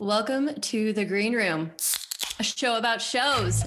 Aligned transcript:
Welcome 0.00 0.54
to 0.54 0.94
the 0.94 1.04
Green 1.04 1.34
Room, 1.34 1.72
a 2.38 2.42
show 2.42 2.78
about 2.78 3.02
shows. 3.02 3.64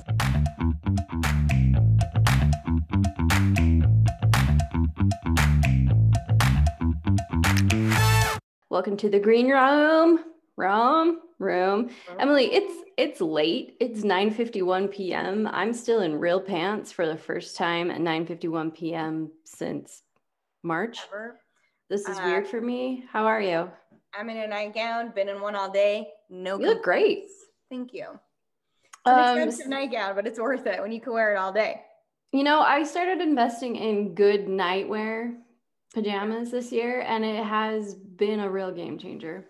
Welcome 8.69 8.97
to 8.97 9.09
the 9.09 9.19
Green 9.19 9.49
Room. 9.49 10.19
Room, 10.57 11.19
room. 11.39 11.89
Emily, 12.19 12.53
it's 12.53 12.73
it's 12.97 13.21
late. 13.21 13.75
It's 13.79 14.01
9:51 14.01 14.91
p.m. 14.91 15.47
I'm 15.51 15.73
still 15.73 16.01
in 16.01 16.19
real 16.19 16.41
pants 16.41 16.91
for 16.91 17.05
the 17.05 17.17
first 17.17 17.55
time 17.55 17.89
at 17.91 17.99
9:51 17.99 18.73
p.m. 18.73 19.31
since 19.45 20.01
March. 20.63 20.97
Ever. 21.07 21.39
This 21.89 22.07
is 22.07 22.17
Uh, 22.17 22.23
weird 22.25 22.47
for 22.47 22.59
me. 22.61 23.05
How 23.11 23.25
are 23.25 23.41
you? 23.41 23.69
I'm 24.15 24.29
in 24.29 24.37
a 24.37 24.47
nightgown, 24.47 25.11
been 25.15 25.29
in 25.29 25.41
one 25.41 25.55
all 25.55 25.71
day. 25.71 26.12
No, 26.33 26.59
You 26.59 26.65
look 26.65 26.83
great. 26.83 27.27
Thank 27.69 27.93
you. 27.93 28.07
It's 28.83 28.99
an 29.05 29.13
Um, 29.19 29.37
expensive 29.37 29.67
nightgown, 29.67 30.15
but 30.15 30.25
it's 30.25 30.39
worth 30.39 30.65
it 30.65 30.81
when 30.81 30.91
you 30.91 30.99
can 30.99 31.13
wear 31.13 31.33
it 31.33 31.37
all 31.37 31.53
day. 31.53 31.85
You 32.31 32.43
know, 32.43 32.61
I 32.61 32.81
started 32.83 33.21
investing 33.21 33.75
in 33.75 34.15
good 34.15 34.47
nightwear 34.47 35.37
pajamas 35.93 36.49
this 36.49 36.71
year, 36.71 37.01
and 37.01 37.23
it 37.23 37.43
has 37.43 37.93
been 37.93 38.39
a 38.39 38.49
real 38.49 38.71
game 38.71 38.97
changer. 38.97 39.45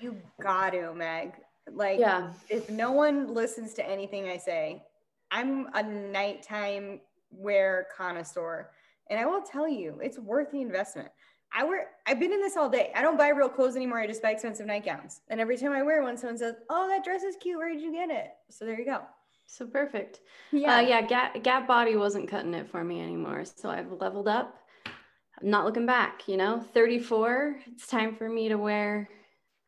You 0.00 0.16
got 0.40 0.70
to, 0.70 0.94
Meg. 0.94 1.34
Like, 1.70 1.98
Yeah. 1.98 2.32
if 2.48 2.70
no 2.70 2.92
one 2.92 3.34
listens 3.34 3.74
to 3.74 3.86
anything 3.86 4.26
I 4.30 4.38
say, 4.38 4.82
I'm 5.30 5.68
a 5.74 5.82
nighttime 5.82 7.02
wear 7.30 7.88
connoisseur, 7.94 8.70
and 9.10 9.20
I 9.20 9.26
will 9.26 9.42
tell 9.42 9.68
you, 9.68 10.00
it's 10.02 10.18
worth 10.18 10.50
the 10.50 10.62
investment. 10.62 11.10
I 11.52 11.64
wear. 11.64 11.88
I've 12.06 12.20
been 12.20 12.32
in 12.32 12.40
this 12.40 12.56
all 12.56 12.68
day. 12.68 12.92
I 12.94 13.02
don't 13.02 13.18
buy 13.18 13.28
real 13.28 13.48
clothes 13.48 13.76
anymore. 13.76 13.98
I 13.98 14.06
just 14.06 14.22
buy 14.22 14.30
expensive 14.30 14.66
nightgowns. 14.66 15.20
And 15.28 15.40
every 15.40 15.56
time 15.56 15.72
I 15.72 15.82
wear 15.82 16.02
one, 16.02 16.16
someone 16.16 16.38
says, 16.38 16.56
"Oh, 16.68 16.88
that 16.88 17.04
dress 17.04 17.22
is 17.22 17.36
cute. 17.36 17.58
Where 17.58 17.72
did 17.72 17.82
you 17.82 17.92
get 17.92 18.10
it?" 18.10 18.30
So 18.50 18.64
there 18.64 18.78
you 18.78 18.84
go. 18.84 19.02
So 19.46 19.66
perfect. 19.66 20.20
Yeah. 20.52 20.76
Uh, 20.76 20.80
yeah, 20.80 21.02
Gap, 21.02 21.42
Gap 21.42 21.66
Body 21.66 21.96
wasn't 21.96 22.28
cutting 22.28 22.54
it 22.54 22.70
for 22.70 22.84
me 22.84 23.00
anymore. 23.00 23.44
So 23.44 23.68
I've 23.68 23.90
leveled 23.90 24.28
up. 24.28 24.56
I'm 24.86 25.50
not 25.50 25.64
looking 25.64 25.86
back, 25.86 26.28
you 26.28 26.36
know, 26.36 26.60
34. 26.72 27.56
It's 27.66 27.88
time 27.88 28.14
for 28.14 28.28
me 28.28 28.48
to 28.48 28.56
wear 28.56 29.08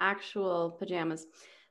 actual 0.01 0.77
pajamas. 0.79 1.27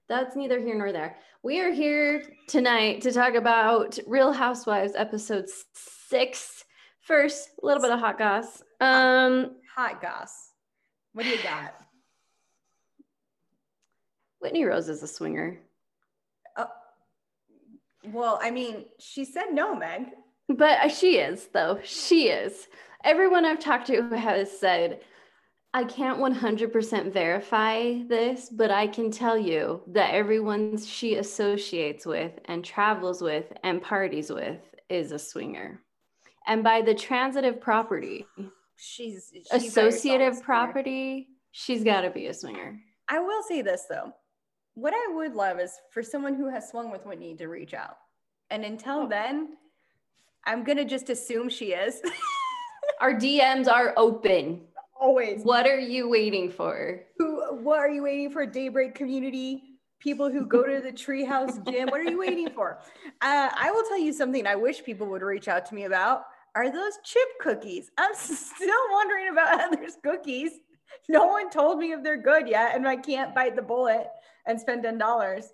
That's 0.10 0.36
neither 0.36 0.60
here 0.60 0.78
nor 0.78 0.92
there. 0.92 1.18
We 1.42 1.62
are 1.62 1.72
here 1.72 2.24
tonight 2.48 3.02
to 3.04 3.14
talk 3.14 3.36
about 3.36 3.98
Real 4.06 4.34
Housewives 4.34 4.94
episode 4.98 5.46
six. 5.74 6.66
First, 7.00 7.50
a 7.64 7.66
little 7.66 7.82
bit 7.82 7.92
of 7.92 8.00
hot 8.00 8.18
goss. 8.18 8.62
Um, 8.82 9.56
Hot 9.76 10.02
goss. 10.02 10.52
What 11.14 11.24
do 11.24 11.30
you 11.30 11.42
got? 11.42 11.76
Whitney 14.40 14.66
Rose 14.66 14.90
is 14.90 15.04
a 15.04 15.08
swinger. 15.08 15.60
Oh, 16.58 16.68
well, 18.06 18.40
I 18.42 18.52
mean, 18.52 18.86
she 19.00 19.26
said 19.26 19.52
no, 19.52 19.76
Meg. 19.76 20.08
But 20.50 20.80
uh, 20.80 20.90
she 20.90 21.18
is, 21.18 21.48
though. 21.54 21.80
She 21.84 22.30
is. 22.30 22.68
Everyone 23.04 23.46
I've 23.46 23.60
talked 23.60 23.88
to 23.88 24.04
has 24.10 24.52
said, 24.60 25.02
I 25.74 25.86
can't 25.86 26.20
100% 26.20 27.14
verify 27.14 28.02
this, 28.08 28.50
but 28.50 28.72
I 28.72 28.88
can 28.88 29.10
tell 29.10 29.38
you 29.38 29.82
that 29.88 30.14
everyone 30.14 30.78
she 30.78 31.16
associates 31.16 32.06
with 32.06 32.34
and 32.46 32.64
travels 32.64 33.22
with 33.22 33.46
and 33.64 33.82
parties 33.82 34.30
with 34.30 34.60
is 34.90 35.14
a 35.14 35.20
swinger. 35.20 35.82
And 36.46 36.62
by 36.64 36.82
the 36.82 36.94
transitive 36.94 37.62
property, 37.62 38.26
She's 38.84 39.32
she 39.32 39.44
associative 39.68 40.42
property, 40.42 41.28
she's 41.52 41.84
got 41.84 42.02
to 42.02 42.10
be 42.10 42.26
a 42.26 42.34
swinger. 42.34 42.80
I 43.08 43.20
will 43.20 43.44
say 43.44 43.62
this 43.62 43.86
though. 43.88 44.12
What 44.74 44.94
I 44.96 45.14
would 45.14 45.36
love 45.36 45.60
is 45.60 45.72
for 45.92 46.02
someone 46.02 46.34
who 46.34 46.50
has 46.50 46.68
swung 46.70 46.90
with 46.92 47.06
Whitney 47.06 47.36
to 47.36 47.48
reach 47.48 47.76
out. 47.76 47.98
And 48.50 48.66
until 48.66 49.02
Oh. 49.02 49.08
then, 49.08 49.50
I'm 50.46 50.64
gonna 50.64 50.84
just 50.86 51.12
assume 51.12 51.48
she 51.50 51.74
is. 51.74 52.02
Our 53.02 53.14
DMs 53.14 53.68
are 53.68 53.94
open. 53.98 54.62
Always. 55.00 55.44
What 55.44 55.68
are 55.68 55.80
you 55.80 56.10
waiting 56.10 56.50
for? 56.50 57.02
Who 57.20 57.56
what 57.58 57.78
are 57.80 57.90
you 57.90 58.02
waiting 58.02 58.32
for? 58.32 58.48
Daybreak 58.48 58.96
community? 58.96 59.64
People 60.00 60.32
who 60.32 60.48
go 60.48 60.64
to 60.64 60.82
the 60.82 60.92
treehouse 60.92 61.64
gym. 61.70 61.88
What 61.90 62.00
are 62.02 62.10
you 62.10 62.18
waiting 62.18 62.50
for? 62.50 62.80
Uh, 63.22 63.50
I 63.56 63.70
will 63.70 63.84
tell 63.84 64.00
you 64.00 64.12
something 64.12 64.48
I 64.48 64.56
wish 64.56 64.84
people 64.84 65.06
would 65.08 65.22
reach 65.22 65.48
out 65.48 65.68
to 65.68 65.76
me 65.76 65.84
about 65.84 66.24
are 66.56 66.72
those 66.72 66.94
chip 67.04 67.28
cookies. 67.40 67.92
I'm 67.98 68.14
still 68.14 68.84
wondering 68.92 69.30
about 69.30 69.60
Heather's 69.60 69.98
cookies. 70.04 70.52
No 71.10 71.28
one 71.28 71.50
told 71.50 71.80
me 71.80 71.94
if 71.94 72.04
they're 72.04 72.22
good 72.22 72.48
yet, 72.48 72.76
and 72.76 72.88
I 72.88 72.98
can't 72.98 73.34
bite 73.34 73.56
the 73.56 73.62
bullet 73.62 74.08
and 74.46 74.60
spend 74.60 74.84
ten 74.84 74.98
dollars 74.98 75.46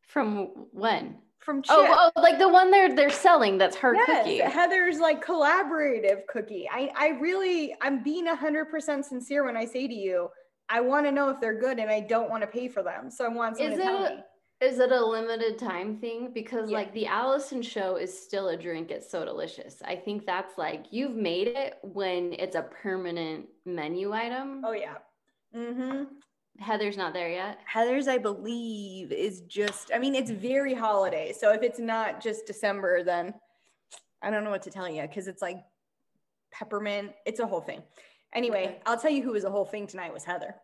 From 0.00 0.66
when? 0.72 1.16
from 1.46 1.62
oh, 1.68 1.82
chip. 1.84 1.96
Oh, 1.96 2.10
oh, 2.16 2.20
like 2.20 2.38
the 2.38 2.48
one 2.48 2.70
they're 2.70 2.94
they're 2.94 3.08
selling. 3.08 3.56
That's 3.56 3.76
her 3.76 3.94
yes, 3.94 4.06
cookie. 4.06 4.38
Heather's 4.38 4.98
like 4.98 5.24
collaborative 5.24 6.26
cookie. 6.28 6.68
I, 6.70 6.90
I 6.96 7.08
really, 7.20 7.74
I'm 7.80 8.02
being 8.02 8.26
hundred 8.26 8.66
percent 8.66 9.06
sincere 9.06 9.44
when 9.44 9.56
I 9.56 9.64
say 9.64 9.86
to 9.86 9.94
you, 9.94 10.28
I 10.68 10.80
want 10.80 11.06
to 11.06 11.12
know 11.12 11.28
if 11.30 11.40
they're 11.40 11.58
good, 11.58 11.78
and 11.78 11.88
I 11.88 12.00
don't 12.00 12.28
want 12.28 12.42
to 12.42 12.48
pay 12.48 12.68
for 12.68 12.82
them. 12.82 13.10
So 13.10 13.24
I 13.24 13.28
want 13.28 13.56
someone 13.56 13.72
Is 13.72 13.78
to 13.78 13.84
tell 13.84 14.04
it- 14.04 14.16
me. 14.16 14.22
Is 14.60 14.78
it 14.78 14.90
a 14.90 15.04
limited 15.04 15.58
time 15.58 15.98
thing? 15.98 16.32
Because 16.32 16.70
Yeah. 16.70 16.78
like 16.78 16.92
the 16.94 17.06
Allison 17.06 17.60
show 17.60 17.96
is 17.96 18.18
still 18.18 18.48
a 18.48 18.56
drink. 18.56 18.90
It's 18.90 19.10
so 19.10 19.24
delicious. 19.24 19.82
I 19.82 19.96
think 19.96 20.24
that's 20.24 20.56
like 20.56 20.86
you've 20.90 21.14
made 21.14 21.48
it 21.48 21.78
when 21.82 22.32
it's 22.32 22.56
a 22.56 22.62
permanent 22.62 23.48
menu 23.66 24.12
item. 24.12 24.62
Oh 24.64 24.72
yeah. 24.72 24.96
Mm-hmm. 25.54 26.04
Heather's 26.58 26.96
not 26.96 27.12
there 27.12 27.28
yet. 27.30 27.58
Heather's, 27.66 28.08
I 28.08 28.16
believe, 28.16 29.12
is 29.12 29.42
just. 29.42 29.90
I 29.94 29.98
mean, 29.98 30.14
it's 30.14 30.30
very 30.30 30.72
holiday. 30.72 31.34
So 31.38 31.52
if 31.52 31.62
it's 31.62 31.78
not 31.78 32.22
just 32.22 32.46
December, 32.46 33.04
then 33.04 33.34
I 34.22 34.30
don't 34.30 34.42
know 34.42 34.50
what 34.50 34.62
to 34.62 34.70
tell 34.70 34.88
you 34.88 35.02
because 35.02 35.28
it's 35.28 35.42
like 35.42 35.58
peppermint. 36.50 37.12
It's 37.26 37.40
a 37.40 37.46
whole 37.46 37.60
thing. 37.60 37.82
Anyway. 38.34 38.80
I'll 38.86 38.98
tell 38.98 39.10
you 39.10 39.22
who 39.22 39.32
was 39.32 39.44
a 39.44 39.50
whole 39.50 39.66
thing 39.66 39.86
tonight 39.86 40.14
was 40.14 40.24
Heather. 40.24 40.54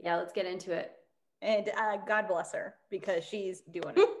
Yeah, 0.00 0.16
let's 0.16 0.32
get 0.32 0.46
into 0.46 0.72
it. 0.72 0.92
And 1.42 1.68
uh, 1.76 1.98
God 2.06 2.26
bless 2.28 2.52
her 2.52 2.74
because 2.90 3.24
she's 3.24 3.60
doing 3.60 3.94
it. 3.96 4.08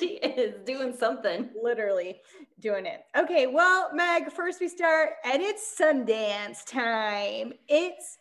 She 0.00 0.14
is 0.16 0.54
doing 0.64 0.94
something. 0.96 1.50
literally 1.62 2.20
doing 2.60 2.86
it. 2.86 3.02
Okay, 3.14 3.46
well, 3.46 3.90
Meg, 3.94 4.32
first 4.32 4.58
we 4.58 4.66
start, 4.68 5.10
and 5.22 5.42
it's 5.42 5.76
Sundance 5.78 6.64
time. 6.64 7.52
It's 7.68 8.16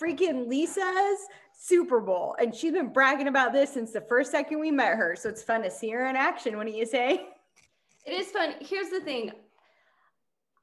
freaking 0.00 0.46
Lisa's 0.46 1.18
Super 1.58 2.00
Bowl, 2.00 2.36
and 2.38 2.54
she's 2.54 2.72
been 2.72 2.92
bragging 2.92 3.26
about 3.26 3.52
this 3.52 3.72
since 3.74 3.90
the 3.92 4.02
first 4.02 4.30
second 4.30 4.60
we 4.60 4.70
met 4.70 4.96
her. 4.96 5.16
So 5.16 5.28
it's 5.28 5.42
fun 5.42 5.62
to 5.64 5.70
see 5.70 5.90
her 5.90 6.06
in 6.06 6.14
action. 6.14 6.56
What 6.56 6.66
do 6.68 6.72
you 6.72 6.86
say? 6.86 7.26
It 8.06 8.12
is 8.12 8.28
fun. 8.30 8.54
Here's 8.60 8.90
the 8.90 9.00
thing. 9.00 9.32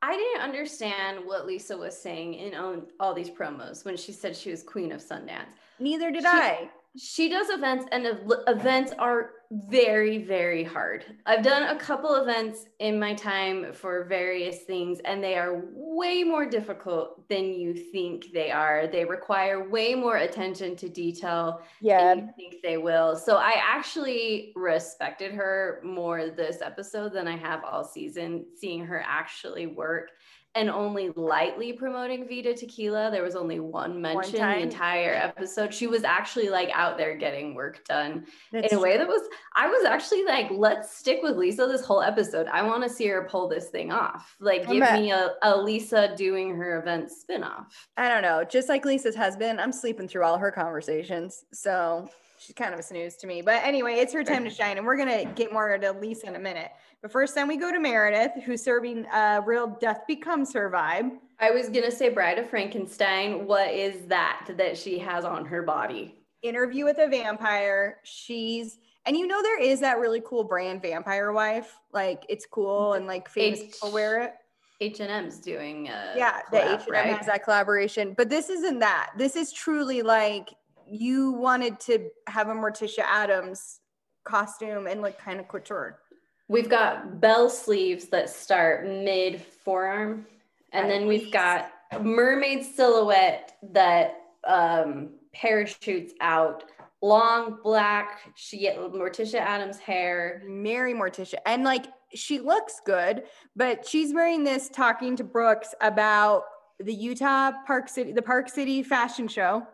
I 0.02 0.16
didn't 0.16 0.42
understand 0.44 1.20
what 1.26 1.46
Lisa 1.46 1.78
was 1.78 2.02
saying 2.02 2.36
in 2.36 2.54
all, 3.02 3.14
these 3.14 3.30
promos 3.30 3.84
when 3.84 3.98
she 3.98 4.14
said 4.14 4.34
she 4.36 4.50
was 4.50 4.64
queen 4.64 4.94
of 4.94 5.02
Sundance. 5.02 5.58
Neither 5.80 6.10
did 6.10 6.22
She- 6.24 6.28
I. 6.30 6.70
she 6.98 7.28
does 7.28 7.50
events 7.50 7.86
and 7.92 8.06
ev- 8.06 8.32
events 8.48 8.94
are 9.00 9.32
very 9.52 10.24
very 10.24 10.64
hard. 10.64 11.06
I've 11.26 11.44
done 11.44 11.76
a 11.76 11.80
couple 11.80 12.16
events 12.16 12.66
in 12.80 13.00
my 13.00 13.14
time 13.14 13.72
for 13.74 14.06
various 14.06 14.64
things 14.64 15.00
and 15.06 15.24
they 15.24 15.36
are 15.38 15.64
way 15.74 16.24
more 16.24 16.46
difficult 16.48 17.28
than 17.30 17.54
you 17.54 17.74
think 17.74 18.32
they 18.34 18.52
are. 18.52 18.88
They 18.88 19.06
require 19.06 19.70
way 19.70 19.94
more 19.94 20.18
attention 20.18 20.76
to 20.78 20.90
detail 20.90 21.62
than 22.00 22.18
you 22.18 22.30
think 22.36 22.64
they 22.64 22.78
will. 22.78 23.16
So 23.16 23.38
i 23.38 23.56
actually 23.62 24.52
respected 24.56 25.34
her 25.34 25.82
more 25.84 26.30
this 26.30 26.62
episode 26.62 27.14
than 27.14 27.28
i 27.28 27.36
have 27.36 27.64
all 27.64 27.84
season 27.84 28.46
seeing 28.56 28.86
her 28.86 29.04
actually 29.06 29.68
work 29.68 30.10
and 30.56 30.70
only 30.70 31.10
lightly 31.16 31.74
promoting 31.74 32.28
Vida 32.28 32.54
Tequila. 32.54 33.10
There 33.10 33.24
was 33.24 33.36
only 33.36 33.60
one 33.60 34.02
mention 34.02 34.40
the 34.40 34.60
entire 34.60 35.14
episode. 35.14 35.74
She 35.74 35.88
was 35.88 36.04
actually 36.04 36.50
like 36.50 36.70
out 36.74 36.98
there 36.98 37.18
getting 37.18 37.56
work 37.56 37.84
done 37.86 38.26
That's 38.52 38.72
in 38.72 38.78
a 38.78 38.82
way 38.82 38.92
true. 38.92 39.00
that 39.00 39.08
was 39.08 39.22
I 39.56 39.68
was 39.68 39.86
actually 39.86 40.26
like, 40.26 40.52
let's 40.52 40.96
stick 40.96 41.20
with 41.24 41.38
Lisa 41.38 41.66
this 41.66 41.86
whole 41.86 42.02
episode. 42.02 42.48
I 42.48 42.62
want 42.62 42.84
to 42.84 42.90
see 42.90 43.08
her 43.08 43.28
pull 43.30 43.48
this 43.48 43.70
thing 43.70 43.92
off. 43.92 44.36
Like 44.40 44.68
give 44.68 44.82
me 44.94 45.12
a, 45.12 45.34
a 45.42 45.58
Lisa 45.58 46.14
doing 46.16 46.56
her 46.56 46.80
event 46.80 47.10
spinoff. 47.10 47.66
I 47.98 48.10
don't 48.10 48.22
know. 48.22 48.44
Just 48.44 48.70
like 48.70 48.86
Lisa's 48.86 49.16
husband, 49.16 49.60
I'm 49.60 49.72
sleeping 49.72 50.08
through 50.08 50.24
all 50.24 50.38
her 50.38 50.52
conversations. 50.52 51.46
So 51.52 52.10
she's 52.44 52.56
kind 52.56 52.74
of 52.74 52.80
a 52.80 52.84
snooze 52.84 53.16
to 53.18 53.28
me. 53.28 53.42
But 53.42 53.64
anyway, 53.64 53.94
it's 53.96 54.14
her 54.14 54.24
time 54.24 54.44
to 54.44 54.50
shine. 54.50 54.78
And 54.78 54.86
we're 54.86 54.98
going 54.98 55.26
to 55.26 55.32
get 55.34 55.54
more 55.54 55.74
into 55.74 55.92
Lisa 55.92 56.28
in 56.28 56.36
a 56.36 56.40
minute. 56.40 56.72
But 57.02 57.12
first, 57.12 57.36
then 57.36 57.48
we 57.48 57.58
go 57.58 57.72
to 57.72 57.80
Meredith, 57.80 58.32
who's 58.46 58.64
serving 58.64 59.06
uh, 59.08 59.42
real 59.46 59.78
death 59.82 60.02
becomes 60.08 60.54
her 60.54 60.70
vibe. 60.70 61.12
I 61.40 61.52
was 61.52 61.68
gonna 61.68 61.92
say 61.92 62.08
Bride 62.08 62.40
of 62.40 62.50
Frankenstein. 62.50 63.46
What 63.46 63.70
is 63.70 64.06
that 64.08 64.50
that 64.58 64.78
she 64.78 64.98
has 65.00 65.26
on 65.26 65.44
her 65.46 65.62
body? 65.62 66.16
Interview 66.42 66.86
with 66.86 67.00
a 67.00 67.10
vampire. 67.10 67.98
She's, 68.04 68.78
and 69.06 69.18
you 69.18 69.28
know, 69.28 69.42
there 69.42 69.62
is 69.62 69.82
that 69.82 70.00
really 70.00 70.22
cool 70.26 70.46
brand, 70.46 70.82
Vampire 70.82 71.34
Wife. 71.34 71.78
Like 71.92 72.24
it's 72.30 72.46
cool 72.46 72.94
and 72.94 73.08
like 73.08 73.28
famous 73.28 73.60
H- 73.60 73.72
people 73.74 73.92
wear 73.92 74.22
it. 74.22 74.34
H 74.80 75.02
and 75.02 75.12
M's 75.12 75.40
doing 75.40 75.90
a 75.90 76.14
yeah, 76.16 76.40
the 76.52 76.76
H&M 76.76 76.88
right? 76.90 77.06
has 77.18 77.26
that 77.26 77.44
collaboration. 77.44 78.14
But 78.18 78.30
this 78.30 78.50
isn't 78.50 78.80
that. 78.80 79.12
This 79.18 79.36
is 79.36 79.52
truly 79.52 80.02
like 80.02 80.54
you 80.90 81.32
wanted 81.34 81.80
to 81.82 82.10
have 82.28 82.50
a 82.50 82.54
Morticia 82.54 83.04
Addams 83.04 83.80
costume 84.24 84.88
and 84.88 85.02
look 85.02 85.18
kind 85.18 85.40
of 85.40 85.48
couture. 85.48 86.00
We've 86.48 86.70
got 86.70 87.20
bell 87.20 87.50
sleeves 87.50 88.06
that 88.10 88.30
start 88.30 88.86
mid 88.86 89.42
forearm, 89.42 90.26
and 90.72 90.86
At 90.86 90.90
then 90.90 91.08
we've 91.08 91.22
least. 91.22 91.34
got 91.34 91.72
mermaid 92.02 92.66
silhouette 92.66 93.58
that 93.72 94.16
um, 94.48 95.12
parachutes 95.34 96.14
out. 96.22 96.64
Long 97.02 97.60
black, 97.64 98.32
she 98.36 98.60
get 98.60 98.78
Morticia 98.78 99.40
Addams 99.40 99.78
hair. 99.78 100.42
Mary 100.46 100.94
Morticia. 100.94 101.36
And 101.46 101.64
like 101.66 101.88
she 102.14 102.40
looks 102.40 102.80
good, 102.86 103.24
but 103.56 103.86
she's 103.86 104.14
wearing 104.14 104.44
this 104.44 104.70
talking 104.70 105.16
to 105.18 105.24
Brooks 105.24 105.76
about 105.82 106.44
the 106.80 106.94
Utah 106.94 107.52
Park 107.68 107.90
City, 107.90 108.14
the 108.14 108.22
Park 108.22 108.48
City 108.48 108.84
fashion 108.84 109.28
show. 109.28 109.66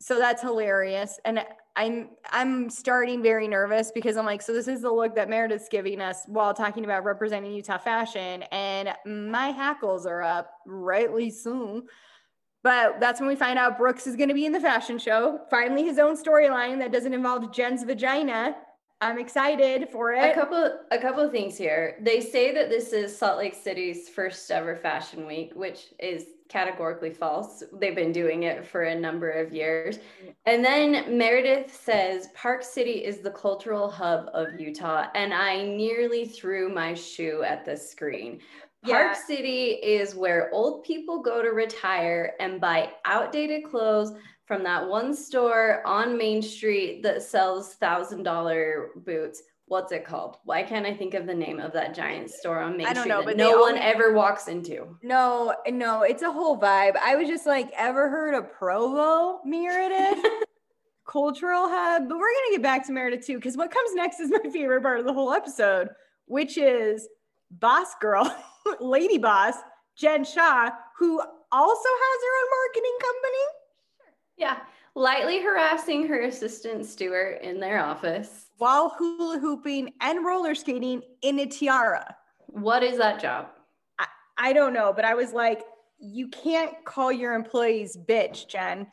So 0.00 0.18
that's 0.18 0.42
hilarious. 0.42 1.18
And 1.24 1.44
I'm 1.74 2.10
I'm 2.30 2.70
starting 2.70 3.22
very 3.22 3.48
nervous 3.48 3.92
because 3.92 4.16
I'm 4.16 4.26
like, 4.26 4.42
so 4.42 4.52
this 4.52 4.68
is 4.68 4.82
the 4.82 4.90
look 4.90 5.14
that 5.14 5.28
Meredith's 5.28 5.68
giving 5.68 6.00
us 6.00 6.22
while 6.26 6.54
talking 6.54 6.84
about 6.84 7.04
representing 7.04 7.52
Utah 7.52 7.78
fashion. 7.78 8.42
And 8.44 8.94
my 9.06 9.48
hackles 9.48 10.06
are 10.06 10.22
up, 10.22 10.50
rightly 10.66 11.30
so. 11.30 11.82
But 12.62 12.98
that's 12.98 13.20
when 13.20 13.28
we 13.28 13.36
find 13.36 13.58
out 13.58 13.78
Brooks 13.78 14.06
is 14.06 14.16
going 14.16 14.28
to 14.28 14.34
be 14.34 14.44
in 14.44 14.52
the 14.52 14.60
fashion 14.60 14.98
show. 14.98 15.40
Finally, 15.50 15.84
his 15.84 15.98
own 15.98 16.16
storyline 16.16 16.78
that 16.80 16.92
doesn't 16.92 17.14
involve 17.14 17.52
Jen's 17.52 17.84
vagina. 17.84 18.56
I'm 19.00 19.18
excited 19.18 19.88
for 19.90 20.12
it. 20.14 20.32
A 20.32 20.34
couple, 20.34 20.78
a 20.90 20.98
couple 20.98 21.22
of 21.22 21.30
things 21.30 21.56
here. 21.56 21.96
They 22.00 22.20
say 22.20 22.52
that 22.54 22.70
this 22.70 22.92
is 22.92 23.16
Salt 23.16 23.36
Lake 23.38 23.54
City's 23.54 24.08
first 24.08 24.50
ever 24.50 24.74
fashion 24.74 25.26
week, 25.26 25.52
which 25.54 25.94
is 26.00 26.24
categorically 26.48 27.10
false. 27.10 27.62
They've 27.72 27.94
been 27.94 28.12
doing 28.12 28.44
it 28.44 28.66
for 28.66 28.84
a 28.84 28.94
number 28.98 29.30
of 29.30 29.52
years. 29.52 29.98
And 30.44 30.64
then 30.64 31.16
Meredith 31.16 31.74
says 31.74 32.28
Park 32.34 32.62
City 32.62 33.04
is 33.04 33.20
the 33.20 33.30
cultural 33.30 33.90
hub 33.90 34.28
of 34.34 34.58
Utah, 34.58 35.06
and 35.14 35.34
I 35.34 35.62
nearly 35.62 36.26
threw 36.26 36.72
my 36.72 36.94
shoe 36.94 37.42
at 37.42 37.64
the 37.64 37.76
screen. 37.76 38.40
Park 38.84 39.14
Yeah. 39.14 39.26
City 39.26 39.70
is 39.82 40.14
where 40.14 40.50
old 40.52 40.84
people 40.84 41.20
go 41.20 41.42
to 41.42 41.50
retire 41.50 42.34
and 42.38 42.60
buy 42.60 42.92
outdated 43.04 43.64
clothes 43.64 44.12
from 44.44 44.62
that 44.62 44.88
one 44.88 45.12
store 45.12 45.82
on 45.84 46.16
Main 46.16 46.40
Street 46.40 47.02
that 47.02 47.22
sells 47.22 47.74
thousand 47.74 48.22
dollar 48.22 48.90
boots. 48.96 49.42
What's 49.68 49.90
it 49.90 50.04
called? 50.04 50.36
Why 50.44 50.62
can't 50.62 50.86
I 50.86 50.94
think 50.94 51.14
of 51.14 51.26
the 51.26 51.34
name 51.34 51.58
of 51.58 51.72
that 51.72 51.92
giant 51.92 52.30
store 52.30 52.60
on 52.60 52.76
Main 52.76 52.86
I 52.86 52.92
don't 52.92 53.02
Street 53.02 53.14
know, 53.14 53.24
but 53.24 53.36
no 53.36 53.60
one 53.60 53.76
ever 53.76 54.12
walks 54.12 54.46
into? 54.46 54.96
No, 55.02 55.56
no, 55.68 56.02
it's 56.02 56.22
a 56.22 56.30
whole 56.30 56.56
vibe. 56.56 56.96
I 56.96 57.16
was 57.16 57.26
just 57.26 57.46
like, 57.46 57.70
ever 57.76 58.08
heard 58.08 58.34
of 58.34 58.52
Provo, 58.52 59.40
Meredith? 59.44 60.24
Cultural 61.08 61.68
hub. 61.68 62.08
But 62.08 62.16
we're 62.16 62.32
gonna 62.32 62.52
get 62.52 62.62
back 62.62 62.86
to 62.86 62.92
Meredith 62.92 63.26
too, 63.26 63.36
because 63.36 63.56
what 63.56 63.72
comes 63.72 63.92
next 63.94 64.20
is 64.20 64.30
my 64.30 64.50
favorite 64.50 64.82
part 64.82 65.00
of 65.00 65.04
the 65.04 65.12
whole 65.12 65.32
episode, 65.32 65.88
which 66.26 66.56
is 66.58 67.08
boss 67.50 67.88
girl, 68.00 68.32
lady 68.80 69.18
boss, 69.18 69.54
Jen 69.96 70.24
Shah, 70.24 70.70
who 70.98 71.20
also 71.50 71.88
has 71.88 72.20
her 72.22 72.40
own 72.40 72.50
marketing 72.60 72.98
company. 73.00 73.44
Yeah, 74.36 74.58
lightly 74.96 75.40
harassing 75.40 76.08
her 76.08 76.22
assistant 76.22 76.86
Stuart 76.86 77.40
in 77.42 77.60
their 77.60 77.84
office. 77.84 78.46
While 78.56 78.88
hula 78.98 79.38
hooping 79.38 79.92
and 80.00 80.24
roller 80.24 80.54
skating 80.54 81.02
in 81.22 81.38
a 81.38 81.46
tiara. 81.46 82.16
What 82.46 82.82
is 82.82 82.98
that 82.98 83.20
job? 83.20 83.48
I 83.98 84.06
I 84.38 84.52
don't 84.52 84.72
know, 84.72 84.92
but 84.96 85.04
I 85.04 85.14
was 85.14 85.32
like, 85.32 85.62
you 85.98 86.28
can't 86.28 86.72
call 86.84 87.12
your 87.12 87.34
employees 87.34 87.96
bitch, 87.96 88.48
Jen. 88.48 88.86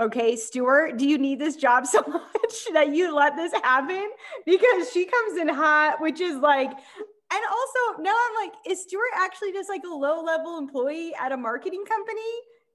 Okay, 0.00 0.36
Stuart, 0.36 0.96
do 0.96 1.06
you 1.06 1.18
need 1.18 1.38
this 1.38 1.56
job 1.56 1.86
so 1.86 2.00
much 2.06 2.64
that 2.72 2.94
you 2.94 3.14
let 3.14 3.36
this 3.36 3.52
happen? 3.52 4.08
Because 4.46 4.90
she 4.92 5.04
comes 5.04 5.38
in 5.38 5.48
hot, 5.48 6.00
which 6.00 6.20
is 6.20 6.36
like, 6.36 6.70
and 6.70 7.42
also 7.50 8.02
now 8.02 8.14
I'm 8.14 8.46
like, 8.46 8.54
is 8.66 8.82
Stuart 8.82 9.10
actually 9.16 9.52
just 9.52 9.68
like 9.68 9.82
a 9.84 9.94
low 9.94 10.22
level 10.22 10.56
employee 10.56 11.12
at 11.20 11.32
a 11.32 11.36
marketing 11.36 11.84
company? 11.86 12.32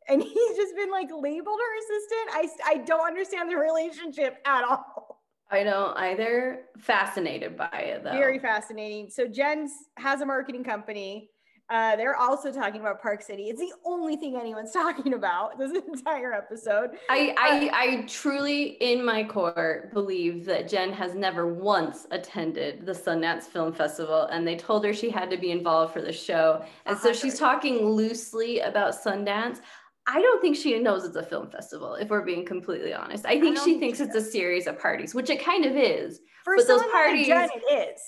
And 0.09 0.21
he's 0.21 0.57
just 0.57 0.75
been 0.75 0.91
like 0.91 1.09
labeled 1.11 1.59
her 1.59 1.77
assistant. 1.79 2.57
I, 2.65 2.71
I 2.73 2.77
don't 2.79 3.07
understand 3.07 3.49
the 3.49 3.57
relationship 3.57 4.37
at 4.45 4.63
all. 4.63 5.23
I 5.51 5.63
don't 5.63 5.95
either. 5.97 6.65
Fascinated 6.79 7.55
by 7.55 7.67
it 7.71 8.03
though. 8.03 8.11
Very 8.11 8.39
fascinating. 8.39 9.09
So 9.09 9.27
Jen's 9.27 9.71
has 9.97 10.21
a 10.21 10.25
marketing 10.25 10.63
company. 10.63 11.29
Uh, 11.69 11.95
they're 11.95 12.15
also 12.15 12.51
talking 12.51 12.81
about 12.81 13.01
Park 13.01 13.21
City. 13.21 13.43
It's 13.43 13.59
the 13.59 13.71
only 13.85 14.15
thing 14.15 14.35
anyone's 14.35 14.71
talking 14.73 15.13
about 15.13 15.57
this 15.57 15.71
entire 15.87 16.33
episode. 16.33 16.91
I, 17.09 17.33
I 17.37 17.69
I 17.73 18.05
truly 18.07 18.77
in 18.81 19.05
my 19.05 19.23
core 19.23 19.89
believe 19.93 20.45
that 20.45 20.67
Jen 20.67 20.91
has 20.93 21.15
never 21.15 21.53
once 21.53 22.05
attended 22.11 22.85
the 22.85 22.91
Sundance 22.91 23.43
Film 23.43 23.73
Festival 23.73 24.23
and 24.23 24.45
they 24.47 24.55
told 24.55 24.85
her 24.85 24.93
she 24.93 25.09
had 25.09 25.29
to 25.29 25.37
be 25.37 25.51
involved 25.51 25.93
for 25.93 26.01
the 26.01 26.11
show. 26.11 26.65
And 26.85 26.97
so 26.97 27.13
she's 27.13 27.39
talking 27.39 27.85
loosely 27.85 28.59
about 28.59 28.93
Sundance. 28.93 29.61
I 30.05 30.21
don't 30.21 30.41
think 30.41 30.55
she 30.55 30.77
knows 30.79 31.05
it's 31.05 31.15
a 31.15 31.23
film 31.23 31.49
festival, 31.49 31.95
if 31.95 32.09
we're 32.09 32.25
being 32.25 32.45
completely 32.45 32.93
honest. 32.93 33.25
I 33.25 33.39
think 33.39 33.55
don't 33.55 33.65
she 33.65 33.71
think 33.79 33.95
thinks 33.95 33.97
she 33.99 34.03
it's 34.05 34.15
a 34.15 34.21
series 34.21 34.67
of 34.67 34.79
parties, 34.79 35.15
which 35.15 35.29
it 35.29 35.43
kind 35.43 35.65
of 35.65 35.75
is. 35.77 36.19
For 36.43 36.57
But 36.57 36.67
those 36.67 36.83
parties- 36.83 37.27
Jen, 37.27 37.49
it 37.55 37.93
is. 37.95 38.01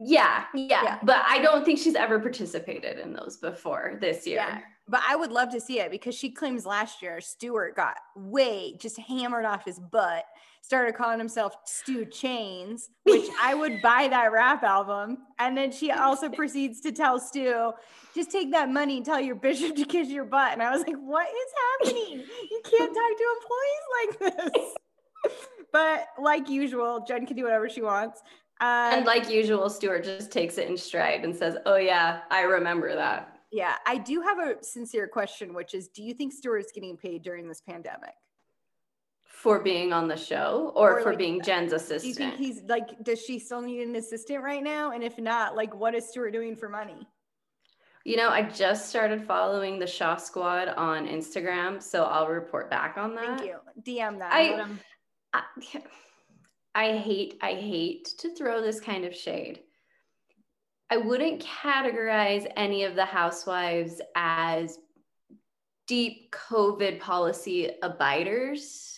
Yeah, 0.00 0.44
yeah, 0.54 0.82
Yeah. 0.82 0.98
But 1.02 1.22
I 1.26 1.40
don't 1.40 1.64
think 1.64 1.78
she's 1.78 1.94
ever 1.96 2.20
participated 2.20 2.98
in 2.98 3.12
those 3.12 3.36
before 3.38 3.98
this 4.00 4.26
year. 4.26 4.36
Yeah. 4.36 4.60
But 4.86 5.02
I 5.06 5.16
would 5.16 5.32
love 5.32 5.50
to 5.50 5.60
see 5.60 5.80
it 5.80 5.90
because 5.90 6.14
she 6.14 6.30
claims 6.30 6.64
last 6.64 7.02
year 7.02 7.20
Stuart 7.20 7.76
got 7.76 7.96
way 8.16 8.74
just 8.78 8.98
hammered 8.98 9.44
off 9.44 9.64
his 9.64 9.78
butt, 9.78 10.24
started 10.62 10.94
calling 10.94 11.18
himself 11.18 11.54
Stu 11.64 12.04
Chains, 12.04 12.90
which 13.04 13.28
I 13.40 13.54
would 13.54 13.80
buy 13.82 14.08
that 14.08 14.32
rap 14.32 14.62
album. 14.62 15.18
And 15.38 15.56
then 15.56 15.72
she 15.72 15.90
also 15.90 16.28
proceeds 16.40 16.80
to 16.82 16.92
tell 16.92 17.18
Stu, 17.18 17.72
just 18.14 18.30
take 18.30 18.52
that 18.52 18.70
money 18.70 18.98
and 18.98 19.06
tell 19.06 19.20
your 19.20 19.36
bishop 19.36 19.76
to 19.76 19.84
kiss 19.84 20.08
your 20.08 20.24
butt. 20.24 20.52
And 20.52 20.62
I 20.62 20.70
was 20.70 20.86
like, 20.86 20.96
what 20.96 21.26
is 21.28 21.92
happening? 21.92 22.24
You 22.50 22.62
can't 22.64 22.94
talk 22.94 23.18
to 23.18 24.18
employees 24.20 24.34
like 24.52 24.54
this. 24.54 24.74
but 25.72 26.06
like 26.20 26.48
usual, 26.48 27.04
Jen 27.06 27.26
can 27.26 27.36
do 27.36 27.44
whatever 27.44 27.68
she 27.68 27.82
wants. 27.82 28.20
Uh, 28.60 28.90
And 28.92 29.06
like 29.06 29.30
usual, 29.30 29.70
Stuart 29.70 30.04
just 30.04 30.32
takes 30.32 30.58
it 30.58 30.68
in 30.68 30.76
stride 30.76 31.24
and 31.24 31.34
says, 31.34 31.56
Oh, 31.66 31.76
yeah, 31.76 32.20
I 32.30 32.42
remember 32.42 32.94
that. 32.94 33.36
Yeah, 33.50 33.76
I 33.86 33.96
do 33.96 34.20
have 34.20 34.38
a 34.38 34.62
sincere 34.62 35.08
question, 35.08 35.54
which 35.54 35.74
is 35.74 35.88
do 35.88 36.02
you 36.02 36.12
think 36.12 36.32
Stuart 36.32 36.58
is 36.58 36.72
getting 36.74 36.96
paid 36.96 37.22
during 37.22 37.48
this 37.48 37.62
pandemic? 37.62 38.14
For 39.42 39.60
being 39.60 39.92
on 39.92 40.08
the 40.08 40.16
show 40.16 40.72
or, 40.74 40.98
Or, 40.98 41.02
for 41.02 41.10
like, 41.10 41.18
being 41.18 41.40
uh, 41.40 41.44
Jen's 41.44 41.72
assistant. 41.72 42.02
Do 42.02 42.08
you 42.24 42.30
think 42.30 42.36
he's 42.40 42.62
like, 42.68 43.04
does 43.04 43.22
she 43.24 43.38
still 43.38 43.60
need 43.62 43.82
an 43.82 43.94
assistant 43.94 44.42
right 44.42 44.62
now? 44.62 44.90
And 44.90 45.04
if 45.04 45.16
not, 45.16 45.54
like, 45.54 45.72
what 45.74 45.94
is 45.94 46.08
Stuart 46.08 46.32
doing 46.32 46.56
for 46.56 46.68
money? 46.68 47.06
You 48.04 48.16
know, 48.16 48.30
I 48.30 48.42
just 48.42 48.88
started 48.88 49.22
following 49.26 49.78
the 49.78 49.86
Shah 49.86 50.16
Squad 50.16 50.68
on 50.68 51.06
Instagram, 51.06 51.80
so 51.80 52.04
I'll 52.04 52.26
report 52.26 52.68
back 52.68 52.96
on 52.98 53.14
that. 53.14 53.38
Thank 53.38 53.50
you. 53.50 53.58
DM 53.82 54.18
that. 54.18 54.32
I- 54.32 54.66
I, 55.34 55.42
I 56.74 56.96
hate, 56.96 57.38
I 57.42 57.52
hate 57.52 58.06
to 58.18 58.34
throw 58.34 58.62
this 58.62 58.80
kind 58.80 59.04
of 59.04 59.14
shade. 59.14 59.60
I 60.90 60.96
wouldn't 60.96 61.44
categorize 61.44 62.50
any 62.56 62.84
of 62.84 62.94
the 62.94 63.04
housewives 63.04 64.00
as 64.16 64.78
deep 65.86 66.32
COVID 66.32 66.98
policy 66.98 67.70
abiders. 67.82 68.97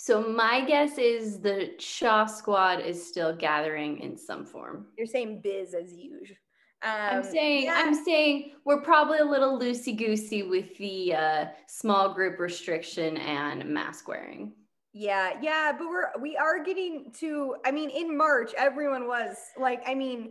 So 0.00 0.22
my 0.22 0.64
guess 0.64 0.96
is 0.96 1.40
the 1.40 1.72
Shah 1.80 2.26
Squad 2.26 2.78
is 2.78 3.04
still 3.04 3.34
gathering 3.34 3.98
in 3.98 4.16
some 4.16 4.46
form. 4.46 4.86
You're 4.96 5.08
saying 5.08 5.40
biz 5.42 5.74
as 5.74 5.92
usual. 5.92 6.36
Um, 6.84 6.92
I'm 6.92 7.22
saying, 7.24 7.64
yeah, 7.64 7.74
I'm 7.84 7.92
saying 8.04 8.52
we're 8.64 8.82
probably 8.82 9.18
a 9.18 9.24
little 9.24 9.58
loosey 9.58 9.98
goosey 9.98 10.44
with 10.44 10.78
the 10.78 11.14
uh, 11.16 11.44
small 11.66 12.14
group 12.14 12.38
restriction 12.38 13.16
and 13.16 13.64
mask 13.64 14.06
wearing. 14.06 14.52
yeah, 14.92 15.32
yeah, 15.42 15.72
but 15.76 15.88
we're 15.88 16.10
we 16.20 16.36
are 16.36 16.62
getting 16.62 17.10
to. 17.18 17.56
I 17.66 17.72
mean, 17.72 17.90
in 17.90 18.16
March, 18.16 18.52
everyone 18.56 19.08
was 19.08 19.36
like, 19.58 19.82
I 19.84 19.96
mean, 19.96 20.30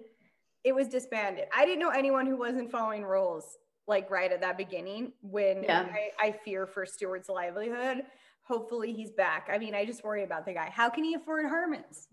it 0.64 0.74
was 0.74 0.88
disbanded. 0.88 1.48
I 1.54 1.66
didn't 1.66 1.82
know 1.82 1.90
anyone 1.90 2.26
who 2.26 2.38
wasn't 2.38 2.72
following 2.72 3.04
rules 3.04 3.58
like 3.86 4.10
right 4.10 4.32
at 4.32 4.40
that 4.40 4.58
beginning. 4.58 5.12
When 5.22 5.64
Yeah. 5.64 5.90
I, 5.92 6.28
I 6.28 6.32
fear 6.32 6.66
for 6.66 6.86
Stuart's 6.86 7.28
livelihood. 7.28 8.04
Hopefully, 8.48 8.94
he's 8.94 9.12
back. 9.12 9.50
I 9.51 9.58
mean, 9.58 9.75
I 9.75 9.86
just 9.86 10.04
worry 10.04 10.24
about 10.24 10.46
the 10.46 10.54
guy. 10.54 10.70
How 10.74 10.89
can 10.89 11.04
he 11.04 11.13
afford 11.16 11.46
Harmon's 11.46 12.08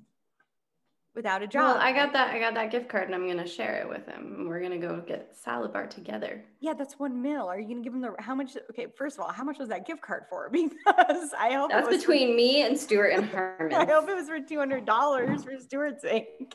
without 1.15 1.43
a 1.43 1.47
job? 1.47 1.63
Well, 1.63 1.77
I 1.77 1.93
got 1.93 2.13
that. 2.15 2.35
I 2.35 2.41
got 2.41 2.55
that 2.55 2.73
gift 2.73 2.89
card, 2.89 3.05
and 3.07 3.15
I'm 3.15 3.29
gonna 3.29 3.47
share 3.47 3.77
it 3.77 3.89
with 3.89 4.05
him. 4.07 4.35
and 4.39 4.49
We're 4.49 4.61
gonna 4.61 4.79
go 4.79 5.01
get 5.01 5.37
salad 5.37 5.73
bar 5.73 5.87
together. 5.87 6.45
Yeah, 6.59 6.75
that's 6.75 6.99
one 6.99 7.23
mil. 7.23 7.47
Are 7.47 7.59
you 7.61 7.69
gonna 7.69 7.83
give 7.83 7.95
him 7.95 8.01
the 8.01 8.15
how 8.19 8.35
much? 8.35 8.57
Okay, 8.71 8.87
first 8.97 9.17
of 9.17 9.23
all, 9.25 9.31
how 9.31 9.45
much 9.45 9.59
was 9.61 9.69
that 9.69 9.87
gift 9.87 10.03
card 10.03 10.25
for? 10.29 10.51
Because 10.53 11.31
I 11.39 11.53
hope 11.53 11.71
it 11.71 11.75
That's 11.75 11.87
was 11.89 12.03
for- 12.05 12.13
between 12.13 12.35
me 12.35 12.63
and 12.63 12.77
Stuart 12.77 13.11
and 13.11 13.27
Harmon. 13.27 13.73
I 13.75 13.85
hope 13.85 14.09
it 14.09 14.17
was 14.17 14.27
for 14.29 14.41
two 14.41 14.59
hundred 14.59 14.85
dollars 14.87 15.45
for 15.45 15.57
Stuart's 15.61 16.03
sake. 16.03 16.53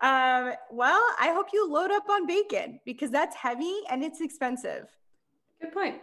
Um, 0.00 0.52
well, 0.70 1.02
I 1.20 1.32
hope 1.34 1.48
you 1.52 1.70
load 1.70 1.90
up 1.90 2.08
on 2.08 2.26
bacon 2.26 2.80
because 2.86 3.10
that's 3.10 3.36
heavy 3.36 3.76
and 3.90 4.02
it's 4.02 4.22
expensive. 4.22 4.88
Good 5.60 5.72
point. 5.72 5.96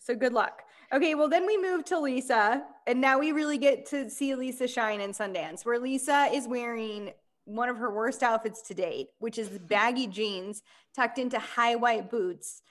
So 0.00 0.14
good 0.16 0.32
luck. 0.32 0.62
Okay, 0.92 1.14
well 1.14 1.28
then 1.28 1.46
we 1.46 1.60
move 1.60 1.84
to 1.86 1.98
Lisa, 1.98 2.62
and 2.86 3.00
now 3.00 3.18
we 3.18 3.32
really 3.32 3.58
get 3.58 3.86
to 3.86 4.08
see 4.08 4.34
Lisa 4.34 4.66
shine 4.66 5.00
in 5.00 5.10
Sundance, 5.12 5.66
where 5.66 5.78
Lisa 5.78 6.28
is 6.32 6.48
wearing 6.48 7.10
one 7.44 7.68
of 7.68 7.76
her 7.78 7.94
worst 7.94 8.22
outfits 8.22 8.62
to 8.62 8.74
date, 8.74 9.08
which 9.18 9.38
is 9.38 9.48
baggy 9.68 10.06
jeans 10.06 10.62
tucked 10.94 11.18
into 11.18 11.38
high 11.38 11.76
white 11.76 12.10
boots. 12.10 12.62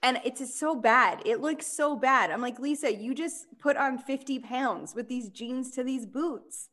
And 0.00 0.20
it's 0.24 0.38
just 0.38 0.58
so 0.58 0.76
bad. 0.76 1.22
It 1.24 1.40
looks 1.40 1.66
so 1.66 1.96
bad. 1.96 2.30
I'm 2.30 2.40
like, 2.40 2.60
Lisa, 2.60 2.94
you 2.94 3.14
just 3.14 3.46
put 3.58 3.76
on 3.76 3.98
50 3.98 4.38
pounds 4.38 4.94
with 4.94 5.08
these 5.08 5.28
jeans 5.28 5.72
to 5.72 5.82
these 5.82 6.06
boots. 6.06 6.68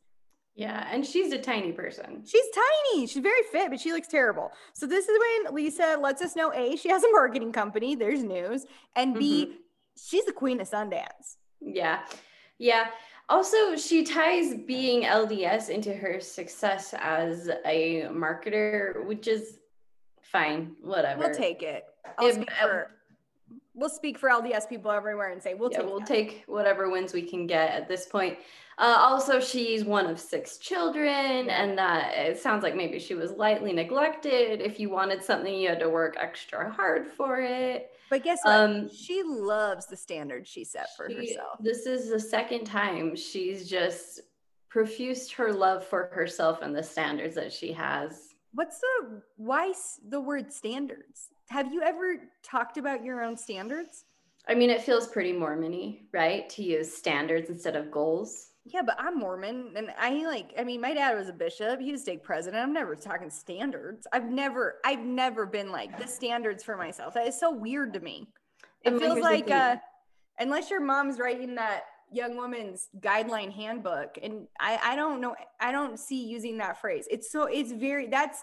Yeah, 0.54 0.88
and 0.90 1.04
she's 1.04 1.32
a 1.32 1.38
tiny 1.38 1.72
person. 1.72 2.22
She's 2.24 2.44
tiny. 2.54 3.06
She's 3.06 3.22
very 3.22 3.42
fit, 3.52 3.68
but 3.68 3.80
she 3.80 3.92
looks 3.92 4.08
terrible. 4.08 4.52
So 4.72 4.86
this 4.86 5.06
is 5.06 5.18
when 5.18 5.54
Lisa 5.54 5.98
lets 6.00 6.22
us 6.22 6.34
know 6.34 6.52
A, 6.54 6.76
she 6.76 6.88
has 6.88 7.02
a 7.02 7.10
marketing 7.10 7.52
company. 7.52 7.94
There's 7.94 8.22
news. 8.22 8.64
And 8.94 9.18
B, 9.18 9.46
mm-hmm. 9.46 9.56
She's 9.96 10.24
the 10.24 10.32
queen 10.32 10.60
of 10.60 10.68
Sundance. 10.68 11.36
Yeah. 11.60 12.02
Yeah. 12.58 12.88
Also, 13.28 13.76
she 13.76 14.04
ties 14.04 14.54
being 14.54 15.02
LDS 15.02 15.68
into 15.68 15.92
her 15.92 16.20
success 16.20 16.94
as 16.98 17.50
a 17.64 18.02
marketer, 18.12 19.04
which 19.06 19.26
is 19.26 19.58
fine. 20.22 20.76
Whatever. 20.80 21.20
We'll 21.20 21.34
take 21.34 21.62
it. 21.62 21.84
I'll 22.18 22.32
speak 22.32 22.50
for, 22.52 22.92
we'll 23.74 23.88
speak 23.88 24.18
for 24.18 24.28
LDS 24.28 24.68
people 24.68 24.92
everywhere 24.92 25.32
and 25.32 25.42
say 25.42 25.54
we'll 25.54 25.72
yeah, 25.72 25.78
take 25.78 25.86
we'll 25.86 25.98
that. 25.98 26.08
take 26.08 26.44
whatever 26.46 26.88
wins 26.88 27.12
we 27.12 27.22
can 27.22 27.48
get 27.48 27.70
at 27.72 27.88
this 27.88 28.06
point. 28.06 28.38
Uh, 28.78 28.96
also, 28.98 29.40
she's 29.40 29.84
one 29.84 30.06
of 30.06 30.20
six 30.20 30.58
children, 30.58 31.48
and 31.48 31.76
that 31.78 32.12
it 32.14 32.38
sounds 32.38 32.62
like 32.62 32.76
maybe 32.76 32.98
she 32.98 33.14
was 33.14 33.32
lightly 33.32 33.72
neglected. 33.72 34.60
If 34.60 34.78
you 34.78 34.90
wanted 34.90 35.24
something, 35.24 35.52
you 35.52 35.70
had 35.70 35.80
to 35.80 35.88
work 35.88 36.16
extra 36.20 36.70
hard 36.70 37.08
for 37.08 37.40
it. 37.40 37.95
But 38.10 38.22
guess 38.22 38.38
what? 38.42 38.54
Um, 38.54 38.88
she 38.88 39.22
loves 39.24 39.86
the 39.86 39.96
standards 39.96 40.48
she 40.48 40.64
set 40.64 40.88
for 40.96 41.10
she, 41.10 41.16
herself. 41.16 41.58
This 41.60 41.86
is 41.86 42.10
the 42.10 42.20
second 42.20 42.64
time 42.64 43.16
she's 43.16 43.68
just 43.68 44.20
profused 44.68 45.32
her 45.32 45.52
love 45.52 45.84
for 45.84 46.10
herself 46.12 46.62
and 46.62 46.74
the 46.74 46.82
standards 46.82 47.34
that 47.34 47.52
she 47.52 47.72
has. 47.72 48.34
What's 48.52 48.78
the 48.80 49.22
why 49.36 49.72
the 50.08 50.20
word 50.20 50.52
standards? 50.52 51.28
Have 51.48 51.72
you 51.72 51.82
ever 51.82 52.16
talked 52.42 52.78
about 52.78 53.04
your 53.04 53.22
own 53.22 53.36
standards? 53.36 54.04
I 54.48 54.54
mean, 54.54 54.70
it 54.70 54.82
feels 54.82 55.08
pretty 55.08 55.32
Mormony, 55.32 56.02
right? 56.12 56.48
To 56.50 56.62
use 56.62 56.94
standards 56.94 57.50
instead 57.50 57.74
of 57.74 57.90
goals. 57.90 58.50
Yeah, 58.72 58.82
but 58.82 58.96
I'm 58.98 59.18
Mormon 59.18 59.72
and 59.76 59.92
I 59.98 60.24
like 60.26 60.52
I 60.58 60.64
mean 60.64 60.80
my 60.80 60.92
dad 60.92 61.16
was 61.16 61.28
a 61.28 61.32
bishop, 61.32 61.80
he 61.80 61.92
was 61.92 62.02
stake 62.02 62.22
president. 62.22 62.62
I'm 62.62 62.72
never 62.72 62.96
talking 62.96 63.30
standards. 63.30 64.06
I've 64.12 64.28
never 64.28 64.76
I've 64.84 65.04
never 65.04 65.46
been 65.46 65.70
like 65.70 65.98
the 65.98 66.06
standards 66.06 66.64
for 66.64 66.76
myself. 66.76 67.14
That 67.14 67.28
is 67.28 67.38
so 67.38 67.52
weird 67.52 67.92
to 67.94 68.00
me. 68.00 68.28
It 68.84 68.92
and 68.92 69.00
feels 69.00 69.20
like 69.20 69.50
uh 69.50 69.76
unless 70.38 70.70
your 70.70 70.80
mom's 70.80 71.18
writing 71.18 71.54
that 71.54 71.84
young 72.10 72.36
woman's 72.36 72.88
guideline 73.00 73.52
handbook 73.52 74.18
and 74.22 74.48
I 74.58 74.78
I 74.82 74.96
don't 74.96 75.20
know 75.20 75.36
I 75.60 75.70
don't 75.70 75.98
see 75.98 76.26
using 76.26 76.58
that 76.58 76.80
phrase. 76.80 77.06
It's 77.10 77.30
so 77.30 77.44
it's 77.44 77.70
very 77.72 78.08
that's 78.08 78.42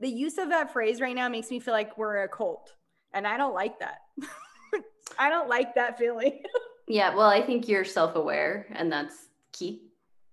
the 0.00 0.08
use 0.08 0.38
of 0.38 0.48
that 0.48 0.72
phrase 0.72 1.00
right 1.00 1.14
now 1.14 1.28
makes 1.28 1.50
me 1.50 1.60
feel 1.60 1.74
like 1.74 1.96
we're 1.96 2.24
a 2.24 2.28
cult 2.28 2.72
and 3.14 3.26
I 3.26 3.36
don't 3.36 3.54
like 3.54 3.78
that. 3.78 3.98
I 5.18 5.30
don't 5.30 5.48
like 5.48 5.76
that 5.76 5.98
feeling. 5.98 6.42
yeah, 6.88 7.14
well, 7.14 7.28
I 7.28 7.42
think 7.42 7.68
you're 7.68 7.84
self-aware 7.84 8.66
and 8.74 8.90
that's 8.90 9.28
key 9.52 9.82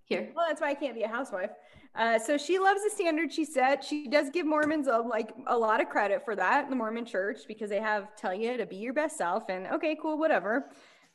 here. 0.04 0.30
Well, 0.34 0.46
that's 0.48 0.60
why 0.60 0.70
I 0.70 0.74
can't 0.74 0.94
be 0.94 1.02
a 1.02 1.08
housewife. 1.08 1.50
Uh, 1.94 2.18
so 2.18 2.36
she 2.36 2.58
loves 2.58 2.82
the 2.84 2.90
standard 2.90 3.32
she 3.32 3.44
set. 3.44 3.82
She 3.82 4.06
does 4.06 4.30
give 4.30 4.46
Mormons 4.46 4.86
a, 4.86 4.98
like 4.98 5.32
a 5.46 5.56
lot 5.56 5.80
of 5.80 5.88
credit 5.88 6.24
for 6.24 6.36
that 6.36 6.64
in 6.64 6.70
the 6.70 6.76
Mormon 6.76 7.04
church 7.04 7.40
because 7.48 7.70
they 7.70 7.80
have 7.80 8.14
tell 8.16 8.34
you 8.34 8.56
to 8.56 8.66
be 8.66 8.76
your 8.76 8.92
best 8.92 9.16
self 9.16 9.48
and 9.48 9.66
okay, 9.68 9.96
cool, 10.00 10.18
whatever. 10.18 10.66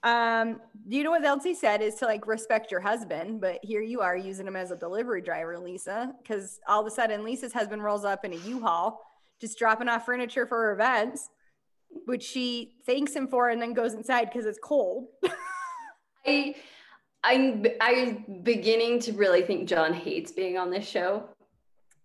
Um, 0.04 0.60
do 0.88 0.98
you 0.98 1.04
know 1.04 1.12
what 1.12 1.26
else 1.26 1.44
he 1.44 1.56
said 1.56 1.82
is 1.82 1.96
to 1.96 2.06
like 2.06 2.28
respect 2.28 2.72
your 2.72 2.82
husband, 2.82 3.42
but 3.42 3.60
here 3.64 3.82
you 3.82 4.02
are 4.02 4.16
using 4.16 4.46
him 4.46 4.56
as 4.56 4.72
a 4.72 4.76
delivery 4.76 5.22
driver, 5.22 5.58
Lisa, 5.58 6.14
because 6.22 6.60
all 6.68 6.82
of 6.82 6.88
a 6.88 6.92
sudden 6.92 7.24
Lisa's 7.24 7.54
husband 7.54 7.84
rolls 7.84 8.06
up 8.06 8.24
in 8.24 8.34
a 8.34 8.38
U-Haul, 8.38 9.02
just 9.42 9.58
dropping 9.58 9.88
off 9.90 10.06
furniture 10.06 10.46
for 10.46 10.62
her 10.62 10.74
events, 10.74 11.30
which 12.06 12.22
she 12.22 12.76
thanks 12.86 13.14
him 13.14 13.28
for 13.28 13.50
and 13.50 13.62
then 13.62 13.74
goes 13.74 13.94
inside 13.94 14.26
because 14.26 14.46
it's 14.46 14.60
cold. 14.62 15.08
I 16.28 16.56
I'm 17.26 17.66
I'm 17.82 18.24
beginning 18.44 19.00
to 19.02 19.14
really 19.14 19.42
think 19.42 19.68
John 19.68 19.94
hates 19.94 20.32
being 20.32 20.58
on 20.58 20.70
this 20.70 20.88
show. 20.88 21.24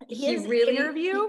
His 0.08 0.18
he 0.18 0.48
really 0.48 0.76
interview. 0.76 1.28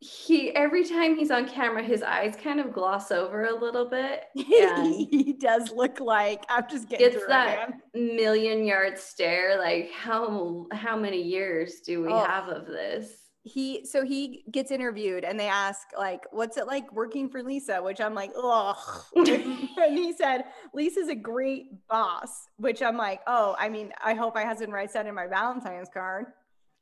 He 0.00 0.54
every 0.54 0.88
time 0.88 1.16
he's 1.16 1.30
on 1.30 1.46
camera, 1.46 1.82
his 1.82 2.02
eyes 2.02 2.34
kind 2.42 2.58
of 2.58 2.72
gloss 2.72 3.10
over 3.10 3.44
a 3.44 3.54
little 3.54 3.90
bit. 3.90 4.24
he 4.34 5.34
does 5.38 5.70
look 5.72 6.00
like 6.00 6.44
I'm 6.48 6.64
just 6.70 6.88
getting 6.88 7.06
it's 7.06 7.26
that 7.26 7.72
million 7.94 8.64
yard 8.64 8.98
stare. 8.98 9.58
Like 9.58 9.90
how 9.92 10.66
how 10.72 10.96
many 10.96 11.20
years 11.20 11.80
do 11.84 12.02
we 12.02 12.12
oh. 12.12 12.24
have 12.24 12.48
of 12.48 12.66
this? 12.66 13.17
He 13.42 13.84
so 13.86 14.04
he 14.04 14.44
gets 14.50 14.70
interviewed 14.70 15.24
and 15.24 15.38
they 15.38 15.48
ask 15.48 15.88
like 15.96 16.24
what's 16.32 16.56
it 16.56 16.66
like 16.66 16.92
working 16.92 17.28
for 17.28 17.42
lisa? 17.42 17.80
Which 17.82 18.00
i'm 18.00 18.14
like 18.14 18.32
ugh. 18.36 18.76
And 19.16 19.96
he 19.96 20.12
said 20.12 20.44
lisa's 20.74 21.08
a 21.08 21.14
great 21.14 21.66
boss 21.88 22.48
which 22.56 22.82
i'm 22.82 22.96
like 22.96 23.20
oh 23.26 23.54
i 23.58 23.68
mean 23.68 23.92
i 24.04 24.14
hope 24.14 24.34
my 24.34 24.44
husband 24.44 24.72
writes 24.72 24.92
that 24.94 25.06
in 25.06 25.14
my 25.14 25.26
valentine's 25.26 25.88
card. 25.92 26.26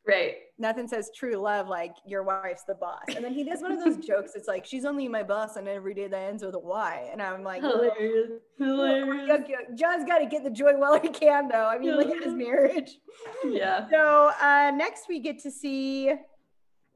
Right. 0.09 0.35
Nothing 0.57 0.87
says 0.87 1.11
true 1.17 1.35
love 1.35 1.67
like 1.67 1.93
your 2.07 2.23
wife's 2.23 2.63
the 2.63 2.77
boss. 2.77 3.03
And 3.15 3.25
then 3.25 3.35
he 3.35 3.43
does 3.43 3.61
one 3.61 3.73
of 3.73 3.85
those 3.85 3.97
jokes 4.05 4.33
it's 4.37 4.47
like 4.49 4.65
she's 4.65 4.85
only 4.85 5.09
my 5.09 5.25
boss 5.25 5.57
and 5.57 5.67
every 5.69 5.95
day 5.95 6.07
that 6.07 6.17
ends 6.17 6.45
with 6.45 6.55
a 6.55 6.59
y. 6.59 7.09
And 7.13 7.21
i'm 7.21 7.43
like 7.43 7.61
hilarious. 7.61 8.31
Hilarious. 8.59 9.41
John's 9.75 10.05
got 10.05 10.19
to 10.19 10.27
get 10.27 10.43
the 10.43 10.51
joy 10.51 10.77
while 10.77 10.99
he 10.99 11.09
can 11.09 11.49
though. 11.49 11.67
I 11.69 11.79
mean 11.79 11.97
look 11.97 12.09
at 12.09 12.23
his 12.23 12.35
marriage. 12.47 12.99
Yeah. 13.45 13.89
So 13.91 14.31
uh 14.41 14.73
next 14.75 15.07
we 15.09 15.21
get 15.21 15.41
to 15.41 15.51
see 15.51 16.13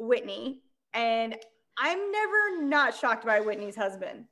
Whitney, 0.00 0.62
and 0.94 1.36
I'm 1.78 2.10
never 2.10 2.62
not 2.62 2.96
shocked 2.96 3.24
by 3.24 3.40
Whitney's 3.40 3.76
husband. 3.76 4.24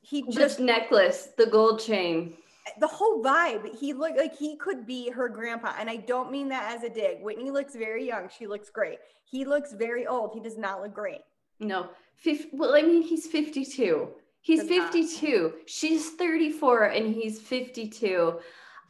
He 0.00 0.22
just 0.30 0.60
necklace, 0.60 1.28
the 1.36 1.46
gold 1.46 1.80
chain. 1.80 2.34
The 2.80 2.86
whole 2.86 3.22
vibe. 3.22 3.76
He 3.78 3.92
looked 3.92 4.16
like 4.16 4.36
he 4.36 4.56
could 4.56 4.86
be 4.86 5.10
her 5.10 5.28
grandpa. 5.28 5.74
And 5.78 5.88
I 5.90 5.96
don't 5.96 6.30
mean 6.30 6.48
that 6.48 6.74
as 6.74 6.84
a 6.84 6.88
dig. 6.88 7.22
Whitney 7.22 7.50
looks 7.50 7.74
very 7.74 8.06
young. 8.06 8.28
She 8.36 8.46
looks 8.46 8.70
great. 8.70 8.98
He 9.24 9.44
looks 9.44 9.72
very 9.72 10.06
old. 10.06 10.32
He 10.32 10.40
does 10.40 10.58
not 10.58 10.82
look 10.82 10.94
great. 10.94 11.20
No. 11.60 11.88
Fif- 12.16 12.46
well, 12.52 12.74
I 12.74 12.82
mean, 12.82 13.02
he's 13.02 13.26
52. 13.26 14.08
He's 14.40 14.62
52. 14.62 15.52
She's 15.66 16.10
34 16.10 16.84
and 16.84 17.14
he's 17.14 17.40
52. 17.40 18.38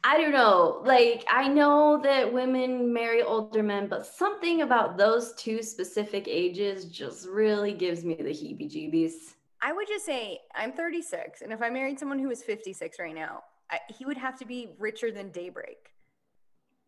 I 0.05 0.17
don't 0.17 0.33
know. 0.33 0.81
Like, 0.85 1.25
I 1.31 1.49
know 1.49 2.01
that 2.03 2.33
women 2.33 2.93
marry 2.93 3.23
older 3.23 3.63
men, 3.63 3.89
but 3.89 4.07
something 4.07 4.63
about 4.63 4.97
those 4.97 5.35
two 5.35 5.63
specific 5.63 6.27
ages 6.29 6.85
just 6.85 7.27
really 7.29 7.73
gives 7.73 8.05
me 8.05 8.15
the 8.15 8.31
heebie 8.31 8.71
jeebies. 8.71 9.35
I 9.61 9.73
would 9.73 9.89
just 9.89 10.07
say 10.07 10.41
I'm 10.55 10.73
36, 10.73 11.43
and 11.43 11.53
if 11.53 11.63
I 11.63 11.71
married 11.71 11.99
someone 11.99 12.19
who 12.19 12.29
was 12.29 12.43
56 12.43 12.99
right 13.01 13.15
now, 13.15 13.43
I, 13.71 13.81
he 13.97 14.05
would 14.05 14.17
have 14.17 14.39
to 14.39 14.47
be 14.47 14.69
richer 14.79 15.11
than 15.11 15.31
Daybreak. 15.31 15.93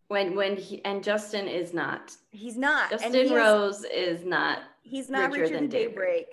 When 0.09 0.35
when 0.35 0.57
he 0.57 0.85
and 0.85 1.05
Justin 1.05 1.47
is 1.47 1.73
not. 1.73 2.17
He's 2.31 2.57
not. 2.57 2.91
Justin 2.91 3.13
he 3.13 3.35
Rose 3.35 3.85
is, 3.85 4.21
is 4.21 4.25
not. 4.25 4.59
He's 4.83 5.09
not 5.09 5.31
richer, 5.31 5.43
richer 5.43 5.55
than, 5.55 5.63
than 5.65 5.71
Daybreak. 5.71 5.97
Daybreak. 5.97 6.27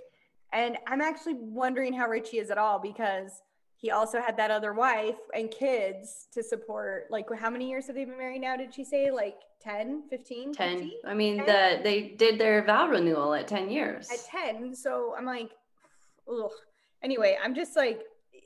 And 0.54 0.78
I'm 0.88 1.02
actually 1.02 1.36
wondering 1.36 1.94
how 1.94 2.08
rich 2.08 2.30
he 2.30 2.40
is 2.40 2.50
at 2.50 2.58
all 2.58 2.80
because 2.80 3.44
he 3.80 3.92
also 3.92 4.20
had 4.20 4.38
that 4.38 4.50
other 4.50 4.74
wife 4.74 5.20
and 5.36 5.52
kids 5.52 6.28
to 6.34 6.44
support. 6.44 7.06
Like 7.12 7.28
how 7.40 7.50
many 7.50 7.70
years 7.70 7.86
have 7.88 7.96
they 7.96 8.06
been 8.06 8.18
married 8.18 8.42
now 8.42 8.58
did 8.58 8.74
she 8.74 8.84
say? 8.84 9.12
Like 9.12 9.36
10 9.62 10.04
15 10.10 10.54
10 10.54 10.78
50? 10.78 10.94
i 11.06 11.14
mean 11.14 11.38
10? 11.38 11.46
the 11.46 11.84
they 11.84 12.10
did 12.10 12.40
their 12.40 12.64
vow 12.64 12.88
renewal 12.88 13.34
at 13.34 13.48
10 13.48 13.70
years. 13.70 14.10
At 14.12 14.20
10 14.26 14.76
so 14.76 15.14
i'm 15.18 15.26
like 15.26 15.52
ugh. 16.30 16.52
anyway 17.04 17.38
i'm 17.44 17.56
just 17.56 17.76
like 17.76 18.02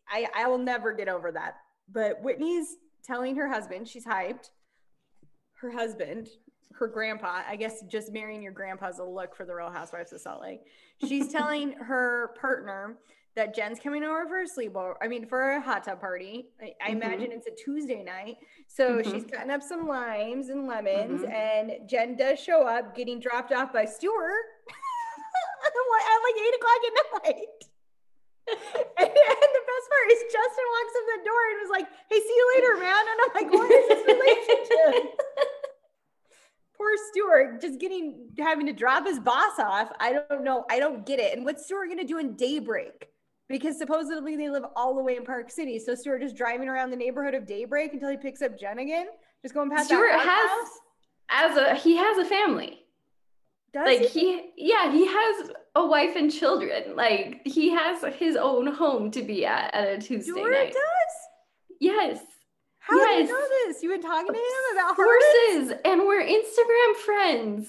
i 0.10 0.28
i 0.36 0.48
will 0.48 0.58
never 0.58 0.94
get 0.94 1.08
over 1.08 1.32
that. 1.32 1.56
But 1.92 2.22
whitney's 2.22 2.76
telling 3.04 3.36
her 3.38 3.48
husband 3.48 3.88
she's 3.88 4.06
hyped. 4.06 4.50
Her 5.62 5.72
husband 5.72 6.28
her 6.74 6.88
grandpa 6.88 7.42
i 7.48 7.56
guess 7.56 7.84
just 7.92 8.12
marrying 8.12 8.42
your 8.42 8.54
grandpa's 8.54 9.00
a 9.00 9.04
look 9.04 9.36
for 9.36 9.46
the 9.46 9.54
real 9.54 9.70
housewives 9.70 10.12
of 10.12 10.20
salt 10.20 10.42
lake. 10.42 10.62
She's 11.08 11.32
telling 11.32 11.74
her 11.74 12.36
partner 12.40 12.98
that 13.36 13.56
Jen's 13.56 13.80
coming 13.80 14.04
over 14.04 14.28
for 14.28 14.42
a 14.42 14.46
sleepover. 14.46 14.96
I 15.02 15.08
mean, 15.08 15.26
for 15.26 15.52
a 15.52 15.62
hot 15.62 15.86
tub 15.86 16.02
party. 16.02 16.50
I, 16.62 16.74
I 16.84 16.90
mm-hmm. 16.92 17.02
imagine 17.02 17.32
it's 17.32 17.48
a 17.48 17.56
Tuesday 17.64 18.04
night. 18.04 18.38
So 18.68 18.98
mm-hmm. 18.98 19.12
she's 19.12 19.24
cutting 19.24 19.52
up 19.52 19.62
some 19.62 19.88
limes 19.88 20.50
and 20.50 20.68
lemons, 20.68 21.22
mm-hmm. 21.22 21.32
and 21.32 21.90
Jen 21.90 22.18
does 22.18 22.40
show 22.40 22.68
up, 22.68 22.96
getting 22.96 23.20
dropped 23.20 23.52
off 23.52 23.72
by 23.72 23.86
Stuart 23.86 24.46
at 25.68 26.20
like 26.24 26.38
eight 26.38 26.56
o'clock 26.56 26.82
at 26.88 26.94
night. 27.24 27.60
and, 28.52 29.08
and, 29.08 29.52
the 29.56 29.64
best 29.70 29.86
part 29.90 30.08
is 30.12 30.20
Justin 30.28 30.68
walks 30.68 30.96
in 30.98 31.06
the 31.08 31.20
door 31.26 31.42
and 31.52 31.58
was 31.62 31.72
like, 31.72 31.88
"Hey, 32.10 32.20
see 32.20 32.36
you 32.36 32.52
later, 32.56 32.78
man." 32.78 33.06
And 33.08 33.18
I'm 33.24 33.34
like, 33.36 33.54
"What 33.54 33.72
is 33.72 33.88
this 33.88 34.04
relationship?" 34.08 35.14
Poor 36.78 36.94
Stuart 37.12 37.62
just 37.62 37.80
getting 37.80 38.30
having 38.40 38.66
to 38.66 38.74
drop 38.74 39.06
his 39.06 39.20
boss 39.20 39.60
off. 39.60 39.92
I 40.00 40.14
don't 40.14 40.44
know. 40.44 40.66
I 40.70 40.80
don't 40.80 41.06
get 41.06 41.20
it. 41.20 41.38
And 41.38 41.46
what's 41.46 41.66
Stuart 41.66 41.90
gonna 41.90 42.04
do 42.04 42.18
in 42.18 42.36
daybreak? 42.36 43.08
Because 43.52 43.78
supposedly 43.78 44.36
they 44.36 44.50
live 44.50 44.64
all 44.76 44.96
the 44.96 45.04
way 45.04 45.16
in 45.18 45.24
Park 45.24 45.52
City. 45.52 45.78
So 45.80 45.94
Stuart 45.96 46.24
is 46.24 46.34
driving 46.34 46.68
around 46.70 46.90
the 46.92 46.96
neighborhood 46.98 47.34
of 47.34 47.46
Daybreak 47.46 47.94
until 47.94 48.10
he 48.10 48.18
picks 48.18 48.42
up 48.42 48.58
Jen 48.60 48.80
again, 48.80 49.08
just 49.42 49.54
going 49.54 49.70
past. 49.70 49.88
Stuart 49.88 50.12
has 50.14 50.70
as 51.30 51.58
a 51.58 51.76
he 51.76 51.96
has 51.98 52.18
a 52.18 52.26
family. 52.26 52.80
Does 53.74 53.86
like 53.86 54.02
he? 54.10 54.42
he 54.42 54.52
yeah 54.58 54.92
he 54.92 55.06
has 55.08 55.52
a 55.76 55.86
wife 55.86 56.16
and 56.18 56.30
children 56.30 56.94
like 56.98 57.40
he 57.46 57.70
has 57.70 58.04
his 58.16 58.36
own 58.36 58.68
home 58.68 59.10
to 59.12 59.22
be 59.22 59.46
at 59.46 59.74
at 59.74 59.88
a 59.88 59.98
tuesday 59.98 60.32
Stuart 60.34 60.52
night 60.52 60.74
does. 60.74 61.78
yes 61.80 62.20
How 62.80 62.98
Yes. 62.98 63.30
you 63.30 63.34
know 63.34 63.48
this? 63.68 63.82
You've 63.82 63.94
been 63.94 64.02
talking 64.02 64.28
to 64.28 64.34
him 64.38 64.78
about 64.78 64.96
horses? 64.98 65.70
horses 65.70 65.82
and 65.86 66.02
we're 66.02 66.22
instagram 66.22 66.96
friends 67.06 67.68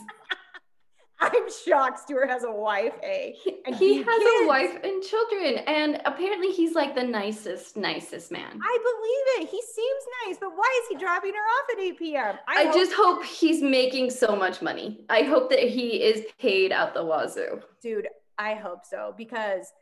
I'm 1.23 1.49
shocked. 1.67 2.00
Stuart 2.00 2.29
has 2.29 2.45
a 2.45 2.50
wife. 2.50 2.93
A. 3.02 3.35
he, 3.43 3.57
And 3.67 3.75
he 3.76 3.95
he 3.99 4.02
has 4.02 4.19
kids. 4.19 4.43
a 4.43 4.47
wife 4.47 4.79
and 4.83 5.02
children 5.02 5.59
and 5.67 6.00
apparently 6.05 6.50
he's 6.50 6.75
like 6.75 6.95
the 6.95 7.02
nicest 7.05 7.76
nicest 7.76 8.31
man 8.33 8.61
I 8.62 8.79
believe 8.88 9.45
it. 9.45 9.50
He 9.50 9.61
seems 9.62 10.02
nice, 10.26 10.37
but 10.41 10.50
why 10.57 10.81
is 10.83 10.88
he 10.88 10.97
dropping 10.97 11.33
her 11.35 11.38
off 11.38 11.67
at 11.75 11.81
8 11.81 11.99
p.m.? 11.99 12.35
I, 12.49 12.64
hope- 12.64 12.75
just 12.75 12.93
hope 12.95 13.25
he's 13.25 13.62
making 13.62 14.11
so 14.11 14.35
much 14.37 14.61
money. 14.62 15.05
I 15.09 15.23
hope 15.23 15.50
that 15.50 15.61
he 15.61 16.02
is 16.02 16.25
paid 16.38 16.73
out 16.73 16.95
the 16.95 17.05
wazoo. 17.05 17.61
dude, 17.81 18.09
I 18.38 18.55
hope 18.55 18.85
so 18.85 19.14
because 19.17 19.73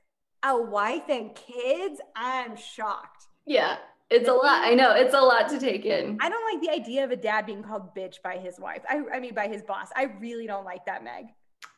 a 0.42 0.60
wife 0.60 1.08
and 1.08 1.34
kids, 1.34 2.00
I'm 2.16 2.56
shocked. 2.56 3.24
Yeah, 3.46 3.76
it's 4.10 4.28
a 4.28 4.32
lot. 4.32 4.62
I 4.64 4.74
know 4.74 4.92
it's 4.92 5.14
a 5.14 5.20
lot 5.20 5.48
to 5.50 5.58
take 5.58 5.84
in. 5.84 6.18
I 6.20 6.28
don't 6.28 6.52
like 6.52 6.60
the 6.60 6.70
idea 6.70 7.04
of 7.04 7.12
a 7.12 7.16
dad 7.16 7.46
being 7.46 7.62
called 7.62 7.94
bitch 7.94 8.20
by 8.22 8.36
his 8.36 8.58
wife. 8.58 8.82
I, 8.88 9.02
I 9.14 9.20
mean, 9.20 9.34
by 9.34 9.46
his 9.46 9.62
boss. 9.62 9.88
I 9.94 10.04
really 10.20 10.46
don't 10.46 10.64
like 10.64 10.84
that, 10.86 11.04
Meg. 11.04 11.26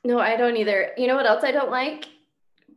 No, 0.05 0.19
I 0.19 0.37
don't 0.37 0.57
either. 0.57 0.93
You 0.97 1.07
know 1.07 1.15
what 1.15 1.27
else 1.27 1.45
I 1.45 1.53
don't 1.53 1.71
like? 1.71 2.07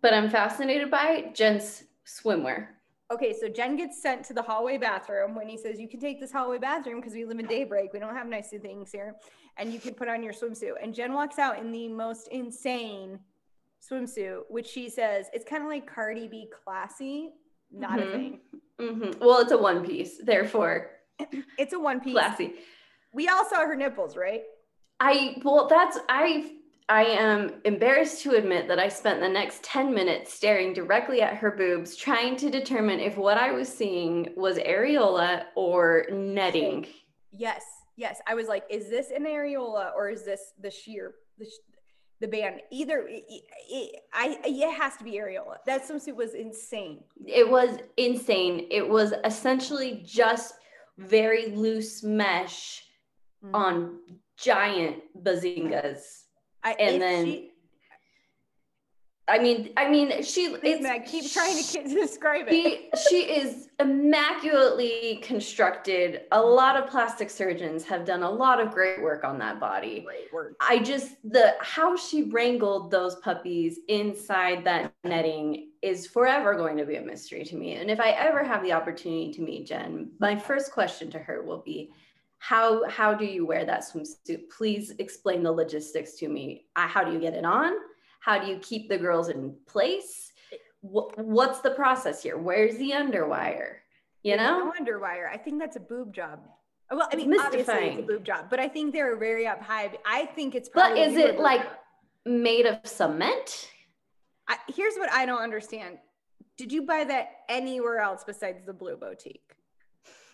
But 0.02 0.14
I'm 0.14 0.30
fascinated 0.30 0.92
by 0.92 1.32
Jen's 1.34 1.84
swimwear. 2.06 2.68
Okay, 3.12 3.34
so 3.40 3.48
Jen 3.48 3.76
gets 3.78 4.02
sent 4.02 4.26
to 4.26 4.34
the 4.34 4.42
hallway 4.42 4.78
bathroom 4.78 5.36
when 5.36 5.48
he 5.48 5.58
says, 5.58 5.80
You 5.80 5.88
can 5.88 6.00
take 6.00 6.20
this 6.20 6.32
hallway 6.32 6.58
bathroom 6.58 7.00
because 7.00 7.14
we 7.14 7.24
live 7.24 7.40
in 7.40 7.46
daybreak. 7.46 7.94
We 7.94 8.00
don't 8.00 8.16
have 8.16 8.28
nice 8.28 8.50
things 8.50 8.92
here. 8.92 9.16
And 9.58 9.72
you 9.72 9.80
can 9.80 9.94
put 9.94 10.10
on 10.10 10.22
your 10.22 10.34
swimsuit. 10.34 10.74
And 10.82 10.94
Jen 10.94 11.14
walks 11.14 11.40
out 11.40 11.60
in 11.60 11.72
the 11.72 11.88
most 11.88 12.28
insane 12.30 13.20
swimsuit, 13.80 14.42
which 14.50 14.68
she 14.68 14.90
says 14.90 15.28
it's 15.34 15.46
kind 15.46 15.64
of 15.64 15.70
like 15.70 15.86
Cardi 15.86 16.28
B 16.28 16.50
classy. 16.64 17.32
Not 17.72 18.00
a 18.00 18.04
Mhm. 18.04 18.12
thing. 18.12 18.40
hmm 18.80 19.12
Well, 19.20 19.40
it's 19.40 19.52
a 19.52 19.58
one 19.58 19.86
piece, 19.86 20.18
therefore 20.18 20.92
It's 21.58 21.74
a 21.74 21.80
one 21.80 22.00
piece. 22.02 22.14
classy. 22.14 22.56
We 23.14 23.28
all 23.30 23.46
saw 23.46 23.66
her 23.66 23.76
nipples, 23.76 24.18
right? 24.18 24.44
I 25.00 25.38
well, 25.44 25.68
that's 25.68 25.98
I. 26.10 26.52
I 26.88 27.06
am 27.06 27.62
embarrassed 27.66 28.22
to 28.22 28.36
admit 28.36 28.68
that 28.68 28.78
I 28.78 28.90
spent 28.90 29.20
the 29.20 29.28
next 29.28 29.64
10 29.64 29.92
minutes 29.92 30.32
staring 30.32 30.72
directly 30.72 31.20
at 31.24 31.36
her 31.38 31.50
boobs, 31.50 31.96
trying 31.96 32.36
to 32.36 32.52
determine 32.52 33.00
if 33.00 33.18
what 33.18 33.38
I 33.40 33.52
was 33.52 33.68
seeing 33.68 34.28
was 34.38 34.60
areola 34.60 35.46
or 35.56 36.06
netting. 36.12 36.86
Yes, 37.32 37.64
yes. 37.96 38.22
I 38.28 38.36
was 38.36 38.48
like, 38.48 38.66
is 38.70 38.88
this 38.88 39.10
an 39.10 39.24
areola 39.26 39.96
or 39.96 40.10
is 40.12 40.26
this 40.26 40.54
the 40.62 40.70
sheer 40.70 41.16
the, 41.40 41.48
the 42.22 42.28
band? 42.28 42.62
Either 42.72 43.08
it, 43.08 43.24
it, 43.30 43.96
I 44.14 44.38
it 44.44 44.74
has 44.80 44.96
to 44.98 45.04
be 45.04 45.14
areola. 45.14 45.58
That 45.66 45.88
swimsuit 45.88 46.16
was 46.16 46.34
insane. 46.34 47.04
It 47.26 47.50
was 47.50 47.78
insane. 47.98 48.68
It 48.72 48.88
was 48.88 49.14
essentially 49.24 50.02
just 50.06 50.54
very 50.98 51.48
loose 51.56 52.04
mesh 52.04 52.82
Mm-hmm. 53.44 53.56
on 53.56 54.00
giant 54.38 55.04
bazingas. 55.22 56.24
I, 56.64 56.72
and 56.80 57.00
then 57.00 57.26
she, 57.26 57.52
I 59.28 59.40
mean, 59.40 59.72
I 59.76 59.90
mean, 59.90 60.24
she 60.24 60.50
please, 60.50 60.60
it's 60.64 60.84
Meg, 60.84 61.06
keep 61.06 61.32
trying 61.32 61.58
to 61.58 61.64
ki- 61.64 61.94
describe 61.94 62.46
it. 62.48 62.98
she 63.10 63.10
she 63.10 63.24
is 63.24 63.70
immaculately 63.80 65.20
constructed. 65.24 66.22
A 66.32 66.42
lot 66.42 66.76
of 66.76 66.88
plastic 66.88 67.30
surgeons 67.30 67.84
have 67.86 68.06
done 68.06 68.22
a 68.22 68.30
lot 68.30 68.60
of 68.60 68.72
great 68.72 69.02
work 69.02 69.24
on 69.24 69.40
that 69.40 69.60
body. 69.60 70.02
Great 70.02 70.32
word. 70.32 70.56
I 70.62 70.80
just 70.80 71.16
the 71.24 71.56
how 71.60 71.96
she 71.96 72.24
wrangled 72.24 72.92
those 72.92 73.16
puppies 73.16 73.80
inside 73.88 74.64
that 74.66 74.94
netting 75.04 75.72
is 75.82 76.06
forever 76.06 76.54
going 76.56 76.78
to 76.78 76.86
be 76.86 76.96
a 76.98 77.02
mystery 77.02 77.44
to 77.46 77.56
me. 77.56 77.74
And 77.74 77.90
if 77.90 78.00
I 78.00 78.12
ever 78.12 78.44
have 78.44 78.64
the 78.64 78.74
opportunity 78.74 79.32
to 79.34 79.42
meet 79.42 79.68
Jen, 79.68 80.12
my 80.20 80.38
first 80.38 80.72
question 80.72 81.10
to 81.12 81.20
her 81.20 81.42
will 81.42 81.62
be 81.62 81.92
how 82.38 82.88
how 82.88 83.16
do 83.16 83.26
you 83.26 83.46
wear 83.48 83.66
that 83.66 83.84
swimsuit? 83.84 84.50
Please 84.56 84.92
explain 85.00 85.42
the 85.42 85.52
logistics 85.52 86.14
to 86.18 86.30
me. 86.30 86.68
How 86.76 87.04
do 87.04 87.12
you 87.12 87.20
get 87.20 87.34
it 87.34 87.46
on? 87.46 87.74
How 88.26 88.40
do 88.40 88.48
you 88.48 88.58
keep 88.58 88.90
the 88.90 88.98
girls 88.98 89.30
in 89.30 89.56
place? 89.68 90.32
Wh- 90.82 91.14
What's 91.16 91.60
the 91.62 91.70
process 91.70 92.24
here? 92.24 92.38
Where's 92.40 92.76
the 92.78 92.90
underwire? 92.90 93.76
You 94.24 94.36
There's 94.36 94.48
know? 94.50 94.66
no 94.66 94.74
underwire. 94.84 95.30
I 95.32 95.38
think 95.38 95.60
that's 95.60 95.76
a 95.76 95.80
boob 95.80 96.12
job. 96.12 96.40
Well, 96.90 97.04
I 97.04 97.16
It's 97.16 97.26
mean, 97.28 97.40
obviously 97.40 97.76
it's 97.76 98.00
a 98.00 98.02
boob 98.02 98.26
job, 98.26 98.46
but 98.50 98.60
I 98.60 98.68
think 98.68 98.94
they're 98.94 99.16
very 99.16 99.46
up 99.46 99.62
high. 99.62 99.92
I 100.08 100.26
think 100.26 100.56
it's 100.56 100.70
But 100.74 100.98
is 100.98 101.16
it 101.16 101.40
like 101.40 101.62
job. 101.62 101.74
made 102.26 102.66
of 102.66 102.80
cement? 102.84 103.70
I, 104.48 104.58
here's 104.76 104.96
what 104.96 105.12
I 105.12 105.28
don't 105.28 105.42
understand. 105.44 106.00
Did 106.58 106.72
you 106.72 106.82
buy 106.82 107.04
that 107.04 107.28
anywhere 107.48 108.00
else 108.00 108.24
besides 108.26 108.66
the 108.66 108.74
Blue 108.74 108.98
Boutique? 108.98 109.52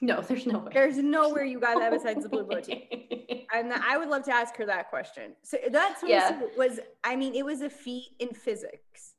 No, 0.02 0.20
there's 0.22 0.48
no 0.48 0.58
way. 0.60 0.72
There's 0.74 0.98
nowhere 0.98 1.46
you 1.46 1.60
got 1.60 1.78
that 1.78 1.92
besides 1.92 2.24
the 2.24 2.30
Blue 2.30 2.44
Boutique. 2.44 3.48
And 3.54 3.74
I 3.74 3.98
would 3.98 4.08
love 4.08 4.24
to 4.24 4.34
ask 4.34 4.56
her 4.56 4.66
that 4.66 4.90
question. 4.90 5.34
So 5.44 5.58
that 5.72 6.00
Yeah. 6.06 6.40
was, 6.58 6.80
I 7.04 7.16
mean, 7.16 7.36
it 7.36 7.44
was 7.44 7.62
a 7.62 7.70
feat 7.70 8.12
in 8.20 8.30
physics. 8.34 9.16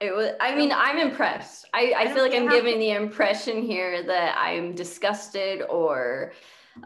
It 0.00 0.14
was. 0.14 0.32
I 0.40 0.54
mean, 0.54 0.72
I'm 0.72 0.98
impressed. 0.98 1.66
I, 1.74 1.92
I, 1.96 2.04
don't 2.04 2.14
feel 2.14 2.22
like 2.22 2.34
I'm 2.34 2.48
giving 2.48 2.78
the 2.78 2.92
impression 2.92 3.62
here 3.62 4.02
that 4.04 4.36
I'm 4.38 4.74
disgusted 4.74 5.62
or 5.68 6.32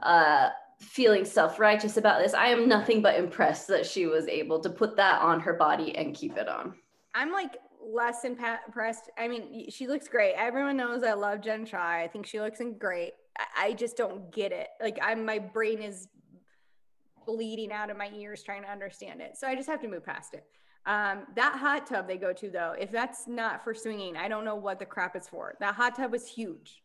uh, 0.03 0.51
feeling 0.81 1.25
self-righteous 1.25 1.97
about 1.97 2.23
this. 2.23 2.35
I 2.35 2.47
am 2.47 2.69
nothing 2.69 3.03
but 3.03 3.17
impressed 3.17 3.69
that 3.69 3.85
she 3.85 4.07
was 4.07 4.27
able 4.29 4.61
to 4.61 4.71
put 4.71 4.97
that 4.97 5.21
on 5.21 5.41
her 5.41 5.55
body 5.55 5.97
and 5.97 6.15
keep 6.15 6.37
it 6.37 6.49
on. 6.49 6.75
I'm 7.15 7.33
like 7.33 7.57
less 7.85 8.25
impressed. 8.25 9.11
I 9.19 9.29
mean, 9.29 9.69
she 9.71 9.87
looks 9.87 10.09
great. 10.09 10.35
Everyone 10.37 10.77
knows 10.77 11.03
I 11.03 11.15
love 11.15 11.41
Jen 11.41 11.67
Shah. 11.67 11.79
I 11.79 12.09
think 12.13 12.27
she 12.27 12.41
looks 12.41 12.61
great. 12.79 13.13
I, 13.57 13.73
just 13.73 13.97
don't 13.97 14.33
get 14.33 14.53
it. 14.53 14.69
Like, 14.81 14.99
I'm 15.03 15.25
my 15.25 15.39
brain 15.39 15.81
is 15.81 16.09
bleeding 17.27 17.73
out 17.73 17.91
of 17.91 17.97
my 17.97 18.11
ears 18.15 18.43
trying 18.43 18.63
to 18.63 18.71
understand 18.71 19.21
it. 19.21 19.37
So 19.37 19.47
I 19.47 19.55
just 19.55 19.69
have 19.69 19.81
to 19.83 19.89
move 19.89 20.05
past 20.05 20.35
it. 20.35 20.45
Um, 20.87 21.27
that 21.37 21.57
hot 21.59 21.87
tub 21.87 22.09
they 22.09 22.17
go 22.17 22.33
to 22.33 22.51
though, 22.51 22.75
if 22.79 22.91
that's 22.91 23.29
not 23.29 23.63
for 23.63 23.75
swinging, 23.75 24.17
I 24.17 24.29
don't 24.29 24.45
know 24.45 24.57
what 24.57 24.79
the 24.79 24.87
crap 24.87 25.15
it's 25.15 25.29
for. 25.29 25.55
That 25.61 25.75
hot 25.75 25.95
tub 25.97 26.11
was 26.13 26.27
huge. 26.27 26.83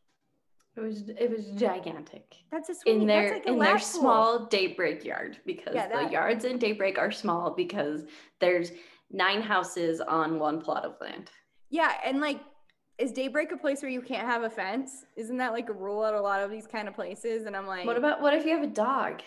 It 0.76 0.82
was. 0.82 1.04
It 1.08 1.32
was 1.32 1.52
gigantic 1.52 2.36
That's 2.52 2.68
a 2.68 2.76
swinging. 2.76 3.04
in 3.04 3.08
their 3.08 3.34
like 3.36 3.46
a 3.46 3.52
in 3.54 3.60
their 3.60 3.76
pool. 3.76 3.80
small 3.80 4.46
daybreak 4.48 5.06
yard 5.06 5.38
because 5.46 5.74
Yeah, 5.74 5.88
the 5.88 6.12
yards 6.12 6.44
in 6.44 6.58
daybreak 6.60 6.98
are 6.98 7.12
small 7.12 7.52
because 7.52 8.04
there's 8.42 8.74
nine 9.10 9.42
houses 9.42 10.02
on 10.02 10.38
one 10.38 10.60
plot 10.60 10.84
of 10.84 10.96
land. 11.00 11.32
Yeah, 11.70 11.94
and 12.04 12.20
like, 12.20 12.42
is 12.98 13.12
Daybreak 13.12 13.52
a 13.52 13.58
place 13.58 13.82
where 13.82 13.92
you 13.92 14.02
can't 14.02 14.28
have 14.28 14.44
a 14.44 14.50
fence? 14.50 15.06
Isn't 15.16 15.38
that 15.38 15.52
like 15.52 15.70
a 15.70 15.74
rule 15.74 16.06
at 16.06 16.14
a 16.14 16.22
lot 16.22 16.42
of 16.42 16.50
these 16.50 16.68
kind 16.68 16.88
of 16.88 16.96
places? 16.96 17.46
And 17.46 17.56
I'm 17.56 17.68
like, 17.68 17.86
What 17.86 17.98
about 17.98 18.22
what 18.22 18.34
if 18.34 18.46
you 18.46 18.52
have 18.52 18.64
a 18.64 18.68
dog? 18.68 19.22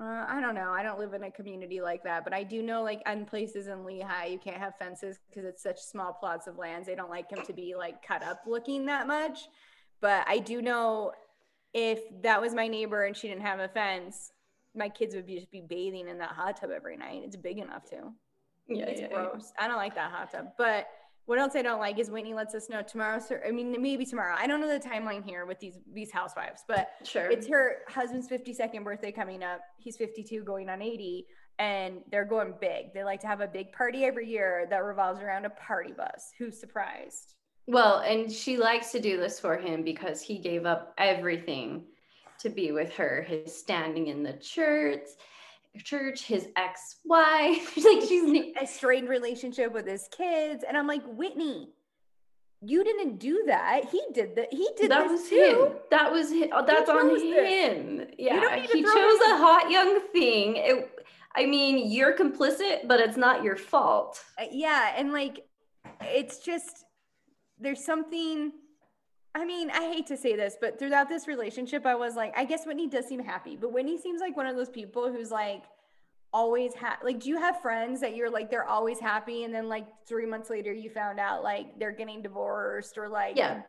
Uh, 0.00 0.24
I 0.28 0.40
don't 0.40 0.56
know. 0.56 0.70
I 0.72 0.82
don't 0.82 0.98
live 0.98 1.14
in 1.14 1.22
a 1.22 1.30
community 1.30 1.80
like 1.80 2.02
that, 2.02 2.24
but 2.24 2.32
I 2.32 2.42
do 2.42 2.62
know 2.62 2.82
like 2.82 3.00
in 3.06 3.24
places 3.26 3.68
in 3.68 3.78
Lehi, 3.78 4.30
you 4.32 4.38
can't 4.38 4.56
have 4.56 4.76
fences 4.76 5.18
because 5.28 5.44
it's 5.44 5.62
such 5.62 5.78
small 5.80 6.12
plots 6.12 6.48
of 6.48 6.58
lands. 6.58 6.88
They 6.88 6.96
don't 6.96 7.10
like 7.10 7.28
them 7.28 7.44
to 7.46 7.52
be 7.52 7.74
like 7.76 8.04
cut 8.06 8.22
up 8.24 8.40
looking 8.46 8.86
that 8.86 9.06
much. 9.06 9.46
But 10.00 10.24
I 10.28 10.38
do 10.38 10.60
know 10.62 11.12
if 11.72 12.00
that 12.22 12.40
was 12.40 12.54
my 12.54 12.66
neighbor 12.66 13.04
and 13.04 13.16
she 13.16 13.28
didn't 13.28 13.42
have 13.42 13.60
a 13.60 13.68
fence, 13.68 14.32
my 14.74 14.88
kids 14.88 15.14
would 15.14 15.26
be, 15.26 15.36
just 15.36 15.52
be 15.52 15.60
bathing 15.60 16.08
in 16.08 16.18
that 16.18 16.30
hot 16.30 16.60
tub 16.60 16.70
every 16.74 16.96
night. 16.96 17.22
It's 17.24 17.36
big 17.36 17.58
enough 17.58 17.84
to. 17.90 18.12
Yeah, 18.68 18.86
It's 18.86 19.00
yeah, 19.00 19.08
yeah. 19.10 19.14
gross. 19.14 19.52
I 19.58 19.68
don't 19.68 19.76
like 19.76 19.94
that 19.94 20.10
hot 20.10 20.32
tub. 20.32 20.46
But 20.58 20.88
what 21.26 21.38
else 21.38 21.56
I 21.56 21.62
don't 21.62 21.80
like 21.80 21.98
is 21.98 22.10
Whitney 22.10 22.34
lets 22.34 22.54
us 22.54 22.68
know 22.68 22.82
tomorrow. 22.82 23.18
So, 23.18 23.38
I 23.46 23.50
mean, 23.50 23.80
maybe 23.80 24.04
tomorrow. 24.04 24.34
I 24.38 24.46
don't 24.46 24.60
know 24.60 24.68
the 24.68 24.78
timeline 24.80 25.24
here 25.24 25.46
with 25.46 25.58
these 25.58 25.78
these 25.92 26.10
housewives, 26.10 26.62
but 26.68 26.88
Sure. 27.04 27.30
it's 27.30 27.46
her 27.48 27.78
husband's 27.88 28.28
52nd 28.28 28.84
birthday 28.84 29.10
coming 29.12 29.42
up. 29.42 29.60
He's 29.78 29.96
52 29.96 30.42
going 30.44 30.68
on 30.68 30.82
80 30.82 31.26
and 31.58 32.00
they're 32.10 32.24
going 32.24 32.54
big. 32.60 32.92
They 32.92 33.04
like 33.04 33.20
to 33.20 33.26
have 33.26 33.40
a 33.40 33.46
big 33.46 33.72
party 33.72 34.04
every 34.04 34.28
year 34.28 34.66
that 34.70 34.78
revolves 34.84 35.20
around 35.20 35.44
a 35.46 35.50
party 35.50 35.92
bus. 35.92 36.32
Who's 36.38 36.58
surprised? 36.58 37.34
Well, 37.66 38.00
and 38.00 38.30
she 38.30 38.58
likes 38.58 38.92
to 38.92 39.00
do 39.00 39.16
this 39.16 39.40
for 39.40 39.56
him 39.56 39.82
because 39.84 40.20
he 40.20 40.38
gave 40.38 40.66
up 40.66 40.92
everything 40.98 41.84
to 42.40 42.50
be 42.50 42.72
with 42.72 42.92
her. 42.96 43.22
His 43.22 43.56
standing 43.56 44.08
in 44.08 44.22
the 44.22 44.34
church, 44.34 45.06
church, 45.82 46.24
his 46.24 46.48
ex-wife. 46.56 47.76
like 47.84 48.00
she's 48.08 48.52
A 48.60 48.66
strained 48.66 49.08
relationship 49.08 49.72
with 49.72 49.86
his 49.86 50.08
kids 50.16 50.64
and 50.66 50.76
I'm 50.76 50.86
like, 50.86 51.02
"Whitney, 51.06 51.70
you 52.60 52.84
didn't 52.84 53.18
do 53.18 53.44
that. 53.46 53.86
He 53.90 54.02
did 54.12 54.36
that. 54.36 54.52
He 54.52 54.68
did 54.76 54.90
that 54.90 55.08
this 55.08 55.22
was 55.22 55.28
too." 55.28 55.66
him. 55.66 55.72
That 55.90 56.12
was 56.12 56.30
him. 56.30 56.48
Oh, 56.52 56.64
that's 56.64 56.88
on 56.88 57.08
this. 57.08 57.22
him. 57.22 57.96
don't 57.98 58.14
Yeah, 58.18 58.56
he 58.60 58.82
chose 58.82 59.20
him 59.20 59.32
a 59.32 59.36
hot 59.38 59.70
young 59.70 60.00
thing. 60.12 60.56
It, 60.56 60.90
I 61.36 61.46
mean, 61.46 61.90
you're 61.90 62.16
complicit, 62.16 62.86
but 62.86 63.00
it's 63.00 63.16
not 63.16 63.42
your 63.42 63.56
fault. 63.56 64.22
Uh, 64.38 64.44
yeah, 64.52 64.94
and 64.96 65.12
like 65.12 65.44
it's 66.00 66.38
just 66.38 66.84
there's 67.58 67.84
something 67.84 68.52
I 69.36 69.44
mean, 69.44 69.70
I 69.70 69.80
hate 69.92 70.06
to 70.08 70.16
say 70.16 70.36
this, 70.36 70.56
but 70.60 70.78
throughout 70.78 71.08
this 71.08 71.26
relationship, 71.26 71.86
I 71.86 71.96
was 71.96 72.14
like, 72.14 72.32
I 72.36 72.44
guess 72.44 72.66
Whitney 72.66 72.88
does 72.88 73.06
seem 73.06 73.20
happy, 73.20 73.56
but 73.56 73.72
Whitney 73.72 73.98
seems 73.98 74.20
like 74.20 74.36
one 74.36 74.46
of 74.46 74.54
those 74.56 74.68
people 74.70 75.10
who's 75.12 75.30
like 75.30 75.64
always 76.32 76.74
ha- 76.74 76.98
like 77.04 77.20
do 77.20 77.28
you 77.28 77.38
have 77.38 77.60
friends 77.62 78.00
that 78.00 78.16
you're 78.16 78.28
like 78.28 78.50
they're 78.50 78.66
always 78.68 78.98
happy 78.98 79.44
and 79.44 79.54
then 79.54 79.68
like 79.68 79.86
3 80.08 80.26
months 80.26 80.50
later 80.50 80.72
you 80.72 80.90
found 80.90 81.20
out 81.20 81.44
like 81.44 81.78
they're 81.78 81.92
getting 81.92 82.22
divorced 82.22 82.98
or 82.98 83.08
like 83.08 83.36
Yeah. 83.36 83.62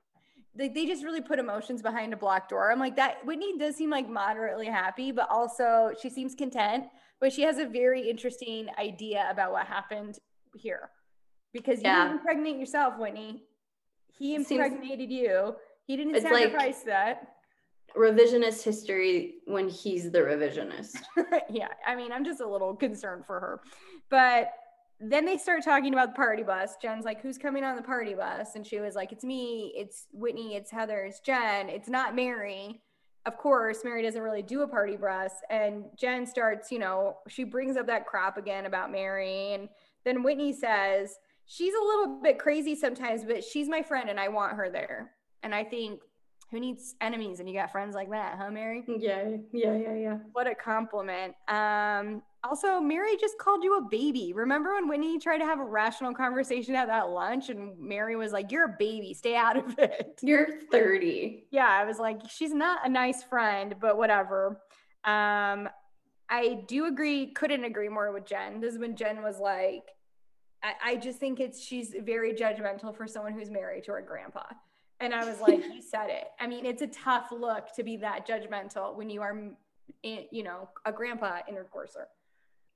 they, 0.55 0.69
they 0.69 0.87
just 0.87 1.03
really 1.03 1.21
put 1.21 1.37
emotions 1.37 1.83
behind 1.83 2.11
a 2.11 2.17
blocked 2.17 2.49
door. 2.49 2.71
I'm 2.71 2.79
like 2.79 2.95
that 2.95 3.23
Whitney 3.23 3.55
does 3.59 3.75
seem 3.75 3.91
like 3.91 4.09
moderately 4.09 4.65
happy, 4.65 5.11
but 5.11 5.27
also 5.29 5.91
she 6.01 6.09
seems 6.09 6.33
content, 6.33 6.85
but 7.19 7.31
she 7.31 7.43
has 7.43 7.59
a 7.59 7.65
very 7.67 8.09
interesting 8.09 8.67
idea 8.79 9.27
about 9.29 9.51
what 9.51 9.67
happened 9.67 10.17
here. 10.55 10.89
Because 11.53 11.77
you 11.83 11.89
Yeah. 11.89 12.05
didn't 12.05 12.17
impregnate 12.19 12.57
yourself, 12.57 12.97
Whitney. 12.97 13.43
He 14.17 14.35
Seems- 14.35 14.51
impregnated 14.51 15.11
you. 15.11 15.55
He 15.85 15.95
didn't 15.97 16.15
It's 16.15 16.23
like- 16.25 16.43
sacrifice 16.43 16.83
that. 16.83 17.31
Revisionist 17.95 18.61
history 18.63 19.35
when 19.45 19.69
he's 19.69 20.11
the 20.11 20.19
revisionist. 20.19 20.97
yeah, 21.49 21.69
I 21.85 21.95
mean, 21.95 22.11
I'm 22.11 22.25
just 22.25 22.41
a 22.41 22.47
little 22.47 22.75
concerned 22.75 23.25
for 23.25 23.39
her. 23.39 23.61
But 24.09 24.51
then 24.99 25.23
they 25.25 25.37
start 25.37 25.63
talking 25.63 25.93
about 25.93 26.09
the 26.09 26.15
party 26.15 26.43
bus. 26.43 26.75
Jen's 26.81 27.05
like, 27.05 27.21
Who's 27.21 27.37
coming 27.37 27.63
on 27.63 27.75
the 27.77 27.81
party 27.81 28.13
bus? 28.13 28.55
And 28.55 28.65
she 28.67 28.81
was 28.81 28.95
like, 28.95 29.13
It's 29.13 29.23
me, 29.23 29.71
it's 29.77 30.07
Whitney, 30.11 30.55
it's 30.55 30.71
Heather, 30.71 31.03
it's 31.05 31.21
Jen, 31.21 31.69
it's 31.69 31.87
not 31.87 32.15
Mary. 32.15 32.81
Of 33.25 33.37
course, 33.37 33.83
Mary 33.85 34.03
doesn't 34.03 34.21
really 34.21 34.41
do 34.43 34.61
a 34.63 34.67
party 34.67 34.97
bus. 34.97 35.31
And 35.49 35.85
Jen 35.97 36.25
starts, 36.25 36.71
you 36.71 36.79
know, 36.79 37.17
she 37.29 37.43
brings 37.45 37.77
up 37.77 37.87
that 37.87 38.05
crap 38.05 38.37
again 38.37 38.65
about 38.65 38.91
Mary. 38.91 39.53
And 39.53 39.69
then 40.03 40.21
Whitney 40.21 40.51
says, 40.53 41.15
She's 41.45 41.73
a 41.73 41.85
little 41.85 42.19
bit 42.21 42.39
crazy 42.39 42.75
sometimes, 42.75 43.23
but 43.23 43.43
she's 43.43 43.69
my 43.69 43.81
friend 43.81 44.09
and 44.09 44.19
I 44.19 44.29
want 44.29 44.53
her 44.53 44.69
there. 44.69 45.11
And 45.43 45.53
I 45.53 45.63
think, 45.63 46.01
who 46.51 46.59
needs 46.59 46.95
enemies? 47.01 47.39
And 47.39 47.49
you 47.49 47.55
got 47.55 47.71
friends 47.71 47.95
like 47.95 48.09
that, 48.11 48.37
huh, 48.37 48.49
Mary? 48.51 48.83
Yeah, 48.87 49.29
yeah, 49.51 49.75
yeah, 49.75 49.93
yeah. 49.95 50.17
What 50.31 50.47
a 50.47 50.55
compliment. 50.55 51.33
Um, 51.47 52.21
also, 52.43 52.79
Mary 52.79 53.17
just 53.19 53.37
called 53.39 53.63
you 53.63 53.77
a 53.77 53.81
baby. 53.81 54.31
Remember 54.33 54.75
when 54.75 54.87
Whitney 54.87 55.17
tried 55.17 55.39
to 55.39 55.45
have 55.45 55.59
a 55.59 55.65
rational 55.65 56.13
conversation 56.13 56.75
at 56.75 56.87
that 56.87 57.09
lunch 57.09 57.49
and 57.49 57.77
Mary 57.79 58.15
was 58.15 58.31
like, 58.31 58.51
You're 58.51 58.65
a 58.65 58.75
baby, 58.77 59.13
stay 59.13 59.35
out 59.35 59.57
of 59.57 59.77
it. 59.79 60.19
You're 60.23 60.61
30. 60.71 61.47
Yeah, 61.51 61.67
I 61.67 61.83
was 61.85 61.97
like, 61.97 62.21
She's 62.29 62.53
not 62.53 62.85
a 62.85 62.89
nice 62.89 63.23
friend, 63.23 63.75
but 63.81 63.97
whatever. 63.97 64.61
Um, 65.03 65.67
I 66.29 66.63
do 66.67 66.85
agree, 66.85 67.31
couldn't 67.33 67.63
agree 67.63 67.89
more 67.89 68.11
with 68.11 68.25
Jen. 68.25 68.61
This 68.61 68.73
is 68.73 68.79
when 68.79 68.95
Jen 68.95 69.21
was 69.21 69.39
like, 69.39 69.83
I, 70.65 70.91
I 70.91 70.95
just 70.95 71.19
think 71.19 71.39
it's 71.39 71.61
she's 71.61 71.93
very 72.03 72.33
judgmental 72.33 72.95
for 72.95 73.07
someone 73.07 73.33
who's 73.33 73.51
married 73.51 73.83
to 73.85 73.91
her 73.91 74.01
grandpa. 74.01 74.43
And 74.99 75.13
I 75.13 75.25
was 75.25 75.39
like, 75.41 75.63
you 75.73 75.81
said 75.81 76.09
it. 76.09 76.27
I 76.39 76.47
mean, 76.47 76.65
it's 76.65 76.81
a 76.81 76.87
tough 76.87 77.27
look 77.31 77.73
to 77.75 77.83
be 77.83 77.97
that 77.97 78.27
judgmental 78.27 78.95
when 78.95 79.09
you 79.09 79.21
are, 79.21 79.37
in, 80.03 80.25
you 80.31 80.41
know, 80.43 80.69
a 80.85 80.91
grandpa 80.91 81.39
intercourser. 81.51 82.05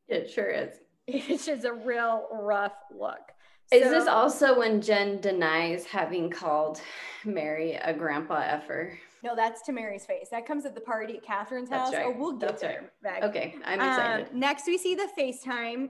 It 0.08 0.30
sure 0.30 0.50
is. 0.50 0.76
It's 1.12 1.48
just 1.48 1.66
a 1.66 1.74
real 1.74 2.28
rough 2.32 2.76
look. 2.96 3.32
Is 3.72 3.84
So- 3.84 3.90
this 3.90 4.08
also 4.08 4.60
when 4.60 4.80
Jen 4.82 5.20
denies 5.22 5.86
having 5.86 6.30
called 6.30 6.82
Mary 7.26 7.74
a 7.76 7.94
grandpa 7.94 8.42
effer? 8.42 8.96
No, 9.24 9.36
that's 9.36 9.64
to 9.64 9.72
Mary's 9.72 10.06
face. 10.06 10.28
That 10.30 10.46
comes 10.46 10.66
at 10.66 10.76
the 10.76 10.82
party 10.82 11.18
at 11.18 11.24
Catherine's 11.24 11.70
house. 11.70 11.92
right. 11.94 12.06
Oh, 12.06 12.14
we'll 12.16 12.34
get 12.34 12.50
That's 12.50 12.62
there. 12.62 12.92
Meg. 13.02 13.24
Okay, 13.24 13.56
I'm 13.66 13.80
Um, 13.82 13.88
excited. 13.90 14.34
next, 14.36 14.68
we 14.68 14.78
see 14.78 14.94
the 14.96 15.08
FaceTime 15.18 15.90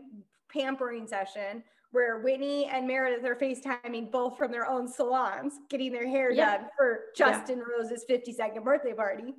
pampering 0.52 1.06
session 1.06 1.64
where 1.92 2.20
Whitney 2.20 2.66
and 2.66 2.88
Meredith 2.88 3.26
are 3.26 3.36
FaceTiming 3.36 4.12
both 4.12 4.38
from 4.38 4.52
their 4.52 4.68
own 4.70 4.88
salons, 4.88 5.60
getting 5.70 5.92
their 5.92 6.08
hair 6.08 6.32
Yeah. 6.32 6.58
done 6.58 6.70
for 6.78 7.06
Yeah. 7.16 7.32
Justin 7.34 7.60
Rose's 7.64 8.06
52nd 8.06 8.64
birthday 8.64 8.94
party. 8.94 9.36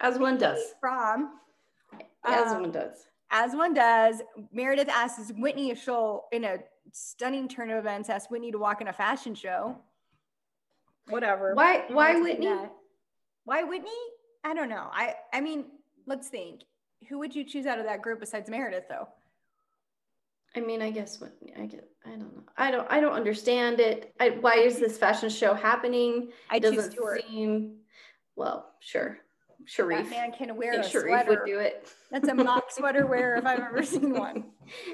As 0.00 0.18
one 0.18 0.38
does. 0.38 0.60
From 0.80 1.38
As 2.24 2.52
um, 2.52 2.62
one 2.62 2.70
does. 2.72 3.06
as 3.30 3.54
one 3.54 3.74
does, 3.74 4.22
Meredith 4.52 4.88
asks 4.88 5.32
Whitney 5.36 5.70
a 5.70 5.74
show 5.74 6.26
in 6.32 6.44
a 6.44 6.58
stunning 6.92 7.48
turn 7.48 7.70
of 7.70 7.78
events, 7.78 8.08
asks 8.10 8.30
Whitney 8.30 8.50
to 8.52 8.58
walk 8.58 8.80
in 8.80 8.88
a 8.88 8.92
fashion 8.92 9.34
show. 9.34 9.76
Whatever. 11.08 11.54
Why? 11.54 11.84
Why 11.88 12.12
Let's 12.12 12.20
Whitney? 12.22 12.68
Why 13.44 13.62
Whitney? 13.64 13.90
I 14.44 14.54
don't 14.54 14.68
know. 14.68 14.88
I 14.92 15.16
I 15.32 15.40
mean, 15.40 15.66
let's 16.06 16.28
think. 16.28 16.62
Who 17.08 17.18
would 17.18 17.34
you 17.34 17.44
choose 17.44 17.66
out 17.66 17.78
of 17.78 17.84
that 17.86 18.02
group 18.02 18.20
besides 18.20 18.48
Meredith, 18.50 18.84
though? 18.88 19.08
I 20.56 20.60
mean, 20.60 20.82
I 20.82 20.90
guess 20.90 21.20
what 21.20 21.32
I 21.56 21.66
get. 21.66 21.88
I 22.04 22.10
don't 22.10 22.34
know. 22.34 22.42
I 22.56 22.70
don't. 22.70 22.90
I 22.90 23.00
don't 23.00 23.12
understand 23.12 23.78
it. 23.78 24.12
I, 24.18 24.30
why 24.30 24.54
is 24.56 24.78
this 24.78 24.98
fashion 24.98 25.28
show 25.28 25.54
happening? 25.54 26.30
I 26.50 26.56
It 26.56 26.62
doesn't 26.62 26.96
seem. 27.28 27.76
Well, 28.36 28.72
sure. 28.80 29.18
That 29.60 29.70
Sharif. 29.70 30.10
man 30.10 30.32
can 30.32 30.56
wear 30.56 30.80
a 30.80 30.88
Sharif 30.88 31.08
sweater. 31.08 31.30
would 31.30 31.46
do 31.46 31.58
it. 31.58 31.86
That's 32.10 32.28
a 32.28 32.34
mock 32.34 32.70
sweater 32.70 33.06
wear 33.06 33.36
if 33.36 33.44
I've 33.46 33.60
ever 33.60 33.82
seen 33.84 34.18
one. 34.18 34.46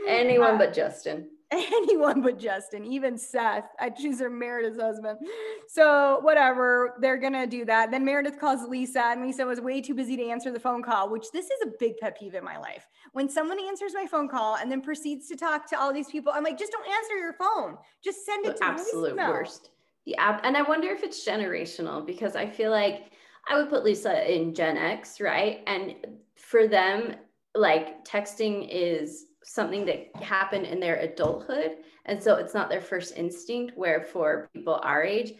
Anyone 0.09 0.57
Uh, 0.57 0.59
but 0.59 0.75
Justin. 0.75 1.29
Anyone 1.53 2.23
but 2.23 2.39
Justin, 2.39 2.85
even 2.85 3.17
Seth. 3.17 3.69
I 3.79 3.91
choose 3.91 4.19
her 4.19 4.29
Meredith's 4.29 4.81
husband. 4.81 5.19
So 5.69 6.19
whatever, 6.23 6.95
they're 7.01 7.19
gonna 7.19 7.47
do 7.47 7.65
that. 7.67 7.93
Then 7.93 8.05
Meredith 8.05 8.41
calls 8.41 8.69
Lisa, 8.69 9.05
and 9.05 9.23
Lisa 9.23 9.47
was 9.47 9.61
way 9.61 9.81
too 9.81 9.95
busy 9.95 10.17
to 10.17 10.25
answer 10.25 10.51
the 10.51 10.59
phone 10.59 10.83
call, 10.83 11.09
which 11.09 11.31
this 11.33 11.47
is 11.47 11.63
a 11.67 11.71
big 11.79 11.99
pet 11.99 12.19
peeve 12.19 12.35
in 12.35 12.43
my 12.43 12.59
life. 12.59 12.89
When 13.13 13.29
someone 13.29 13.59
answers 13.61 13.95
my 13.95 14.07
phone 14.07 14.29
call 14.29 14.57
and 14.57 14.71
then 14.71 14.81
proceeds 14.81 15.29
to 15.29 15.37
talk 15.37 15.69
to 15.71 15.79
all 15.79 15.93
these 15.93 16.09
people, 16.11 16.33
I'm 16.35 16.43
like, 16.43 16.59
just 16.59 16.73
don't 16.73 16.89
answer 16.89 17.17
your 17.17 17.35
phone. 17.35 17.77
Just 18.03 18.27
send 18.27 18.45
it 18.45 18.55
the 18.55 18.59
to 18.59 18.65
absolute 18.65 19.17
voicemail. 19.17 19.29
worst. 19.29 19.71
The 20.05 20.17
app, 20.17 20.41
and 20.45 20.57
I 20.57 20.63
wonder 20.63 20.89
if 20.89 21.05
it's 21.05 21.27
generational 21.27 22.05
because 22.05 22.35
I 22.35 22.49
feel 22.49 22.73
like 22.73 23.13
I 23.49 23.57
would 23.57 23.69
put 23.71 23.85
Lisa 23.85 24.33
in 24.33 24.53
Gen 24.53 24.77
X, 24.77 25.21
right? 25.21 25.61
And 25.69 25.95
for 26.37 26.67
them, 26.67 27.15
like 27.55 28.05
texting 28.05 28.69
is 28.71 29.27
something 29.47 29.87
that 29.87 30.15
happened 30.23 30.67
in 30.67 30.81
their 30.81 30.97
adulthood, 30.97 31.77
and 32.05 32.23
so 32.23 32.35
it's 32.35 32.55
not 32.55 32.69
their 32.69 32.81
first 32.81 33.17
instinct. 33.17 33.73
Where 33.77 34.03
for 34.03 34.49
people 34.53 34.81
our 34.83 35.03
age, 35.03 35.35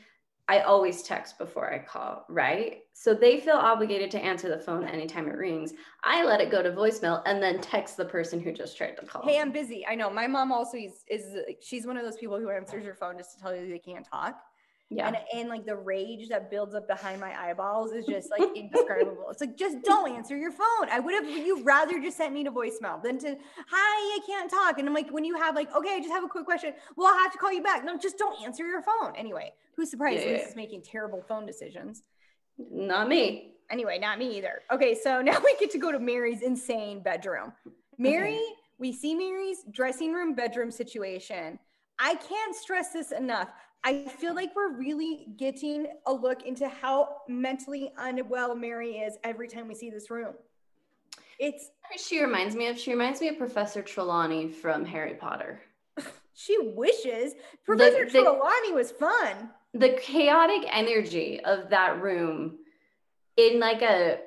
I 0.49 0.61
always 0.61 1.03
text 1.03 1.39
before 1.39 1.73
I 1.73 1.81
call, 1.81 2.25
right? 2.29 2.79
So 2.93 3.15
they 3.15 3.41
feel 3.41 3.57
obligated 3.57 4.13
to 4.13 4.25
answer 4.25 4.49
the 4.49 4.59
phone 4.59 4.85
anytime 4.85 5.27
it 5.27 5.37
rings. 5.37 5.73
I 6.05 6.25
let 6.25 6.41
it 6.41 6.53
go 6.53 6.63
to 6.63 6.71
voicemail 6.71 7.23
and 7.27 7.43
then 7.43 7.61
text 7.61 7.97
the 7.97 8.05
person 8.05 8.41
who 8.41 8.53
just 8.53 8.77
tried 8.77 8.97
to 8.99 9.05
call. 9.05 9.23
Hey, 9.27 9.41
I'm 9.41 9.51
busy. 9.51 9.85
I 9.87 9.97
know. 9.97 10.09
My 10.09 10.29
mom 10.29 10.53
also 10.53 10.77
is, 10.77 11.03
is 11.09 11.37
she's 11.61 11.85
one 11.85 11.97
of 11.97 12.05
those 12.05 12.17
people 12.17 12.39
who 12.39 12.51
answers 12.51 12.85
her 12.85 12.95
phone 12.95 13.19
just 13.19 13.35
to 13.35 13.43
tell 13.43 13.57
you 13.57 13.69
they 13.69 13.81
can't 13.81 14.07
talk. 14.09 14.41
Yeah. 14.89 15.09
And, 15.09 15.17
and 15.35 15.49
like 15.49 15.67
the 15.67 15.75
rage 15.75 16.29
that 16.29 16.49
builds 16.49 16.75
up 16.75 16.87
behind 16.87 17.21
my 17.21 17.35
eyeballs 17.35 17.93
is 17.93 18.07
just 18.07 18.31
like 18.31 18.43
indescribable. 18.57 19.27
It's 19.31 19.41
like 19.41 19.57
just 19.57 19.83
don't 19.83 20.13
answer 20.13 20.37
your 20.37 20.53
phone. 20.53 20.89
I 20.91 21.01
would 21.01 21.13
have 21.13 21.29
you 21.29 21.63
rather 21.65 22.01
just 22.01 22.17
sent 22.17 22.33
me 22.33 22.45
to 22.45 22.53
voicemail 22.53 23.03
than 23.03 23.19
to 23.19 23.37
hi, 23.69 24.17
I 24.17 24.19
can't 24.25 24.49
talk. 24.49 24.79
And 24.79 24.87
I'm 24.87 24.95
like, 24.95 25.11
when 25.11 25.25
you 25.25 25.37
have 25.37 25.57
like, 25.57 25.75
okay, 25.75 25.95
I 25.95 25.99
just 25.99 26.13
have 26.13 26.23
a 26.23 26.29
quick 26.29 26.45
question. 26.45 26.73
Well, 26.97 27.09
I'll 27.09 27.19
have 27.19 27.33
to 27.33 27.39
call 27.39 27.53
you 27.53 27.65
back. 27.65 27.85
No, 27.85 27.99
just 27.99 28.17
don't 28.17 28.41
answer 28.43 28.65
your 28.65 28.81
phone. 28.81 29.13
Anyway, 29.17 29.53
who's 29.75 29.91
surprised 29.91 30.21
Yeah, 30.21 30.31
yeah, 30.31 30.39
Lisa's 30.39 30.57
making 30.57 30.83
terrible 30.83 31.21
phone 31.27 31.47
decisions? 31.47 32.05
Not 32.57 33.09
me. 33.09 33.55
Anyway, 33.71 33.99
not 33.99 34.21
me 34.21 34.37
either. 34.39 34.63
Okay, 34.71 34.95
so 34.95 35.21
now 35.23 35.41
we 35.45 35.57
get 35.59 35.73
to 35.73 35.79
go 35.79 35.91
to 35.91 35.99
Mary's 35.99 36.43
insane 36.43 37.03
bedroom. 37.03 37.53
Mary, 37.99 38.41
we 38.79 38.93
see 38.93 39.17
Mary's 39.17 39.65
dressing 39.71 40.13
room 40.13 40.35
bedroom 40.35 40.71
situation. 40.71 41.59
I 41.99 42.15
can't 42.15 42.55
stress 42.55 42.93
this 42.93 43.11
enough. 43.11 43.49
I 43.87 44.05
feel 44.19 44.35
like 44.35 44.51
we're 44.57 44.77
really 44.77 45.29
getting 45.37 45.87
a 46.07 46.13
look 46.13 46.43
into 46.43 46.69
how 46.69 47.19
mentally 47.29 47.93
unwell 47.97 48.57
Mary 48.57 48.97
is 48.97 49.17
every 49.23 49.47
time 49.47 49.69
we 49.69 49.77
see 49.77 49.91
this 49.91 50.11
room. 50.11 50.35
It's 51.39 51.71
She 51.97 52.21
reminds 52.21 52.57
me 52.57 52.67
of 52.67 52.77
she 52.81 52.91
reminds 52.91 53.21
me 53.21 53.29
of 53.29 53.39
Professor 53.39 53.83
Trelawney 53.83 54.49
from 54.51 54.85
Harry 54.85 55.15
Potter. 55.15 55.61
she 56.35 56.59
wishes 56.75 57.35
Professor 57.65 58.07
the- 58.07 58.11
Trelawney 58.11 58.73
was 58.73 58.91
fun. 58.91 59.51
The 59.73 59.91
chaotic 60.03 60.69
energy 60.69 61.39
of 61.45 61.71
that 61.71 62.03
room 62.03 62.59
in 63.37 63.61
like 63.61 63.83
a 63.83 64.19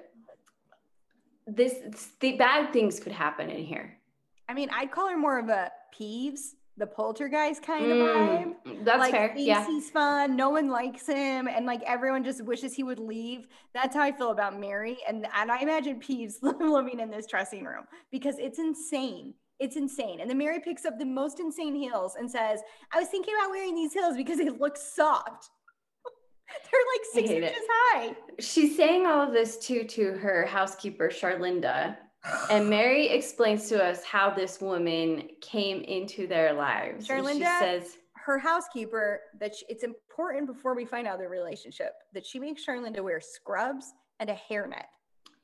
this 1.48 1.76
the 2.22 2.38
bad 2.38 2.72
things 2.72 3.02
could 3.02 3.12
happen 3.12 3.50
in 3.50 3.66
here. 3.66 3.98
I 4.48 4.54
mean, 4.54 4.70
I'd 4.72 4.92
call 4.92 5.10
her 5.10 5.18
more 5.18 5.38
of 5.38 5.50
a 5.50 5.70
Peeves, 6.00 6.54
the 6.80 6.88
poltergeist 6.88 7.62
kind 7.62 7.92
of 7.92 7.98
Mm, 7.98 8.56
vibe. 8.66 8.86
that's 8.86 9.00
like 9.00 9.12
fair. 9.12 9.34
Yeah. 9.38 9.66
he's 9.68 9.90
fun. 9.90 10.36
No 10.36 10.50
one 10.50 10.70
likes 10.70 11.06
him, 11.06 11.48
and 11.48 11.66
like 11.66 11.82
everyone 11.84 12.24
just 12.24 12.44
wishes 12.44 12.74
he 12.74 12.84
would 12.84 13.00
leave. 13.00 13.48
That's 13.74 13.94
how 13.96 14.02
I 14.02 14.12
feel 14.12 14.32
about 14.32 14.60
Mary, 14.60 14.98
and 15.08 15.28
and 15.36 15.52
I 15.52 15.60
imagine 15.60 16.00
Peeves 16.00 16.36
living 16.42 17.00
in 17.00 17.12
this 17.12 17.28
dressing 17.28 17.64
room 17.66 17.86
because 18.12 18.40
it's 18.40 18.58
insane. 18.60 19.34
It's 19.60 19.76
insane. 19.76 20.22
And 20.22 20.30
then 20.30 20.38
Mary 20.38 20.62
picks 20.62 20.86
up 20.86 20.98
the 20.98 21.06
most 21.06 21.40
insane 21.42 21.76
heels 21.76 22.16
and 22.18 22.32
says, 22.32 22.62
"I 22.94 23.00
was 23.00 23.10
thinking 23.10 23.34
about 23.38 23.52
wearing 23.52 23.76
these 23.76 23.92
heels 23.94 24.16
because 24.16 24.38
they 24.38 24.50
look 24.50 24.78
soft. 24.78 25.50
They're 26.72 26.82
like 26.94 27.06
six 27.14 27.30
hate 27.30 27.44
it. 27.44 27.48
inches 27.48 27.64
high." 27.70 28.16
She's 28.40 28.76
saying 28.78 29.06
all 29.06 29.22
of 29.28 29.34
this 29.34 29.58
too 29.58 29.84
to 29.84 30.14
her 30.14 30.46
housekeeper, 30.46 31.10
Charlinda. 31.10 31.98
And 32.50 32.70
Mary 32.70 33.08
explains 33.08 33.70
to 33.70 33.84
us 33.84 34.04
how 34.04 34.30
this 34.30 34.60
woman 34.60 35.30
came 35.42 35.82
into 35.82 36.28
their 36.28 36.54
lives. 36.54 37.10
And 37.10 37.26
she 37.26 37.42
Charlinda? 37.44 37.60
says, 37.60 37.98
her 38.16 38.38
housekeeper 38.38 39.22
that 39.40 39.56
she, 39.56 39.66
it's 39.70 39.84
important 39.84 40.46
before 40.46 40.76
we 40.76 40.86
find 40.86 41.08
out 41.08 41.18
their 41.18 41.30
relationship 41.30 41.94
that 42.14 42.26
she 42.26 42.40
makes 42.40 42.66
Charlinda 42.66 43.02
wear 43.02 43.20
scrubs 43.22 43.94
and 44.20 44.30
a 44.30 44.38
hairnet. 44.50 44.86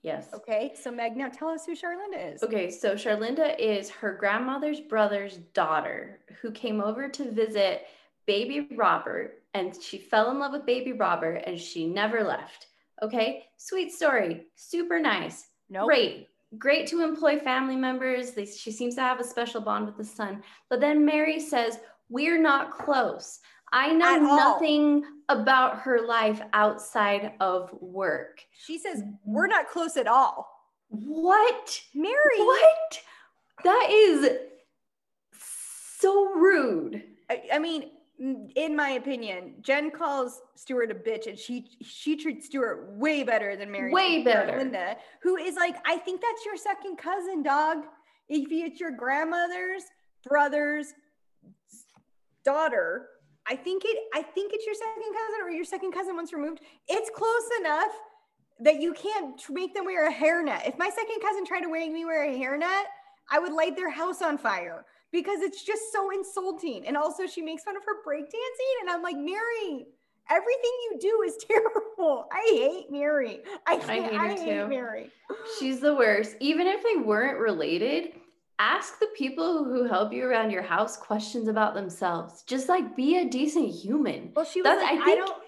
Yes. 0.03 0.27
Okay, 0.35 0.73
so 0.79 0.91
Meg, 0.91 1.17
now 1.17 1.29
tell 1.29 1.47
us 1.47 1.65
who 1.65 1.75
Charlinda 1.75 2.35
is. 2.35 2.43
Okay, 2.43 2.69
so 2.69 2.93
Charlinda 2.93 3.57
is 3.57 3.89
her 3.89 4.13
grandmother's 4.13 4.79
brother's 4.79 5.37
daughter 5.55 6.19
who 6.41 6.51
came 6.51 6.79
over 6.79 7.09
to 7.09 7.31
visit 7.31 7.87
baby 8.27 8.67
Robert 8.75 9.41
and 9.55 9.75
she 9.81 9.97
fell 9.97 10.29
in 10.29 10.37
love 10.37 10.51
with 10.51 10.65
baby 10.65 10.93
Robert 10.93 11.41
and 11.47 11.59
she 11.59 11.87
never 11.87 12.23
left. 12.23 12.67
Okay, 13.01 13.45
sweet 13.57 13.91
story, 13.91 14.43
super 14.55 14.99
nice. 14.99 15.47
Nope. 15.71 15.87
Great, 15.87 16.27
great 16.57 16.87
to 16.87 17.03
employ 17.03 17.39
family 17.39 17.75
members. 17.75 18.31
They, 18.31 18.45
she 18.45 18.71
seems 18.71 18.95
to 18.95 19.01
have 19.01 19.19
a 19.19 19.23
special 19.23 19.61
bond 19.61 19.85
with 19.85 19.97
the 19.97 20.05
son. 20.05 20.43
But 20.69 20.79
then 20.79 21.05
Mary 21.05 21.39
says, 21.39 21.79
We're 22.09 22.41
not 22.41 22.71
close. 22.71 23.39
I 23.71 23.91
know 23.91 24.17
nothing 24.17 25.03
about 25.27 25.79
her 25.79 26.05
life 26.05 26.41
outside 26.53 27.33
of 27.39 27.69
work. 27.81 28.41
She 28.65 28.77
says 28.79 29.03
we're 29.25 29.47
not 29.47 29.69
close 29.69 29.97
at 29.97 30.07
all. 30.07 30.47
What? 30.87 31.81
Mary, 31.93 32.37
What? 32.37 33.01
That 33.63 33.89
is 33.91 34.29
so 35.99 36.33
rude. 36.35 37.03
I, 37.29 37.41
I 37.53 37.59
mean, 37.59 37.89
in 38.17 38.75
my 38.75 38.91
opinion, 38.91 39.55
Jen 39.61 39.91
calls 39.91 40.41
Stuart 40.55 40.91
a 40.91 40.95
bitch, 40.95 41.27
and 41.27 41.37
she 41.37 41.67
she 41.81 42.15
treats 42.15 42.45
Stuart 42.45 42.93
way 42.93 43.23
better 43.23 43.55
than 43.55 43.71
Mary. 43.71 43.91
Way 43.91 44.23
better. 44.23 44.57
Linda, 44.57 44.95
who 45.21 45.35
is 45.35 45.55
like, 45.55 45.75
I 45.85 45.97
think 45.97 46.21
that's 46.21 46.45
your 46.45 46.55
second 46.55 46.97
cousin, 46.97 47.43
dog. 47.43 47.79
If 48.29 48.47
it's 48.49 48.79
your 48.79 48.91
grandmother's 48.91 49.83
brother's 50.23 50.93
daughter, 52.43 53.07
I 53.47 53.55
think 53.55 53.83
it. 53.85 53.97
I 54.13 54.21
think 54.21 54.53
it's 54.53 54.65
your 54.65 54.75
second 54.75 55.13
cousin, 55.13 55.41
or 55.43 55.49
your 55.51 55.65
second 55.65 55.91
cousin 55.91 56.15
once 56.15 56.31
removed. 56.31 56.61
It's 56.87 57.09
close 57.09 57.49
enough 57.59 57.91
that 58.61 58.81
you 58.81 58.93
can't 58.93 59.41
make 59.49 59.73
them 59.73 59.85
wear 59.85 60.07
a 60.07 60.13
hairnet. 60.13 60.67
If 60.67 60.77
my 60.77 60.89
second 60.89 61.21
cousin 61.21 61.45
tried 61.45 61.61
to 61.61 61.71
make 61.71 61.91
me 61.91 62.05
wear 62.05 62.23
a 62.23 62.33
hairnet, 62.33 62.83
I 63.29 63.39
would 63.39 63.51
light 63.51 63.75
their 63.75 63.89
house 63.89 64.21
on 64.21 64.37
fire 64.37 64.85
because 65.15 65.39
it's 65.41 65.63
just 65.63 65.93
so 65.93 66.11
insulting. 66.11 66.85
And 66.85 66.97
also, 66.97 67.25
she 67.25 67.41
makes 67.41 67.63
fun 67.63 67.77
of 67.77 67.83
her 67.85 68.03
breakdancing, 68.05 68.81
and 68.81 68.89
I'm 68.89 69.01
like, 69.01 69.15
Mary, 69.15 69.87
everything 70.29 70.71
you 70.91 70.97
do 70.99 71.21
is 71.25 71.37
terrible. 71.47 72.27
I 72.31 72.43
hate 72.51 72.91
Mary. 72.91 73.39
I, 73.65 73.77
can't, 73.77 74.11
hate 74.11 74.13
her 74.13 74.35
too. 74.35 74.67
Mary. 74.67 75.09
She's 75.57 75.79
the 75.79 75.95
worst. 75.95 76.35
Even 76.41 76.67
if 76.67 76.83
they 76.83 76.97
weren't 77.01 77.39
related, 77.39 78.11
ask 78.59 78.99
the 78.99 79.07
people 79.17 79.63
who 79.63 79.85
help 79.85 80.11
you 80.11 80.25
around 80.25 80.51
your 80.51 80.63
house 80.63 80.97
questions 80.97 81.47
about 81.47 81.73
themselves. 81.75 82.43
Just 82.45 82.67
like 82.67 82.95
be 82.95 83.17
a 83.19 83.25
decent 83.29 83.69
human. 83.73 84.31
Well, 84.35 84.43
she 84.45 84.61
was 84.61 84.65
That's- 84.69 84.83
like, 84.83 84.99
I 85.07 85.11
I, 85.13 85.15
don't. 85.15 85.41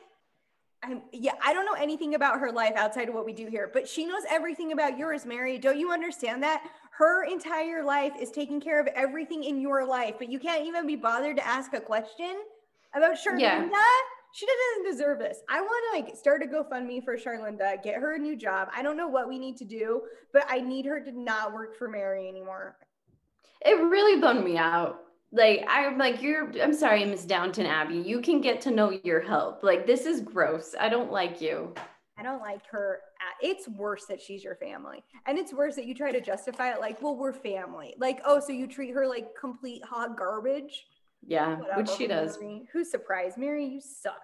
I'm, 0.84 1.02
yeah, 1.12 1.34
I 1.44 1.54
don't 1.54 1.66
know 1.66 1.74
anything 1.74 2.16
about 2.16 2.40
her 2.40 2.52
life 2.52 2.74
outside 2.76 3.10
of 3.10 3.16
what 3.16 3.26
we 3.26 3.34
do 3.34 3.48
here, 3.48 3.70
but 3.74 3.88
she 3.88 4.06
knows 4.06 4.24
everything 4.30 4.72
about 4.72 4.98
yours, 4.98 5.26
Mary. 5.26 5.58
Don't 5.58 5.80
you 5.80 5.92
understand 5.92 6.44
that? 6.44 6.64
Her 6.92 7.24
entire 7.26 7.84
life 7.84 8.14
is 8.20 8.32
taking 8.32 8.62
care 8.62 8.80
of 8.80 8.88
everything 8.88 9.44
in 9.44 9.60
your 9.60 9.86
life, 9.86 10.16
but 10.18 10.32
you 10.32 10.40
can't 10.40 10.66
even 10.66 10.86
be 10.86 10.96
bothered 10.96 11.38
to 11.38 11.48
ask 11.48 11.74
a 11.74 11.80
question 11.80 12.36
about 12.96 13.16
Charlinda. 13.16 13.40
Yeah. 13.40 13.70
She 14.34 14.46
doesn't 14.46 14.92
deserve 14.92 15.20
this. 15.20 15.40
I 15.50 15.62
want 15.62 15.84
to 15.92 16.00
like 16.00 16.16
start 16.16 16.44
a 16.44 16.46
GoFundMe 16.46 17.04
for 17.04 17.18
Charlinda, 17.18 17.82
get 17.82 17.96
her 17.96 18.16
a 18.16 18.20
new 18.20 18.36
job. 18.36 18.68
I 18.76 18.84
don't 18.84 18.98
know 18.98 19.08
what 19.08 19.28
we 19.28 19.40
need 19.40 19.58
to 19.58 19.66
do, 19.66 20.02
but 20.32 20.46
I 20.48 20.60
need 20.60 20.86
her 20.86 21.00
to 21.00 21.12
not 21.12 21.54
work 21.54 21.76
for 21.76 21.88
Mary 21.88 22.28
anymore. 22.28 22.78
It 23.66 23.80
really 23.80 24.22
bummed 24.22 24.44
me 24.44 24.58
out. 24.58 25.00
Like 25.32 25.66
I'm 25.68 25.98
like 25.98 26.22
you're 26.22 26.50
I'm 26.62 26.74
sorry, 26.74 27.04
Miss 27.06 27.26
Downton 27.26 27.66
Abbey. 27.66 27.98
You 27.98 28.22
can 28.22 28.40
get 28.42 28.62
to 28.62 28.72
know 28.72 28.98
your 29.04 29.20
help. 29.20 29.64
Like 29.64 29.86
this 29.86 30.06
is 30.06 30.22
gross. 30.22 30.74
I 30.80 30.90
don't 30.90 31.12
like 31.12 31.42
you. 31.42 31.74
I 32.18 32.24
don't 32.24 32.42
like 32.42 32.66
her. 32.72 33.00
It's 33.42 33.68
worse 33.68 34.06
that 34.06 34.20
she's 34.20 34.44
your 34.44 34.56
family. 34.56 35.04
And 35.28 35.38
it's 35.38 35.54
worse 35.54 35.76
that 35.76 35.86
you 35.86 35.94
try 35.94 36.12
to 36.12 36.22
justify 36.22 36.72
it 36.72 36.80
like, 36.80 37.02
well, 37.02 37.16
we're 37.16 37.34
family. 37.34 37.94
Like, 38.00 38.22
oh, 38.26 38.40
so 38.40 38.52
you 38.52 38.66
treat 38.68 38.94
her 38.94 39.08
like 39.08 39.28
complete 39.40 39.84
hot 39.84 40.18
garbage? 40.18 40.86
Yeah, 41.26 41.58
which 41.76 41.90
she 41.90 42.08
does. 42.08 42.38
Mary. 42.40 42.68
Who's 42.74 42.90
surprised? 42.90 43.38
Mary, 43.38 43.66
you 43.66 43.82
suck. 43.82 44.22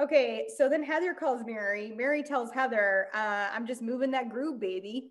Okay, 0.00 0.46
so 0.56 0.68
then 0.68 0.82
Heather 0.82 1.12
calls 1.14 1.42
Mary. 1.44 1.92
Mary 1.96 2.22
tells 2.22 2.52
Heather, 2.52 3.08
uh, 3.12 3.48
I'm 3.52 3.66
just 3.66 3.82
moving 3.82 4.12
that 4.12 4.30
groove, 4.30 4.60
baby. 4.60 5.10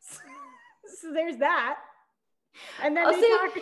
so 1.00 1.12
there's 1.12 1.36
that. 1.38 1.76
And 2.82 2.96
then 2.96 3.10
they 3.12 3.28
talk- 3.28 3.58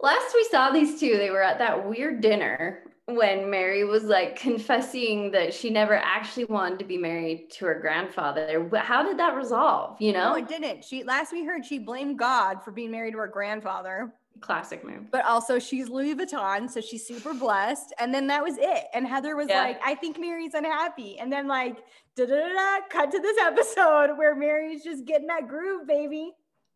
Last 0.00 0.34
we 0.34 0.44
saw 0.50 0.70
these 0.70 1.00
two, 1.00 1.16
they 1.16 1.30
were 1.30 1.42
at 1.42 1.58
that 1.58 1.88
weird 1.88 2.20
dinner 2.20 2.82
when 3.06 3.48
Mary 3.48 3.84
was 3.84 4.04
like 4.04 4.36
confessing 4.38 5.30
that 5.30 5.54
she 5.54 5.70
never 5.70 5.94
actually 5.96 6.44
wanted 6.46 6.78
to 6.80 6.84
be 6.84 6.98
married 6.98 7.50
to 7.52 7.64
her 7.66 7.78
grandfather. 7.80 8.68
How 8.76 9.02
did 9.02 9.18
that 9.18 9.36
resolve? 9.36 9.96
You 10.00 10.12
no, 10.12 10.30
know, 10.30 10.34
it 10.36 10.48
didn't. 10.48 10.84
She 10.84 11.04
last 11.04 11.32
we 11.32 11.44
heard 11.44 11.64
she 11.64 11.78
blamed 11.78 12.18
God 12.18 12.62
for 12.64 12.72
being 12.72 12.90
married 12.90 13.12
to 13.12 13.18
her 13.18 13.28
grandfather. 13.28 14.12
classic 14.40 14.84
move. 14.84 15.10
but 15.10 15.24
also 15.24 15.58
she's 15.58 15.88
Louis 15.88 16.14
Vuitton, 16.14 16.68
so 16.68 16.80
she's 16.82 17.06
super 17.06 17.32
blessed. 17.32 17.94
And 17.98 18.12
then 18.12 18.26
that 18.26 18.42
was 18.42 18.56
it. 18.58 18.84
And 18.92 19.06
Heather 19.06 19.34
was 19.34 19.48
Yeah. 19.48 19.62
like, 19.62 19.80
I 19.84 19.94
think 19.94 20.18
Mary's 20.20 20.52
unhappy. 20.54 21.18
And 21.18 21.32
then 21.32 21.46
like, 21.48 21.78
da 22.16 22.26
da 22.26 22.34
da, 22.52 22.78
cut 22.90 23.10
to 23.12 23.18
this 23.20 23.38
episode 23.40 24.18
where 24.18 24.34
Mary's 24.34 24.84
just 24.84 25.06
getting 25.06 25.28
that 25.28 25.48
groove, 25.48 25.86
baby. 25.86 26.32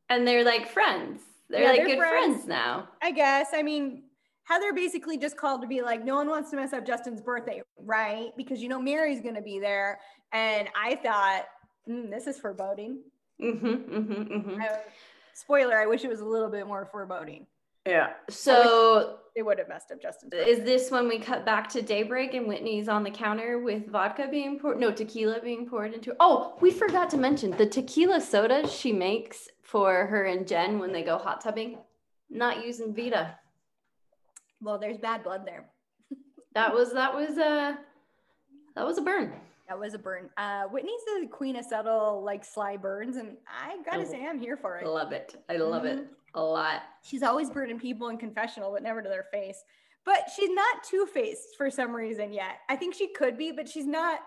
And 0.08 0.26
they're 0.26 0.44
like 0.44 0.70
friends. 0.70 1.20
They're 1.50 1.62
Yeah, 1.62 1.68
like 1.68 1.76
they're 1.78 1.86
good 1.88 1.98
friends. 1.98 2.34
friends 2.36 2.46
now. 2.46 2.88
I 3.02 3.10
guess. 3.10 3.48
I 3.54 3.62
mean, 3.62 4.04
Heather 4.44 4.72
basically 4.72 5.18
just 5.18 5.36
called 5.36 5.62
to 5.62 5.68
be 5.68 5.82
like, 5.82 6.04
no 6.04 6.14
one 6.16 6.28
wants 6.28 6.50
to 6.50 6.56
mess 6.56 6.72
up 6.72 6.86
Justin's 6.86 7.20
birthday, 7.20 7.62
right? 7.78 8.30
Because 8.36 8.62
you 8.62 8.68
know 8.68 8.80
Mary's 8.80 9.20
gonna 9.20 9.42
be 9.42 9.58
there. 9.58 9.98
And 10.32 10.68
I 10.80 10.94
thought, 10.96 11.46
"Hmm, 11.86 12.08
this 12.10 12.26
is 12.26 12.38
foreboding. 12.38 13.02
Mm-hmm, 13.42 13.66
mm-hmm, 13.66 14.12
mm-hmm. 14.34 14.62
Spoiler, 15.34 15.78
I 15.78 15.86
wish 15.86 16.04
it 16.04 16.08
was 16.10 16.20
a 16.20 16.24
little 16.24 16.50
bit 16.50 16.66
more 16.66 16.86
foreboding. 16.92 17.46
Yeah. 17.86 18.10
So 18.28 19.18
They 19.34 19.42
would 19.42 19.58
have 19.58 19.68
messed 19.68 19.90
up 19.90 20.02
Justin's 20.02 20.30
birthday. 20.30 20.50
is 20.50 20.64
this 20.64 20.90
when 20.90 21.08
we 21.08 21.18
cut 21.18 21.46
back 21.46 21.68
to 21.70 21.80
daybreak 21.80 22.34
and 22.34 22.46
Whitney's 22.46 22.88
on 22.88 23.02
the 23.04 23.10
counter 23.10 23.58
with 23.58 23.86
vodka 23.88 24.28
being 24.30 24.58
poured? 24.58 24.78
No, 24.78 24.90
tequila 24.92 25.40
being 25.40 25.66
poured 25.66 25.94
into. 25.94 26.14
Oh, 26.20 26.56
we 26.60 26.70
forgot 26.70 27.08
to 27.10 27.16
mention 27.16 27.52
the 27.52 27.66
tequila 27.66 28.20
soda 28.20 28.68
she 28.68 28.92
makes 28.92 29.48
for 29.70 30.06
her 30.06 30.24
and 30.24 30.46
Jen 30.48 30.78
when 30.78 30.92
they 30.92 31.02
go 31.02 31.16
hot 31.16 31.40
tubbing. 31.40 31.78
Not 32.28 32.64
using 32.64 32.94
Vida. 32.94 33.38
well, 34.60 34.78
there's 34.78 34.98
bad 34.98 35.22
blood 35.22 35.46
there. 35.46 35.66
That 36.52 36.74
was 36.74 36.92
that 36.94 37.14
was 37.14 37.38
a 37.38 37.78
that 38.74 38.84
was 38.84 38.98
a 38.98 39.02
burn. 39.02 39.32
That 39.68 39.78
was 39.78 39.94
a 39.94 39.98
burn. 40.00 40.30
Uh, 40.36 40.64
Whitney's 40.64 41.00
the 41.06 41.28
queen 41.28 41.54
of 41.54 41.64
subtle, 41.64 42.24
like 42.24 42.44
sly 42.44 42.76
burns, 42.76 43.16
and 43.16 43.36
I 43.48 43.76
gotta 43.88 44.04
say, 44.04 44.26
I'm 44.26 44.40
here 44.40 44.56
for 44.56 44.78
I 44.78 44.80
it. 44.80 44.86
love 44.88 45.12
it. 45.12 45.36
I 45.48 45.58
love 45.58 45.84
it 45.84 46.08
a 46.34 46.42
lot. 46.42 46.82
She's 47.04 47.22
always 47.22 47.50
burning 47.50 47.78
people 47.78 48.08
in 48.08 48.18
confessional, 48.18 48.72
but 48.72 48.82
never 48.82 49.00
to 49.00 49.08
their 49.08 49.26
face. 49.30 49.62
But 50.04 50.28
she's 50.34 50.50
not 50.50 50.82
two 50.82 51.06
faced 51.06 51.54
for 51.56 51.70
some 51.70 51.94
reason 51.94 52.32
yet. 52.32 52.58
I 52.68 52.74
think 52.74 52.94
she 52.96 53.12
could 53.12 53.38
be, 53.38 53.52
but 53.52 53.68
she's 53.68 53.86
not 53.86 54.18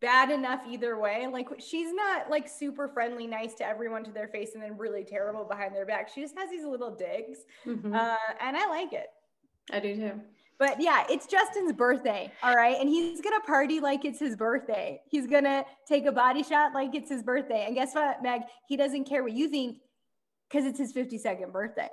bad 0.00 0.30
enough 0.30 0.60
either 0.68 0.98
way. 0.98 1.26
Like 1.26 1.48
she's 1.58 1.92
not 1.92 2.30
like 2.30 2.48
super 2.48 2.88
friendly, 2.88 3.26
nice 3.26 3.54
to 3.56 3.66
everyone 3.66 4.04
to 4.04 4.10
their 4.12 4.28
face, 4.28 4.54
and 4.54 4.62
then 4.62 4.76
really 4.78 5.04
terrible 5.04 5.44
behind 5.44 5.74
their 5.74 5.86
back. 5.86 6.08
She 6.14 6.20
just 6.20 6.36
has 6.38 6.50
these 6.50 6.64
little 6.64 6.94
digs, 6.94 7.38
Mhm. 7.66 7.94
uh, 7.94 8.16
and 8.40 8.56
I 8.56 8.66
like 8.68 8.92
it. 8.92 9.08
I 9.72 9.80
do 9.80 9.94
too. 9.96 10.20
But 10.58 10.80
yeah, 10.80 11.04
it's 11.08 11.26
Justin's 11.26 11.72
birthday. 11.72 12.32
All 12.42 12.54
right. 12.54 12.76
And 12.80 12.88
he's 12.88 13.20
going 13.20 13.38
to 13.40 13.46
party 13.46 13.78
like 13.78 14.04
it's 14.04 14.18
his 14.18 14.34
birthday. 14.34 15.00
He's 15.08 15.28
going 15.28 15.44
to 15.44 15.64
take 15.86 16.04
a 16.04 16.10
body 16.10 16.42
shot 16.42 16.74
like 16.74 16.96
it's 16.96 17.10
his 17.10 17.22
birthday. 17.22 17.64
And 17.66 17.76
guess 17.76 17.94
what, 17.94 18.24
Meg? 18.24 18.42
He 18.66 18.76
doesn't 18.76 19.04
care 19.04 19.22
what 19.22 19.30
you 19.32 19.48
think 19.48 19.76
because 20.50 20.66
it's 20.66 20.78
his 20.80 20.92
52nd 20.92 21.52
birthday. 21.52 21.88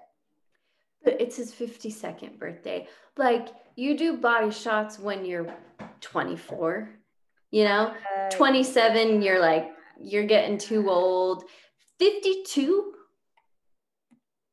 But 1.04 1.22
it's 1.22 1.36
his 1.38 1.54
52nd 1.54 2.40
birthday. 2.40 2.88
Like 3.18 3.50
you 3.76 3.96
do 3.96 4.18
body 4.18 4.50
shots 4.50 4.98
when 4.98 5.26
you're 5.26 5.54
24, 6.02 6.90
you 7.56 7.64
know? 7.64 7.94
Uh, 8.18 8.30
27, 8.32 9.22
you're 9.22 9.40
like, 9.40 9.72
you're 10.02 10.26
getting 10.26 10.58
too 10.58 10.90
old. 10.90 11.46
52? 12.00 12.92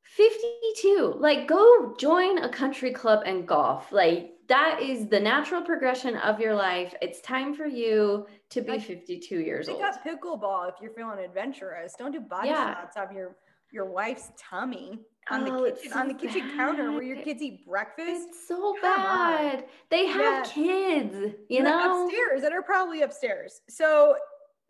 52. 0.04 1.14
Like, 1.18 1.48
go 1.48 1.94
join 1.98 2.38
a 2.38 2.48
country 2.48 2.92
club 2.92 3.22
and 3.26 3.46
golf. 3.48 3.90
Like, 3.90 4.34
that 4.48 4.80
is 4.82 5.08
the 5.08 5.18
natural 5.18 5.62
progression 5.62 6.16
of 6.16 6.38
your 6.38 6.54
life. 6.54 6.94
It's 7.02 7.20
time 7.22 7.54
for 7.54 7.66
you 7.66 8.26
to 8.50 8.60
be 8.60 8.72
Like, 8.72 8.82
52 8.82 9.40
years 9.40 9.66
Pick 9.66 9.76
old. 9.76 9.84
up 9.84 10.04
pickleball 10.04 10.68
if 10.68 10.74
you're 10.80 10.92
feeling 10.92 11.18
adventurous. 11.18 11.94
Don't 11.98 12.12
do 12.12 12.20
body 12.20 12.48
Yeah. 12.48 12.74
shots 12.74 12.96
of 12.96 13.10
your 13.12 13.36
your 13.72 13.86
wife's 13.86 14.30
tummy 14.36 15.00
on 15.30 15.48
Oh, 15.48 15.64
the 15.64 15.72
kitchen 15.72 15.92
on 15.92 16.08
the 16.08 16.14
kitchen 16.14 16.50
counter 16.56 16.90
where 16.92 17.02
your 17.02 17.22
kids 17.22 17.42
eat 17.42 17.64
breakfast. 17.66 18.28
It's 18.28 18.48
so 18.48 18.74
Come 18.80 19.00
on. 19.00 19.32
bad. 19.32 19.68
They 19.90 20.06
have 20.06 20.46
Yeah. 20.46 20.52
kids, 20.52 21.34
you 21.48 21.62
They're 21.62 21.76
know? 21.76 22.04
upstairs 22.06 22.42
that 22.42 22.52
are 22.52 22.62
probably 22.62 23.02
upstairs. 23.02 23.60
So 23.68 24.16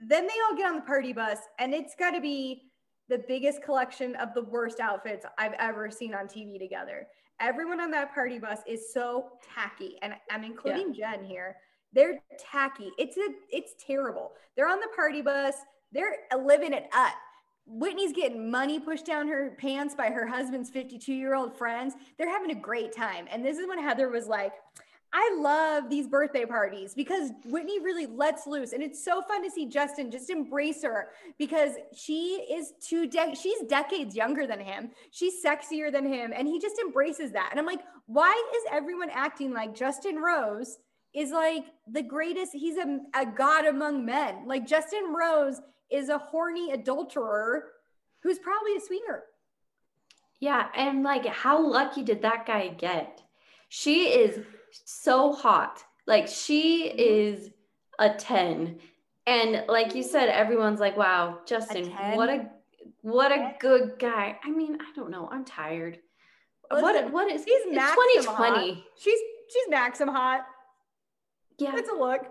then 0.00 0.26
they 0.26 0.34
all 0.48 0.56
get 0.56 0.66
on 0.68 0.76
the 0.76 0.82
party 0.82 1.12
bus, 1.12 1.38
and 1.58 1.72
it's 1.72 1.94
got 1.94 2.10
to 2.10 2.20
be 2.20 2.70
the 3.08 3.18
biggest 3.28 3.62
collection 3.62 4.14
of 4.16 4.34
the 4.34 4.42
worst 4.42 4.80
outfits 4.80 5.24
I've 5.38 5.54
ever 5.54 5.90
seen 5.90 6.14
on 6.14 6.26
TV 6.28 6.58
together. 6.58 7.08
everyone 7.40 7.80
on 7.80 7.90
that 7.90 8.14
party 8.14 8.38
bus 8.38 8.60
is 8.68 8.92
so 8.92 9.30
tacky, 9.54 9.98
and 10.02 10.14
I'm 10.30 10.44
including 10.44 10.94
yeah. 10.94 11.16
Jen 11.16 11.24
here. 11.24 11.56
They're 11.92 12.22
tacky. 12.38 12.92
It's 12.98 13.16
a 13.16 13.28
it's 13.50 13.74
terrible. 13.84 14.32
They're 14.54 14.68
on 14.68 14.78
the 14.80 14.88
party 14.94 15.22
bus. 15.22 15.56
They're 15.90 16.18
living 16.38 16.72
it 16.72 16.84
up. 16.94 17.14
Whitney's 17.66 18.12
getting 18.12 18.50
money 18.50 18.80
pushed 18.80 19.06
down 19.06 19.28
her 19.28 19.56
pants 19.58 19.94
by 19.94 20.10
her 20.10 20.26
husband's 20.26 20.70
52 20.70 21.12
year 21.12 21.34
old 21.34 21.56
friends. 21.56 21.94
They're 22.18 22.30
having 22.30 22.50
a 22.50 22.60
great 22.60 22.94
time. 22.94 23.26
And 23.30 23.44
this 23.44 23.58
is 23.58 23.68
when 23.68 23.78
Heather 23.78 24.08
was 24.08 24.26
like, 24.26 24.52
I 25.14 25.36
love 25.38 25.90
these 25.90 26.08
birthday 26.08 26.46
parties 26.46 26.94
because 26.94 27.32
Whitney 27.44 27.80
really 27.80 28.06
lets 28.06 28.46
loose. 28.46 28.72
And 28.72 28.82
it's 28.82 29.04
so 29.04 29.20
fun 29.20 29.44
to 29.44 29.50
see 29.50 29.66
Justin 29.66 30.10
just 30.10 30.30
embrace 30.30 30.82
her 30.82 31.08
because 31.38 31.72
she 31.94 32.46
is 32.50 32.72
two 32.80 33.10
she's 33.34 33.60
decades 33.68 34.16
younger 34.16 34.46
than 34.46 34.58
him. 34.58 34.90
She's 35.10 35.44
sexier 35.44 35.92
than 35.92 36.10
him. 36.10 36.32
And 36.34 36.48
he 36.48 36.58
just 36.58 36.78
embraces 36.78 37.30
that. 37.32 37.48
And 37.50 37.60
I'm 37.60 37.66
like, 37.66 37.80
why 38.06 38.32
is 38.56 38.62
everyone 38.72 39.10
acting 39.10 39.52
like 39.52 39.74
Justin 39.74 40.16
Rose 40.16 40.78
is 41.14 41.30
like 41.30 41.64
the 41.86 42.02
greatest? 42.02 42.52
He's 42.54 42.78
a, 42.78 43.00
a 43.14 43.26
god 43.26 43.66
among 43.66 44.06
men. 44.06 44.46
Like 44.46 44.66
Justin 44.66 45.14
Rose 45.14 45.60
is 45.92 46.08
a 46.08 46.18
horny 46.18 46.72
adulterer 46.72 47.64
who's 48.22 48.38
probably 48.38 48.76
a 48.76 48.80
swinger. 48.80 49.24
Yeah. 50.40 50.68
And 50.74 51.02
like, 51.02 51.26
how 51.26 51.64
lucky 51.64 52.02
did 52.02 52.22
that 52.22 52.46
guy 52.46 52.68
get? 52.68 53.20
She 53.68 54.08
is 54.08 54.44
so 54.84 55.32
hot. 55.32 55.82
Like, 56.06 56.26
she 56.26 56.88
is 56.88 57.50
a 57.98 58.10
10. 58.10 58.78
And 59.26 59.64
like 59.68 59.94
you 59.94 60.02
said, 60.02 60.28
everyone's 60.28 60.80
like, 60.80 60.96
wow, 60.96 61.38
Justin, 61.46 61.92
a 61.92 62.16
what 62.16 62.28
a 62.28 62.50
what 63.02 63.30
a 63.30 63.54
good 63.60 63.98
guy. 63.98 64.38
I 64.42 64.50
mean, 64.50 64.78
I 64.80 64.92
don't 64.96 65.10
know. 65.10 65.28
I'm 65.30 65.44
tired. 65.44 65.98
Listen, 66.70 66.82
what 66.82 67.12
what 67.12 67.30
is 67.30 67.44
he's 67.44 67.64
2020. 67.64 68.84
She's 68.96 69.18
she's 69.48 69.68
Maxim 69.68 70.08
hot. 70.08 70.44
Yeah. 71.58 71.76
It's 71.76 71.88
a 71.88 71.94
look. 71.94 72.26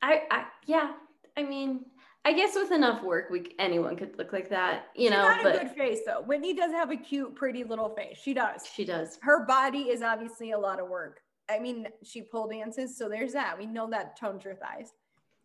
I, 0.00 0.22
I 0.30 0.44
yeah. 0.66 0.92
I 1.36 1.42
mean, 1.42 1.84
I 2.26 2.32
guess 2.32 2.56
with 2.56 2.72
enough 2.72 3.04
work, 3.04 3.30
we 3.30 3.54
anyone 3.60 3.94
could 3.94 4.18
look 4.18 4.32
like 4.32 4.50
that, 4.50 4.86
you 4.96 5.10
know. 5.10 5.32
She's 5.32 5.44
got 5.44 5.44
but, 5.44 5.54
a 5.54 5.58
good 5.60 5.76
face 5.76 6.00
though. 6.04 6.22
Whitney 6.22 6.54
does 6.54 6.72
have 6.72 6.90
a 6.90 6.96
cute, 6.96 7.36
pretty 7.36 7.62
little 7.62 7.88
face. 7.90 8.18
She 8.20 8.34
does. 8.34 8.66
She 8.74 8.84
does. 8.84 9.16
Her 9.22 9.46
body 9.46 9.82
is 9.90 10.02
obviously 10.02 10.50
a 10.50 10.58
lot 10.58 10.80
of 10.80 10.88
work. 10.88 11.20
I 11.48 11.60
mean, 11.60 11.86
she 12.02 12.22
pole 12.22 12.48
dances, 12.48 12.98
so 12.98 13.08
there's 13.08 13.32
that. 13.34 13.56
We 13.56 13.66
know 13.66 13.88
that 13.90 14.18
tones 14.18 14.42
her 14.42 14.56
thighs. 14.56 14.90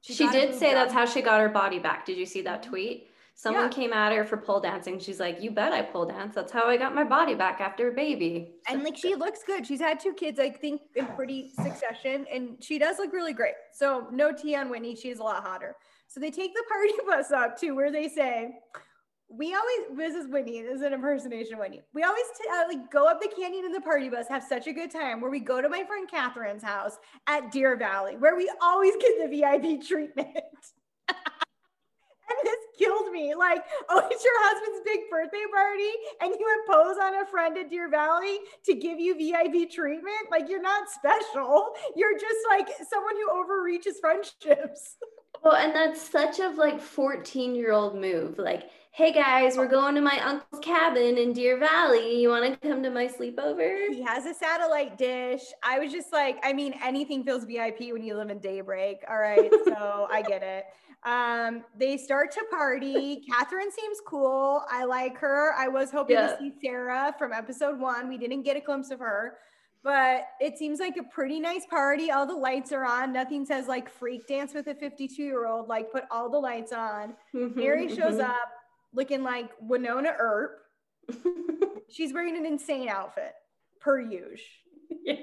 She, 0.01 0.15
she 0.15 0.27
did 0.31 0.55
say 0.55 0.73
that's 0.73 0.91
how 0.91 1.05
she 1.05 1.21
got 1.21 1.39
her 1.39 1.49
body 1.49 1.77
back. 1.77 2.03
Did 2.03 2.17
you 2.17 2.25
see 2.25 2.41
that 2.41 2.63
mm-hmm. 2.63 2.71
tweet? 2.71 3.07
Someone 3.35 3.65
yeah. 3.65 3.69
came 3.69 3.93
at 3.93 4.11
her 4.11 4.25
for 4.25 4.37
pole 4.37 4.59
dancing. 4.59 4.97
She's 4.97 5.19
like, 5.19 5.39
"You 5.39 5.51
bet 5.51 5.73
I 5.73 5.83
pole 5.83 6.07
dance. 6.07 6.33
That's 6.33 6.51
how 6.51 6.65
I 6.65 6.77
got 6.77 6.95
my 6.95 7.03
body 7.03 7.35
back 7.35 7.61
after 7.61 7.89
a 7.89 7.93
baby." 7.93 8.55
And 8.67 8.83
like, 8.83 8.97
she 8.97 9.13
looks 9.13 9.43
good. 9.45 9.67
She's 9.67 9.79
had 9.79 9.99
two 9.99 10.13
kids, 10.13 10.39
I 10.39 10.49
think, 10.49 10.81
in 10.95 11.05
pretty 11.05 11.51
succession, 11.61 12.25
and 12.33 12.57
she 12.59 12.79
does 12.79 12.97
look 12.97 13.13
really 13.13 13.33
great. 13.33 13.53
So 13.71 14.07
no 14.11 14.31
tea 14.31 14.55
on 14.55 14.71
Whitney. 14.71 14.95
She's 14.95 15.19
a 15.19 15.23
lot 15.23 15.43
hotter. 15.43 15.75
So 16.11 16.19
they 16.19 16.29
take 16.29 16.53
the 16.53 16.63
party 16.69 16.93
bus 17.07 17.31
up 17.31 17.57
to 17.61 17.71
where 17.71 17.91
they 17.91 18.09
say, 18.09 18.51
we 19.29 19.55
always 19.55 19.97
this 19.97 20.13
is 20.13 20.29
Whitney. 20.29 20.61
This 20.61 20.75
is 20.75 20.81
an 20.81 20.91
impersonation 20.91 21.57
Whitney. 21.57 21.81
We 21.93 22.03
always 22.03 22.25
t- 22.37 22.49
uh, 22.51 22.63
like 22.67 22.91
go 22.91 23.07
up 23.07 23.21
the 23.21 23.29
canyon 23.29 23.63
in 23.63 23.71
the 23.71 23.79
party 23.79 24.09
bus, 24.09 24.27
have 24.27 24.43
such 24.43 24.67
a 24.67 24.73
good 24.73 24.91
time. 24.91 25.21
Where 25.21 25.31
we 25.31 25.39
go 25.39 25.61
to 25.61 25.69
my 25.69 25.85
friend 25.85 26.09
Catherine's 26.11 26.63
house 26.63 26.97
at 27.27 27.49
Deer 27.49 27.77
Valley, 27.77 28.17
where 28.17 28.35
we 28.35 28.51
always 28.61 28.93
get 28.97 29.13
the 29.19 29.29
VIP 29.29 29.81
treatment. 29.87 30.27
and 31.07 32.37
this 32.43 32.57
killed 32.77 33.09
me. 33.13 33.33
Like, 33.33 33.63
oh, 33.87 34.05
it's 34.11 34.25
your 34.25 34.33
husband's 34.35 34.81
big 34.83 34.99
birthday 35.09 35.45
party, 35.49 35.91
and 36.19 36.35
you 36.37 36.63
impose 36.67 36.97
on 37.01 37.21
a 37.21 37.25
friend 37.25 37.57
at 37.57 37.69
Deer 37.69 37.89
Valley 37.89 38.37
to 38.65 38.73
give 38.73 38.99
you 38.99 39.15
VIP 39.15 39.71
treatment. 39.71 40.29
Like, 40.29 40.49
you're 40.49 40.61
not 40.61 40.89
special. 40.89 41.69
You're 41.95 42.19
just 42.19 42.39
like 42.49 42.67
someone 42.89 43.15
who 43.15 43.31
overreaches 43.31 43.99
friendships. 44.01 44.97
Well, 45.43 45.55
and 45.55 45.73
that's 45.75 46.01
such 46.09 46.39
a 46.39 46.49
like 46.49 46.79
14 46.79 47.55
year 47.55 47.71
old 47.71 47.95
move. 47.95 48.37
Like, 48.37 48.69
hey 48.91 49.11
guys, 49.11 49.57
we're 49.57 49.67
going 49.67 49.95
to 49.95 50.01
my 50.01 50.19
uncle's 50.23 50.61
cabin 50.61 51.17
in 51.17 51.33
Deer 51.33 51.57
Valley. 51.57 52.21
You 52.21 52.29
want 52.29 52.61
to 52.61 52.69
come 52.69 52.83
to 52.83 52.91
my 52.91 53.07
sleepover? 53.07 53.87
He 53.89 54.03
has 54.03 54.25
a 54.25 54.33
satellite 54.33 54.97
dish. 54.97 55.41
I 55.63 55.79
was 55.79 55.91
just 55.91 56.13
like, 56.13 56.37
I 56.43 56.53
mean, 56.53 56.75
anything 56.83 57.23
feels 57.23 57.45
VIP 57.45 57.91
when 57.91 58.03
you 58.03 58.15
live 58.15 58.29
in 58.29 58.39
Daybreak. 58.39 59.03
All 59.09 59.17
right. 59.17 59.49
So 59.65 60.07
I 60.11 60.21
get 60.21 60.43
it. 60.43 60.65
Um, 61.03 61.63
they 61.75 61.97
start 61.97 62.31
to 62.33 62.43
party. 62.51 63.23
Catherine 63.27 63.71
seems 63.71 63.97
cool. 64.05 64.63
I 64.69 64.83
like 64.83 65.17
her. 65.17 65.53
I 65.57 65.67
was 65.67 65.89
hoping 65.89 66.17
yeah. 66.17 66.35
to 66.35 66.37
see 66.37 66.51
Sarah 66.61 67.15
from 67.17 67.33
episode 67.33 67.79
one. 67.79 68.07
We 68.07 68.19
didn't 68.19 68.43
get 68.43 68.57
a 68.57 68.59
glimpse 68.59 68.91
of 68.91 68.99
her 68.99 69.37
but 69.83 70.27
it 70.39 70.57
seems 70.57 70.79
like 70.79 70.97
a 70.97 71.03
pretty 71.03 71.39
nice 71.39 71.65
party. 71.65 72.11
All 72.11 72.25
the 72.25 72.35
lights 72.35 72.71
are 72.71 72.85
on. 72.85 73.11
Nothing 73.13 73.45
says 73.45 73.67
like 73.67 73.89
freak 73.89 74.27
dance 74.27 74.53
with 74.53 74.67
a 74.67 74.75
52 74.75 75.21
year 75.23 75.47
old. 75.47 75.67
Like 75.67 75.91
put 75.91 76.03
all 76.11 76.29
the 76.29 76.37
lights 76.37 76.71
on. 76.71 77.13
Mm-hmm, 77.33 77.59
Mary 77.59 77.87
shows 77.87 78.15
mm-hmm. 78.15 78.21
up 78.21 78.51
looking 78.93 79.23
like 79.23 79.49
Wynonna 79.59 80.13
Earp. 80.17 80.59
She's 81.89 82.13
wearing 82.13 82.37
an 82.37 82.45
insane 82.45 82.89
outfit, 82.89 83.33
per 83.79 83.99
usual. 83.99 84.37
Yeah. 85.03 85.15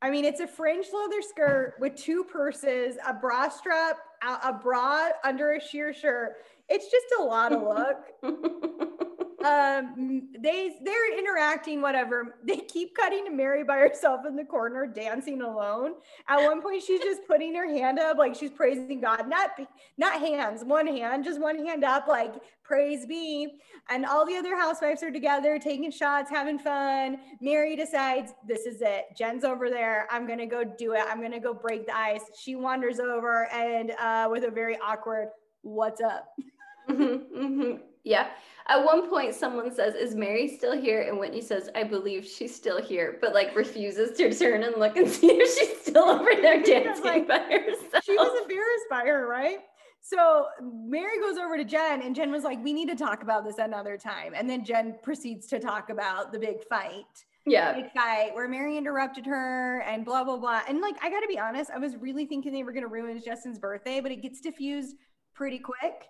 I 0.00 0.10
mean, 0.10 0.24
it's 0.24 0.40
a 0.40 0.46
fringe 0.46 0.86
leather 0.92 1.22
skirt 1.22 1.74
with 1.80 1.96
two 1.96 2.22
purses, 2.24 2.96
a 3.06 3.12
bra 3.12 3.48
strap, 3.48 3.98
a, 4.22 4.48
a 4.48 4.52
bra 4.52 5.08
under 5.24 5.52
a 5.52 5.60
sheer 5.60 5.92
shirt. 5.92 6.36
It's 6.68 6.90
just 6.90 7.06
a 7.18 7.22
lot 7.22 7.52
of 7.52 7.62
look. 7.62 9.02
um 9.44 10.28
they 10.40 10.78
they're 10.84 11.18
interacting 11.18 11.80
whatever. 11.80 12.36
They 12.44 12.56
keep 12.56 12.94
cutting 12.96 13.24
to 13.26 13.30
mary 13.30 13.62
by 13.62 13.78
herself 13.78 14.22
in 14.26 14.34
the 14.34 14.44
corner 14.44 14.86
dancing 14.86 15.42
alone. 15.42 15.92
At 16.28 16.42
one 16.44 16.60
point 16.60 16.82
she's 16.82 17.00
just 17.00 17.20
putting 17.26 17.54
her 17.54 17.68
hand 17.68 17.98
up 17.98 18.18
like 18.18 18.34
she's 18.34 18.50
praising 18.50 19.00
god. 19.00 19.28
Not 19.28 19.50
not 19.96 20.20
hands 20.20 20.64
one 20.64 20.86
hand 20.86 21.24
just 21.24 21.40
one 21.40 21.64
hand 21.64 21.84
up 21.84 22.08
like 22.08 22.34
praise 22.64 23.06
be. 23.06 23.60
And 23.90 24.04
all 24.04 24.26
the 24.26 24.36
other 24.36 24.56
housewives 24.56 25.02
are 25.02 25.12
together 25.12 25.58
taking 25.58 25.90
shots 25.90 26.30
having 26.30 26.58
fun. 26.58 27.18
Mary 27.40 27.76
decides 27.76 28.32
this 28.46 28.66
is 28.66 28.82
it. 28.82 29.04
Jen's 29.16 29.44
over 29.44 29.70
there. 29.70 30.08
I'm 30.10 30.26
gonna 30.26 30.46
go 30.46 30.64
do 30.64 30.94
it. 30.94 31.02
I'm 31.08 31.22
gonna 31.22 31.40
go 31.40 31.54
break 31.54 31.86
the 31.86 31.96
ice. 31.96 32.22
She 32.38 32.56
wanders 32.56 32.98
over 32.98 33.46
and 33.52 33.92
uh 33.92 34.28
with 34.30 34.44
a 34.44 34.50
very 34.50 34.78
awkward 34.78 35.28
what's 35.62 36.00
up? 36.00 36.28
Mm-hmm, 36.88 37.38
mm-hmm. 37.40 37.76
Yeah 38.08 38.28
at 38.68 38.84
one 38.84 39.08
point, 39.08 39.34
someone 39.34 39.74
says, 39.74 39.94
Is 39.94 40.14
Mary 40.14 40.46
still 40.46 40.78
here? 40.78 41.00
And 41.02 41.18
Whitney 41.18 41.40
says, 41.40 41.70
I 41.74 41.84
believe 41.84 42.26
she's 42.26 42.54
still 42.54 42.80
here, 42.80 43.16
but 43.20 43.32
like 43.32 43.56
refuses 43.56 44.16
to 44.18 44.32
turn 44.32 44.62
and 44.62 44.76
look 44.76 44.96
and 44.96 45.08
see 45.10 45.28
if 45.28 45.58
she's 45.58 45.80
still 45.80 46.04
over 46.04 46.30
there 46.40 46.62
dancing 46.62 47.04
like, 47.04 47.26
by 47.26 47.38
herself. 47.38 48.04
She 48.04 48.14
was 48.14 48.42
embarrassed 48.42 48.86
by 48.90 49.04
her, 49.06 49.26
right? 49.26 49.58
So 50.00 50.46
Mary 50.62 51.18
goes 51.18 51.38
over 51.38 51.56
to 51.56 51.64
Jen, 51.64 52.02
and 52.02 52.14
Jen 52.14 52.30
was 52.30 52.44
like, 52.44 52.62
We 52.62 52.74
need 52.74 52.88
to 52.88 52.94
talk 52.94 53.22
about 53.22 53.44
this 53.44 53.56
another 53.56 53.96
time. 53.96 54.34
And 54.34 54.48
then 54.48 54.64
Jen 54.64 54.96
proceeds 55.02 55.46
to 55.46 55.58
talk 55.58 55.88
about 55.88 56.30
the 56.30 56.38
big 56.38 56.62
fight. 56.68 57.24
Yeah. 57.46 57.72
Big 57.72 57.90
fight 57.92 58.34
where 58.34 58.48
Mary 58.48 58.76
interrupted 58.76 59.24
her 59.24 59.80
and 59.80 60.04
blah, 60.04 60.24
blah, 60.24 60.36
blah. 60.36 60.60
And 60.68 60.82
like, 60.82 60.96
I 61.02 61.08
got 61.08 61.20
to 61.20 61.26
be 61.26 61.38
honest, 61.38 61.70
I 61.70 61.78
was 61.78 61.96
really 61.96 62.26
thinking 62.26 62.52
they 62.52 62.64
were 62.64 62.72
going 62.72 62.82
to 62.82 62.88
ruin 62.88 63.18
Justin's 63.24 63.58
birthday, 63.58 64.00
but 64.00 64.12
it 64.12 64.20
gets 64.20 64.42
diffused 64.42 64.96
pretty 65.34 65.58
quick 65.58 66.08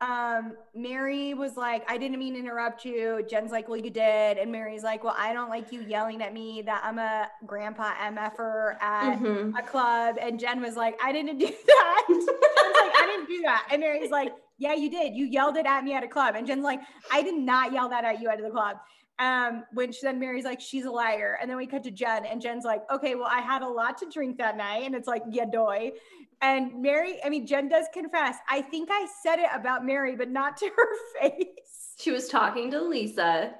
um, 0.00 0.52
Mary 0.76 1.34
was 1.34 1.56
like, 1.56 1.84
I 1.90 1.98
didn't 1.98 2.18
mean 2.20 2.34
to 2.34 2.38
interrupt 2.38 2.84
you. 2.84 3.24
Jen's 3.28 3.50
like, 3.50 3.68
Well, 3.68 3.78
you 3.78 3.90
did. 3.90 4.38
And 4.38 4.52
Mary's 4.52 4.84
like, 4.84 5.02
Well, 5.02 5.16
I 5.18 5.32
don't 5.32 5.48
like 5.48 5.72
you 5.72 5.82
yelling 5.82 6.22
at 6.22 6.32
me 6.32 6.62
that 6.66 6.82
I'm 6.84 6.98
a 6.98 7.28
grandpa 7.46 7.94
MFer 7.94 8.80
at 8.80 9.18
mm-hmm. 9.18 9.56
a 9.56 9.62
club. 9.62 10.16
And 10.20 10.38
Jen 10.38 10.60
was 10.60 10.76
like, 10.76 10.96
I 11.02 11.12
didn't 11.12 11.38
do 11.38 11.46
that. 11.46 12.04
Jen's 12.08 12.26
like, 12.26 12.94
I 12.96 13.06
didn't 13.06 13.28
do 13.28 13.42
that. 13.42 13.68
And 13.72 13.80
Mary's 13.80 14.12
like, 14.12 14.32
Yeah, 14.56 14.74
you 14.74 14.88
did. 14.88 15.16
You 15.16 15.26
yelled 15.26 15.56
it 15.56 15.66
at 15.66 15.82
me 15.82 15.94
at 15.94 16.04
a 16.04 16.08
club. 16.08 16.36
And 16.36 16.46
Jen's 16.46 16.64
like, 16.64 16.80
I 17.12 17.22
did 17.22 17.34
not 17.34 17.72
yell 17.72 17.88
that 17.88 18.04
at 18.04 18.20
you 18.20 18.28
at 18.28 18.40
the 18.40 18.50
club. 18.50 18.76
Um, 19.18 19.64
when 19.72 19.90
she, 19.90 20.00
then 20.02 20.20
Mary's 20.20 20.44
like, 20.44 20.60
she's 20.60 20.84
a 20.84 20.90
liar. 20.90 21.38
And 21.40 21.50
then 21.50 21.56
we 21.56 21.66
cut 21.66 21.82
to 21.84 21.90
Jen, 21.90 22.24
and 22.24 22.40
Jen's 22.40 22.64
like, 22.64 22.82
okay, 22.90 23.16
well, 23.16 23.28
I 23.30 23.40
had 23.40 23.62
a 23.62 23.68
lot 23.68 23.98
to 23.98 24.08
drink 24.08 24.38
that 24.38 24.56
night. 24.56 24.84
And 24.84 24.94
it's 24.94 25.08
like, 25.08 25.22
yeah, 25.30 25.44
doy. 25.44 25.92
And 26.40 26.80
Mary, 26.82 27.18
I 27.24 27.28
mean, 27.28 27.46
Jen 27.46 27.68
does 27.68 27.86
confess. 27.92 28.36
I 28.48 28.62
think 28.62 28.90
I 28.92 29.08
said 29.22 29.40
it 29.40 29.48
about 29.52 29.84
Mary, 29.84 30.14
but 30.14 30.30
not 30.30 30.56
to 30.58 30.70
her 30.76 30.88
face. 31.20 31.94
She 31.98 32.12
was 32.12 32.28
talking 32.28 32.70
to 32.70 32.80
Lisa 32.80 33.54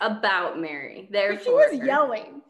about 0.00 0.58
Mary. 0.58 1.08
Therefore, 1.10 1.68
she 1.70 1.78
was 1.78 1.86
yelling. 1.86 2.42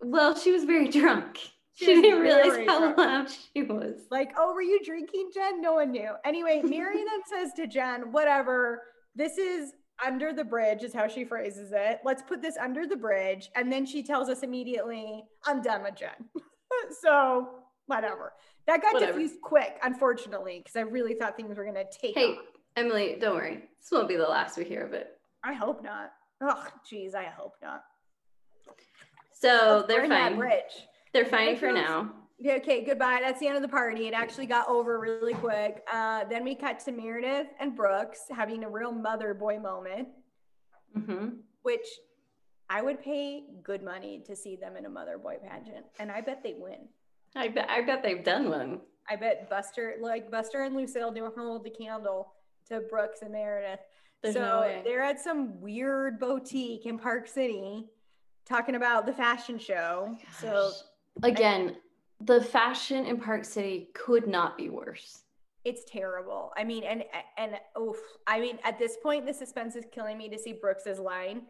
well, 0.00 0.36
she 0.36 0.52
was 0.52 0.64
very 0.64 0.88
drunk. 0.88 1.38
She, 1.74 1.84
she 1.86 2.02
didn't 2.02 2.20
realize 2.20 2.66
how 2.66 2.80
drunk. 2.80 2.98
loud 2.98 3.30
she 3.30 3.62
was. 3.62 3.94
Like, 4.10 4.32
oh, 4.36 4.54
were 4.54 4.62
you 4.62 4.80
drinking, 4.84 5.30
Jen? 5.32 5.60
No 5.60 5.74
one 5.74 5.92
knew. 5.92 6.10
Anyway, 6.24 6.62
Mary 6.64 6.96
then 7.30 7.40
says 7.40 7.52
to 7.54 7.66
Jen, 7.66 8.12
whatever, 8.12 8.82
this 9.14 9.38
is 9.38 9.72
under 10.04 10.32
the 10.32 10.44
bridge, 10.44 10.82
is 10.82 10.92
how 10.92 11.08
she 11.08 11.24
phrases 11.24 11.72
it. 11.74 12.00
Let's 12.04 12.22
put 12.22 12.42
this 12.42 12.56
under 12.56 12.86
the 12.86 12.96
bridge. 12.96 13.50
And 13.54 13.72
then 13.72 13.86
she 13.86 14.02
tells 14.02 14.28
us 14.28 14.42
immediately, 14.42 15.24
I'm 15.44 15.62
done 15.62 15.82
with 15.82 15.96
Jen. 15.96 16.10
so, 17.00 17.48
whatever. 17.86 18.32
That 18.66 18.82
got 18.82 18.94
Whatever. 18.94 19.12
diffused 19.12 19.40
quick, 19.42 19.78
unfortunately, 19.82 20.58
because 20.58 20.76
I 20.76 20.80
really 20.80 21.14
thought 21.14 21.36
things 21.36 21.56
were 21.56 21.64
going 21.64 21.76
to 21.76 21.86
take. 22.00 22.14
Hey, 22.14 22.32
off. 22.32 22.38
Emily, 22.76 23.16
don't 23.20 23.36
worry. 23.36 23.62
This 23.80 23.88
won't 23.92 24.08
be 24.08 24.16
the 24.16 24.24
last 24.24 24.58
we 24.58 24.64
hear 24.64 24.82
of 24.84 24.92
it. 24.92 25.08
I 25.44 25.54
hope 25.54 25.82
not. 25.82 26.10
Oh, 26.42 26.66
geez, 26.88 27.14
I 27.14 27.24
hope 27.24 27.54
not. 27.62 27.82
So 29.32 29.76
Let's 29.76 29.88
they're 29.88 30.08
fine. 30.08 30.36
Bridge. 30.36 30.62
They're 31.12 31.24
fine 31.24 31.56
for 31.56 31.72
now. 31.72 32.10
Okay, 32.44 32.84
goodbye. 32.84 33.20
That's 33.22 33.40
the 33.40 33.46
end 33.46 33.56
of 33.56 33.62
the 33.62 33.68
party. 33.68 34.06
It 34.06 34.14
actually 34.14 34.46
got 34.46 34.68
over 34.68 35.00
really 35.00 35.34
quick. 35.34 35.82
Uh, 35.90 36.24
then 36.24 36.44
we 36.44 36.54
cut 36.54 36.80
to 36.80 36.92
Meredith 36.92 37.46
and 37.60 37.74
Brooks 37.74 38.20
having 38.30 38.64
a 38.64 38.68
real 38.68 38.92
mother 38.92 39.32
boy 39.34 39.58
moment, 39.58 40.08
hmm 40.94 41.28
which 41.62 41.86
I 42.70 42.80
would 42.80 43.02
pay 43.02 43.42
good 43.64 43.82
money 43.82 44.22
to 44.26 44.36
see 44.36 44.54
them 44.54 44.76
in 44.76 44.86
a 44.86 44.88
mother 44.88 45.18
boy 45.18 45.36
pageant. 45.42 45.84
And 45.98 46.12
I 46.12 46.20
bet 46.20 46.42
they 46.44 46.54
win. 46.56 46.88
I 47.34 47.48
bet. 47.48 47.68
I 47.68 47.82
bet 47.82 48.02
they've 48.02 48.22
done 48.22 48.50
one. 48.50 48.80
I 49.08 49.16
bet 49.16 49.48
Buster, 49.50 49.96
like 50.00 50.30
Buster 50.30 50.62
and 50.62 50.76
Lucille, 50.76 51.10
do 51.10 51.30
hold 51.36 51.64
the 51.64 51.70
candle 51.70 52.34
to 52.68 52.80
Brooks 52.80 53.22
and 53.22 53.32
Meredith. 53.32 53.80
There's 54.22 54.34
so 54.34 54.40
no 54.40 54.82
they're 54.84 55.02
at 55.02 55.20
some 55.20 55.60
weird 55.60 56.18
boutique 56.18 56.86
in 56.86 56.98
Park 56.98 57.28
City 57.28 57.86
talking 58.44 58.74
about 58.74 59.06
the 59.06 59.12
fashion 59.12 59.58
show. 59.58 60.16
So 60.40 60.70
Again, 61.22 61.76
the 62.20 62.40
fashion 62.42 63.04
in 63.06 63.18
Park 63.20 63.44
City 63.44 63.88
could 63.94 64.26
not 64.26 64.56
be 64.56 64.68
worse. 64.70 65.22
it's 65.64 65.84
terrible. 65.84 66.52
I 66.56 66.64
mean, 66.64 66.84
and 66.84 67.04
and 67.36 67.56
oof. 67.80 67.96
I 68.26 68.40
mean, 68.40 68.58
at 68.64 68.78
this 68.78 68.96
point, 69.02 69.26
the 69.26 69.34
suspense 69.34 69.76
is 69.76 69.84
killing 69.92 70.16
me 70.16 70.28
to 70.28 70.38
see 70.38 70.52
Brooks's 70.52 70.98
line, 70.98 71.42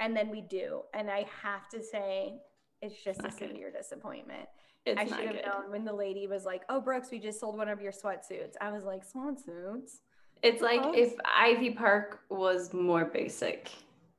and 0.00 0.16
then 0.16 0.30
we 0.30 0.40
do, 0.40 0.82
and 0.94 1.10
I 1.10 1.26
have 1.42 1.68
to 1.70 1.82
say, 1.82 2.34
it's 2.80 3.02
just 3.02 3.20
a 3.20 3.24
good. 3.24 3.32
severe 3.32 3.70
disappointment. 3.70 4.48
It's 4.84 5.00
I 5.00 5.04
should 5.04 5.26
have 5.26 5.36
good. 5.36 5.46
known 5.46 5.70
when 5.72 5.84
the 5.84 5.92
lady 5.92 6.26
was 6.28 6.44
like, 6.44 6.62
"Oh, 6.68 6.80
Brooks, 6.80 7.08
we 7.10 7.18
just 7.18 7.40
sold 7.40 7.58
one 7.58 7.68
of 7.68 7.80
your 7.82 7.92
sweatsuits." 7.92 8.54
I 8.60 8.70
was 8.70 8.84
like, 8.84 9.02
"Sweatsuits." 9.04 9.98
It's 10.42 10.62
like 10.62 10.82
Suppose. 10.82 10.96
if 10.96 11.14
Ivy 11.24 11.70
Park 11.70 12.20
was 12.30 12.72
more 12.72 13.04
basic. 13.04 13.70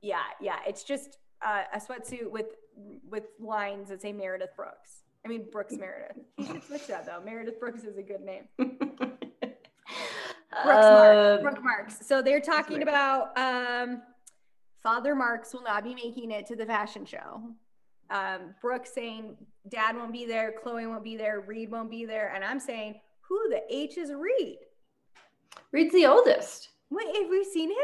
Yeah, 0.02 0.24
yeah. 0.42 0.58
It's 0.68 0.84
just 0.84 1.20
uh, 1.42 1.64
a 1.74 1.80
sweatsuit 1.80 2.30
with 2.30 2.48
with 3.10 3.24
lines 3.40 3.90
that 3.90 4.02
say 4.02 4.12
Meredith 4.12 4.56
Brooks. 4.58 5.04
I 5.28 5.30
mean 5.30 5.46
Brooks 5.52 5.76
Meredith. 5.78 6.24
You 6.38 6.46
should 6.46 6.64
switch 6.64 6.88
that 6.88 7.06
though. 7.06 7.20
Meredith 7.24 7.60
Brooks 7.60 7.84
is 7.84 7.98
a 7.98 8.02
good 8.02 8.22
name. 8.22 8.44
Brooks 8.58 8.80
Marks. 10.64 11.38
Um, 11.38 11.42
Brooke 11.42 11.64
Marks. 11.64 12.08
So 12.08 12.22
they're 12.22 12.40
talking 12.40 12.82
about 12.82 13.38
um, 13.38 14.02
Father 14.82 15.16
Marks 15.16 15.54
will 15.54 15.64
not 15.64 15.84
be 15.84 15.94
making 15.94 16.32
it 16.32 16.46
to 16.48 16.56
the 16.56 16.66
fashion 16.66 17.06
show. 17.06 17.42
Um, 18.10 18.56
Brooke 18.62 18.86
saying 18.86 19.36
Dad 19.68 19.98
won't 19.98 20.14
be 20.14 20.26
there, 20.26 20.54
Chloe 20.64 20.88
won't 20.88 21.04
be 21.04 21.18
there, 21.18 21.42
Reed 21.42 21.70
won't 21.70 21.92
be 21.92 22.06
there, 22.06 22.32
and 22.34 22.42
I'm 22.42 22.60
saying 22.60 23.02
who 23.20 23.38
the 23.50 23.62
H 23.70 23.98
is 23.98 24.14
Reed? 24.14 24.60
Reed's 25.74 25.94
the 25.94 26.06
oldest. 26.06 26.70
Wait, 26.90 27.18
have 27.18 27.30
we 27.30 27.44
seen 27.44 27.72
him? 27.72 27.78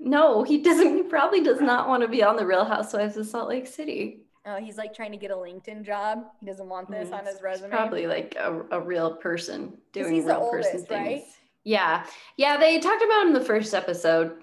No, 0.00 0.42
he 0.42 0.58
doesn't. 0.58 0.96
He 0.96 1.02
probably 1.04 1.44
does 1.44 1.60
not 1.60 1.86
want 1.86 2.02
to 2.02 2.08
be 2.08 2.24
on 2.24 2.34
the 2.34 2.44
Real 2.44 2.64
Housewives 2.64 3.16
of 3.16 3.26
Salt 3.26 3.48
Lake 3.48 3.68
City. 3.68 4.22
Oh, 4.44 4.56
he's 4.56 4.76
like 4.76 4.92
trying 4.94 5.12
to 5.12 5.16
get 5.16 5.30
a 5.30 5.36
LinkedIn 5.36 5.84
job. 5.84 6.24
He 6.40 6.46
doesn't 6.46 6.68
want 6.68 6.90
this 6.90 7.10
Mm, 7.10 7.18
on 7.18 7.26
his 7.26 7.40
resume. 7.42 7.70
Probably 7.70 8.06
like 8.06 8.34
a, 8.38 8.62
a 8.72 8.80
real 8.80 9.16
person 9.16 9.78
doing 9.92 10.14
he's 10.14 10.24
the 10.24 10.30
real 10.30 10.50
person 10.50 10.84
things. 10.84 10.90
right? 10.90 11.22
Yeah, 11.64 12.04
yeah. 12.36 12.56
They 12.56 12.80
talked 12.80 13.02
about 13.02 13.22
him 13.22 13.28
in 13.28 13.34
the 13.34 13.44
first 13.44 13.72
episode. 13.72 14.42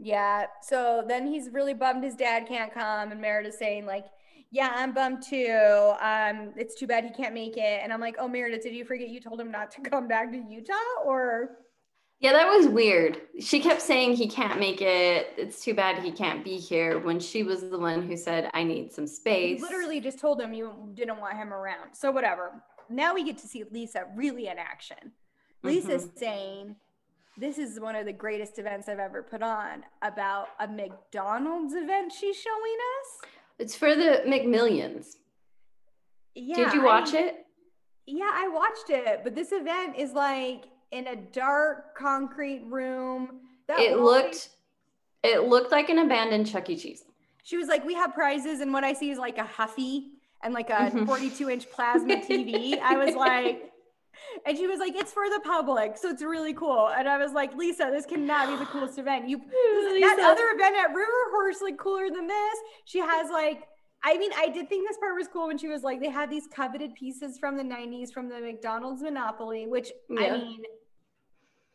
Yeah. 0.00 0.46
So 0.62 1.04
then 1.06 1.26
he's 1.26 1.50
really 1.50 1.74
bummed 1.74 2.04
his 2.04 2.14
dad 2.14 2.46
can't 2.46 2.72
come, 2.72 3.12
and 3.12 3.20
Meredith's 3.20 3.58
saying 3.58 3.86
like, 3.86 4.06
"Yeah, 4.50 4.72
I'm 4.74 4.92
bummed 4.92 5.22
too. 5.22 5.92
Um, 6.00 6.52
it's 6.56 6.74
too 6.74 6.86
bad 6.86 7.04
he 7.04 7.10
can't 7.10 7.34
make 7.34 7.56
it." 7.56 7.80
And 7.82 7.92
I'm 7.92 8.00
like, 8.00 8.16
"Oh, 8.18 8.28
Meredith, 8.28 8.62
did 8.62 8.74
you 8.74 8.84
forget 8.84 9.08
you 9.08 9.20
told 9.20 9.40
him 9.40 9.50
not 9.50 9.70
to 9.72 9.80
come 9.82 10.08
back 10.08 10.30
to 10.32 10.38
Utah?" 10.38 10.74
Or 11.04 11.58
Yeah, 12.20 12.32
that 12.32 12.48
was 12.48 12.66
weird. 12.66 13.20
She 13.38 13.60
kept 13.60 13.80
saying 13.80 14.14
he 14.14 14.26
can't 14.26 14.58
make 14.58 14.82
it. 14.82 15.34
It's 15.36 15.62
too 15.62 15.72
bad 15.72 16.02
he 16.02 16.10
can't 16.10 16.42
be 16.42 16.56
here 16.56 16.98
when 16.98 17.20
she 17.20 17.44
was 17.44 17.60
the 17.60 17.78
one 17.78 18.02
who 18.02 18.16
said, 18.16 18.50
I 18.54 18.64
need 18.64 18.92
some 18.92 19.04
you 19.04 19.08
space. 19.08 19.60
literally 19.60 20.00
just 20.00 20.18
told 20.18 20.40
him 20.40 20.52
you 20.52 20.72
didn't 20.94 21.20
want 21.20 21.36
him 21.36 21.52
around. 21.52 21.94
So 21.94 22.10
whatever. 22.10 22.60
Now 22.90 23.14
we 23.14 23.22
get 23.22 23.38
to 23.38 23.46
see 23.46 23.64
Lisa 23.70 24.06
really 24.16 24.48
in 24.48 24.58
action. 24.58 25.12
Lisa's 25.62 26.06
mm-hmm. 26.06 26.18
saying. 26.18 26.76
This 27.40 27.56
is 27.56 27.78
one 27.78 27.94
of 27.94 28.04
the 28.04 28.12
greatest 28.12 28.58
events 28.58 28.88
I've 28.88 28.98
ever 28.98 29.22
put 29.22 29.42
on 29.42 29.84
about 30.02 30.48
a 30.58 30.66
McDonald's 30.66 31.72
event 31.72 32.12
she's 32.12 32.36
showing 32.36 32.76
us. 32.98 33.30
It's 33.60 33.76
for 33.76 33.94
the 33.94 34.22
McMillions. 34.26 35.18
Yeah. 36.34 36.56
Did 36.56 36.72
you 36.72 36.82
watch 36.82 37.12
mean- 37.12 37.28
it? 37.28 37.46
Yeah, 38.06 38.30
I 38.32 38.48
watched 38.48 38.88
it, 38.88 39.20
but 39.22 39.36
this 39.36 39.52
event 39.52 39.96
is 39.96 40.14
like 40.14 40.64
in 40.90 41.06
a 41.08 41.16
dark 41.16 41.94
concrete 41.96 42.64
room. 42.68 43.40
That 43.66 43.80
It 43.80 43.98
looked 43.98 44.50
it 45.22 45.42
looked 45.44 45.72
like 45.72 45.88
an 45.90 45.98
abandoned 45.98 46.46
Chuck 46.46 46.70
E. 46.70 46.76
Cheese. 46.76 47.04
She 47.42 47.56
was 47.56 47.66
like, 47.68 47.84
"We 47.84 47.94
have 47.94 48.14
prizes," 48.14 48.60
and 48.60 48.72
what 48.72 48.84
I 48.84 48.92
see 48.92 49.10
is 49.10 49.18
like 49.18 49.36
a 49.38 49.44
Huffy 49.44 50.10
and 50.42 50.54
like 50.54 50.70
a 50.70 50.90
Mhm. 50.92 51.06
42 51.06 51.50
inch 51.50 51.70
plasma 51.70 52.16
TV. 52.28 52.78
I 52.80 52.96
was 52.96 53.14
like, 53.16 53.72
and 54.46 54.56
she 54.56 54.66
was 54.66 54.78
like, 54.78 54.94
"It's 54.94 55.12
for 55.12 55.28
the 55.28 55.40
public, 55.44 55.96
so 55.98 56.08
it's 56.10 56.22
really 56.22 56.54
cool." 56.54 56.88
And 56.88 57.08
I 57.08 57.18
was 57.18 57.32
like, 57.32 57.54
"Lisa, 57.56 57.88
this 57.92 58.06
cannot 58.06 58.48
be 58.48 58.56
the 58.56 58.66
coolest 58.70 58.98
event. 58.98 59.28
You 59.28 59.38
that 60.00 60.18
other 60.20 60.48
event 60.54 60.76
at 60.76 60.94
River 60.94 61.30
Horse 61.32 61.60
like 61.60 61.76
cooler 61.78 62.08
than 62.10 62.26
this." 62.26 62.58
She 62.84 62.98
has 63.00 63.30
like. 63.30 63.66
I 64.04 64.16
mean, 64.16 64.30
I 64.36 64.48
did 64.48 64.68
think 64.68 64.88
this 64.88 64.96
part 64.98 65.14
was 65.16 65.28
cool 65.28 65.48
when 65.48 65.58
she 65.58 65.68
was 65.68 65.82
like, 65.82 66.00
they 66.00 66.08
had 66.10 66.30
these 66.30 66.46
coveted 66.46 66.94
pieces 66.94 67.38
from 67.38 67.56
the 67.56 67.64
90s 67.64 68.12
from 68.12 68.28
the 68.28 68.40
McDonald's 68.40 69.02
Monopoly, 69.02 69.66
which 69.66 69.90
I 70.16 70.30
mean, 70.30 70.62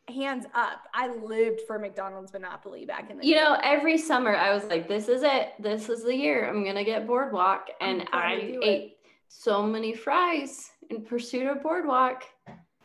hands 0.08 0.46
up. 0.54 0.84
I 0.94 1.08
lived 1.14 1.62
for 1.68 1.80
McDonald's 1.80 2.32
Monopoly 2.34 2.86
back 2.86 3.10
in 3.10 3.18
the 3.18 3.26
You 3.26 3.36
day. 3.36 3.42
know, 3.42 3.58
every 3.64 3.98
summer 3.98 4.36
I 4.36 4.54
was 4.54 4.64
like, 4.66 4.88
this 4.88 5.08
is 5.10 5.24
it. 5.24 5.50
This 5.60 5.90
is 5.90 6.04
the 6.04 6.16
year. 6.16 6.48
I'm 6.50 6.64
going 6.64 6.76
to 6.76 6.84
get 6.84 7.08
Boardwalk. 7.08 7.68
And 7.82 8.08
I 8.14 8.40
do 8.40 8.62
it. 8.62 8.66
ate 8.68 8.98
so 9.28 9.64
many 9.64 9.94
fries 9.94 10.70
in 10.90 11.04
pursuit 11.04 11.48
of 11.48 11.62
Boardwalk. 11.62 12.24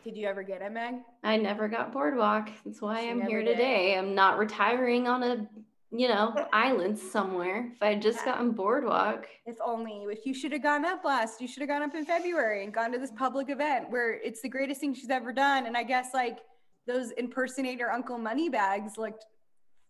Did 0.03 0.15
you 0.15 0.27
ever 0.27 0.43
get 0.43 0.61
it, 0.61 0.71
Meg? 0.71 0.95
I 1.23 1.35
never 1.37 1.67
got 1.67 1.91
Boardwalk. 1.91 2.49
That's 2.65 2.81
why 2.81 3.01
She 3.03 3.09
I'm 3.09 3.21
here 3.21 3.43
did. 3.43 3.51
today. 3.53 3.97
I'm 3.97 4.15
not 4.15 4.37
retiring 4.37 5.07
on 5.07 5.23
a, 5.23 5.47
you 5.91 6.07
know, 6.07 6.33
islands 6.53 7.01
somewhere. 7.01 7.71
If 7.75 7.81
I 7.81 7.87
had 7.89 8.01
just 8.01 8.19
Yeah. 8.19 8.33
gotten 8.33 8.51
Boardwalk. 8.51 9.27
If 9.45 9.57
only. 9.63 10.03
If 10.11 10.25
you 10.25 10.33
should 10.33 10.51
have 10.51 10.61
gone 10.63 10.85
up 10.85 11.03
last, 11.03 11.41
you 11.41 11.47
should 11.47 11.61
have 11.61 11.69
gone 11.69 11.81
up 11.81 11.95
in 11.95 12.05
February 12.05 12.63
and 12.63 12.73
gone 12.73 12.91
to 12.91 12.99
this 12.99 13.11
public 13.11 13.49
event 13.49 13.89
where 13.89 14.13
it's 14.13 14.41
the 14.41 14.49
greatest 14.49 14.81
thing 14.81 14.93
she's 14.93 15.09
ever 15.09 15.33
done. 15.33 15.65
And 15.65 15.75
I 15.75 15.83
guess 15.83 16.13
like 16.13 16.39
those 16.85 17.11
impersonator 17.11 17.91
Uncle 17.91 18.17
Moneybags 18.17 18.97
looked 18.97 19.25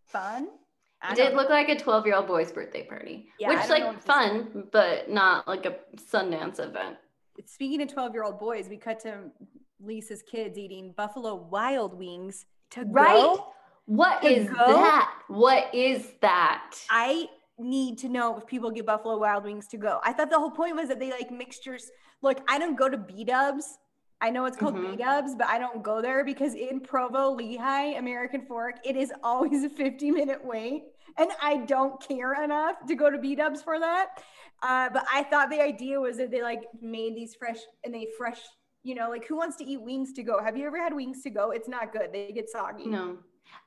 fun. 0.06 0.50
I 1.02 1.14
It 1.14 1.16
did 1.16 1.34
look 1.36 1.50
like 1.50 1.70
a 1.70 1.78
12 1.78 2.06
year 2.06 2.16
old 2.16 2.28
boy's 2.28 2.52
birthday 2.52 2.84
party, 2.86 3.30
Yeah, 3.39 3.50
which 3.50 3.70
like 3.70 4.02
fun, 4.04 4.68
but 4.72 5.10
not 5.10 5.47
like 5.47 5.66
a 5.66 5.78
Sundance 5.95 6.60
event. 6.60 6.97
Speaking 7.45 7.82
of 7.82 7.88
12 7.89 8.14
year 8.14 8.24
old 8.24 8.39
boys, 8.39 8.68
we 8.70 8.76
cut 8.78 9.00
to 9.02 9.32
Lisa's 9.82 10.22
kids 10.22 10.58
eating 10.58 10.93
Buffalo 10.97 11.36
Wild 11.36 11.93
Wings 11.97 12.45
to 12.72 12.84
Right? 12.86 13.16
go. 13.16 13.54
What 13.90 14.24
is 14.24 14.48
go? 14.48 14.56
that? 14.56 15.12
What 15.30 15.74
is 15.74 16.12
that? 16.22 16.76
I 16.92 17.28
need 17.58 17.98
to 17.98 18.08
know 18.08 18.38
if 18.38 18.46
people 18.46 18.70
get 18.70 18.86
Buffalo 18.86 19.18
Wild 19.18 19.46
Wings 19.46 19.66
to 19.70 19.78
go. 19.78 20.00
I 20.04 20.14
thought 20.14 20.30
the 20.30 20.38
whole 20.38 20.52
point 20.52 20.76
was 20.76 20.90
that 20.90 21.00
they 21.00 21.10
like 21.10 21.32
mixtures. 21.32 21.90
Look, 22.22 22.40
I 22.48 22.60
don't 22.60 22.78
go 22.78 22.88
to 22.88 22.98
B 22.98 23.24
Dubs. 23.24 23.80
I 24.22 24.30
know 24.30 24.46
it's 24.46 24.58
called 24.58 24.76
Mhm. 24.76 24.92
B 24.92 24.98
Dubs, 24.98 25.34
but 25.34 25.48
I 25.48 25.58
don't 25.58 25.82
go 25.82 26.04
there 26.04 26.24
because 26.24 26.54
in 26.54 26.82
Provo, 26.82 27.36
Lehi, 27.36 27.98
American 27.98 28.46
Fork, 28.46 28.76
it 28.86 28.96
is 28.96 29.12
always 29.24 29.64
a 29.64 29.70
50 29.70 30.12
minute 30.12 30.46
wait. 30.46 30.84
And 31.18 31.32
I 31.42 31.58
don't 31.58 32.00
care 32.00 32.44
enough 32.44 32.76
to 32.88 32.94
go 32.94 33.10
to 33.10 33.18
B 33.18 33.34
Dubs 33.34 33.64
for 33.64 33.80
that. 33.80 34.22
Uh, 34.62 34.90
but 34.94 35.04
I 35.12 35.24
thought 35.24 35.50
the 35.50 35.64
idea 35.64 36.00
was 36.00 36.18
that 36.18 36.30
they 36.30 36.44
like 36.44 36.62
made 36.80 37.16
these 37.16 37.34
fresh 37.34 37.58
and 37.84 37.92
they 37.92 38.08
fresh, 38.20 38.42
you 38.84 38.94
know, 38.94 39.10
like 39.10 39.26
who 39.26 39.36
wants 39.36 39.56
to 39.58 39.66
eat 39.66 39.82
wings 39.82 40.14
to 40.14 40.22
go? 40.22 40.44
Have 40.44 40.56
you 40.56 40.68
ever 40.68 40.78
had 40.78 40.94
wings 40.94 41.24
to 41.24 41.32
go? 41.32 41.50
It's 41.50 41.68
not 41.68 41.92
good. 41.92 42.14
They 42.14 42.32
get 42.32 42.52
soggy. 42.52 42.86
No. 42.86 43.18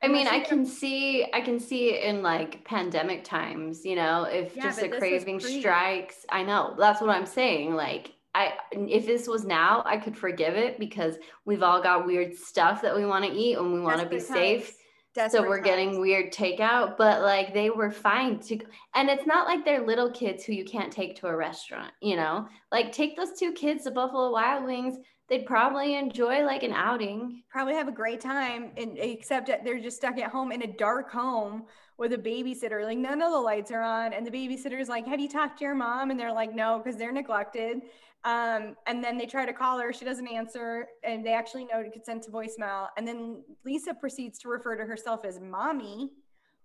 I 0.02 0.08
mean, 0.08 0.26
I 0.26 0.40
can 0.40 0.66
see 0.66 1.24
I 1.32 1.40
can 1.40 1.60
see 1.60 1.96
in 2.02 2.22
like 2.22 2.64
pandemic 2.64 3.22
times, 3.24 3.84
you 3.84 3.94
know, 3.96 4.24
if 4.24 4.56
Yeah, 4.56 4.64
just 4.64 4.82
a 4.82 4.88
craving 4.88 5.38
strikes. 5.40 6.26
I 6.28 6.42
know. 6.42 6.74
That's 6.76 7.00
what 7.00 7.10
I'm 7.10 7.26
saying. 7.26 7.74
Like 7.74 8.12
I 8.34 8.54
if 8.72 9.06
this 9.06 9.28
was 9.28 9.44
now, 9.44 9.82
I 9.86 9.96
could 9.98 10.16
forgive 10.16 10.54
it 10.56 10.78
because 10.78 11.16
we've 11.44 11.62
all 11.62 11.80
got 11.82 12.06
weird 12.06 12.34
stuff 12.34 12.82
that 12.82 12.96
we 12.96 13.06
want 13.06 13.24
to 13.24 13.30
eat 13.32 13.56
and 13.58 13.72
we 13.72 13.80
want 13.80 14.00
to 14.00 14.06
be 14.06 14.16
Desperate 14.16 14.36
safe. 14.36 14.74
times. 15.14 15.32
so 15.32 15.42
we're 15.42 15.60
getting 15.60 15.90
times. 15.90 15.98
weird 16.00 16.32
takeout 16.32 16.96
but 16.96 17.20
like 17.22 17.52
they 17.52 17.68
were 17.70 17.90
fine 17.90 18.40
to 18.40 18.56
go- 18.56 18.66
and 18.94 19.10
it's 19.10 19.26
not 19.26 19.46
like 19.46 19.62
they're 19.64 19.86
little 19.86 20.10
kids 20.10 20.42
who 20.42 20.52
you 20.54 20.64
can't 20.64 20.90
take 20.90 21.14
to 21.16 21.26
a 21.26 21.36
restaurant 21.36 21.92
you 22.00 22.16
know 22.16 22.48
like 22.70 22.90
take 22.92 23.14
those 23.14 23.38
two 23.38 23.52
kids 23.52 23.84
to 23.84 23.90
buffalo 23.90 24.32
wild 24.32 24.64
wings 24.64 24.96
they'd 25.32 25.46
probably 25.46 25.94
enjoy 25.94 26.44
like 26.44 26.62
an 26.62 26.74
outing. 26.74 27.42
Probably 27.48 27.72
have 27.72 27.88
a 27.88 27.92
great 27.92 28.20
time 28.20 28.70
and 28.76 28.98
except 28.98 29.46
that 29.46 29.64
they're 29.64 29.80
just 29.80 29.96
stuck 29.96 30.18
at 30.18 30.30
home 30.30 30.52
in 30.52 30.60
a 30.60 30.66
dark 30.66 31.10
home 31.10 31.64
with 31.96 32.12
a 32.12 32.18
babysitter. 32.18 32.84
Like 32.84 32.98
none 32.98 33.22
of 33.22 33.30
the 33.30 33.40
lights 33.40 33.70
are 33.70 33.80
on 33.80 34.12
and 34.12 34.26
the 34.26 34.30
babysitter's 34.30 34.90
like 34.90 35.06
have 35.06 35.20
you 35.20 35.30
talked 35.30 35.58
to 35.60 35.64
your 35.64 35.74
mom? 35.74 36.10
And 36.10 36.20
they're 36.20 36.34
like 36.34 36.54
no 36.54 36.82
because 36.84 36.98
they're 36.98 37.12
neglected. 37.12 37.80
Um, 38.24 38.76
and 38.86 39.02
then 39.02 39.16
they 39.16 39.24
try 39.24 39.46
to 39.46 39.54
call 39.54 39.78
her. 39.78 39.90
She 39.90 40.04
doesn't 40.04 40.28
answer 40.28 40.88
and 41.02 41.24
they 41.24 41.32
actually 41.32 41.64
know 41.64 41.82
to 41.82 41.88
get 41.88 42.04
sent 42.04 42.24
to 42.24 42.30
voicemail. 42.30 42.88
And 42.98 43.08
then 43.08 43.42
lisa 43.64 43.94
proceeds 43.94 44.38
to 44.40 44.50
refer 44.50 44.76
to 44.76 44.84
herself 44.84 45.24
as 45.24 45.40
mommy 45.40 46.10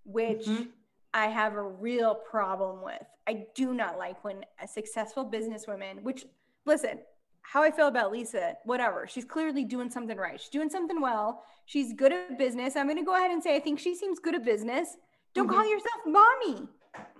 which 0.03 0.45
Mhm. 0.45 0.67
I 1.13 1.27
have 1.27 1.55
a 1.55 1.63
real 1.63 2.15
problem 2.15 2.81
with. 2.81 3.05
I 3.27 3.45
do 3.55 3.73
not 3.73 3.97
like 3.97 4.21
when 4.25 4.45
a 4.61 4.67
successful 4.67 5.25
businesswoman, 5.25 6.01
which 6.03 6.25
listen, 6.65 6.99
how 7.47 7.63
I 7.63 7.71
feel 7.71 7.87
about 7.87 8.11
Lisa, 8.11 8.55
whatever. 8.65 9.07
She's 9.07 9.23
clearly 9.23 9.63
doing 9.63 9.89
something 9.89 10.17
right. 10.17 10.39
She's 10.39 10.49
doing 10.49 10.69
something 10.69 10.99
well. 10.99 11.43
She's 11.65 11.93
good 11.93 12.11
at 12.11 12.37
business. 12.37 12.75
I'm 12.75 12.87
going 12.87 12.97
to 12.97 13.05
go 13.05 13.15
ahead 13.15 13.31
and 13.31 13.41
say 13.41 13.55
I 13.55 13.59
think 13.59 13.79
she 13.79 13.95
seems 13.95 14.19
good 14.19 14.35
at 14.35 14.43
business. 14.43 14.97
Don't 15.33 15.47
mm-hmm. 15.47 15.55
call 15.55 15.69
yourself 15.69 16.01
mommy. 16.05 16.67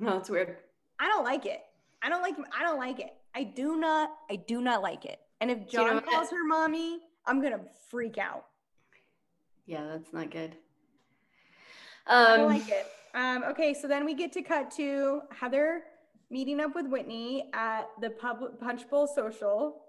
No, 0.02 0.18
it's 0.18 0.30
weird. 0.30 0.58
I 1.00 1.08
don't 1.08 1.24
like 1.24 1.46
it. 1.46 1.62
I 2.02 2.10
don't 2.10 2.22
like 2.22 2.36
I 2.58 2.62
don't 2.62 2.78
like 2.78 3.00
it. 3.00 3.16
I 3.36 3.44
do 3.44 3.78
not 3.78 4.10
I 4.30 4.36
do 4.36 4.60
not 4.60 4.82
like 4.82 5.06
it. 5.06 5.20
And 5.40 5.50
if 5.50 5.70
John 5.70 5.88
you 5.88 5.94
know 5.94 6.02
calls 6.02 6.30
her 6.32 6.44
mommy, 6.44 7.00
I'm 7.26 7.40
going 7.40 7.54
to 7.54 7.62
freak 7.90 8.18
out. 8.18 8.46
Yeah, 9.66 9.86
that's 9.86 10.12
not 10.12 10.30
good. 10.30 10.58
Um, 12.06 12.26
I 12.26 12.38
don't 12.38 12.52
um, 12.52 12.58
like 12.58 12.70
it. 12.70 12.88
Um, 13.16 13.44
okay, 13.52 13.74
so 13.74 13.88
then 13.88 14.04
we 14.04 14.14
get 14.14 14.34
to 14.34 14.42
cut 14.42 14.72
to 14.72 15.22
Heather 15.32 15.84
meeting 16.30 16.60
up 16.60 16.76
with 16.76 16.88
Whitney 16.88 17.50
at 17.54 17.88
the 18.02 18.10
pub 18.10 18.60
Punch 18.60 18.90
Bowl 18.90 19.08
Social 19.08 19.84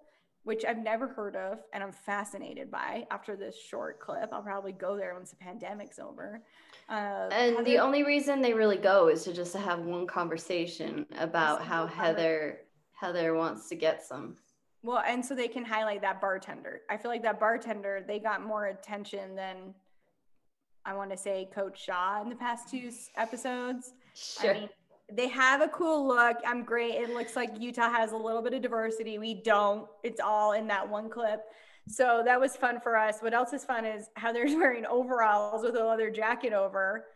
which 0.44 0.64
I've 0.64 0.78
never 0.78 1.08
heard 1.08 1.36
of 1.36 1.58
and 1.72 1.82
I'm 1.82 1.92
fascinated 1.92 2.70
by 2.70 3.06
after 3.10 3.36
this 3.36 3.56
short 3.56 4.00
clip. 4.00 4.30
I'll 4.32 4.42
probably 4.42 4.72
go 4.72 4.96
there 4.96 5.14
once 5.14 5.30
the 5.30 5.36
pandemic's 5.36 5.98
over. 5.98 6.42
Uh, 6.88 7.28
and 7.30 7.56
Heather, 7.56 7.64
the 7.64 7.78
only 7.78 8.02
reason 8.02 8.40
they 8.40 8.54
really 8.54 8.78
go 8.78 9.08
is 9.08 9.24
to 9.24 9.32
just 9.32 9.52
to 9.52 9.58
have 9.58 9.80
one 9.80 10.06
conversation 10.06 11.06
about 11.18 11.62
how 11.62 11.86
Heather 11.86 12.60
Heather 12.92 13.34
wants 13.34 13.68
to 13.68 13.74
get 13.74 14.02
some. 14.02 14.36
Well, 14.82 15.02
and 15.06 15.24
so 15.24 15.34
they 15.34 15.48
can 15.48 15.64
highlight 15.64 16.00
that 16.02 16.20
bartender. 16.20 16.80
I 16.88 16.96
feel 16.96 17.10
like 17.10 17.22
that 17.22 17.38
bartender 17.38 18.02
they 18.06 18.18
got 18.18 18.42
more 18.42 18.66
attention 18.66 19.36
than 19.36 19.74
I 20.84 20.94
want 20.94 21.10
to 21.10 21.16
say 21.16 21.48
Coach 21.54 21.84
Shah 21.84 22.22
in 22.22 22.30
the 22.30 22.36
past 22.36 22.70
two 22.70 22.90
episodes. 23.16 23.92
Sure. 24.14 24.50
I 24.50 24.60
mean, 24.60 24.68
they 25.10 25.28
have 25.28 25.62
a 25.62 25.68
cool 25.68 26.06
look. 26.06 26.36
I'm 26.46 26.64
great. 26.64 26.94
It 26.94 27.10
looks 27.10 27.34
like 27.34 27.50
Utah 27.58 27.90
has 27.90 28.12
a 28.12 28.16
little 28.16 28.42
bit 28.42 28.52
of 28.52 28.62
diversity. 28.62 29.18
We 29.18 29.34
don't. 29.34 29.88
It's 30.02 30.20
all 30.20 30.52
in 30.52 30.66
that 30.68 30.88
one 30.88 31.08
clip. 31.08 31.44
So 31.86 32.22
that 32.24 32.38
was 32.38 32.56
fun 32.56 32.80
for 32.80 32.96
us. 32.96 33.20
What 33.20 33.32
else 33.32 33.52
is 33.52 33.64
fun 33.64 33.86
is 33.86 34.08
how 34.14 34.32
they're 34.32 34.46
wearing 34.58 34.84
overalls 34.86 35.62
with 35.62 35.76
a 35.76 35.84
leather 35.84 36.10
jacket 36.10 36.52
over. 36.52 37.06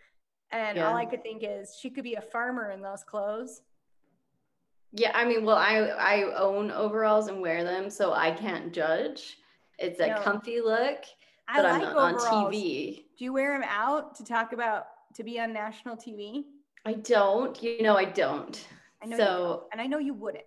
And 0.51 0.77
yeah. 0.77 0.89
all 0.89 0.97
I 0.97 1.05
could 1.05 1.23
think 1.23 1.43
is 1.47 1.77
she 1.81 1.91
could 1.91 2.05
be 2.05 2.15
a 2.15 2.21
farmer 2.21 2.71
in 2.71 2.83
those 2.83 3.05
clothes. 3.05 3.63
Yeah, 4.95 5.13
I 5.15 5.25
mean, 5.25 5.45
well, 5.47 5.57
I 5.57 5.79
I 5.79 6.35
own 6.37 6.71
overalls 6.71 7.29
and 7.29 7.41
wear 7.41 7.65
them, 7.65 7.89
so 7.89 8.13
I 8.13 8.31
can't 8.31 8.75
judge. 8.75 9.39
It's 9.79 9.99
a 10.01 10.09
no. 10.09 10.21
comfy 10.21 10.61
look, 10.61 10.99
but 11.47 11.65
I 11.65 11.79
like 11.79 11.89
I'm 11.89 11.97
on 11.97 12.15
TV. 12.17 13.05
Do 13.19 13.25
you 13.25 13.33
wear 13.33 13.59
them 13.59 13.67
out 13.67 14.15
to 14.17 14.25
talk 14.25 14.53
about 14.53 14.85
to 15.15 15.25
be 15.25 15.41
on 15.41 15.55
national 15.55 15.97
TV? 15.97 16.45
I 16.85 16.95
don't. 16.95 17.61
You 17.63 17.83
know, 17.83 17.97
I 17.97 18.05
don't. 18.05 18.67
I 19.03 19.07
know 19.07 19.17
so, 19.17 19.65
and 19.73 19.81
I 19.81 19.87
know 19.87 19.99
you 19.99 20.15
wouldn't. 20.15 20.45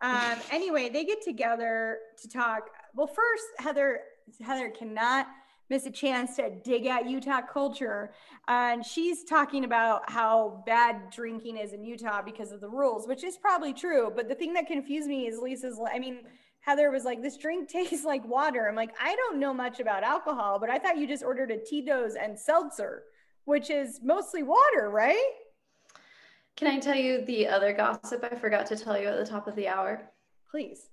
Um, 0.00 0.38
anyway, 0.50 0.88
they 0.88 1.04
get 1.04 1.22
together 1.22 1.98
to 2.20 2.28
talk. 2.28 2.68
Well, 2.94 3.06
first, 3.06 3.44
Heather 3.58 4.00
Heather 4.40 4.70
cannot 4.70 5.26
miss 5.70 5.86
a 5.86 5.90
chance 5.90 6.36
to 6.36 6.50
dig 6.64 6.86
at 6.86 7.08
Utah 7.08 7.40
culture, 7.40 8.12
and 8.48 8.84
she's 8.84 9.24
talking 9.24 9.64
about 9.64 10.08
how 10.10 10.62
bad 10.66 11.10
drinking 11.10 11.56
is 11.56 11.72
in 11.72 11.84
Utah 11.84 12.22
because 12.22 12.52
of 12.52 12.60
the 12.60 12.68
rules, 12.68 13.06
which 13.06 13.24
is 13.24 13.36
probably 13.36 13.72
true. 13.72 14.12
But 14.14 14.28
the 14.28 14.34
thing 14.34 14.52
that 14.54 14.66
confused 14.66 15.08
me 15.08 15.26
is 15.26 15.38
Lisa's. 15.38 15.80
I 15.92 15.98
mean. 15.98 16.20
Heather 16.64 16.92
was 16.92 17.02
like, 17.02 17.20
This 17.20 17.36
drink 17.36 17.68
tastes 17.72 18.04
like 18.04 18.24
water. 18.24 18.68
I'm 18.68 18.76
like, 18.76 18.94
I 19.02 19.16
don't 19.16 19.40
know 19.40 19.52
much 19.52 19.80
about 19.80 20.04
alcohol, 20.04 20.60
but 20.60 20.70
I 20.70 20.78
thought 20.78 20.96
you 20.96 21.08
just 21.08 21.24
ordered 21.24 21.50
a 21.50 21.58
Tito's 21.58 22.14
and 22.14 22.38
seltzer, 22.38 23.02
which 23.46 23.68
is 23.68 23.98
mostly 24.00 24.44
water, 24.44 24.88
right? 24.88 25.32
Can 26.56 26.68
I 26.68 26.78
tell 26.78 26.94
you 26.94 27.24
the 27.24 27.46
other 27.48 27.72
gossip 27.72 28.24
I 28.30 28.36
forgot 28.36 28.66
to 28.66 28.76
tell 28.76 28.98
you 29.00 29.08
at 29.08 29.18
the 29.18 29.30
top 29.30 29.48
of 29.48 29.56
the 29.56 29.68
hour? 29.68 30.02
Please. 30.50 30.88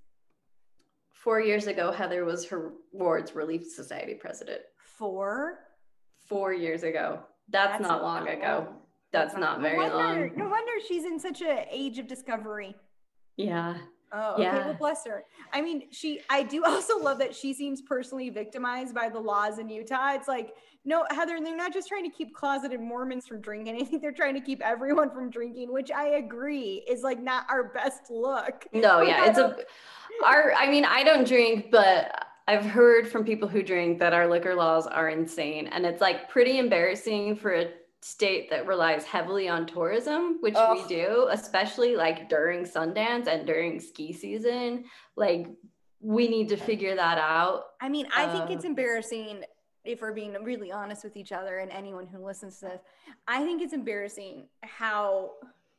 Four 1.12 1.42
years 1.42 1.68
ago, 1.68 1.92
Heather 1.92 2.24
was 2.24 2.46
her 2.46 2.72
ward's 2.94 3.36
Relief 3.36 3.66
Society 3.68 4.14
president. 4.14 4.62
Four? 4.78 5.60
Four 6.28 6.54
years 6.54 6.84
ago. 6.84 7.20
That's, 7.50 7.74
That's 7.74 7.82
not 7.82 8.04
long 8.04 8.28
ago. 8.28 8.66
Long. 8.68 8.78
That's, 9.12 9.34
That's 9.34 9.42
not, 9.42 9.60
not, 9.60 9.62
very 9.62 9.78
no 9.78 9.98
wonder, 9.98 10.28
long. 10.28 10.38
No 10.38 10.50
wonder 10.50 10.72
she's 10.88 11.04
in 11.04 11.20
such 11.20 11.42
an 11.42 11.66
age 11.70 12.00
of 12.00 12.08
discovery. 12.08 12.76
Yeah. 13.38 13.76
Oh, 14.12 14.34
okay. 14.34 14.44
Yeah. 14.44 14.66
Well, 14.66 14.74
bless 14.74 15.06
her. 15.06 15.26
I 15.54 15.62
mean, 15.62 15.84
she, 15.92 16.22
I 16.30 16.44
do 16.44 16.64
also 16.66 16.98
love 16.98 17.20
that 17.20 17.36
she 17.36 17.54
seems 17.54 17.82
personally 17.82 18.30
victimized 18.30 18.94
by 18.94 19.10
the 19.10 19.20
laws 19.20 19.60
in 19.60 19.70
Utah. 19.70 20.14
It's 20.14 20.28
like, 20.28 20.54
no, 20.86 21.06
Heather, 21.12 21.40
they're 21.42 21.58
not 21.58 21.74
just 21.74 21.88
trying 21.88 22.10
to 22.10 22.16
keep 22.16 22.34
closeted 22.34 22.80
Mormons 22.80 23.28
from 23.28 23.42
drinking. 23.42 23.82
I 23.82 23.86
think 23.86 24.02
they're 24.02 24.12
trying 24.12 24.34
to 24.36 24.42
keep 24.42 24.62
everyone 24.62 25.12
from 25.12 25.30
drinking, 25.30 25.72
which 25.72 25.92
I 25.92 26.16
agree 26.16 26.84
is 26.90 27.04
like 27.04 27.22
not 27.22 27.46
our 27.50 27.66
best 27.66 28.10
look. 28.10 28.66
No, 28.74 29.02
yeah. 29.02 29.30
It's 29.30 29.38
a, 29.38 29.58
our, 30.26 30.54
I 30.54 30.70
mean, 30.70 30.86
I 30.86 31.04
don't 31.04 31.28
drink, 31.28 31.70
but 31.72 32.26
I've 32.48 32.66
heard 32.66 33.08
from 33.08 33.24
people 33.24 33.48
who 33.48 33.62
drink 33.62 34.00
that 34.00 34.14
our 34.14 34.28
liquor 34.28 34.56
laws 34.56 34.88
are 34.88 35.10
insane. 35.10 35.68
And 35.68 35.86
it's 35.86 36.02
like 36.02 36.30
pretty 36.30 36.58
embarrassing 36.58 37.36
for 37.36 37.54
a 37.54 37.70
state 38.02 38.50
that 38.50 38.66
relies 38.66 39.04
heavily 39.04 39.50
on 39.50 39.66
tourism, 39.66 40.38
which 40.40 40.56
Ugh. 40.56 40.78
we 40.78 40.88
do, 40.88 41.28
especially 41.32 41.96
like 41.96 42.30
during 42.30 42.64
Sundance 42.64 43.28
and 43.28 43.46
during 43.46 43.80
ski 43.80 44.14
season. 44.14 44.86
Like 45.16 45.48
we 46.00 46.28
need 46.28 46.50
to 46.50 46.58
figure 46.58 46.96
that 46.96 47.18
out. 47.18 47.64
I 47.82 47.90
mean, 47.90 48.08
I 48.16 48.28
think 48.28 48.50
it's 48.52 48.64
um, 48.64 48.72
embarrassing 48.72 49.44
if 49.84 50.02
we're 50.02 50.14
being 50.14 50.34
really 50.44 50.72
honest 50.72 51.04
with 51.04 51.18
each 51.18 51.32
other 51.32 51.58
and 51.60 51.72
anyone 51.72 52.08
who 52.08 52.24
listens 52.26 52.60
to 52.60 52.66
this. 52.68 52.80
I 53.28 53.44
think 53.44 53.62
it's 53.62 53.74
embarrassing 53.74 54.48
how 54.62 55.32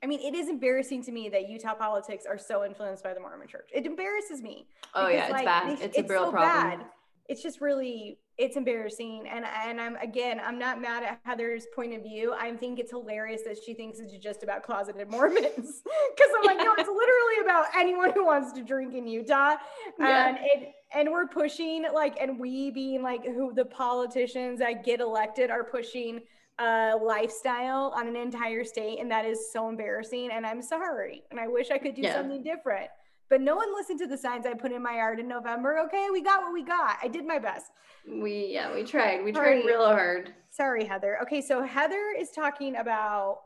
I 0.02 0.06
mean, 0.06 0.20
it 0.20 0.34
is 0.34 0.48
embarrassing 0.48 1.04
to 1.04 1.12
me 1.12 1.28
that 1.28 1.48
Utah 1.48 1.74
politics 1.74 2.24
are 2.26 2.38
so 2.38 2.64
influenced 2.64 3.04
by 3.04 3.12
the 3.12 3.20
Mormon 3.20 3.48
church. 3.48 3.68
It 3.72 3.84
embarrasses 3.84 4.40
me. 4.40 4.66
Oh 4.94 5.08
yeah, 5.08 5.24
it's 5.24 5.32
like, 5.32 5.44
bad. 5.44 5.72
It's, 5.72 5.96
it's 5.96 6.10
a 6.10 6.12
real 6.12 6.26
so 6.26 6.30
problem. 6.30 6.80
Bad. 6.80 6.86
It's 7.30 7.42
just 7.42 7.60
really 7.60 8.18
it's 8.38 8.56
embarrassing. 8.56 9.28
And 9.32 9.44
and 9.44 9.80
i'm 9.80 9.96
again 9.96 10.40
i'm 10.44 10.58
not 10.58 10.80
mad 10.80 11.04
at 11.04 11.20
heather's 11.24 11.66
point 11.76 11.94
of 11.94 12.02
view. 12.02 12.34
I 12.36 12.56
think 12.56 12.80
it's 12.80 12.90
hilarious 12.90 13.42
that 13.44 13.58
she 13.64 13.74
thinks 13.74 14.00
it's 14.00 14.12
just 14.16 14.42
about 14.42 14.62
closeted 14.64 15.10
mormons. 15.10 15.46
Because 16.16 16.32
i'm 16.36 16.44
like 16.44 16.58
no 16.58 16.74
it's 16.76 16.88
literally 16.88 17.44
about 17.44 17.66
anyone 17.76 18.12
who 18.12 18.24
wants 18.26 18.52
to 18.54 18.64
drink 18.64 18.94
in 18.94 19.06
utah. 19.06 19.56
Yeah. 19.98 20.28
and 20.28 20.38
it 20.42 20.72
and 20.92 21.10
we're 21.10 21.28
pushing 21.28 21.84
like 21.94 22.16
and 22.20 22.38
we 22.38 22.70
being 22.70 23.02
like 23.02 23.24
who 23.24 23.52
the 23.54 23.64
politicians 23.64 24.58
that 24.58 24.84
get 24.84 25.00
elected 25.00 25.50
are 25.50 25.62
pushing 25.62 26.20
a 26.58 26.94
lifestyle 27.00 27.92
on 27.96 28.08
an 28.08 28.16
entire 28.16 28.64
state. 28.64 28.98
And 29.00 29.10
that 29.10 29.24
is 29.24 29.52
so 29.52 29.68
embarrassing. 29.68 30.30
And 30.32 30.44
i'm 30.44 30.62
sorry. 30.62 31.22
And 31.30 31.38
i 31.38 31.46
wish 31.46 31.70
i 31.70 31.78
could 31.78 31.94
do 31.94 32.02
yeah. 32.02 32.14
something 32.14 32.42
different 32.42 32.90
but 33.30 33.40
no 33.40 33.54
one 33.56 33.72
listened 33.74 34.00
to 34.00 34.06
the 34.06 34.18
signs 34.18 34.44
I 34.44 34.54
put 34.54 34.72
in 34.72 34.82
my 34.82 34.96
yard 34.96 35.20
in 35.20 35.28
November. 35.28 35.78
Okay, 35.86 36.08
we 36.12 36.20
got 36.20 36.42
what 36.42 36.52
we 36.52 36.64
got. 36.64 36.96
I 37.02 37.08
did 37.08 37.24
my 37.24 37.38
best. 37.38 37.66
We 38.06 38.48
yeah, 38.52 38.74
we 38.74 38.82
tried. 38.82 39.24
We 39.24 39.32
tried 39.32 39.64
real 39.64 39.84
hard. 39.84 40.34
Sorry, 40.50 40.84
Heather. 40.84 41.18
Okay, 41.22 41.40
so 41.40 41.62
Heather 41.62 42.12
is 42.18 42.30
talking 42.30 42.76
about 42.76 43.38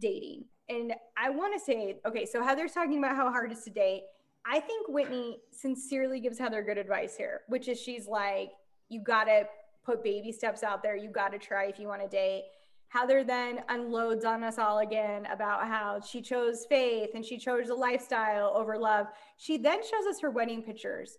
dating. 0.00 0.46
And 0.70 0.92
I 1.16 1.30
want 1.30 1.54
to 1.54 1.60
say, 1.60 2.00
okay, 2.06 2.26
so 2.26 2.42
Heather's 2.42 2.72
talking 2.72 2.98
about 2.98 3.16
how 3.16 3.30
hard 3.30 3.52
it 3.52 3.58
is 3.58 3.64
to 3.64 3.70
date. 3.70 4.02
I 4.46 4.60
think 4.60 4.88
Whitney 4.88 5.38
sincerely 5.52 6.20
gives 6.20 6.38
Heather 6.38 6.62
good 6.62 6.78
advice 6.78 7.16
here, 7.16 7.42
which 7.48 7.68
is 7.68 7.80
she's 7.80 8.06
like, 8.06 8.50
you 8.88 9.02
got 9.02 9.24
to 9.24 9.44
put 9.84 10.02
baby 10.02 10.32
steps 10.32 10.62
out 10.62 10.82
there. 10.82 10.96
You 10.96 11.10
got 11.10 11.32
to 11.32 11.38
try 11.38 11.66
if 11.66 11.78
you 11.78 11.86
want 11.86 12.02
to 12.02 12.08
date. 12.08 12.44
Heather 12.88 13.22
then 13.22 13.60
unloads 13.68 14.24
on 14.24 14.42
us 14.42 14.58
all 14.58 14.78
again 14.78 15.26
about 15.26 15.68
how 15.68 16.00
she 16.00 16.22
chose 16.22 16.66
faith 16.68 17.10
and 17.14 17.24
she 17.24 17.36
chose 17.36 17.68
a 17.68 17.74
lifestyle 17.74 18.52
over 18.54 18.78
love. 18.78 19.08
She 19.36 19.58
then 19.58 19.82
shows 19.82 20.06
us 20.08 20.20
her 20.20 20.30
wedding 20.30 20.62
pictures, 20.62 21.18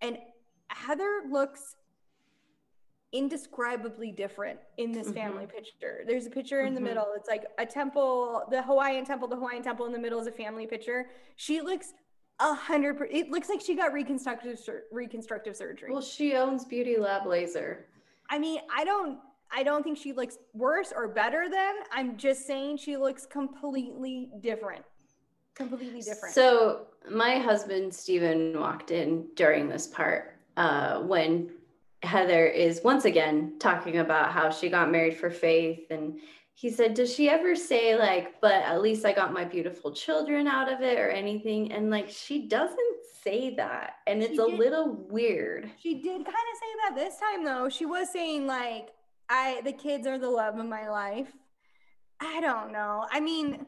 and 0.00 0.18
Heather 0.68 1.22
looks 1.30 1.76
indescribably 3.12 4.10
different 4.10 4.58
in 4.78 4.90
this 4.90 5.08
mm-hmm. 5.08 5.16
family 5.16 5.46
picture. 5.46 6.00
There's 6.06 6.26
a 6.26 6.30
picture 6.30 6.60
in 6.60 6.68
mm-hmm. 6.68 6.76
the 6.76 6.80
middle. 6.80 7.06
It's 7.14 7.28
like 7.28 7.44
a 7.58 7.66
temple, 7.66 8.44
the 8.50 8.62
Hawaiian 8.62 9.04
temple, 9.04 9.28
the 9.28 9.36
Hawaiian 9.36 9.62
temple 9.62 9.84
in 9.84 9.92
the 9.92 9.98
middle 9.98 10.18
is 10.18 10.26
a 10.26 10.32
family 10.32 10.66
picture. 10.66 11.10
She 11.36 11.60
looks 11.60 11.92
a 12.40 12.54
hundred. 12.54 12.96
It 13.10 13.30
looks 13.30 13.50
like 13.50 13.60
she 13.60 13.76
got 13.76 13.92
reconstructive 13.92 14.58
reconstructive 14.90 15.56
surgery. 15.56 15.92
Well, 15.92 16.00
she 16.00 16.34
owns 16.34 16.64
Beauty 16.64 16.96
Lab 16.96 17.26
Laser. 17.26 17.84
I 18.30 18.38
mean, 18.38 18.60
I 18.74 18.84
don't 18.84 19.18
I 19.54 19.62
don't 19.62 19.82
think 19.82 19.98
she 19.98 20.12
looks 20.12 20.38
worse 20.54 20.92
or 20.94 21.08
better 21.08 21.48
than. 21.50 21.74
I'm 21.92 22.16
just 22.16 22.46
saying 22.46 22.78
she 22.78 22.96
looks 22.96 23.26
completely 23.26 24.30
different. 24.40 24.84
Completely 25.54 26.00
different. 26.00 26.34
So 26.34 26.86
my 27.10 27.38
husband 27.38 27.94
Stephen 27.94 28.58
walked 28.58 28.90
in 28.90 29.26
during 29.36 29.68
this 29.68 29.86
part 29.86 30.34
uh, 30.56 31.00
when 31.00 31.50
Heather 32.02 32.46
is 32.46 32.80
once 32.82 33.04
again 33.04 33.54
talking 33.58 33.98
about 33.98 34.32
how 34.32 34.50
she 34.50 34.68
got 34.68 34.90
married 34.90 35.16
for 35.16 35.30
faith 35.30 35.90
and 35.90 36.18
he 36.54 36.70
said, 36.70 36.94
Does 36.94 37.14
she 37.14 37.28
ever 37.28 37.54
say, 37.56 37.96
like, 37.96 38.40
but 38.40 38.62
at 38.62 38.82
least 38.82 39.04
I 39.04 39.12
got 39.12 39.32
my 39.32 39.44
beautiful 39.44 39.92
children 39.92 40.46
out 40.46 40.72
of 40.72 40.80
it 40.80 40.98
or 40.98 41.08
anything? 41.08 41.72
And 41.72 41.90
like, 41.90 42.08
she 42.08 42.46
doesn't 42.46 42.96
say 43.22 43.54
that. 43.56 43.94
And 44.06 44.22
it's 44.22 44.38
a 44.38 44.44
little 44.44 44.94
weird. 45.08 45.70
She 45.78 45.94
did 45.94 46.24
kind 46.24 46.26
of 46.26 46.58
say 46.58 46.72
that 46.82 46.94
this 46.96 47.18
time, 47.18 47.44
though. 47.44 47.68
She 47.68 47.86
was 47.86 48.10
saying, 48.12 48.46
like, 48.46 48.90
I 49.32 49.62
the 49.64 49.72
kids 49.72 50.06
are 50.06 50.18
the 50.18 50.28
love 50.28 50.58
of 50.58 50.66
my 50.66 50.88
life. 50.90 51.32
I 52.20 52.40
don't 52.40 52.70
know. 52.70 53.06
I 53.10 53.18
mean, 53.18 53.66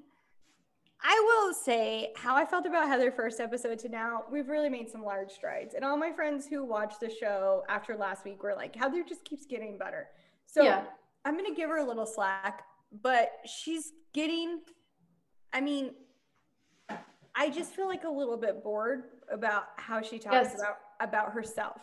I 1.02 1.22
will 1.26 1.54
say 1.54 2.12
how 2.16 2.36
I 2.36 2.44
felt 2.44 2.66
about 2.66 2.86
Heather 2.86 3.10
first 3.10 3.40
episode 3.40 3.78
to 3.80 3.88
now. 3.88 4.24
We've 4.30 4.48
really 4.48 4.68
made 4.68 4.90
some 4.90 5.02
large 5.02 5.30
strides, 5.30 5.74
and 5.74 5.82
all 5.84 5.96
my 5.96 6.12
friends 6.12 6.46
who 6.46 6.64
watched 6.64 7.00
the 7.00 7.08
show 7.10 7.64
after 7.68 7.96
last 7.96 8.24
week 8.24 8.42
were 8.42 8.54
like, 8.54 8.76
"Heather 8.76 9.02
just 9.02 9.24
keeps 9.24 9.46
getting 9.46 9.78
better." 9.78 10.10
So 10.46 10.62
Yeah. 10.62 10.84
I'm 11.24 11.34
gonna 11.36 11.54
give 11.54 11.70
her 11.70 11.78
a 11.78 11.84
little 11.84 12.06
slack, 12.06 12.64
but 12.92 13.30
she's 13.46 13.92
getting. 14.12 14.60
I 15.54 15.62
mean, 15.62 15.94
I 17.34 17.48
just 17.48 17.74
feel 17.74 17.86
like 17.86 18.04
a 18.04 18.08
little 18.10 18.36
bit 18.36 18.62
bored 18.62 19.04
about 19.30 19.68
how 19.78 20.02
she 20.02 20.18
talks 20.18 20.34
Yes. 20.34 20.54
about 20.60 20.76
about 21.00 21.32
herself. 21.32 21.80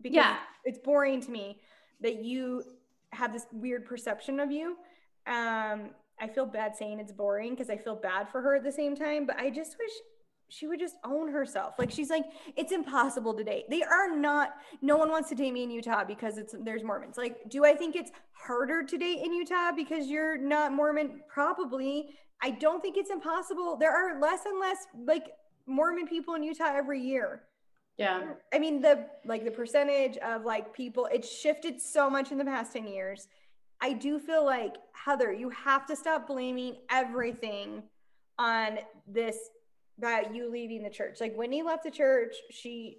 Because 0.00 0.14
Yeah. 0.16 0.38
it's 0.64 0.78
boring 0.78 1.20
to 1.22 1.30
me 1.30 1.60
that 2.00 2.22
you 2.24 2.62
have 3.12 3.32
this 3.32 3.46
weird 3.52 3.86
perception 3.86 4.40
of 4.40 4.50
you. 4.50 4.76
Um, 5.26 5.90
I 6.20 6.28
feel 6.32 6.46
bad 6.46 6.76
saying 6.76 7.00
it's 7.00 7.12
boring 7.12 7.50
because 7.50 7.70
I 7.70 7.76
feel 7.76 7.96
bad 7.96 8.28
for 8.28 8.40
her 8.40 8.56
at 8.56 8.64
the 8.64 8.72
same 8.72 8.96
time, 8.96 9.26
but 9.26 9.38
I 9.38 9.50
just 9.50 9.76
wish 9.78 9.90
she 10.48 10.66
would 10.66 10.80
just 10.80 10.96
own 11.04 11.30
herself. 11.30 11.74
Like 11.78 11.90
she's 11.90 12.10
like, 12.10 12.24
it's 12.56 12.72
impossible 12.72 13.34
to 13.34 13.44
date. 13.44 13.64
They 13.68 13.82
are 13.82 14.16
not. 14.16 14.54
No 14.80 14.96
one 14.96 15.10
wants 15.10 15.28
to 15.28 15.34
date 15.34 15.52
me 15.52 15.62
in 15.62 15.70
Utah 15.70 16.04
because 16.04 16.38
it's 16.38 16.54
there's 16.64 16.82
Mormons. 16.82 17.16
Like, 17.16 17.48
do 17.48 17.64
I 17.64 17.74
think 17.74 17.94
it's 17.94 18.10
harder 18.32 18.82
to 18.82 18.98
date 18.98 19.20
in 19.22 19.32
Utah 19.32 19.72
because 19.76 20.08
you're 20.08 20.38
not 20.38 20.72
Mormon? 20.72 21.20
Probably. 21.28 22.10
I 22.42 22.50
don't 22.50 22.80
think 22.80 22.96
it's 22.96 23.10
impossible. 23.10 23.76
There 23.76 23.92
are 23.92 24.20
less 24.20 24.46
and 24.46 24.58
less 24.58 24.86
like 25.06 25.26
Mormon 25.66 26.06
people 26.06 26.34
in 26.34 26.42
Utah 26.42 26.72
every 26.74 27.00
year. 27.00 27.42
Yeah. 27.98 28.22
I 28.54 28.60
mean, 28.60 28.80
the 28.80 29.06
like 29.24 29.44
the 29.44 29.50
percentage 29.50 30.16
of 30.18 30.44
like 30.44 30.72
people, 30.72 31.08
it's 31.12 31.30
shifted 31.30 31.80
so 31.80 32.08
much 32.08 32.30
in 32.30 32.38
the 32.38 32.44
past 32.44 32.72
10 32.72 32.86
years. 32.86 33.26
I 33.80 33.92
do 33.92 34.18
feel 34.18 34.44
like 34.44 34.76
Heather, 34.92 35.32
you 35.32 35.50
have 35.50 35.84
to 35.86 35.96
stop 35.96 36.28
blaming 36.28 36.76
everything 36.90 37.82
on 38.38 38.78
this 39.06 39.36
about 39.98 40.34
you 40.34 40.50
leaving 40.50 40.82
the 40.84 40.90
church. 40.90 41.20
Like 41.20 41.36
Whitney 41.36 41.62
left 41.62 41.82
the 41.82 41.90
church, 41.90 42.34
she 42.50 42.98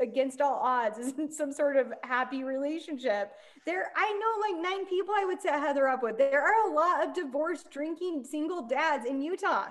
against 0.00 0.40
all 0.40 0.58
odds 0.60 0.98
is 1.06 1.12
in 1.18 1.30
some 1.30 1.52
sort 1.52 1.76
of 1.76 1.92
happy 2.02 2.44
relationship. 2.44 3.32
There, 3.64 3.92
I 3.96 4.12
know 4.12 4.60
like 4.60 4.72
nine 4.72 4.86
people 4.86 5.14
I 5.16 5.24
would 5.24 5.40
set 5.40 5.60
Heather 5.60 5.88
up 5.88 6.02
with. 6.02 6.18
There 6.18 6.42
are 6.42 6.70
a 6.70 6.74
lot 6.74 7.06
of 7.06 7.14
divorced, 7.14 7.70
drinking, 7.70 8.24
single 8.24 8.62
dads 8.66 9.06
in 9.06 9.20
Utah. 9.20 9.68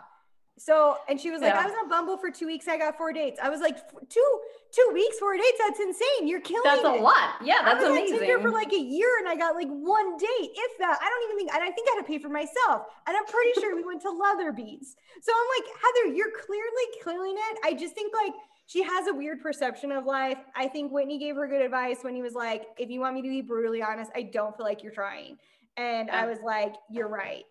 So, 0.64 0.98
and 1.10 1.20
she 1.20 1.32
was 1.32 1.42
like, 1.42 1.54
Yeah. 1.54 1.62
I 1.62 1.66
was 1.66 1.74
on 1.82 1.90
Bumble 1.90 2.18
for 2.18 2.30
two 2.30 2.46
weeks. 2.46 2.68
I 2.68 2.78
got 2.78 2.96
four 2.96 3.12
dates. 3.12 3.40
I 3.42 3.50
was 3.50 3.62
like, 3.62 3.78
two, 4.10 4.40
two 4.72 4.90
weeks, 4.94 5.18
four 5.18 5.36
dates. 5.36 5.58
That's 5.58 5.80
insane. 5.80 6.28
You're 6.28 6.42
killing 6.42 6.62
That's 6.64 6.84
a 6.84 7.02
lot. 7.02 7.42
Yeah, 7.44 7.62
that's 7.66 7.84
I 7.84 7.90
was 7.90 7.98
amazing. 7.98 8.20
Tinder 8.20 8.40
for 8.40 8.52
like 8.52 8.72
a 8.72 8.80
year 8.80 9.10
and 9.20 9.28
I 9.28 9.36
got 9.36 9.56
like 9.56 9.70
one 9.70 10.18
date, 10.18 10.52
if 10.54 10.78
that. 10.78 11.00
I 11.02 11.10
don't 11.10 11.24
even 11.26 11.38
think, 11.38 11.54
and 11.56 11.64
I 11.64 11.72
think 11.72 11.88
I 11.90 11.96
had 11.96 12.02
to 12.02 12.08
pay 12.08 12.20
for 12.20 12.30
myself. 12.30 12.86
And 13.08 13.18
I'm 13.18 13.26
pretty 13.26 13.60
sure 13.60 13.76
we 13.76 13.84
went 13.84 14.04
to 14.04 14.12
Leatherby's. 14.12 14.96
So 15.24 15.32
I'm 15.34 15.48
like, 15.58 15.68
Heather, 15.82 16.16
you're 16.16 16.32
clearly 16.46 16.88
killing 17.04 17.36
it. 17.38 17.58
I 17.66 17.74
just 17.74 17.96
think 17.96 18.14
like 18.14 18.34
she 18.68 18.84
has 18.84 19.08
a 19.08 19.14
weird 19.14 19.42
perception 19.42 19.92
of 19.92 20.06
life. 20.06 20.38
I 20.56 20.68
think 20.68 20.92
Whitney 20.92 21.18
gave 21.18 21.38
her 21.38 21.48
good 21.48 21.64
advice 21.64 22.04
when 22.04 22.14
he 22.14 22.22
was 22.22 22.36
like, 22.36 22.66
if 22.78 22.92
you 22.92 23.00
want 23.00 23.16
me 23.16 23.24
to 23.24 23.30
be 23.30 23.42
brutally 23.42 23.82
honest, 23.82 24.12
I 24.16 24.30
don't 24.32 24.56
feel 24.56 24.66
like 24.66 24.84
you're 24.84 24.94
trying. 24.94 25.38
And 25.76 26.12
I 26.12 26.28
was 26.28 26.38
like, 26.46 26.76
you're 26.92 27.08
right. 27.08 27.46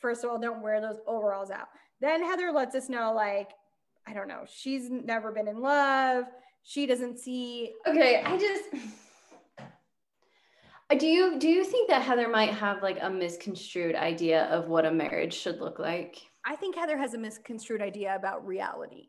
First 0.00 0.22
of 0.22 0.30
all, 0.30 0.38
don't 0.38 0.62
wear 0.62 0.80
those 0.80 0.98
overalls 1.06 1.50
out. 1.50 1.68
Then 2.02 2.22
Heather 2.24 2.50
lets 2.50 2.74
us 2.74 2.88
know, 2.88 3.12
like, 3.14 3.50
I 4.08 4.12
don't 4.12 4.26
know, 4.26 4.42
she's 4.52 4.90
never 4.90 5.30
been 5.30 5.46
in 5.46 5.60
love. 5.62 6.24
She 6.64 6.84
doesn't 6.84 7.18
see 7.18 7.72
Okay, 7.86 8.20
I 8.24 8.36
just 8.36 8.64
do 10.98 11.06
you 11.06 11.38
do 11.38 11.48
you 11.48 11.64
think 11.64 11.88
that 11.88 12.02
Heather 12.02 12.28
might 12.28 12.50
have 12.52 12.82
like 12.82 12.98
a 13.00 13.08
misconstrued 13.08 13.94
idea 13.94 14.44
of 14.46 14.68
what 14.68 14.84
a 14.84 14.90
marriage 14.90 15.32
should 15.32 15.60
look 15.60 15.78
like? 15.78 16.18
I 16.44 16.56
think 16.56 16.74
Heather 16.76 16.98
has 16.98 17.14
a 17.14 17.18
misconstrued 17.18 17.80
idea 17.80 18.14
about 18.16 18.44
reality. 18.46 19.08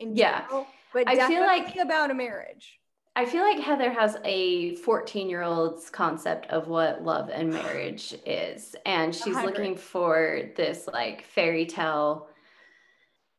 In 0.00 0.16
Yeah. 0.16 0.40
general, 0.46 0.66
but 0.92 1.06
I 1.08 1.28
feel 1.28 1.42
like- 1.42 1.76
about 1.76 2.10
a 2.10 2.14
marriage. 2.14 2.80
I 3.14 3.26
feel 3.26 3.42
like 3.42 3.58
Heather 3.58 3.92
has 3.92 4.16
a 4.24 4.76
14 4.76 5.28
year 5.28 5.42
old's 5.42 5.90
concept 5.90 6.46
of 6.46 6.68
what 6.68 7.04
love 7.04 7.30
and 7.32 7.50
marriage 7.52 8.14
is. 8.24 8.74
And 8.86 9.14
she's 9.14 9.34
hundred. 9.34 9.58
looking 9.58 9.76
for 9.76 10.50
this 10.56 10.88
like 10.92 11.24
fairy 11.24 11.66
tale 11.66 12.28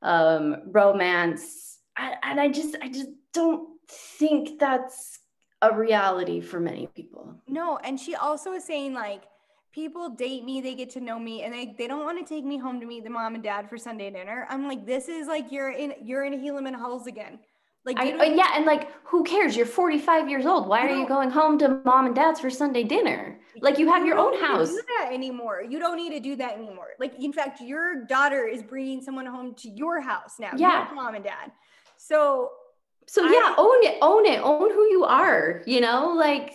um, 0.01 0.57
romance. 0.67 1.79
I, 1.97 2.15
and 2.23 2.39
I 2.39 2.49
just, 2.49 2.75
I 2.81 2.89
just 2.89 3.09
don't 3.33 3.69
think 3.89 4.59
that's 4.59 5.19
a 5.61 5.75
reality 5.75 6.41
for 6.41 6.59
many 6.59 6.87
people. 6.87 7.41
No, 7.47 7.77
and 7.77 7.99
she 7.99 8.15
also 8.15 8.53
is 8.53 8.63
saying 8.63 8.93
like 8.93 9.23
people 9.71 10.09
date 10.09 10.43
me, 10.43 10.61
they 10.61 10.75
get 10.75 10.89
to 10.91 11.01
know 11.01 11.17
me, 11.17 11.43
and 11.43 11.53
they, 11.53 11.73
they 11.77 11.87
don't 11.87 12.05
want 12.05 12.19
to 12.19 12.33
take 12.33 12.43
me 12.43 12.57
home 12.57 12.79
to 12.79 12.85
meet 12.85 13.03
the 13.03 13.09
mom 13.09 13.35
and 13.35 13.43
dad 13.43 13.69
for 13.69 13.77
Sunday 13.77 14.11
dinner. 14.11 14.45
I'm 14.49 14.67
like, 14.67 14.85
this 14.85 15.07
is 15.07 15.27
like 15.27 15.51
you're 15.51 15.71
in 15.71 15.93
you're 16.01 16.25
in 16.25 16.33
Helaman 16.33 16.75
Halls 16.75 17.07
again. 17.07 17.39
Like 17.85 17.99
I, 17.99 18.11
uh, 18.13 18.23
yeah, 18.23 18.53
and 18.55 18.65
like, 18.65 18.89
who 19.03 19.23
cares? 19.23 19.55
You're 19.57 19.65
45 19.65 20.29
years 20.29 20.45
old. 20.45 20.67
Why 20.67 20.87
are 20.87 20.95
you 20.95 21.05
going 21.07 21.29
home 21.29 21.57
to 21.59 21.81
mom 21.83 22.05
and 22.05 22.15
dad's 22.15 22.39
for 22.39 22.49
Sunday 22.49 22.83
dinner? 22.83 23.39
Like, 23.61 23.77
you 23.77 23.87
have 23.89 24.05
your 24.05 24.15
don't 24.15 24.27
own 24.27 24.31
need 24.33 24.39
to 24.39 24.45
house. 24.53 24.69
Do 24.69 24.81
that 24.99 25.09
anymore? 25.11 25.61
You 25.67 25.79
don't 25.79 25.97
need 25.97 26.11
to 26.11 26.19
do 26.19 26.35
that 26.37 26.53
anymore. 26.57 26.87
Like, 26.99 27.13
in 27.21 27.33
fact, 27.33 27.59
your 27.61 28.05
daughter 28.05 28.47
is 28.47 28.63
bringing 28.63 29.01
someone 29.01 29.25
home 29.25 29.53
to 29.55 29.69
your 29.69 29.99
house 30.01 30.35
now. 30.39 30.51
Yeah. 30.55 30.87
your 30.87 30.95
mom 30.95 31.15
and 31.15 31.23
dad. 31.23 31.51
So 31.97 32.49
So 33.05 33.25
I- 33.25 33.31
yeah, 33.31 33.53
own 33.57 33.83
it, 33.83 33.97
own 34.01 34.25
it, 34.25 34.39
own 34.41 34.71
who 34.71 34.85
you 34.89 35.03
are. 35.03 35.61
You 35.67 35.81
know, 35.81 36.13
like 36.15 36.53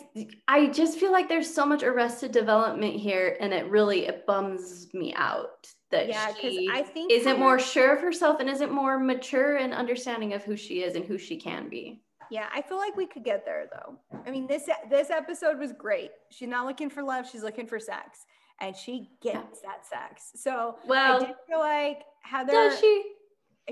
I 0.49 0.67
just 0.69 0.99
feel 0.99 1.13
like 1.13 1.29
there's 1.29 1.53
so 1.55 1.67
much 1.67 1.83
arrested 1.83 2.33
development 2.33 2.95
here, 2.95 3.37
and 3.39 3.53
it 3.53 3.67
really 3.69 4.07
it 4.07 4.25
bums 4.27 4.89
me 4.95 5.13
out 5.15 5.69
that 5.91 6.09
yeah, 6.09 6.29
because 6.29 6.53
she 6.53 6.69
I 6.73 6.83
think 6.83 7.11
isn't 7.13 7.39
more 7.39 7.59
sure 7.59 7.95
of 7.95 8.01
herself 8.03 8.41
and 8.41 8.49
isn't 8.49 8.71
more 8.73 8.99
mature 8.99 9.57
and 9.57 9.73
understanding 9.73 10.33
of 10.35 10.43
who 10.45 10.57
she 10.57 10.83
is 10.83 10.95
and 10.95 11.05
who 11.05 11.19
she 11.19 11.37
can 11.37 11.69
be. 11.69 12.03
Yeah, 12.31 12.47
I 12.55 12.61
feel 12.61 12.77
like 12.77 12.95
we 12.97 13.07
could 13.07 13.25
get 13.25 13.45
there 13.47 13.69
though. 13.73 13.99
I 14.27 14.31
mean, 14.31 14.47
this 14.47 14.69
this 14.91 15.11
episode 15.11 15.59
was 15.59 15.73
great. 15.73 16.11
She's 16.31 16.49
not 16.49 16.67
looking 16.67 16.91
for 16.91 17.03
love; 17.03 17.27
she's 17.31 17.43
looking 17.43 17.67
for 17.67 17.79
sex, 17.81 18.27
and 18.61 18.77
she 18.77 19.09
gets 19.23 19.61
that 19.63 19.87
sex. 19.87 20.33
So 20.37 20.77
I 20.85 20.87
Well, 20.87 21.21
did 21.21 21.35
feel 21.49 21.59
like 21.61 22.03
Heather. 22.23 22.53
does 22.53 22.79
she? 22.81 23.03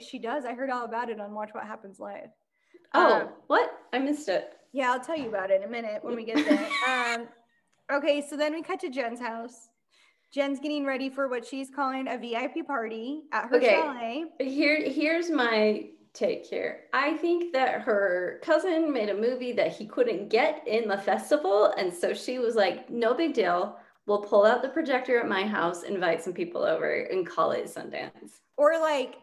She 0.00 0.18
does. 0.18 0.44
I 0.44 0.52
heard 0.54 0.70
all 0.70 0.84
about 0.84 1.10
it 1.10 1.20
on 1.20 1.34
Watch 1.34 1.50
What 1.52 1.64
Happens 1.64 1.98
Live. 2.00 2.28
Oh, 2.94 3.20
Um, 3.22 3.28
what? 3.46 3.70
I 3.92 3.98
missed 3.98 4.28
it. 4.28 4.52
Yeah, 4.72 4.92
I'll 4.92 5.00
tell 5.00 5.16
you 5.18 5.28
about 5.28 5.50
it 5.50 5.56
in 5.62 5.64
a 5.64 5.70
minute 5.70 6.02
when 6.04 6.14
we 6.16 6.24
get 6.24 6.36
there. 6.36 6.68
um, 7.18 7.28
okay, 7.92 8.20
so 8.26 8.36
then 8.36 8.52
we 8.52 8.62
cut 8.62 8.80
to 8.80 8.90
Jen's 8.90 9.20
house. 9.20 9.68
Jen's 10.36 10.60
getting 10.60 10.84
ready 10.84 11.08
for 11.08 11.28
what 11.28 11.46
she's 11.46 11.70
calling 11.70 12.08
a 12.08 12.18
VIP 12.18 12.66
party 12.66 13.22
at 13.32 13.48
her 13.48 13.56
Okay. 13.56 13.68
chalet. 13.70 14.24
Here, 14.38 14.82
here's 14.84 15.30
my 15.30 15.88
take 16.12 16.44
here. 16.44 16.80
I 16.92 17.16
think 17.16 17.54
that 17.54 17.80
her 17.80 18.38
cousin 18.42 18.92
made 18.92 19.08
a 19.08 19.14
movie 19.14 19.52
that 19.52 19.72
he 19.72 19.86
couldn't 19.86 20.28
get 20.28 20.62
in 20.68 20.88
the 20.88 20.98
festival, 20.98 21.72
and 21.78 21.90
so 21.92 22.12
she 22.12 22.38
was 22.38 22.54
like, 22.54 22.90
"No 22.90 23.14
big 23.14 23.32
deal. 23.32 23.78
We'll 24.04 24.20
pull 24.20 24.44
out 24.44 24.60
the 24.60 24.68
projector 24.68 25.18
at 25.18 25.26
my 25.26 25.46
house, 25.46 25.84
invite 25.84 26.22
some 26.22 26.34
people 26.34 26.62
over, 26.62 26.92
and 26.92 27.26
call 27.26 27.52
it 27.52 27.64
Sundance." 27.64 28.40
Or 28.58 28.78
like, 28.78 29.16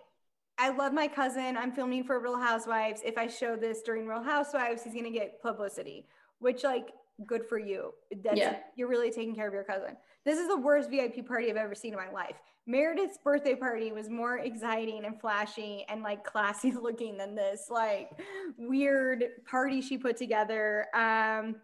I 0.57 0.69
love 0.69 0.93
my 0.93 1.07
cousin. 1.07 1.57
I'm 1.57 1.71
filming 1.71 2.03
for 2.03 2.19
Real 2.19 2.37
Housewives. 2.39 3.01
If 3.03 3.17
I 3.17 3.27
show 3.27 3.55
this 3.55 3.81
during 3.81 4.07
Real 4.07 4.21
Housewives, 4.23 4.83
he's 4.83 4.93
gonna 4.93 5.09
get 5.11 5.41
publicity. 5.41 6.05
Which 6.39 6.63
like, 6.63 6.91
good 7.25 7.45
for 7.47 7.57
you. 7.59 7.93
That's 8.23 8.37
Yeah. 8.37 8.57
you're 8.75 8.87
really 8.87 9.11
taking 9.11 9.35
care 9.35 9.47
of 9.47 9.53
your 9.53 9.63
cousin. 9.63 9.95
This 10.25 10.39
is 10.39 10.47
the 10.47 10.57
worst 10.57 10.89
VIP 10.89 11.21
party 11.27 11.49
I've 11.49 11.57
ever 11.57 11.75
seen 11.75 11.93
in 11.93 11.99
my 11.99 12.09
life. 12.11 12.35
Meredith's 12.65 13.17
birthday 13.17 13.55
party 13.55 13.91
was 13.91 14.09
more 14.09 14.37
exciting 14.39 15.05
and 15.05 15.19
flashy 15.19 15.85
and 15.89 16.01
like 16.01 16.23
classy 16.23 16.71
looking 16.81 17.17
than 17.17 17.35
this 17.35 17.67
like 17.69 18.11
weird 18.57 19.25
party 19.45 19.81
she 19.81 19.97
put 19.97 20.17
together. 20.17 20.85
Um, 20.95 21.55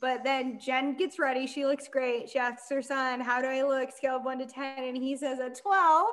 but 0.00 0.24
then 0.24 0.58
Jen 0.58 0.96
gets 0.96 1.18
ready. 1.18 1.46
She 1.46 1.64
looks 1.64 1.86
great. 1.88 2.28
She 2.28 2.38
asks 2.38 2.68
her 2.70 2.82
son, 2.82 3.20
How 3.20 3.40
do 3.40 3.46
I 3.46 3.62
look? 3.62 3.92
Scale 3.92 4.16
of 4.16 4.24
one 4.24 4.38
to 4.40 4.46
10. 4.46 4.82
And 4.84 4.96
he 4.96 5.16
says, 5.16 5.38
A 5.38 5.48
12. 5.48 6.06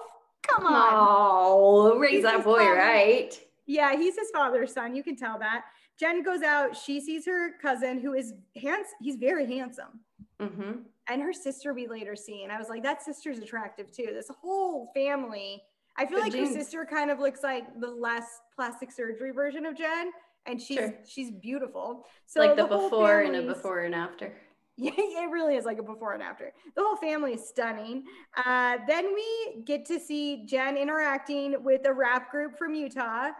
Come 0.48 0.66
on. 0.66 0.90
Oh, 0.94 1.98
raise 1.98 2.12
He's 2.12 2.24
that 2.24 2.44
boy 2.44 2.60
father. 2.60 2.76
right. 2.76 3.40
Yeah, 3.68 3.96
he's 3.96 4.18
his 4.18 4.30
father's 4.34 4.74
son. 4.74 4.96
You 4.96 5.04
can 5.04 5.16
tell 5.16 5.38
that. 5.40 5.66
Jen 6.00 6.24
goes 6.24 6.42
out. 6.42 6.76
She 6.76 7.00
sees 7.02 7.26
her 7.26 7.52
cousin, 7.62 8.00
who 8.00 8.14
is 8.14 8.34
hands. 8.62 8.88
He's 9.02 9.16
very 9.18 9.46
handsome, 9.46 10.00
Mm-hmm. 10.42 10.72
and 11.10 11.22
her 11.22 11.34
sister 11.34 11.74
we 11.74 11.86
later 11.88 12.16
see. 12.16 12.44
And 12.44 12.52
I 12.52 12.58
was 12.58 12.70
like, 12.70 12.82
that 12.84 13.04
sister's 13.04 13.40
attractive 13.40 13.92
too. 13.92 14.08
This 14.14 14.30
whole 14.42 14.90
family. 14.96 15.62
I 15.98 16.06
feel 16.06 16.20
like 16.20 16.32
genes. 16.32 16.56
her 16.56 16.62
sister 16.62 16.86
kind 16.90 17.12
of 17.12 17.20
looks 17.20 17.44
like 17.44 17.66
the 17.82 17.90
less 17.90 18.26
plastic 18.56 18.90
surgery 18.92 19.32
version 19.32 19.66
of 19.66 19.76
Jen, 19.78 20.12
and 20.46 20.62
she's 20.62 20.78
Sure. 20.78 20.94
she's 21.06 21.30
beautiful. 21.32 22.06
So 22.26 22.40
like 22.40 22.56
the, 22.56 22.66
whole 22.66 22.90
before 22.90 23.20
and 23.22 23.36
a 23.36 23.42
before 23.42 23.82
and 23.82 23.94
after. 23.94 24.34
Yeah, 24.86 24.91
it 24.95 25.30
really 25.32 25.55
is 25.55 25.65
like 25.65 25.77
a 25.80 25.84
before 25.84 26.13
and 26.13 26.23
after. 26.23 26.53
The 26.75 26.82
whole 26.82 26.95
family 26.95 27.34
is 27.34 27.47
stunning. 27.47 28.05
Uh, 28.38 28.77
then 28.88 29.13
we 29.13 29.61
get 29.65 29.86
to 29.88 29.99
see 29.99 30.45
Jen 30.45 30.77
interacting 30.77 31.61
with 31.63 31.86
a 31.86 31.93
rap 31.93 32.32
group 32.32 32.57
from 32.57 32.73
Utah. 32.75 33.32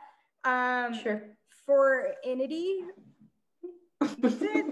Um, 0.44 0.94
Sure. 1.02 1.22
For 1.66 2.14
Inity, 2.26 2.80
what's 4.20 4.42
it? 4.42 4.66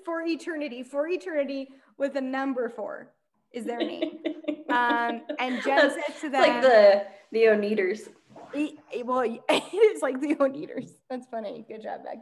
For 0.04 0.22
eternity, 0.22 0.82
for 0.82 1.06
eternity 1.08 1.68
with 1.96 2.16
a 2.16 2.20
number 2.20 2.68
four. 2.68 3.12
is 3.52 3.64
their 3.64 3.78
name. 3.78 4.18
Um, 4.68 5.22
and 5.38 5.62
Jen 5.62 5.90
says 6.06 6.20
to 6.22 6.28
them, 6.30 6.40
like 6.42 6.60
the 6.62 7.04
the 7.30 7.40
Oneaters. 7.46 8.08
Well, 9.04 9.20
it 9.20 9.74
is 9.96 10.02
like 10.02 10.20
the 10.20 10.34
Oneaters. 10.34 10.90
That's 11.08 11.26
funny. 11.30 11.64
Good 11.68 11.82
job, 11.82 12.00
Meg. 12.04 12.18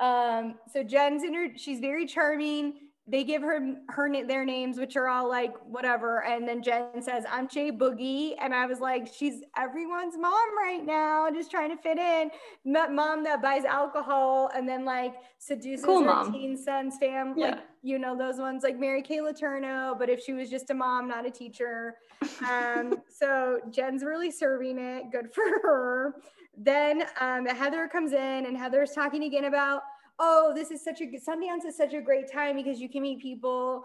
Um, 0.00 0.54
so 0.72 0.82
Jen's 0.82 1.22
in 1.24 1.34
her, 1.34 1.48
she's 1.56 1.80
very 1.80 2.06
charming. 2.06 2.74
They 3.08 3.22
give 3.22 3.40
her 3.42 3.60
her 3.90 4.10
their 4.26 4.44
names, 4.44 4.78
which 4.80 4.96
are 4.96 5.06
all 5.06 5.28
like 5.28 5.54
whatever. 5.64 6.24
And 6.24 6.46
then 6.48 6.60
Jen 6.60 7.00
says, 7.00 7.24
"I'm 7.30 7.46
Jay 7.46 7.70
Boogie," 7.70 8.34
and 8.40 8.52
I 8.52 8.66
was 8.66 8.80
like, 8.80 9.06
"She's 9.14 9.42
everyone's 9.56 10.18
mom 10.18 10.58
right 10.58 10.84
now, 10.84 11.30
just 11.30 11.48
trying 11.48 11.70
to 11.70 11.80
fit 11.80 11.98
in." 11.98 12.32
Mom 12.64 13.22
that 13.22 13.40
buys 13.40 13.64
alcohol 13.64 14.50
and 14.56 14.68
then 14.68 14.84
like 14.84 15.14
seduces 15.38 15.84
Cool 15.86 16.00
her 16.00 16.06
mom. 16.06 16.32
teen 16.32 16.56
son's 16.56 16.96
fam, 16.98 17.36
like 17.36 17.54
Yeah. 17.54 17.60
you 17.80 18.00
know 18.00 18.18
those 18.18 18.38
ones 18.40 18.64
like 18.64 18.76
Mary 18.76 19.02
Kay 19.02 19.18
Letourneau. 19.18 19.96
But 19.96 20.08
if 20.10 20.20
she 20.24 20.32
was 20.32 20.50
just 20.50 20.70
a 20.70 20.74
mom, 20.74 21.06
not 21.06 21.24
a 21.24 21.30
teacher, 21.30 21.98
um, 22.50 22.96
so 23.08 23.60
Jen's 23.70 24.02
really 24.02 24.32
serving 24.32 24.80
it. 24.80 25.12
Good 25.12 25.32
for 25.32 25.44
her. 25.62 26.16
Then 26.56 27.04
um, 27.20 27.46
Heather 27.46 27.88
comes 27.88 28.12
in, 28.12 28.46
and 28.46 28.56
Heather's 28.56 28.92
talking 28.92 29.24
again 29.24 29.44
about, 29.44 29.82
oh, 30.18 30.52
this 30.54 30.70
is 30.70 30.82
such 30.82 31.00
a 31.00 31.04
Sundance 31.04 31.66
is 31.66 31.76
such 31.76 31.92
a 31.92 32.00
great 32.00 32.32
time 32.32 32.56
because 32.56 32.80
you 32.80 32.88
can 32.88 33.02
meet 33.02 33.20
people 33.20 33.84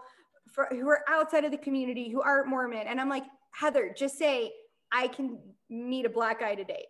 for, 0.50 0.68
who 0.70 0.88
are 0.88 1.02
outside 1.08 1.44
of 1.44 1.50
the 1.50 1.58
community 1.58 2.10
who 2.10 2.22
aren't 2.22 2.48
Mormon. 2.48 2.86
And 2.86 3.00
I'm 3.00 3.08
like, 3.08 3.24
Heather, 3.52 3.94
just 3.96 4.18
say 4.18 4.52
I 4.90 5.08
can 5.08 5.38
meet 5.68 6.06
a 6.06 6.10
black 6.10 6.40
guy 6.40 6.54
today. 6.54 6.86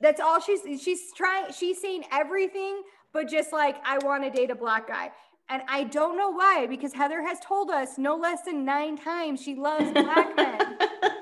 That's 0.00 0.20
all 0.20 0.40
she's 0.40 0.60
she's 0.80 1.12
trying. 1.16 1.52
She's 1.52 1.80
saying 1.80 2.04
everything, 2.12 2.82
but 3.12 3.28
just 3.28 3.52
like 3.52 3.76
I 3.84 3.98
want 4.04 4.22
to 4.24 4.30
date 4.30 4.50
a 4.50 4.54
black 4.54 4.86
guy. 4.86 5.10
And 5.50 5.62
I 5.66 5.84
don't 5.84 6.18
know 6.18 6.30
why, 6.30 6.66
because 6.68 6.92
Heather 6.92 7.22
has 7.26 7.40
told 7.40 7.70
us 7.70 7.96
no 7.96 8.16
less 8.16 8.42
than 8.42 8.66
nine 8.66 8.98
times 8.98 9.42
she 9.42 9.54
loves 9.54 9.90
black 9.92 10.36
men. 10.36 10.78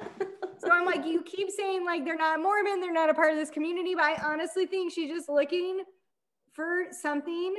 So 0.67 0.73
I'm 0.73 0.85
like, 0.85 1.07
you 1.07 1.23
keep 1.23 1.51
saying 1.51 1.85
like 1.85 2.05
they're 2.05 2.17
not 2.17 2.41
Mormon, 2.41 2.81
they're 2.81 2.93
not 2.93 3.09
a 3.11 3.15
part 3.15 3.31
of 3.33 3.39
this 3.39 3.51
community, 3.51 3.95
but 3.95 4.05
I 4.05 4.17
honestly 4.25 4.67
think 4.67 4.93
she's 4.93 5.11
just 5.11 5.29
looking 5.29 5.81
for 6.53 6.87
something 6.91 7.55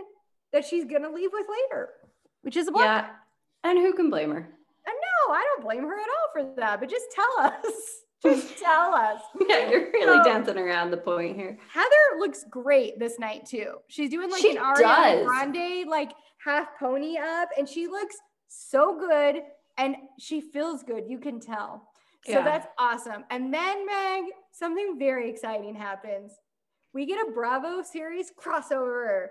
that 0.53 0.65
she's 0.65 0.85
gonna 0.85 1.09
leave 1.11 1.29
with 1.31 1.45
later, 1.49 1.89
which 2.41 2.57
is 2.57 2.67
a 2.67 2.71
black. 2.71 3.05
yeah. 3.05 3.69
And 3.69 3.79
who 3.79 3.93
can 3.93 4.09
blame 4.09 4.31
her? 4.31 4.37
And 4.37 4.95
no, 5.27 5.33
I 5.33 5.43
don't 5.55 5.63
blame 5.65 5.83
her 5.83 5.93
at 5.99 6.07
all 6.07 6.29
for 6.33 6.55
that. 6.61 6.79
But 6.79 6.89
just 6.89 7.05
tell 7.13 7.45
us, 7.45 7.63
just 8.23 8.57
tell 8.63 8.93
us. 8.93 9.21
Yeah, 9.47 9.69
you're 9.69 9.91
really 9.91 10.17
So- 10.17 10.23
dancing 10.23 10.57
around 10.57 10.91
the 10.91 10.97
point 10.97 11.35
here. 11.35 11.57
Heather 11.71 12.19
looks 12.19 12.45
great 12.49 12.97
this 12.99 13.19
night 13.19 13.45
too. 13.45 13.75
She's 13.87 14.09
doing 14.09 14.29
like 14.31 14.41
She 14.41 14.51
an 14.51 14.57
Ariana 14.57 14.79
does. 15.19 15.25
Grande 15.25 15.89
like 15.89 16.11
half 16.43 16.67
pony 16.79 17.17
up, 17.17 17.49
and 17.57 17.67
she 17.67 17.87
looks 17.87 18.15
so 18.47 18.97
good, 18.97 19.41
and 19.77 19.95
she 20.19 20.39
feels 20.41 20.83
good. 20.83 21.03
You 21.07 21.19
can 21.19 21.39
tell. 21.39 21.86
So 22.27 22.33
Yeah. 22.33 22.43
that's 22.43 22.67
awesome. 22.77 23.23
And 23.29 23.53
then 23.53 23.85
Meg, 23.85 24.25
something 24.51 24.99
very 24.99 25.29
exciting 25.29 25.73
happens. 25.73 26.33
We 26.93 27.05
get 27.05 27.25
a 27.25 27.31
Bravo 27.31 27.81
series 27.81 28.31
crossover. 28.31 29.29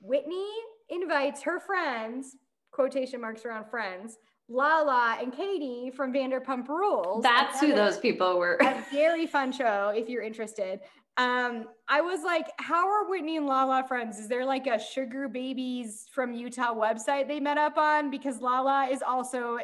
Whitney 0.00 0.48
invites 0.88 1.42
her 1.42 1.58
friends, 1.58 2.36
quotation 2.70 3.20
marks 3.20 3.44
around 3.44 3.68
friends, 3.68 4.18
Lala 4.48 5.18
and 5.20 5.32
Katie 5.32 5.90
from 5.90 6.12
Vanderpump 6.12 6.68
Rules. 6.68 7.24
That's 7.24 7.60
who 7.60 7.72
those 7.74 7.98
people 7.98 8.38
were. 8.38 8.58
a 8.60 8.84
very 8.92 9.26
fun 9.26 9.50
show 9.50 9.88
if 9.88 10.08
you're 10.08 10.22
interested. 10.22 10.80
Um, 11.16 11.66
I 11.88 12.00
was 12.00 12.22
like, 12.22 12.46
how 12.58 12.88
are 12.88 13.08
Whitney 13.10 13.38
and 13.38 13.46
Lala 13.46 13.84
friends? 13.88 14.18
Is 14.20 14.28
there 14.28 14.44
like 14.44 14.68
a 14.68 14.78
sugar 14.78 15.28
babies 15.28 16.08
from 16.12 16.32
Utah 16.32 16.74
website 16.74 17.26
they 17.26 17.40
met 17.40 17.58
up 17.58 17.76
on? 17.76 18.08
Because 18.10 18.40
Lala 18.40 18.86
is 18.86 19.02
also 19.02 19.58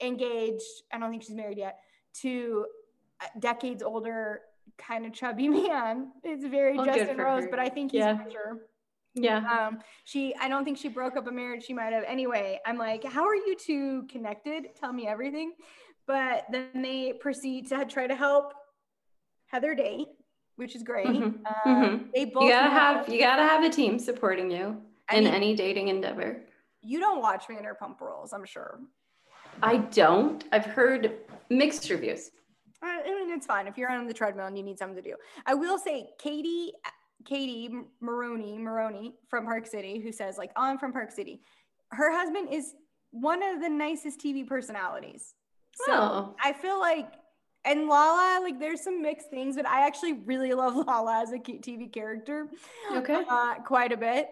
engaged. 0.00 0.62
I 0.92 0.98
don't 0.98 1.10
think 1.10 1.22
she's 1.24 1.34
married 1.34 1.58
yet 1.58 1.78
to 2.22 2.66
a 3.22 3.38
decades 3.40 3.82
older, 3.82 4.40
kind 4.78 5.06
of 5.06 5.12
chubby 5.12 5.48
man. 5.68 6.12
It's 6.22 6.44
very 6.46 6.76
Well, 6.76 6.86
Justin 6.86 7.16
Rose, 7.18 7.44
her. 7.44 7.50
but 7.50 7.58
I 7.58 7.68
think 7.68 7.92
he's 7.92 8.00
Yeah. 8.00 8.18
richer. 8.24 8.66
yeah. 9.14 9.66
Um, 9.68 9.78
she, 10.04 10.34
I 10.40 10.48
don't 10.48 10.64
think 10.64 10.78
she 10.78 10.88
broke 10.88 11.16
up 11.16 11.26
a 11.26 11.32
marriage. 11.32 11.64
She 11.64 11.72
might 11.74 11.92
have. 11.92 12.04
Anyway, 12.06 12.58
I'm 12.66 12.76
like, 12.78 13.04
how 13.04 13.24
are 13.24 13.34
you 13.36 13.56
two 13.56 14.04
connected? 14.10 14.74
Tell 14.74 14.92
me 14.92 15.06
everything. 15.06 15.52
But 16.06 16.44
then 16.50 16.68
they 16.82 17.12
proceed 17.20 17.68
to 17.68 17.84
try 17.86 18.06
to 18.06 18.14
help 18.14 18.52
Heather 19.46 19.74
date, 19.74 20.08
which 20.56 20.74
is 20.74 20.82
great. 20.82 21.06
Mhm, 21.06 21.22
Um, 21.24 21.42
mhm. 21.66 22.12
They 22.12 22.24
both 22.24 22.42
You 22.44 22.50
gotta 22.50 22.68
know- 22.68 22.74
have 22.74 23.08
you 23.08 23.20
gotta 23.20 23.42
have 23.42 23.62
a 23.62 23.70
team 23.70 23.98
supporting 24.00 24.50
you 24.50 24.82
I 25.08 25.16
in 25.16 25.24
mean- 25.24 25.34
any 25.34 25.54
dating 25.54 25.88
endeavor. 25.88 26.42
You 26.82 26.98
don't 27.00 27.20
watch 27.22 27.46
Vanderpump 27.46 28.00
Rules, 28.00 28.32
I'm 28.34 28.44
sure. 28.44 28.80
I 29.62 29.78
don't. 29.78 30.44
I've 30.52 30.66
heard 30.66 31.12
mixed 31.50 31.88
reviews. 31.90 32.30
I 32.82 33.00
I 33.06 33.14
mean, 33.14 33.30
it's 33.30 33.46
fine 33.46 33.66
if 33.66 33.78
you're 33.78 33.90
on 33.90 34.06
the 34.06 34.14
treadmill 34.14 34.46
and 34.46 34.56
you 34.56 34.62
need 34.64 34.78
something 34.78 35.02
to 35.02 35.10
do. 35.10 35.16
I 35.46 35.54
will 35.54 35.78
say, 35.78 36.10
Katie, 36.18 36.72
Katie 37.24 37.70
Maloney, 38.00 38.58
Maloney 38.58 39.14
from 39.28 39.44
Park 39.46 39.66
City, 39.66 39.98
who 40.00 40.12
says 40.12 40.36
like, 40.38 40.50
"Oh, 40.56 40.62
I'm 40.62 40.78
from 40.78 40.92
Park 40.92 41.10
City." 41.10 41.40
Her 41.90 42.12
husband 42.12 42.48
is 42.52 42.74
one 43.10 43.42
of 43.42 43.60
the 43.60 43.68
nicest 43.68 44.20
TV 44.20 44.46
personalities. 44.46 45.34
So 45.86 45.92
Oh. 45.92 46.36
I 46.42 46.52
feel 46.52 46.78
like, 46.80 47.08
and 47.64 47.88
Lala, 47.88 48.40
like, 48.42 48.58
there's 48.58 48.82
some 48.82 49.00
mixed 49.00 49.30
things, 49.30 49.56
but 49.56 49.66
I 49.66 49.86
actually 49.86 50.14
really 50.24 50.52
love 50.52 50.74
Lala 50.86 51.22
as 51.22 51.32
a 51.32 51.38
TV 51.38 51.92
character. 51.92 52.48
Okay. 52.92 53.22
Uh, 53.28 53.54
quite 53.64 53.92
a 53.92 53.96
bit. 53.96 54.28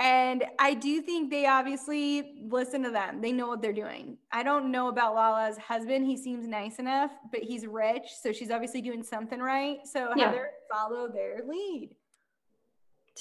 And 0.00 0.44
I 0.58 0.74
do 0.74 1.00
think 1.00 1.30
they 1.30 1.46
obviously 1.46 2.34
listen 2.48 2.82
to 2.82 2.90
them. 2.90 3.20
They 3.20 3.30
know 3.30 3.46
what 3.46 3.62
they're 3.62 3.72
doing. 3.72 4.18
I 4.32 4.42
don't 4.42 4.72
know 4.72 4.88
about 4.88 5.14
Lala's 5.14 5.56
husband. 5.56 6.04
He 6.06 6.16
seems 6.16 6.48
nice 6.48 6.80
enough, 6.80 7.12
but 7.30 7.40
he's 7.40 7.64
rich. 7.66 8.06
So 8.20 8.32
she's 8.32 8.50
obviously 8.50 8.82
doing 8.82 9.04
something 9.04 9.38
right. 9.38 9.78
So 9.86 10.08
Yeah. 10.16 10.26
Heather, 10.30 10.50
follow 10.72 11.08
their 11.08 11.42
lead. 11.46 11.94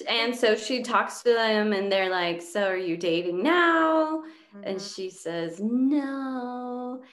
And 0.08 0.36
so 0.36 0.56
she 0.56 0.82
talks 0.82 1.22
to 1.22 1.34
them 1.34 1.74
and 1.74 1.92
they're 1.92 2.10
like, 2.10 2.42
So 2.42 2.68
are 2.70 2.76
you 2.78 2.98
dating 2.98 3.44
now? 3.44 4.24
And 4.64 4.78
Mhm. 4.78 4.96
she 4.96 5.12
says, 5.12 5.60
No. 5.62 7.04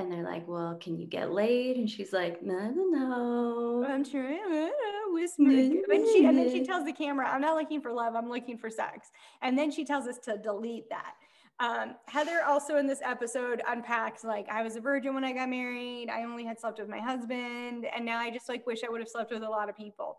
And 0.00 0.12
they're 0.12 0.24
like, 0.24 0.48
Well, 0.48 0.78
can 0.80 0.98
you 0.98 1.06
get 1.06 1.32
laid? 1.32 1.76
And 1.76 1.88
she's 1.88 2.12
like, 2.12 2.42
No, 2.42 2.70
no, 2.70 2.84
no. 2.84 3.86
I'm 3.88 4.04
trying 4.04 4.38
to 4.50 4.70
whisper. 5.12 5.44
But 5.88 5.96
she, 6.12 6.24
and 6.24 6.36
then 6.36 6.50
she 6.50 6.64
tells 6.64 6.84
the 6.84 6.92
camera, 6.92 7.28
I'm 7.28 7.40
not 7.40 7.56
looking 7.56 7.80
for 7.80 7.92
love, 7.92 8.14
I'm 8.14 8.28
looking 8.28 8.58
for 8.58 8.70
sex. 8.70 9.10
And 9.42 9.58
then 9.58 9.70
she 9.70 9.84
tells 9.84 10.06
us 10.06 10.18
to 10.24 10.38
delete 10.38 10.88
that. 10.90 11.14
Um, 11.60 11.96
Heather 12.06 12.40
also 12.46 12.78
in 12.78 12.86
this 12.86 13.00
episode 13.04 13.60
unpacks 13.68 14.24
like 14.24 14.48
I 14.48 14.62
was 14.62 14.76
a 14.76 14.80
virgin 14.80 15.14
when 15.14 15.24
I 15.24 15.32
got 15.32 15.50
married. 15.50 16.08
I 16.08 16.24
only 16.24 16.44
had 16.44 16.58
slept 16.58 16.78
with 16.78 16.88
my 16.88 17.00
husband, 17.00 17.86
and 17.94 18.04
now 18.04 18.18
I 18.18 18.30
just 18.30 18.48
like 18.48 18.66
wish 18.66 18.82
I 18.82 18.88
would 18.88 19.00
have 19.00 19.10
slept 19.10 19.30
with 19.30 19.42
a 19.42 19.48
lot 19.48 19.68
of 19.68 19.76
people. 19.76 20.18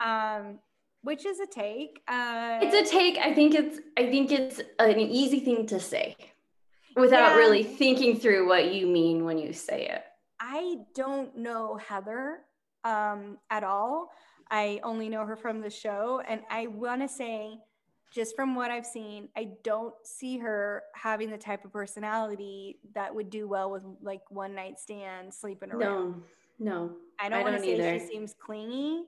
Um, 0.00 0.60
which 1.02 1.26
is 1.26 1.40
a 1.40 1.46
take. 1.46 2.00
Uh, 2.08 2.58
It's 2.62 2.90
a 2.90 2.90
take. 2.90 3.18
I 3.18 3.34
think 3.34 3.54
it's 3.54 3.78
I 3.98 4.06
think 4.06 4.32
it's 4.32 4.62
an 4.78 4.98
easy 4.98 5.40
thing 5.40 5.66
to 5.66 5.78
say 5.78 6.16
without 6.98 7.32
Yeah. 7.32 7.36
really 7.36 7.62
thinking 7.62 8.18
through 8.18 8.46
what 8.48 8.72
you 8.72 8.86
mean 8.86 9.24
when 9.24 9.38
you 9.38 9.52
say 9.52 9.86
it. 9.88 10.04
I 10.40 10.78
don't 10.94 11.36
know 11.36 11.76
Heather 11.76 12.40
um, 12.84 13.38
at 13.50 13.64
all. 13.64 14.10
I 14.50 14.80
only 14.82 15.08
know 15.08 15.24
her 15.26 15.36
from 15.36 15.60
the 15.60 15.70
show. 15.70 16.22
And 16.26 16.42
I 16.50 16.68
want 16.68 17.02
to 17.02 17.08
say, 17.08 17.58
just 18.10 18.34
from 18.36 18.54
what 18.54 18.70
I've 18.70 18.86
seen, 18.86 19.28
I 19.36 19.50
don't 19.62 19.94
see 20.04 20.38
her 20.38 20.84
having 20.94 21.30
the 21.30 21.36
type 21.36 21.64
of 21.64 21.72
personality 21.72 22.78
that 22.94 23.14
would 23.14 23.28
do 23.30 23.46
well 23.48 23.70
with 23.70 23.82
like 24.00 24.22
one 24.30 24.54
night 24.54 24.78
stand, 24.78 25.34
sleeping 25.34 25.70
around. 25.70 26.22
No, 26.58 26.78
no. 26.88 26.90
I 27.20 27.28
don't 27.28 27.40
I 27.40 27.42
want 27.42 27.56
to 27.56 27.58
don't 27.62 27.78
say 27.78 27.90
either. 27.96 27.98
she 28.06 28.06
seems 28.12 28.32
clingy, 28.34 29.04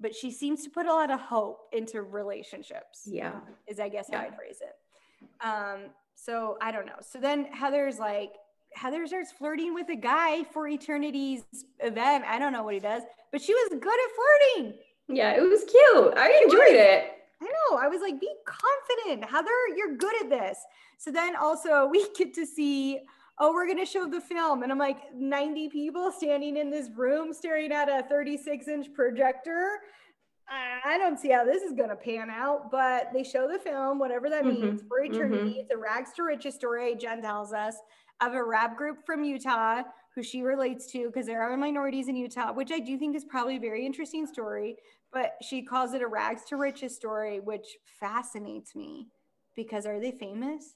but 0.00 0.14
she 0.14 0.30
seems 0.32 0.64
to 0.64 0.70
put 0.70 0.86
a 0.86 0.92
lot 0.92 1.10
of 1.10 1.20
hope 1.20 1.68
into 1.72 2.02
relationships 2.02 3.02
Yeah. 3.06 3.38
is 3.68 3.78
I 3.78 3.88
guess 3.88 4.08
how 4.10 4.18
I'd 4.20 4.34
phrase 4.34 4.60
it. 4.62 4.74
Um, 5.46 5.90
so 6.24 6.58
I 6.60 6.70
don't 6.70 6.86
know. 6.86 7.00
So 7.00 7.18
then 7.18 7.46
Heather's 7.46 7.98
like, 7.98 8.32
Heather 8.74 9.06
starts 9.06 9.32
flirting 9.32 9.74
with 9.74 9.88
a 9.88 9.96
guy 9.96 10.44
for 10.44 10.68
Eternity's 10.68 11.42
event. 11.80 12.24
I 12.26 12.38
don't 12.38 12.52
know 12.52 12.62
what 12.62 12.74
he 12.74 12.80
does, 12.80 13.02
but 13.32 13.40
she 13.40 13.54
was 13.54 13.70
good 13.70 13.80
at 13.80 14.60
flirting. 14.60 14.78
Yeah, 15.08 15.34
it 15.36 15.40
was 15.40 15.64
cute. 15.64 16.14
I 16.16 16.42
enjoyed 16.44 16.76
it. 16.76 17.12
I 17.42 17.46
know. 17.46 17.78
I 17.78 17.88
was 17.88 18.00
like, 18.00 18.20
be 18.20 18.30
confident. 18.46 19.28
Heather, 19.28 19.48
you're 19.76 19.96
good 19.96 20.14
at 20.22 20.30
this. 20.30 20.58
So 20.98 21.10
then 21.10 21.34
also 21.36 21.86
we 21.90 22.06
get 22.16 22.34
to 22.34 22.46
see, 22.46 23.00
oh, 23.38 23.52
we're 23.52 23.66
going 23.66 23.78
to 23.78 23.86
show 23.86 24.06
the 24.06 24.20
film. 24.20 24.62
And 24.62 24.70
I'm 24.70 24.78
like, 24.78 25.14
90 25.14 25.70
people 25.70 26.12
standing 26.12 26.56
in 26.56 26.70
this 26.70 26.90
room 26.94 27.32
staring 27.32 27.72
at 27.72 27.88
a 27.88 28.06
36 28.08 28.68
inch 28.68 28.92
projector. 28.92 29.80
I- 30.50 30.98
don't 30.98 31.18
see 31.18 31.30
how 31.30 31.44
this 31.44 31.62
is 31.62 31.72
going 31.72 31.90
to 31.90 31.96
pan 31.96 32.30
out, 32.30 32.70
but 32.70 33.12
they 33.12 33.22
show 33.22 33.48
the 33.48 33.58
film, 33.58 33.98
whatever 33.98 34.28
that 34.30 34.44
Mhm, 34.44 34.60
means, 34.60 34.82
for 34.88 35.00
eternity. 35.02 35.58
It's 35.60 35.70
a 35.70 35.76
rags 35.76 36.12
to 36.14 36.22
riches 36.24 36.54
story, 36.54 36.94
Jen 36.96 37.22
tells 37.22 37.52
us, 37.52 37.76
of 38.20 38.34
a 38.34 38.42
rap 38.42 38.76
group 38.76 39.04
from 39.06 39.24
Utah 39.24 39.82
who 40.14 40.22
she 40.22 40.42
relates 40.42 40.90
to 40.92 41.06
because 41.06 41.26
there 41.26 41.42
are 41.42 41.56
minorities 41.56 42.08
in 42.08 42.16
Utah, 42.16 42.52
which 42.52 42.72
I 42.72 42.80
do 42.80 42.98
think 42.98 43.14
is 43.14 43.24
probably 43.24 43.56
a 43.56 43.60
very 43.60 43.86
interesting 43.86 44.26
story. 44.26 44.76
But 45.12 45.34
she 45.42 45.62
calls 45.62 45.92
it 45.94 46.02
a 46.02 46.06
rags 46.06 46.44
to 46.46 46.56
riches 46.56 46.94
story, 46.96 47.40
which 47.40 47.76
fascinates 47.84 48.74
me 48.74 49.08
because 49.54 49.86
are 49.86 50.00
they 50.00 50.12
famous? 50.12 50.74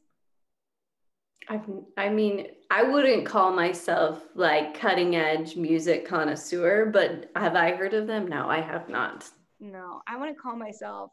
I've, 1.49 1.69
I 1.99 2.09
mean, 2.09 2.49
I 2.71 2.83
wouldn't 2.85 3.27
call 3.27 3.53
myself 3.53 4.23
like 4.35 4.79
cutting 4.79 5.15
edge 5.17 5.57
music 5.57 6.07
connoisseur, 6.07 6.87
but 6.87 7.31
have 7.37 7.55
I 7.55 7.73
heard 7.73 7.93
of 7.95 8.07
them? 8.07 8.27
No, 8.29 8.49
I 8.49 8.61
have 8.61 8.89
not. 8.89 9.31
No, 9.61 10.03
I 10.07 10.17
want 10.17 10.35
to 10.35 10.41
call 10.41 10.57
myself 10.57 11.11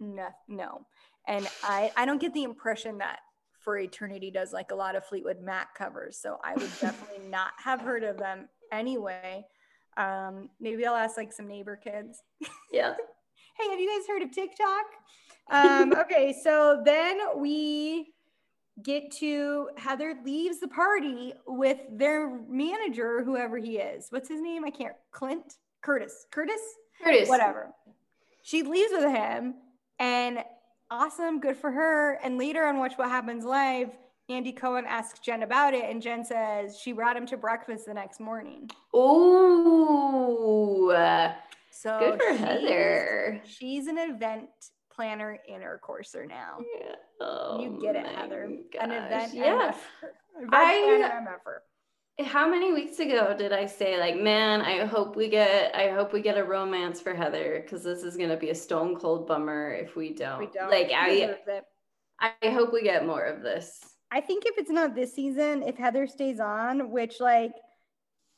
no, 0.00 0.28
no. 0.48 0.86
And 1.28 1.46
I, 1.62 1.92
I 1.96 2.06
don't 2.06 2.20
get 2.20 2.32
the 2.32 2.42
impression 2.42 2.98
that 2.98 3.20
For 3.62 3.78
Eternity 3.78 4.30
does 4.30 4.52
like 4.52 4.70
a 4.72 4.74
lot 4.74 4.96
of 4.96 5.04
Fleetwood 5.04 5.42
Mac 5.42 5.74
covers. 5.74 6.18
So 6.20 6.38
I 6.42 6.54
would 6.54 6.70
definitely 6.80 7.28
not 7.28 7.52
have 7.62 7.80
heard 7.82 8.02
of 8.02 8.16
them 8.16 8.48
anyway. 8.72 9.44
Um, 9.96 10.48
maybe 10.58 10.86
I'll 10.86 10.96
ask 10.96 11.16
like 11.16 11.32
some 11.32 11.46
neighbor 11.46 11.76
kids. 11.76 12.22
Yeah. 12.72 12.94
hey, 13.58 13.68
have 13.68 13.80
you 13.80 13.98
guys 13.98 14.06
heard 14.06 14.22
of 14.22 14.30
TikTok? 14.30 14.84
Um, 15.50 15.92
okay, 16.02 16.32
so 16.40 16.80
then 16.84 17.18
we 17.36 18.14
get 18.80 19.10
to 19.16 19.70
Heather 19.76 20.14
leaves 20.24 20.60
the 20.60 20.68
party 20.68 21.34
with 21.48 21.78
their 21.90 22.40
manager, 22.48 23.24
whoever 23.24 23.58
he 23.58 23.78
is. 23.78 24.06
What's 24.10 24.28
his 24.28 24.40
name? 24.40 24.64
I 24.64 24.70
can't. 24.70 24.94
Clint? 25.10 25.56
Curtis. 25.82 26.26
Curtis? 26.30 26.60
Curtis. 27.02 27.28
Whatever. 27.28 27.70
She 28.42 28.62
leaves 28.62 28.92
with 28.92 29.04
him 29.04 29.54
and 29.98 30.40
awesome, 30.90 31.40
good 31.40 31.56
for 31.56 31.70
her. 31.70 32.14
And 32.22 32.38
later 32.38 32.64
on 32.66 32.78
Watch 32.78 32.94
What 32.96 33.08
Happens 33.08 33.44
Live, 33.44 33.90
Andy 34.28 34.52
Cohen 34.52 34.84
asks 34.86 35.18
Jen 35.18 35.42
about 35.42 35.74
it, 35.74 35.84
and 35.84 36.00
Jen 36.00 36.24
says 36.24 36.78
she 36.78 36.92
brought 36.92 37.16
him 37.16 37.26
to 37.26 37.36
breakfast 37.36 37.86
the 37.86 37.94
next 37.94 38.20
morning. 38.20 38.70
Ooh. 38.94 40.90
So 41.72 41.98
Good 41.98 42.20
for 42.20 42.28
she's- 42.28 42.38
Heather. 42.40 43.40
She's 43.44 43.86
an 43.86 43.98
event 43.98 44.48
planner 44.92 45.38
intercourser 45.50 46.28
now. 46.28 46.58
Yeah. 46.78 46.94
Oh 47.20 47.60
you 47.60 47.78
get 47.80 47.96
it, 47.96 48.06
Heather. 48.06 48.48
gosh. 48.72 48.82
An 48.82 48.90
event 48.92 49.34
Yeah. 49.34 49.72
MF. 49.72 49.76
Event 50.36 50.54
I-. 50.54 51.56
How 52.18 52.48
many 52.48 52.72
weeks 52.72 52.98
ago 52.98 53.34
did 53.36 53.52
I 53.52 53.66
say 53.66 53.98
like, 53.98 54.16
man, 54.16 54.60
I 54.60 54.84
hope 54.84 55.16
we 55.16 55.28
get 55.28 55.74
I 55.74 55.90
hope 55.90 56.12
we 56.12 56.20
get 56.20 56.36
a 56.36 56.44
romance 56.44 57.00
for 57.00 57.14
Heather 57.14 57.60
because 57.62 57.82
this 57.82 58.02
is 58.02 58.16
gonna 58.16 58.36
be 58.36 58.50
a 58.50 58.54
stone 58.54 58.96
cold 58.96 59.26
bummer 59.26 59.72
if 59.72 59.96
we 59.96 60.12
don't. 60.12 60.38
We 60.40 60.46
don't. 60.46 60.70
Like 60.70 60.90
I. 60.94 61.36
I 62.20 62.50
hope 62.50 62.72
we 62.72 62.82
get 62.82 63.06
more 63.06 63.24
of 63.24 63.42
this. 63.42 63.80
I 64.10 64.20
think 64.20 64.44
if 64.44 64.58
it's 64.58 64.70
not 64.70 64.94
this 64.94 65.14
season, 65.14 65.62
if 65.62 65.76
Heather 65.76 66.06
stays 66.06 66.40
on, 66.40 66.90
which 66.90 67.20
like, 67.20 67.52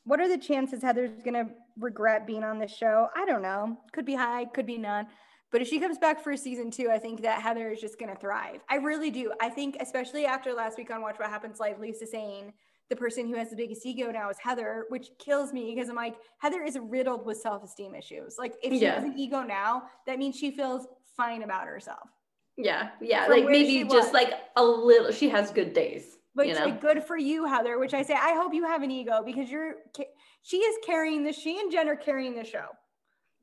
what 0.05 0.21
are 0.21 0.29
the 0.29 0.37
chances 0.37 0.81
Heather's 0.81 1.21
gonna 1.23 1.49
regret 1.77 2.25
being 2.25 2.43
on 2.43 2.59
this 2.59 2.75
show? 2.75 3.09
I 3.15 3.25
don't 3.25 3.41
know. 3.41 3.77
Could 3.91 4.05
be 4.05 4.15
high, 4.15 4.45
could 4.45 4.65
be 4.65 4.77
none. 4.77 5.07
But 5.51 5.61
if 5.61 5.67
she 5.67 5.79
comes 5.79 5.97
back 5.97 6.23
for 6.23 6.35
season 6.37 6.71
two, 6.71 6.89
I 6.89 6.97
think 6.97 7.21
that 7.21 7.41
Heather 7.41 7.69
is 7.69 7.81
just 7.81 7.99
gonna 7.99 8.15
thrive. 8.15 8.61
I 8.69 8.75
really 8.75 9.11
do. 9.11 9.33
I 9.41 9.49
think, 9.49 9.77
especially 9.79 10.25
after 10.25 10.53
last 10.53 10.77
week 10.77 10.91
on 10.91 11.01
Watch 11.01 11.19
What 11.19 11.29
Happens 11.29 11.59
Live, 11.59 11.79
Lisa 11.79 12.07
saying 12.07 12.53
the 12.89 12.95
person 12.95 13.27
who 13.27 13.35
has 13.35 13.49
the 13.49 13.55
biggest 13.55 13.85
ego 13.85 14.11
now 14.11 14.29
is 14.29 14.37
Heather, 14.37 14.85
which 14.89 15.09
kills 15.17 15.53
me 15.53 15.73
because 15.73 15.89
I'm 15.89 15.95
like, 15.95 16.15
Heather 16.39 16.63
is 16.63 16.77
riddled 16.79 17.25
with 17.25 17.37
self-esteem 17.37 17.95
issues. 17.95 18.35
Like, 18.37 18.55
if 18.61 18.73
she 18.73 18.79
Yeah. 18.79 18.95
has 18.95 19.03
an 19.03 19.17
ego 19.17 19.41
now, 19.41 19.83
that 20.05 20.19
means 20.19 20.35
she 20.35 20.51
feels 20.51 20.87
fine 21.15 21.43
about 21.43 21.65
herself. 21.65 22.09
Yeah, 22.57 22.91
yeah. 23.01 23.25
From 23.25 23.33
like 23.33 23.45
maybe 23.45 23.83
just 23.89 24.13
like 24.13 24.33
a 24.55 24.63
little 24.63 25.11
she 25.11 25.29
has 25.29 25.51
good 25.51 25.73
days. 25.73 26.17
But 26.35 26.47
you 26.47 26.53
know? 26.53 26.65
like, 26.65 26.81
good 26.81 27.03
for 27.03 27.17
you, 27.17 27.45
Heather. 27.45 27.79
Which 27.79 27.93
I 27.93 28.03
say, 28.03 28.13
I 28.13 28.33
hope 28.33 28.53
you 28.53 28.65
have 28.65 28.83
an 28.83 28.91
ego 28.91 29.21
because 29.25 29.49
you're. 29.49 29.75
She 30.43 30.57
is 30.57 30.75
carrying 30.85 31.23
the. 31.23 31.33
She 31.33 31.59
and 31.59 31.71
Jen 31.71 31.87
are 31.89 31.95
carrying 31.95 32.35
the 32.35 32.43
show. 32.43 32.65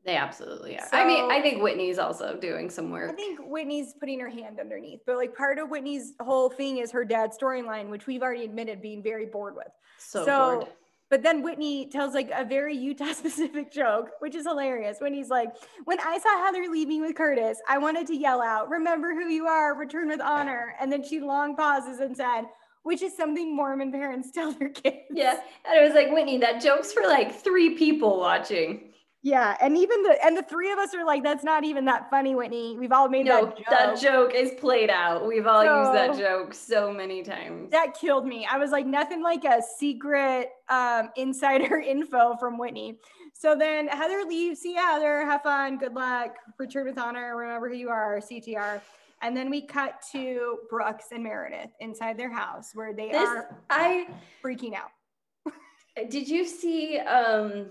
They 0.05 0.17
absolutely 0.17 0.79
are. 0.79 0.87
I 0.93 1.07
mean, 1.07 1.31
I 1.31 1.43
think 1.43 1.63
Whitney's 1.63 1.99
also 1.99 2.37
doing 2.37 2.71
some 2.71 2.91
work. 2.91 3.11
I 3.11 3.15
think 3.15 3.39
Whitney's 3.41 3.95
putting 4.01 4.19
her 4.21 4.31
hand 4.31 4.59
underneath, 4.59 5.01
but 5.07 5.17
like 5.17 5.37
part 5.37 5.59
of 5.59 5.69
Whitney's 5.69 6.15
whole 6.21 6.49
thing 6.49 6.79
is 6.79 6.91
her 6.93 7.05
dad's 7.05 7.37
storyline, 7.37 7.91
which 7.91 8.07
we've 8.07 8.23
already 8.23 8.45
admitted 8.45 8.81
being 8.81 9.03
very 9.03 9.27
bored 9.27 9.55
with. 9.57 9.69
so, 9.99 10.25
so- 10.25 10.55
bored. 10.61 10.69
But 11.11 11.25
then 11.25 11.43
Whitney 11.43 11.89
tells 11.91 12.15
like 12.15 12.31
a 12.33 12.45
very 12.45 12.77
Utah 12.77 13.13
specific 13.15 13.73
joke, 13.73 14.11
which 14.21 14.37
is 14.37 14.47
hilarious. 14.47 14.99
When 15.01 15.13
he's 15.13 15.29
like, 15.29 15.49
When 15.85 15.99
I 16.01 16.19
saw 16.19 16.45
Heather 16.45 16.71
leaving 16.71 17.01
with 17.01 17.17
Curtis, 17.17 17.59
I 17.69 17.79
wanted 17.79 18.07
to 18.07 18.17
yell 18.17 18.41
out, 18.41 18.71
Remember 18.71 19.13
who 19.13 19.29
you 19.29 19.47
are, 19.49 19.75
return 19.77 20.07
with 20.07 20.21
honor. 20.21 20.77
And 20.81 20.91
then 20.93 21.03
she 21.03 21.19
long 21.19 21.57
pauses 21.57 21.99
and 21.99 22.17
said, 22.17 22.43
Which 22.85 23.03
is 23.03 23.17
something 23.17 23.57
Mormon 23.57 23.91
parents 23.91 24.31
tell 24.35 24.53
their 24.53 24.69
kids. 24.69 24.99
Yeah. 25.13 25.41
And 25.69 25.77
it 25.77 25.85
was 25.85 25.95
like, 25.95 26.13
Whitney, 26.13 26.39
that 26.39 26.63
joke's 26.63 26.93
for 26.93 27.03
like 27.03 27.35
three 27.35 27.77
people 27.77 28.21
watching. 28.21 28.90
Yeah. 29.23 29.57
And 29.61 29.77
even 29.77 30.03
the 30.03 30.17
and 30.25 30.35
the 30.37 30.43
three 30.43 30.73
of 30.73 30.79
us 30.79 30.95
are 30.95 31.05
like, 31.05 31.23
That's 31.23 31.45
not 31.45 31.65
even 31.65 31.85
that 31.87 32.09
funny, 32.09 32.35
Whitney. 32.35 32.77
We've 32.79 32.93
all 32.93 33.09
made 33.09 33.27
No, 33.27 33.45
that 33.47 33.57
joke. 33.57 33.67
that 33.71 34.01
joke 34.01 34.35
is 34.35 34.53
played 34.59 34.89
out. 34.91 35.27
We've 35.27 35.47
all 35.47 35.63
used 35.63 35.95
that 35.95 36.17
joke 36.19 36.55
so 36.55 36.93
many 36.93 37.23
times. 37.23 37.71
that 37.71 37.95
killed 38.01 38.27
me. 38.27 38.47
I 38.51 38.57
was 38.59 38.71
like, 38.71 38.87
nothing 38.87 39.23
like 39.23 39.45
a 39.45 39.61
secret 39.79 40.49
um, 40.71 41.11
insider 41.17 41.77
info 41.87 42.37
from 42.41 42.57
Whitney. 42.59 42.99
So 43.35 43.55
then 43.55 43.89
Heather 43.89 44.25
leaves. 44.27 44.61
See 44.61 44.73
you, 44.75 44.79
Heather. 44.81 45.23
Have 45.27 45.43
fun. 45.43 45.77
Good 45.79 45.95
luck. 45.95 46.35
Return 46.59 46.87
with 46.87 46.99
honor. 46.99 47.37
Remember 47.37 47.69
who 47.69 47.77
you 47.77 47.91
are. 47.91 48.21
CTR. 48.21 48.81
And 49.23 49.37
then 49.37 49.51
we 49.51 49.67
cut 49.67 49.97
to 50.13 50.61
Brooks 50.71 51.07
and 51.13 51.23
Meredith 51.23 51.71
inside 51.81 52.17
their 52.19 52.33
house 52.33 52.71
where 52.73 52.95
they 52.95 53.11
This 53.11 53.29
are 53.29 53.59
I 53.69 54.07
freaking 54.43 54.73
out. 54.75 54.91
did 56.09 56.27
you 56.27 56.47
see 56.47 56.99
um 57.01 57.67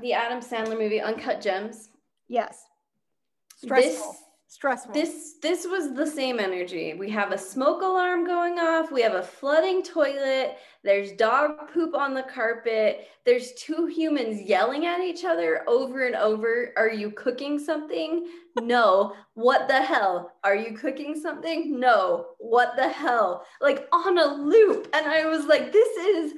the 0.00 0.12
Adam 0.12 0.40
Sandler 0.40 0.78
movie 0.78 1.00
Uncut 1.00 1.40
Gems? 1.40 1.90
Yes. 2.28 2.64
Stressful. 3.56 4.16
Stressful. 4.48 4.94
This 4.94 5.34
this 5.42 5.66
was 5.66 5.92
the 5.92 6.06
same 6.06 6.38
energy. 6.38 6.94
We 6.94 7.10
have 7.10 7.32
a 7.32 7.38
smoke 7.38 7.82
alarm 7.82 8.24
going 8.24 8.58
off. 8.60 8.92
We 8.92 9.02
have 9.02 9.14
a 9.14 9.22
flooding 9.22 9.82
toilet. 9.82 10.56
There's 10.84 11.12
dog 11.12 11.72
poop 11.74 11.96
on 11.96 12.14
the 12.14 12.22
carpet. 12.22 13.08
There's 13.24 13.52
two 13.54 13.86
humans 13.86 14.40
yelling 14.40 14.86
at 14.86 15.00
each 15.00 15.24
other 15.24 15.64
over 15.68 16.06
and 16.06 16.14
over. 16.14 16.72
Are 16.76 16.88
you 16.88 17.10
cooking 17.10 17.58
something? 17.58 18.28
No. 18.60 19.14
What 19.34 19.66
the 19.66 19.82
hell? 19.82 20.32
Are 20.44 20.54
you 20.54 20.76
cooking 20.76 21.20
something? 21.20 21.80
No. 21.80 22.26
What 22.38 22.76
the 22.76 22.88
hell? 22.88 23.44
Like 23.60 23.88
on 23.92 24.16
a 24.16 24.26
loop. 24.26 24.88
And 24.94 25.06
I 25.06 25.26
was 25.26 25.46
like, 25.46 25.72
this 25.72 25.88
is 25.96 26.34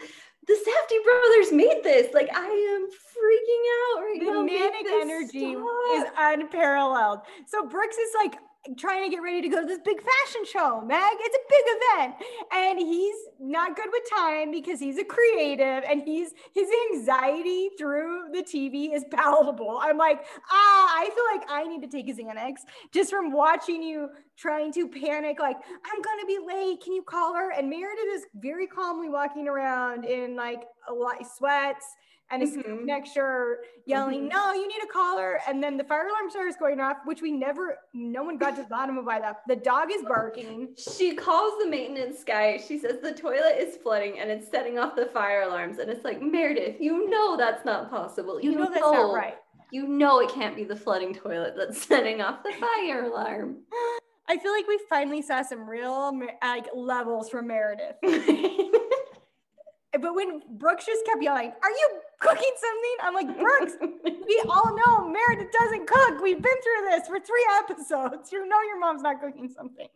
the 0.49 0.55
Safdie 0.55 1.05
brothers 1.05 1.53
made 1.53 1.81
this. 1.85 2.13
Like 2.15 2.31
I 2.35 2.47
am 2.47 2.89
freaking 2.89 3.65
out 3.79 4.01
right 4.01 4.21
the 4.21 4.33
now. 4.33 4.43
Manic 4.43 4.87
energy 4.91 5.55
stop. 5.55 5.95
is 5.95 6.05
unparalleled. 6.17 7.21
So 7.47 7.67
Brooks 7.67 7.97
is 7.97 8.11
like 8.17 8.37
trying 8.77 9.05
to 9.05 9.11
get 9.11 9.23
ready 9.23 9.41
to 9.43 9.49
go 9.49 9.61
to 9.61 9.67
this 9.67 9.79
big 9.85 9.99
fashion 9.99 10.45
show, 10.45 10.81
Meg. 10.81 11.01
It's 11.21 11.37
a 11.37 11.45
big 11.49 11.65
event. 11.77 12.15
And 12.53 12.79
he's 12.79 13.15
not 13.39 13.77
good 13.77 13.89
with 13.91 14.03
time 14.11 14.51
because 14.51 14.81
he's 14.81 14.99
a 14.99 15.05
creative 15.05 15.85
and 15.89 16.03
he's 16.03 16.33
his 16.55 16.69
anxiety 16.93 17.71
through 17.79 18.31
the 18.33 18.43
TV 18.43 18.95
is 18.95 19.05
palatable. 19.11 19.79
I'm 19.81 19.97
like, 19.97 20.25
ah, 20.51 20.95
I 20.99 21.05
feel 21.15 21.39
like 21.39 21.49
I 21.51 21.67
need 21.69 21.83
to 21.83 21.89
take 21.89 22.07
his 22.07 22.19
Xanax 22.19 22.57
just 22.93 23.11
from 23.11 23.33
watching 23.33 23.83
you 23.83 24.09
trying 24.39 24.73
to 24.73 24.89
panic, 24.89 25.41
like, 25.41 25.57
I'm 25.85 26.01
gonna 26.03 26.27
be 26.27 26.39
late. 26.47 26.81
Can 26.83 26.93
you 26.93 27.03
call 27.03 27.35
her? 27.35 27.51
And 27.51 27.69
Meredith 27.69 28.07
is 28.15 28.27
very 28.37 28.67
calmly 28.67 29.09
walking 29.09 29.49
around 29.49 30.05
in 30.05 30.37
like 30.37 30.63
a 30.89 30.93
lot 30.95 31.17
sweats 31.37 31.85
and 32.31 32.43
a 32.43 32.47
scoop 32.47 32.67
Mhm. 32.67 32.85
neck 32.85 33.07
shirt, 33.07 33.65
yelling, 33.87 34.25
Mhm. 34.29 34.33
"No, 34.33 34.53
you 34.53 34.69
need 34.69 34.81
to 34.83 34.87
call 34.87 35.17
her!" 35.19 35.41
And 35.49 35.63
then 35.65 35.79
the 35.79 35.85
fire 35.85 36.07
alarm 36.09 36.29
starts 36.29 36.57
going 36.59 36.79
off, 36.79 36.99
which 37.07 37.23
we 37.23 37.33
never, 37.33 37.79
no 37.95 38.23
one 38.23 38.37
got 38.37 38.55
to 38.57 38.63
the 38.63 38.69
bottom 38.69 38.99
of 38.99 39.07
why 39.07 39.19
that. 39.19 39.41
The 39.49 39.57
dog 39.57 39.91
is 39.91 40.03
barking. 40.03 40.75
She 40.77 41.15
calls 41.17 41.59
the 41.59 41.67
maintenance 41.71 42.23
guy. 42.25 42.59
She 42.59 42.79
says 42.79 43.01
the 43.01 43.13
toilet 43.15 43.57
is 43.59 43.79
flooding 43.79 44.19
and 44.21 44.31
it's 44.31 44.47
setting 44.47 44.79
off 44.79 44.95
the 44.95 45.07
fire 45.07 45.41
alarms. 45.43 45.79
And 45.79 45.91
it's 45.91 46.05
like, 46.05 46.21
Meredith, 46.21 46.79
you 46.81 47.09
know 47.09 47.35
that's 47.37 47.65
not 47.65 47.89
possible. 47.91 48.39
You 48.41 48.53
know 48.53 48.67
that's 48.67 48.81
not 48.83 49.15
right. 49.15 49.39
You 49.71 49.87
know 49.87 50.21
it 50.21 50.29
can't 50.31 50.55
be 50.55 50.65
the 50.65 50.77
flooding 50.77 51.15
toilet 51.15 51.55
that's 51.57 51.83
setting 51.89 52.21
off 52.21 52.43
the 52.43 52.53
fire 52.53 53.05
alarm. 53.07 53.65
I 54.29 54.37
feel 54.37 54.53
like 54.53 54.69
we 54.69 54.79
finally 54.89 55.23
saw 55.23 55.43
some 55.43 55.69
real 55.69 56.19
like 56.43 56.67
levels 56.75 57.31
from 57.31 57.47
Meredith. 57.47 57.97
But 59.93 60.15
when 60.15 60.43
Brooks 60.51 60.85
just 60.85 61.05
kept 61.07 61.23
yelling, 61.23 61.51
"Are 61.63 61.71
you 61.71 62.01
cooking 62.21 62.53
something?" 62.57 62.97
I'm 63.03 63.15
like, 63.15 63.39
Brooks, 63.39 63.73
we 64.05 64.43
all 64.49 64.77
know 64.77 65.09
Meredith 65.09 65.51
doesn't 65.51 65.87
cook. 65.87 66.21
We've 66.23 66.41
been 66.41 66.61
through 66.63 66.91
this 66.91 67.09
for 67.09 67.19
three 67.19 67.47
episodes. 67.59 68.31
You 68.31 68.47
know 68.47 68.61
your 68.63 68.79
mom's 68.79 69.03
not 69.03 69.21
cooking 69.21 69.49
something. 69.49 69.89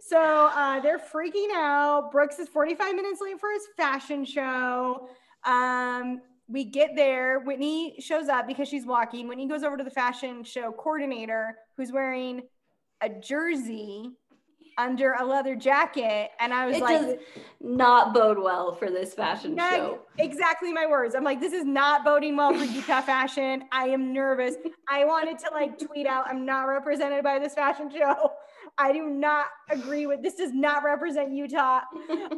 So 0.00 0.50
uh, 0.54 0.80
they're 0.80 0.98
freaking 0.98 1.48
out. 1.54 2.10
Brooks 2.12 2.38
is 2.38 2.48
45 2.48 2.94
minutes 2.94 3.20
late 3.22 3.40
for 3.40 3.50
his 3.50 3.62
fashion 3.76 4.24
show. 4.24 5.08
Um, 5.44 6.20
we 6.46 6.64
get 6.64 6.90
there. 6.94 7.40
Whitney 7.40 7.96
shows 7.98 8.28
up 8.28 8.46
because 8.46 8.68
she's 8.68 8.84
walking. 8.84 9.26
Whitney 9.26 9.48
goes 9.48 9.62
over 9.62 9.76
to 9.76 9.84
the 9.84 9.90
fashion 9.90 10.44
show 10.44 10.70
coordinator 10.72 11.56
who's 11.76 11.92
wearing 11.92 12.42
a 13.00 13.08
jersey 13.08 14.12
under 14.78 15.12
a 15.12 15.24
leather 15.24 15.54
jacket. 15.54 16.30
And 16.40 16.54
I 16.54 16.66
was 16.66 16.76
it 16.76 16.82
like, 16.82 17.00
does 17.00 17.16
not 17.60 18.14
bode 18.14 18.38
well 18.38 18.74
for 18.74 18.90
this 18.90 19.12
fashion 19.14 19.54
Meg, 19.54 19.76
show. 19.76 19.98
exactly 20.18 20.72
my 20.72 20.86
words. 20.86 21.14
I'm 21.14 21.24
like, 21.24 21.40
this 21.40 21.52
is 21.52 21.64
not 21.64 22.04
boding 22.04 22.36
well 22.36 22.54
for 22.54 22.64
Utah 22.64 23.00
fashion. 23.02 23.64
I 23.72 23.88
am 23.88 24.12
nervous. 24.12 24.54
I 24.88 25.04
wanted 25.04 25.38
to 25.40 25.50
like 25.52 25.78
tweet 25.78 26.06
out, 26.06 26.24
I'm 26.28 26.46
not 26.46 26.62
represented 26.62 27.22
by 27.22 27.38
this 27.38 27.54
fashion 27.54 27.90
show. 27.90 28.32
I 28.78 28.92
do 28.92 29.08
not 29.08 29.46
agree 29.68 30.06
with 30.06 30.22
this. 30.22 30.34
Does 30.34 30.52
not 30.52 30.84
represent 30.84 31.32
Utah 31.32 31.80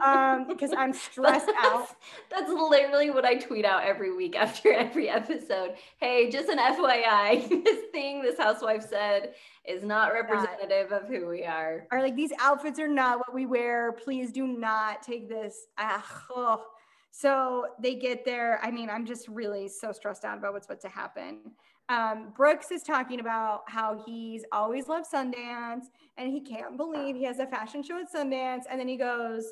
um, 0.04 0.46
because 0.48 0.72
I'm 0.76 0.92
stressed 0.92 1.50
out. 1.58 1.88
That's 2.30 2.50
literally 2.50 3.10
what 3.10 3.24
I 3.24 3.36
tweet 3.36 3.64
out 3.64 3.84
every 3.84 4.14
week 4.14 4.36
after 4.36 4.72
every 4.72 5.08
episode. 5.08 5.74
Hey, 5.98 6.30
just 6.30 6.48
an 6.48 6.58
FYI, 6.58 7.48
this 7.64 7.86
thing 7.92 8.22
this 8.22 8.38
housewife 8.38 8.86
said 8.88 9.34
is 9.64 9.84
not 9.84 10.12
representative 10.12 10.90
not. 10.90 11.02
of 11.02 11.08
who 11.08 11.28
we 11.28 11.44
are. 11.44 11.86
Or 11.92 12.00
like 12.00 12.16
these 12.16 12.32
outfits 12.40 12.78
are 12.78 12.88
not 12.88 13.18
what 13.18 13.34
we 13.34 13.46
wear. 13.46 13.92
Please 13.92 14.32
do 14.32 14.46
not 14.46 15.02
take 15.02 15.28
this. 15.28 15.66
Ah, 15.78 16.04
oh. 16.34 16.64
So 17.12 17.66
they 17.80 17.94
get 17.94 18.24
there. 18.24 18.58
I 18.62 18.70
mean, 18.70 18.88
I'm 18.88 19.04
just 19.04 19.28
really 19.28 19.68
so 19.68 19.92
stressed 19.92 20.24
out 20.24 20.38
about 20.38 20.54
what's 20.54 20.66
about 20.66 20.80
to 20.80 20.88
happen. 20.88 21.52
Um, 21.88 22.32
Brooks 22.36 22.70
is 22.70 22.82
talking 22.82 23.20
about 23.20 23.62
how 23.68 24.02
he's 24.06 24.44
always 24.52 24.88
loved 24.88 25.06
Sundance 25.12 25.84
and 26.16 26.30
he 26.30 26.40
can't 26.40 26.76
believe 26.76 27.16
he 27.16 27.24
has 27.24 27.38
a 27.38 27.46
fashion 27.46 27.82
show 27.82 28.00
at 28.00 28.12
Sundance. 28.12 28.62
And 28.70 28.80
then 28.80 28.88
he 28.88 28.96
goes, 28.96 29.44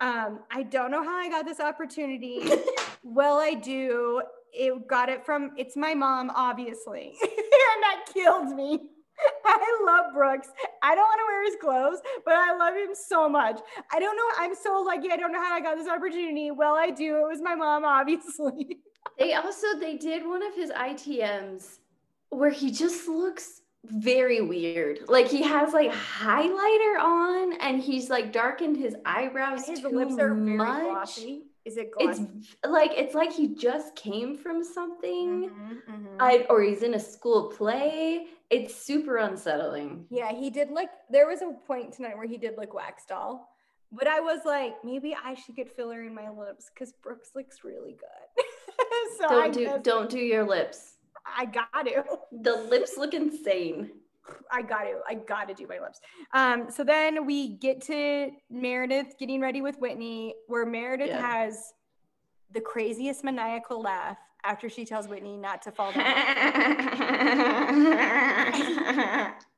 um, 0.00 0.40
I 0.50 0.62
don't 0.62 0.90
know 0.90 1.02
how 1.02 1.16
I 1.16 1.28
got 1.28 1.44
this 1.44 1.60
opportunity. 1.60 2.42
well, 3.02 3.38
I 3.38 3.54
do. 3.54 4.22
It 4.52 4.88
got 4.88 5.08
it 5.08 5.24
from, 5.24 5.52
it's 5.56 5.76
my 5.76 5.94
mom, 5.94 6.30
obviously. 6.34 7.14
and 7.22 7.82
that 7.82 8.04
killed 8.12 8.54
me. 8.54 8.80
I 9.44 9.82
love 9.84 10.14
Brooks. 10.14 10.48
I 10.82 10.94
don't 10.94 11.04
want 11.04 11.20
to 11.20 11.24
wear 11.26 11.44
his 11.44 11.56
clothes, 11.60 12.00
but 12.24 12.34
I 12.34 12.56
love 12.56 12.74
him 12.74 12.94
so 12.94 13.28
much. 13.28 13.60
I 13.92 14.00
don't 14.00 14.16
know. 14.16 14.28
I'm 14.38 14.54
so 14.54 14.82
lucky. 14.82 15.10
I 15.12 15.16
don't 15.16 15.32
know 15.32 15.42
how 15.42 15.54
I 15.54 15.60
got 15.60 15.76
this 15.76 15.88
opportunity. 15.88 16.50
Well, 16.50 16.74
I 16.74 16.90
do. 16.90 17.16
It 17.16 17.28
was 17.28 17.40
my 17.42 17.54
mom, 17.54 17.84
obviously. 17.84 18.78
They 19.20 19.34
also 19.34 19.78
they 19.78 19.96
did 19.96 20.26
one 20.26 20.42
of 20.42 20.54
his 20.54 20.70
ITMs 20.70 21.78
where 22.30 22.50
he 22.50 22.72
just 22.72 23.06
looks 23.06 23.60
very 23.84 24.40
weird. 24.40 25.00
Like 25.08 25.28
he 25.28 25.42
has 25.42 25.72
like 25.72 25.92
highlighter 25.92 26.98
on 26.98 27.52
and 27.60 27.80
he's 27.80 28.10
like 28.10 28.32
darkened 28.32 28.76
his 28.76 28.96
eyebrows 29.04 29.66
his 29.66 29.80
too 29.80 29.88
lips 29.90 30.18
are 30.18 30.34
much. 30.34 30.84
glossy. 30.84 31.42
Is 31.64 31.76
it 31.76 31.92
glossy? 31.92 32.26
It's 32.32 32.56
like 32.66 32.92
it's 32.96 33.14
like 33.14 33.32
he 33.32 33.54
just 33.54 33.94
came 33.94 34.36
from 34.36 34.64
something. 34.64 35.50
Mm-hmm, 35.50 35.92
mm-hmm. 35.92 36.16
I 36.18 36.46
or 36.48 36.62
he's 36.62 36.82
in 36.82 36.94
a 36.94 37.00
school 37.00 37.50
play. 37.50 38.26
It's 38.48 38.74
super 38.74 39.18
unsettling. 39.18 40.06
Yeah, 40.10 40.32
he 40.32 40.50
did 40.50 40.70
like 40.70 40.90
there 41.10 41.28
was 41.28 41.42
a 41.42 41.52
point 41.66 41.92
tonight 41.92 42.16
where 42.16 42.26
he 42.26 42.38
did 42.38 42.56
like 42.56 42.72
wax 42.72 43.04
doll. 43.04 43.50
But 43.92 44.06
I 44.06 44.20
was 44.20 44.40
like, 44.44 44.74
maybe 44.84 45.16
I 45.22 45.34
should 45.34 45.56
get 45.56 45.74
filler 45.74 46.02
in 46.02 46.14
my 46.14 46.30
lips 46.30 46.70
because 46.72 46.92
Brooks 47.02 47.30
looks 47.34 47.64
really 47.64 47.96
good. 47.98 48.44
so 49.18 49.28
don't 49.28 49.42
I 49.42 49.48
do 49.50 49.78
don't 49.82 50.08
do 50.08 50.18
your 50.18 50.46
lips. 50.46 50.94
I 51.26 51.46
got 51.46 51.86
to. 51.86 52.04
The 52.30 52.56
lips 52.56 52.96
look 52.96 53.14
insane. 53.14 53.90
I 54.50 54.62
got 54.62 54.82
to. 54.82 55.00
I 55.08 55.14
got 55.14 55.48
to 55.48 55.54
do 55.54 55.66
my 55.66 55.80
lips. 55.80 56.00
Um, 56.34 56.70
so 56.70 56.84
then 56.84 57.26
we 57.26 57.56
get 57.56 57.80
to 57.82 58.30
Meredith 58.48 59.16
getting 59.18 59.40
ready 59.40 59.60
with 59.60 59.76
Whitney, 59.78 60.34
where 60.46 60.64
Meredith 60.64 61.08
yeah. 61.08 61.20
has 61.20 61.72
the 62.52 62.60
craziest 62.60 63.24
maniacal 63.24 63.82
laugh 63.82 64.18
after 64.44 64.68
she 64.68 64.84
tells 64.84 65.08
Whitney 65.08 65.36
not 65.36 65.62
to 65.62 65.72
fall 65.72 65.92
down. 65.92 66.04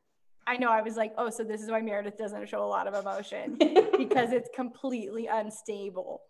I 0.46 0.56
know. 0.56 0.70
I 0.70 0.82
was 0.82 0.96
like, 0.96 1.12
oh, 1.18 1.30
so 1.30 1.44
this 1.44 1.62
is 1.62 1.70
why 1.70 1.80
Meredith 1.80 2.18
doesn't 2.18 2.48
show 2.48 2.64
a 2.64 2.66
lot 2.66 2.86
of 2.86 2.94
emotion 2.94 3.56
because 3.98 4.32
it's 4.32 4.50
completely 4.54 5.26
unstable. 5.26 6.22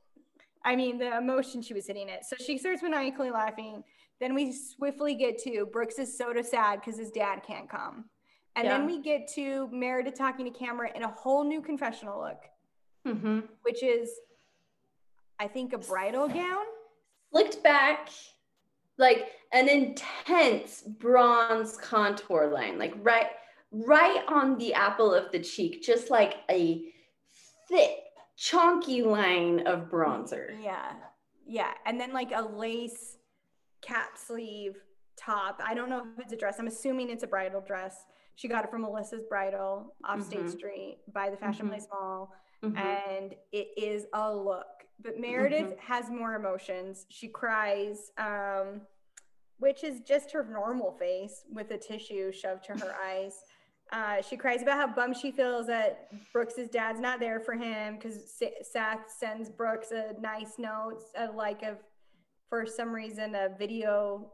I 0.65 0.77
mean, 0.77 0.99
the 0.99 1.17
emotion 1.17 1.63
she 1.63 1.75
was 1.75 1.87
hitting 1.87 2.09
it. 2.09 2.25
So 2.25 2.37
she 2.39 2.59
starts 2.59 2.83
maniacally 2.83 3.31
laughing. 3.31 3.83
Then 4.21 4.35
we 4.35 4.53
swiftly 4.53 5.15
get 5.15 5.39
to 5.43 5.67
Brooks 5.67 5.99
is 5.99 6.17
so 6.17 6.33
sad 6.43 6.81
because 6.81 6.99
his 6.99 7.11
dad 7.11 7.43
can't 7.47 7.69
come. 7.69 8.05
And 8.55 8.67
yeah. 8.67 8.77
then 8.77 8.87
we 8.87 9.01
get 9.01 9.29
to 9.35 9.69
Meredith 9.73 10.17
talking 10.17 10.45
to 10.45 10.57
camera 10.57 10.91
in 10.95 11.03
a 11.03 11.09
whole 11.09 11.43
new 11.43 11.63
confessional 11.63 12.21
look, 12.21 12.43
mm-hmm. 13.07 13.41
which 13.63 13.83
is, 13.83 14.11
I 15.41 15.49
think, 15.49 15.73
a 15.73 15.79
bridal 15.79 16.29
gown. 16.29 16.65
Flicked 17.33 17.63
back, 17.63 18.11
like 18.99 19.29
an 19.53 19.69
intense 19.69 20.83
bronze 20.83 21.79
contour 21.79 22.51
line, 22.53 22.79
like 22.79 22.93
right, 22.99 23.29
right 23.73 24.23
on 24.29 24.59
the 24.59 24.75
apple 24.75 25.13
of 25.15 25.33
the 25.33 25.41
cheek, 25.41 25.83
just 25.83 26.11
like 26.11 26.37
a 26.51 26.85
thick, 27.69 27.99
chunky 28.37 29.03
line 29.03 29.67
of 29.67 29.91
bronzer. 29.91 30.55
Yeah, 30.63 30.93
yeah, 31.47 31.73
and 31.87 32.01
then 32.01 32.13
like 32.13 32.33
a 32.35 32.43
lace 32.43 33.17
cap 33.81 34.17
sleeve 34.17 34.77
top. 35.17 35.61
I 35.65 35.75
don't 35.75 35.91
know 35.91 36.05
if 36.17 36.25
it's 36.25 36.33
a 36.33 36.37
dress. 36.37 36.57
I'm 36.59 36.67
assuming 36.67 37.11
it's 37.11 37.23
a 37.23 37.27
bridal 37.27 37.61
dress. 37.61 38.05
She 38.35 38.49
got 38.49 38.65
it 38.65 38.71
from 38.71 38.83
Melissa's 38.83 39.25
Bridal 39.29 39.95
off 40.05 40.19
mm-hmm. 40.19 40.23
State 40.23 40.51
Street 40.51 40.99
by 41.13 41.31
the 41.31 41.37
Fashion 41.37 41.67
mm-hmm. 41.67 41.75
Place 41.75 41.87
Mall. 41.93 42.33
Mm-hmm. 42.65 42.77
And 42.79 43.35
it 43.53 43.69
is 43.77 44.07
a 44.15 44.35
look. 44.35 44.67
But 45.03 45.19
Meredith 45.19 45.71
mm-hmm. 45.71 45.93
has 45.93 46.11
more 46.11 46.35
emotions. 46.35 47.07
She 47.09 47.29
cries, 47.29 48.13
um, 48.19 48.83
which 49.59 49.85
is 49.85 50.01
just 50.01 50.33
her 50.33 50.47
normal 50.51 50.93
face 50.93 51.45
with 51.53 51.71
a 51.73 51.79
tissue 51.79 52.33
shoved 52.33 52.65
to 52.65 52.73
her 52.73 52.95
eyes. 53.07 53.35
Uh, 53.93 54.23
she 54.23 54.39
cries 54.39 54.63
about 54.63 54.79
how 54.79 54.87
bummed 54.87 55.17
she 55.17 55.31
feels 55.31 55.67
that 55.67 56.09
Brooks's 56.33 56.71
dad's 56.71 56.99
not 56.99 57.21
there 57.21 57.39
for 57.39 57.53
him 57.53 57.97
because 57.97 58.19
Seth 58.63 59.11
sends 59.11 59.51
Brooks 59.51 59.93
a 59.93 60.19
nice 60.19 60.55
note, 60.59 61.03
a 61.15 61.31
like 61.31 61.63
of 61.63 61.77
for 62.49 62.65
some 62.65 62.91
reason 62.91 63.35
a 63.35 63.51
video 63.59 64.33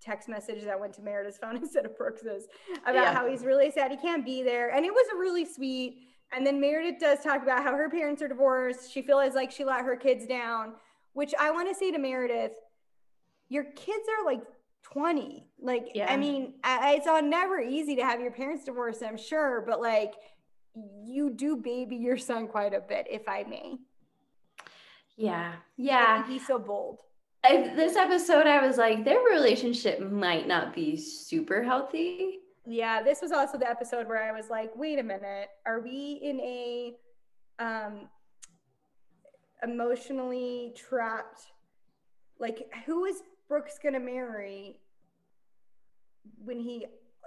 text 0.00 0.28
message 0.28 0.64
that 0.64 0.78
went 0.78 0.94
to 0.94 1.02
Meredith's 1.02 1.38
phone 1.38 1.56
instead 1.62 1.84
of 1.84 1.96
Brooks's 1.98 2.46
about 2.82 2.94
yeah. 2.94 3.14
how 3.14 3.28
he's 3.28 3.44
really 3.44 3.70
sad 3.70 3.90
he 3.90 3.96
can't 3.98 4.24
be 4.24 4.42
there. 4.42 4.70
And 4.70 4.86
it 4.86 4.92
was 4.92 5.06
a 5.12 5.16
really 5.18 5.44
sweet. 5.44 5.98
And 6.32 6.46
then 6.46 6.58
Meredith 6.58 6.98
does 6.98 7.20
talk 7.20 7.42
about 7.42 7.62
how 7.62 7.74
her 7.74 7.90
parents 7.90 8.22
are 8.22 8.28
divorced. 8.28 8.90
She 8.90 9.02
feels 9.02 9.34
like 9.34 9.50
she 9.50 9.64
let 9.64 9.84
her 9.84 9.96
kids 9.96 10.26
down, 10.26 10.74
which 11.12 11.34
I 11.38 11.50
want 11.50 11.68
to 11.68 11.74
say 11.74 11.92
to 11.92 11.98
Meredith, 11.98 12.52
your 13.50 13.64
kids 13.76 14.06
are 14.18 14.24
like 14.24 14.40
20. 14.92 15.46
Like, 15.60 15.88
yeah. 15.94 16.12
I 16.12 16.16
mean, 16.16 16.54
I, 16.62 16.94
it's 16.94 17.06
all 17.06 17.22
never 17.22 17.60
easy 17.60 17.96
to 17.96 18.04
have 18.04 18.20
your 18.20 18.30
parents 18.30 18.64
divorced, 18.64 19.02
I'm 19.02 19.16
sure, 19.16 19.62
but 19.66 19.80
like 19.80 20.14
you 21.04 21.30
do 21.30 21.56
baby 21.56 21.96
your 21.96 22.18
son 22.18 22.48
quite 22.48 22.74
a 22.74 22.80
bit, 22.80 23.06
if 23.10 23.28
I 23.28 23.44
may. 23.44 23.76
Yeah. 25.16 25.54
Yeah. 25.76 26.26
He's 26.26 26.46
so 26.46 26.58
bold. 26.58 27.00
I, 27.44 27.72
this 27.76 27.96
episode, 27.96 28.46
I 28.46 28.66
was 28.66 28.78
like, 28.78 29.04
their 29.04 29.20
relationship 29.20 30.00
might 30.00 30.48
not 30.48 30.74
be 30.74 30.96
super 30.96 31.62
healthy. 31.62 32.38
Yeah, 32.66 33.02
this 33.02 33.20
was 33.20 33.30
also 33.30 33.58
the 33.58 33.68
episode 33.68 34.08
where 34.08 34.22
I 34.22 34.32
was 34.32 34.48
like, 34.48 34.74
wait 34.74 34.98
a 34.98 35.02
minute, 35.02 35.48
are 35.66 35.80
we 35.80 36.18
in 36.22 36.40
a 36.40 36.94
um 37.58 38.08
emotionally 39.62 40.74
trapped 40.76 41.42
like 42.40 42.68
who 42.84 43.04
is 43.04 43.22
Brooks 43.48 43.78
gonna 43.82 44.00
marry 44.00 44.76
when 46.44 46.58
he 46.60 46.86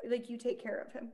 like 0.09 0.30
you 0.30 0.38
take 0.38 0.61
care 0.61 0.78
of 0.86 0.91
him? 0.93 1.09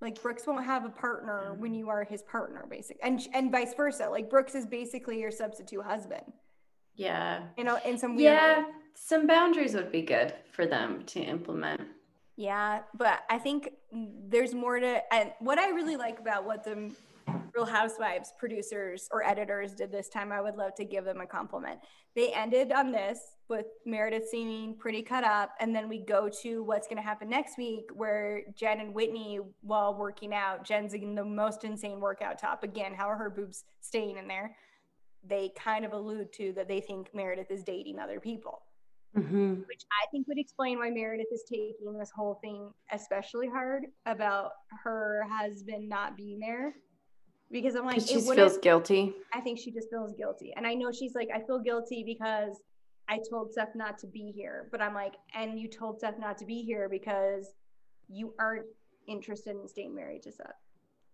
Like 0.00 0.20
Brooks 0.20 0.46
won't 0.46 0.64
have 0.64 0.84
a 0.84 0.88
partner 0.90 1.54
when 1.58 1.74
you 1.74 1.88
are 1.88 2.02
his 2.04 2.22
partner, 2.22 2.66
basically, 2.68 3.02
and 3.02 3.20
and 3.32 3.52
vice 3.52 3.74
versa. 3.74 4.08
Like 4.10 4.28
Brooks 4.28 4.54
is 4.54 4.66
basically 4.66 5.20
your 5.20 5.30
substitute 5.30 5.82
husband. 5.82 6.32
Yeah. 6.94 7.44
You 7.56 7.64
know, 7.64 7.78
in 7.84 7.96
some 7.98 8.18
Yeah, 8.18 8.58
way. 8.60 8.64
some 8.94 9.26
boundaries 9.26 9.74
would 9.74 9.90
be 9.92 10.02
good 10.02 10.34
for 10.52 10.66
them 10.66 11.04
to 11.06 11.20
implement. 11.20 11.80
Yeah, 12.36 12.80
but 12.94 13.20
I 13.30 13.38
think 13.38 13.70
there's 13.92 14.54
more 14.54 14.78
to 14.80 15.14
and 15.14 15.32
what 15.38 15.58
I 15.58 15.68
really 15.70 15.96
like 15.96 16.18
about 16.18 16.44
what 16.44 16.64
the 16.64 16.90
Real 17.54 17.66
Housewives 17.66 18.32
producers 18.38 19.08
or 19.12 19.22
editors 19.22 19.74
did 19.74 19.92
this 19.92 20.08
time, 20.08 20.32
I 20.32 20.40
would 20.40 20.56
love 20.56 20.74
to 20.76 20.84
give 20.84 21.04
them 21.04 21.20
a 21.20 21.26
compliment. 21.26 21.80
They 22.14 22.32
ended 22.32 22.72
on 22.72 22.92
this 22.92 23.18
with 23.48 23.66
Meredith 23.84 24.28
seeming 24.30 24.76
pretty 24.76 25.02
cut 25.02 25.24
up, 25.24 25.50
and 25.60 25.74
then 25.74 25.88
we 25.88 25.98
go 25.98 26.30
to 26.42 26.62
what's 26.62 26.86
going 26.86 26.96
to 26.96 27.02
happen 27.02 27.28
next 27.28 27.58
week, 27.58 27.90
where 27.94 28.42
Jen 28.54 28.80
and 28.80 28.94
Whitney, 28.94 29.40
while 29.60 29.94
working 29.94 30.32
out, 30.32 30.64
Jen's 30.64 30.94
in 30.94 31.14
the 31.14 31.24
most 31.24 31.64
insane 31.64 32.00
workout 32.00 32.38
top. 32.38 32.62
Again, 32.64 32.94
how 32.94 33.08
are 33.08 33.16
her 33.16 33.30
boobs 33.30 33.64
staying 33.80 34.16
in 34.18 34.28
there? 34.28 34.56
they 35.24 35.52
kind 35.56 35.84
of 35.84 35.92
allude 35.92 36.32
to 36.34 36.52
that 36.54 36.68
they 36.68 36.80
think 36.80 37.14
Meredith 37.14 37.50
is 37.50 37.62
dating 37.62 37.98
other 37.98 38.20
people. 38.20 38.62
Mm-hmm. 39.16 39.54
Which 39.68 39.84
I 39.92 40.10
think 40.10 40.26
would 40.26 40.38
explain 40.38 40.78
why 40.78 40.90
Meredith 40.90 41.26
is 41.32 41.44
taking 41.46 41.98
this 41.98 42.10
whole 42.14 42.38
thing 42.42 42.70
especially 42.92 43.46
hard 43.46 43.84
about 44.06 44.52
her 44.84 45.24
husband 45.30 45.88
not 45.88 46.16
being 46.16 46.40
there. 46.40 46.74
Because 47.52 47.74
I'm 47.74 47.84
like, 47.84 48.00
she 48.00 48.20
feels 48.20 48.56
guilty. 48.58 49.12
I 49.32 49.40
think 49.40 49.58
she 49.58 49.70
just 49.70 49.90
feels 49.90 50.14
guilty. 50.14 50.54
And 50.56 50.66
I 50.66 50.74
know 50.74 50.90
she's 50.90 51.14
like, 51.14 51.28
I 51.34 51.40
feel 51.40 51.58
guilty 51.58 52.02
because 52.02 52.60
I 53.08 53.18
told 53.30 53.52
Seth 53.52 53.74
not 53.74 53.98
to 53.98 54.06
be 54.06 54.32
here. 54.34 54.68
But 54.72 54.80
I'm 54.80 54.94
like, 54.94 55.14
and 55.34 55.60
you 55.60 55.68
told 55.68 56.00
Seth 56.00 56.18
not 56.18 56.38
to 56.38 56.46
be 56.46 56.62
here 56.62 56.88
because 56.88 57.52
you 58.08 58.34
aren't 58.38 58.66
interested 59.06 59.56
in 59.56 59.68
staying 59.68 59.94
married 59.94 60.22
to 60.22 60.32
Seth 60.32 60.54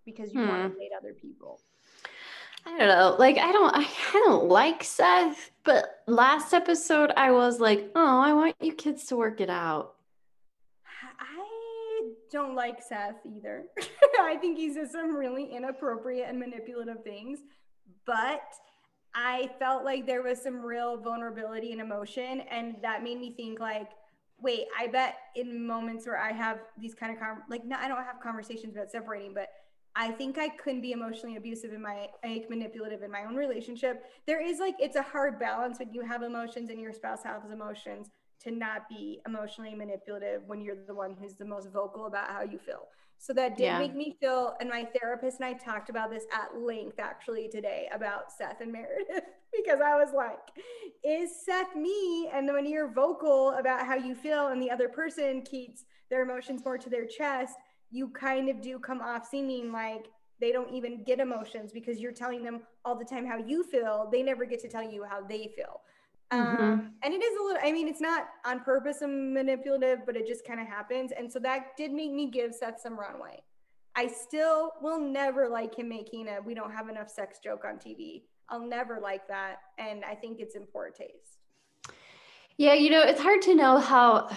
because 0.05 0.33
you 0.33 0.43
hmm. 0.43 0.49
want 0.49 0.73
to 0.73 0.79
date 0.79 0.91
other 0.97 1.13
people. 1.13 1.61
I 2.67 2.79
don't 2.79 2.89
know. 2.89 3.17
Like 3.19 3.39
I 3.39 3.53
don't 3.53 3.75
I, 3.75 3.81
I 3.81 4.13
don't 4.25 4.49
like 4.49 4.85
Seth, 4.85 5.51
but 5.65 6.03
last 6.07 6.53
episode 6.53 7.13
I 7.17 7.31
was 7.31 7.61
like, 7.61 7.91
"Oh, 7.95 8.21
I 8.21 8.33
want 8.33 8.57
you 8.61 8.73
kids 8.73 9.07
to 9.07 9.17
work 9.17 9.41
it 9.41 9.51
out." 9.51 9.95
Don't 12.31 12.55
like 12.55 12.83
Seth 12.83 13.17
either. 13.25 13.65
I 14.21 14.37
think 14.37 14.59
he 14.59 14.73
says 14.73 14.93
some 14.93 15.17
really 15.17 15.45
inappropriate 15.45 16.29
and 16.29 16.39
manipulative 16.39 17.03
things, 17.03 17.41
but 18.07 18.43
I 19.15 19.51
felt 19.59 19.85
like 19.85 20.07
there 20.07 20.23
was 20.23 20.43
some 20.43 20.61
real 20.61 20.97
vulnerability 20.99 21.73
and 21.73 21.81
emotion. 21.81 22.43
And 22.51 22.77
that 22.83 23.03
made 23.03 23.19
me 23.19 23.33
think, 23.37 23.61
like, 23.61 23.91
wait, 24.41 24.67
I 24.79 24.87
bet 24.87 25.17
in 25.35 25.67
moments 25.67 26.07
where 26.07 26.19
I 26.19 26.33
have 26.33 26.59
these 26.79 26.95
kind 26.95 27.13
of, 27.13 27.19
com- 27.19 27.43
like, 27.49 27.65
no, 27.65 27.77
I 27.77 27.89
don't 27.89 28.05
have 28.05 28.21
conversations 28.23 28.77
about 28.77 28.91
separating, 28.91 29.35
but 29.35 29.49
I 29.97 30.13
think 30.13 30.39
I 30.39 30.51
couldn't 30.51 30.83
be 30.83 30.93
emotionally 30.93 31.37
abusive 31.37 31.73
in 31.73 31.83
my 31.83 32.07
like 32.25 32.49
manipulative 32.49 33.03
in 33.03 33.11
my 33.11 33.25
own 33.25 33.35
relationship. 33.35 34.05
There 34.27 34.41
is 34.41 34.61
like 34.61 34.77
it's 34.79 34.95
a 34.95 35.03
hard 35.03 35.41
balance 35.41 35.81
when 35.81 35.93
you 35.93 36.03
have 36.03 36.23
emotions 36.23 36.71
and 36.71 36.81
your 36.81 36.93
spouse 36.93 37.25
has 37.25 37.43
emotions 37.51 38.09
to 38.45 38.51
not 38.51 38.89
be 38.89 39.21
emotionally 39.27 39.75
manipulative 39.75 40.43
when 40.47 40.61
you're 40.61 40.77
the 40.87 40.95
one 40.95 41.17
who's 41.21 41.35
the 41.35 41.45
most 41.45 41.71
vocal 41.73 42.07
about 42.07 42.31
how 42.31 42.43
you 42.43 42.59
feel. 42.59 42.89
So 43.19 43.33
that 43.33 43.57
did 43.57 43.65
yeah. 43.65 43.79
make 43.79 43.97
me 43.97 44.17
feel, 44.21 44.55
and 44.61 44.71
my 44.71 44.87
therapist 44.99 45.41
and 45.41 45.47
I 45.47 45.53
talked 45.55 45.91
about 45.91 46.11
this 46.11 46.25
at 46.33 46.57
length 46.57 47.01
actually 47.01 47.49
today 47.49 47.89
about 47.93 48.31
Seth 48.31 48.61
and 48.61 48.73
Meredith 48.73 49.25
because 49.57 49.81
I 49.85 49.97
was 49.97 50.13
like, 50.15 50.39
is 51.05 51.31
Seth 51.45 51.75
me? 51.75 52.31
And 52.33 52.47
when 52.53 52.65
you're 52.65 52.93
vocal 52.93 53.51
about 53.59 53.85
how 53.87 53.97
you 53.97 54.15
feel 54.15 54.49
and 54.49 54.63
the 54.63 54.71
other 54.71 54.89
person 54.89 55.43
keeps 55.43 55.85
their 56.11 56.23
emotions 56.23 56.65
more 56.65 56.79
to 56.79 56.89
their 56.89 57.07
chest, 57.07 57.57
you 57.91 58.09
kind 58.09 58.49
of 58.49 58.61
do 58.61 58.79
come 58.79 59.01
off 59.01 59.27
seeming 59.29 59.73
like 59.73 60.07
they 60.41 60.53
don't 60.53 60.73
even 60.73 61.03
get 61.03 61.19
emotions 61.19 61.73
because 61.73 61.99
you're 61.99 62.13
telling 62.13 62.45
them 62.45 62.61
all 62.85 62.97
the 62.97 63.05
time 63.05 63.27
how 63.27 63.39
you 63.39 63.65
feel. 63.65 64.09
They 64.13 64.23
never 64.23 64.45
get 64.45 64.61
to 64.61 64.69
tell 64.69 64.89
you 64.89 65.05
how 65.05 65.23
they 65.23 65.51
feel. 65.57 65.81
Mm-hmm. 66.33 66.63
Um, 66.63 66.93
and 67.03 67.15
it 67.15 67.23
is 67.23 67.41
a 67.41 67.43
little, 67.43 67.63
I 67.63 67.73
mean, 67.73 67.89
it's 67.89 68.01
not 68.01 68.27
on 68.45 68.61
purpose 68.61 69.01
and 69.01 69.33
manipulative, 69.33 70.01
but 70.05 70.17
it 70.17 70.27
just 70.27 70.47
kind 70.47 70.61
of 70.61 70.67
happens. 70.67 71.11
And 71.17 71.31
so 71.33 71.39
that 71.41 71.77
did 71.77 71.93
make 71.93 72.13
me 72.13 72.31
give 72.31 72.55
Seth 72.55 72.81
some 72.81 72.99
runway. 72.99 73.43
I 73.97 74.07
still 74.07 74.73
will 74.83 75.01
never 75.01 75.49
like 75.49 75.77
him 75.77 75.89
making 75.89 76.29
a 76.29 76.41
we 76.41 76.55
don't 76.55 76.71
have 76.71 76.89
enough 76.89 77.11
sex 77.11 77.39
joke 77.43 77.65
on 77.65 77.77
TV. 77.77 78.23
I'll 78.49 78.65
never 78.65 79.01
like 79.03 79.27
that. 79.29 79.57
And 79.79 80.05
I 80.05 80.15
think 80.15 80.39
it's 80.41 80.55
in 80.55 80.63
poor 80.67 80.91
taste. 80.91 81.39
Yeah, 82.57 82.75
you 82.75 82.91
know, 82.91 83.03
it's 83.03 83.21
hard 83.21 83.43
to 83.43 83.55
know 83.55 83.79
how 83.79 84.31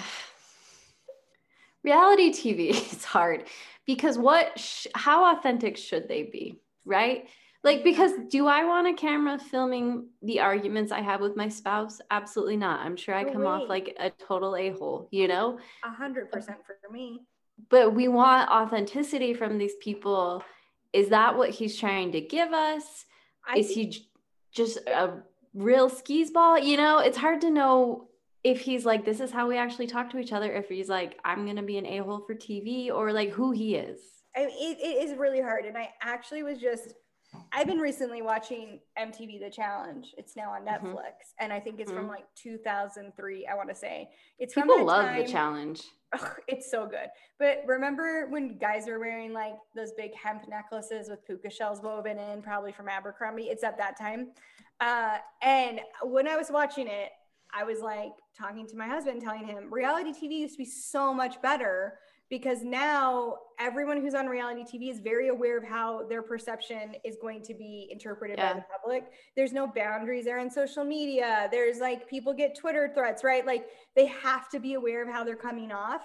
reality 1.84 2.32
TV 2.32 2.70
is 2.94 3.04
hard 3.04 3.46
because 3.86 4.18
what, 4.18 4.58
sh- 4.58 4.88
how 4.96 5.36
authentic 5.36 5.78
should 5.78 6.08
they 6.08 6.24
be, 6.24 6.60
right? 6.86 7.28
Like, 7.64 7.84
because 7.84 8.12
do 8.30 8.48
I 8.48 8.64
want 8.66 8.88
a 8.88 8.94
camera 8.94 9.38
filming 9.38 10.08
the 10.24 10.40
arguments 10.40 10.92
I 10.92 11.02
have 11.02 11.22
with 11.22 11.36
my 11.36 11.48
spouse? 11.48 12.02
Absolutely 12.10 12.58
not. 12.58 12.80
I'm 12.80 12.96
sure 12.96 13.14
I 13.14 13.24
come 13.24 13.46
off 13.46 13.70
like 13.70 13.96
a 14.00 14.10
total 14.10 14.56
a 14.56 14.72
hole, 14.72 15.08
you 15.12 15.28
know? 15.28 15.60
A 15.84 15.92
hundred 15.92 16.32
percent 16.32 16.58
for 16.66 16.76
me. 16.92 17.22
But 17.70 17.94
we 17.94 18.08
want 18.08 18.50
authenticity 18.50 19.36
from 19.36 19.60
these 19.60 19.76
people. 19.80 20.44
Is 20.92 21.10
that 21.10 21.38
what 21.38 21.52
he's 21.52 21.78
trying 21.78 22.12
to 22.14 22.22
give 22.22 22.52
us? 22.52 23.06
I 23.48 23.58
Is 23.58 23.70
he 23.70 23.90
j- 23.90 24.08
just 24.52 24.78
a 24.88 25.20
real 25.54 25.88
skis 25.88 26.32
ball? 26.32 26.58
You 26.58 26.78
know, 26.78 26.98
it's 26.98 27.18
hard 27.18 27.42
to 27.42 27.52
know 27.52 28.08
if 28.44 28.62
he's 28.62 28.86
like, 28.86 29.06
this 29.06 29.20
is 29.20 29.32
how 29.32 29.48
we 29.48 29.58
actually 29.58 29.86
talk 29.86 30.10
to 30.10 30.18
each 30.18 30.34
other, 30.34 30.52
if 30.52 30.68
he's 30.68 30.90
like, 30.90 31.20
I'm 31.24 31.46
going 31.46 31.58
to 31.58 31.62
be 31.62 31.78
an 31.78 31.86
a 31.86 32.00
hole 32.00 32.24
for 32.26 32.34
TV, 32.34 32.90
or 32.90 33.14
like 33.14 33.30
who 33.30 33.52
he 33.52 33.76
is. 33.76 34.00
I 34.36 34.46
mean, 34.46 34.50
it, 34.60 34.80
it 34.80 35.04
is 35.04 35.18
really 35.18 35.42
hard. 35.42 35.66
And 35.66 35.78
I 35.78 35.90
actually 36.02 36.42
was 36.42 36.58
just 36.58 36.96
I've 37.54 37.68
been 37.68 37.80
recently 37.80 38.22
watching 38.22 38.80
MTV 38.98 39.42
The 39.42 39.50
Challenge. 39.50 40.14
It's 40.18 40.36
now 40.36 40.52
on 40.52 40.62
mm-hmm. 40.62 40.88
Netflix, 40.88 40.96
mm-hmm. 40.96 41.44
and 41.44 41.54
I 41.54 41.60
think 41.60 41.80
it's 41.80 41.92
mm-hmm. 41.92 42.02
from 42.02 42.08
like 42.08 42.26
2003. 42.42 43.48
I 43.48 43.56
want 43.56 43.70
to 43.70 43.76
say 43.76 44.10
it's 44.40 44.54
people 44.54 44.78
from 44.78 44.86
love 44.86 45.06
time. 45.06 45.26
The 45.26 45.32
Challenge. 45.32 45.82
Oh, 46.14 46.34
it's 46.48 46.70
so 46.70 46.86
good. 46.86 47.08
But 47.40 47.64
remember 47.66 48.28
when 48.28 48.58
guys 48.58 48.86
were 48.88 49.00
wearing 49.00 49.32
like 49.32 49.54
those 49.76 49.94
big 49.98 50.12
hemp 50.14 50.44
necklaces 50.50 51.10
with 51.10 51.26
puka 51.26 51.50
shells 51.50 51.82
woven 51.82 52.18
in, 52.20 52.42
probably 52.42 52.74
from 52.74 52.90
Abercrombie? 52.90 53.44
It's 53.44 53.64
at 53.64 53.78
that 53.78 53.98
time. 53.98 54.32
Uh, 54.82 55.18
and 55.42 55.80
when 56.04 56.28
I 56.28 56.36
was 56.36 56.50
watching 56.52 56.88
it, 56.88 57.12
I 57.54 57.64
was 57.64 57.80
like 57.80 58.12
talking 58.38 58.68
to 58.68 58.76
my 58.76 58.88
husband, 58.88 59.22
telling 59.22 59.46
him 59.46 59.74
reality 59.74 60.12
TV 60.12 60.40
used 60.40 60.56
to 60.56 60.58
be 60.58 60.66
so 60.66 61.14
much 61.14 61.42
better 61.42 62.00
because 62.32 62.64
now 62.64 63.36
everyone 63.60 64.00
who's 64.02 64.14
on 64.14 64.26
reality 64.26 64.64
TV 64.64 64.90
is 64.90 65.02
very 65.02 65.28
aware 65.28 65.58
of 65.58 65.66
how 65.66 66.08
their 66.08 66.22
perception 66.22 66.96
is 67.04 67.18
going 67.22 67.44
to 67.44 67.54
be 67.54 67.90
interpreted 67.92 68.38
yeah. 68.38 68.54
by 68.54 68.60
the 68.60 68.66
public. 68.80 69.12
There's 69.36 69.52
no 69.52 69.68
boundaries 69.68 70.24
there 70.24 70.40
in 70.40 70.50
social 70.50 70.86
media. 70.86 71.50
There's 71.52 71.80
like 71.80 72.10
people 72.10 72.34
get 72.34 72.58
Twitter 72.58 72.90
threats, 72.96 73.26
right? 73.26 73.46
Like 73.46 73.66
they 73.98 74.06
have 74.06 74.50
to 74.52 74.62
be 74.62 74.76
aware 74.76 75.04
of 75.04 75.10
how 75.14 75.26
they're 75.26 75.36
coming 75.36 75.74
off 75.74 76.04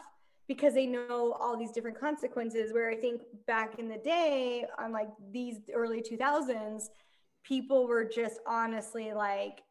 because 0.49 0.74
they 0.74 0.87
know 0.87 1.37
all 1.41 1.57
these 1.57 1.70
different 1.70 1.99
consequences. 1.99 2.72
Where 2.72 2.91
I 2.91 2.97
think 2.97 3.22
back 3.47 3.79
in 3.79 3.89
the 3.89 3.99
day, 3.99 4.66
on 4.81 4.91
like 4.91 5.09
these 5.31 5.59
early 5.72 6.03
2000s, 6.03 6.87
people 7.45 7.87
were 7.87 8.05
just 8.05 8.41
honestly 8.49 9.12
like, 9.12 9.62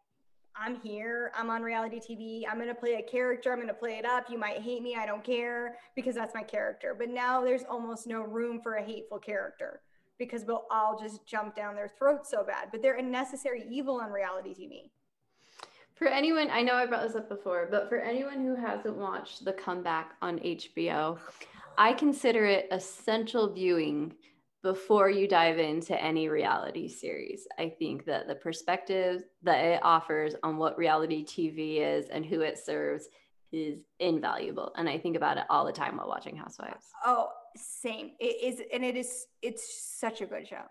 I'm 0.58 0.76
here. 0.80 1.32
I'm 1.36 1.50
on 1.50 1.62
reality 1.62 2.00
TV. 2.00 2.44
I'm 2.50 2.58
going 2.58 2.70
to 2.70 2.76
play 2.76 2.96
a 2.96 3.02
character. 3.02 3.52
I'm 3.52 3.58
going 3.58 3.68
to 3.68 3.74
play 3.74 3.98
it 3.98 4.06
up. 4.06 4.30
You 4.30 4.38
might 4.38 4.62
hate 4.62 4.82
me. 4.82 4.96
I 4.96 5.06
don't 5.06 5.24
care 5.24 5.76
because 5.96 6.16
that's 6.16 6.34
my 6.34 6.44
character. 6.44 6.96
But 6.98 7.10
now 7.10 7.44
there's 7.44 7.64
almost 7.70 8.08
no 8.08 8.22
room 8.22 8.62
for 8.62 8.76
a 8.76 8.84
hateful 8.84 9.20
character 9.20 9.82
because 10.18 10.46
we'll 10.46 10.66
all 10.72 10.98
just 10.98 11.26
jump 11.26 11.56
down 11.56 11.76
their 11.76 11.92
throats 12.00 12.30
so 12.30 12.44
bad. 12.46 12.70
But 12.72 12.82
they're 12.82 12.96
a 12.96 13.02
necessary 13.02 13.66
evil 13.70 14.00
on 14.00 14.12
reality 14.12 14.54
TV. 14.54 14.90
For 15.96 16.08
anyone, 16.08 16.50
I 16.52 16.62
know 16.62 16.76
I 16.76 16.86
brought 16.86 17.04
this 17.08 17.16
up 17.16 17.30
before, 17.30 17.68
but 17.72 17.88
for 17.88 17.98
anyone 17.98 18.42
who 18.42 18.56
hasn't 18.56 18.98
watched 18.98 19.46
The 19.46 19.54
Comeback 19.54 20.12
on 20.22 20.40
HBO, 20.40 21.18
I 21.78 21.94
consider 21.94 22.46
it 22.46 22.68
essential 22.72 23.54
viewing 23.54 24.14
before 24.66 25.12
you 25.12 25.28
dive 25.28 25.60
into 25.60 25.96
any 26.04 26.28
reality 26.28 26.88
series. 26.88 27.48
I 27.60 27.70
think 27.70 28.04
that 28.06 28.28
the 28.28 28.34
perspective 28.34 29.22
that 29.44 29.64
it 29.64 29.80
offers 29.84 30.34
on 30.42 30.58
what 30.58 30.76
reality 30.76 31.24
TV 31.24 31.82
is 31.82 32.10
and 32.10 32.26
who 32.26 32.42
it 32.42 32.58
serves 32.58 33.08
is 33.52 33.82
invaluable. 34.00 34.72
And 34.76 34.90
I 34.90 34.98
think 34.98 35.18
about 35.18 35.38
it 35.38 35.44
all 35.52 35.68
the 35.68 35.72
time 35.72 35.98
while 35.98 36.08
watching 36.08 36.36
Housewives. 36.36 36.88
Oh, 37.06 37.28
same. 37.56 38.14
It 38.20 38.44
is, 38.44 38.60
and 38.74 38.84
it 38.84 38.98
is, 38.98 39.28
it's 39.44 40.00
such 40.00 40.22
a 40.22 40.26
good 40.26 40.48
show. 40.48 40.64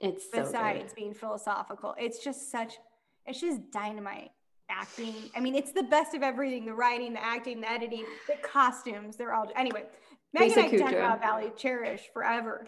It's 0.00 0.24
so 0.32 0.44
besides 0.44 0.94
being 0.94 1.12
philosophical, 1.12 1.94
it's 1.98 2.24
just 2.24 2.50
such, 2.50 2.78
it's 3.26 3.42
just 3.42 3.60
dynamite 3.70 4.30
acting. 4.70 5.14
I 5.36 5.40
mean, 5.40 5.54
it's 5.54 5.72
the 5.72 5.82
best 5.82 6.14
of 6.14 6.22
everything 6.22 6.64
the 6.64 6.72
writing, 6.72 7.12
the 7.12 7.22
acting, 7.22 7.60
the 7.60 7.70
editing, 7.70 8.06
the 8.26 8.36
costumes. 8.42 9.16
They're 9.16 9.34
all, 9.34 9.52
anyway. 9.54 9.84
Megan 10.32 10.58
and 10.58 10.74
I 10.74 10.78
talk 10.78 10.92
about 10.92 11.20
Valerie 11.20 11.52
Cherish 11.56 12.08
forever 12.14 12.66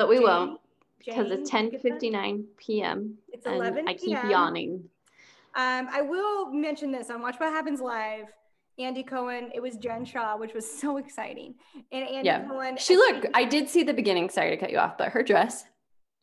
but 0.00 0.08
we 0.08 0.16
Jane, 0.16 0.24
won't 0.24 0.60
because 0.98 1.30
it's 1.30 1.50
10 1.50 1.78
59 1.78 2.44
p.m. 2.56 3.18
It's 3.28 3.44
11 3.44 3.86
I 3.86 3.92
keep 3.92 4.16
yawning. 4.24 4.82
Um, 5.54 5.88
I 5.92 6.00
will 6.00 6.50
mention 6.50 6.90
this 6.90 7.10
on 7.10 7.20
Watch 7.20 7.38
What 7.38 7.52
Happens 7.52 7.82
Live. 7.82 8.28
Andy 8.78 9.02
Cohen, 9.02 9.50
it 9.54 9.60
was 9.60 9.76
Jen 9.76 10.06
Shah, 10.06 10.38
which 10.38 10.54
was 10.54 10.68
so 10.80 10.96
exciting. 10.96 11.54
And 11.92 12.08
Andy 12.08 12.26
yeah. 12.26 12.46
Cohen. 12.46 12.78
She 12.78 12.96
looked, 12.96 13.26
I 13.34 13.44
did 13.44 13.68
see 13.68 13.82
the 13.82 13.92
beginning, 13.92 14.30
sorry 14.30 14.50
to 14.50 14.56
cut 14.56 14.70
you 14.70 14.78
off, 14.78 14.96
but 14.96 15.10
her 15.10 15.22
dress, 15.22 15.64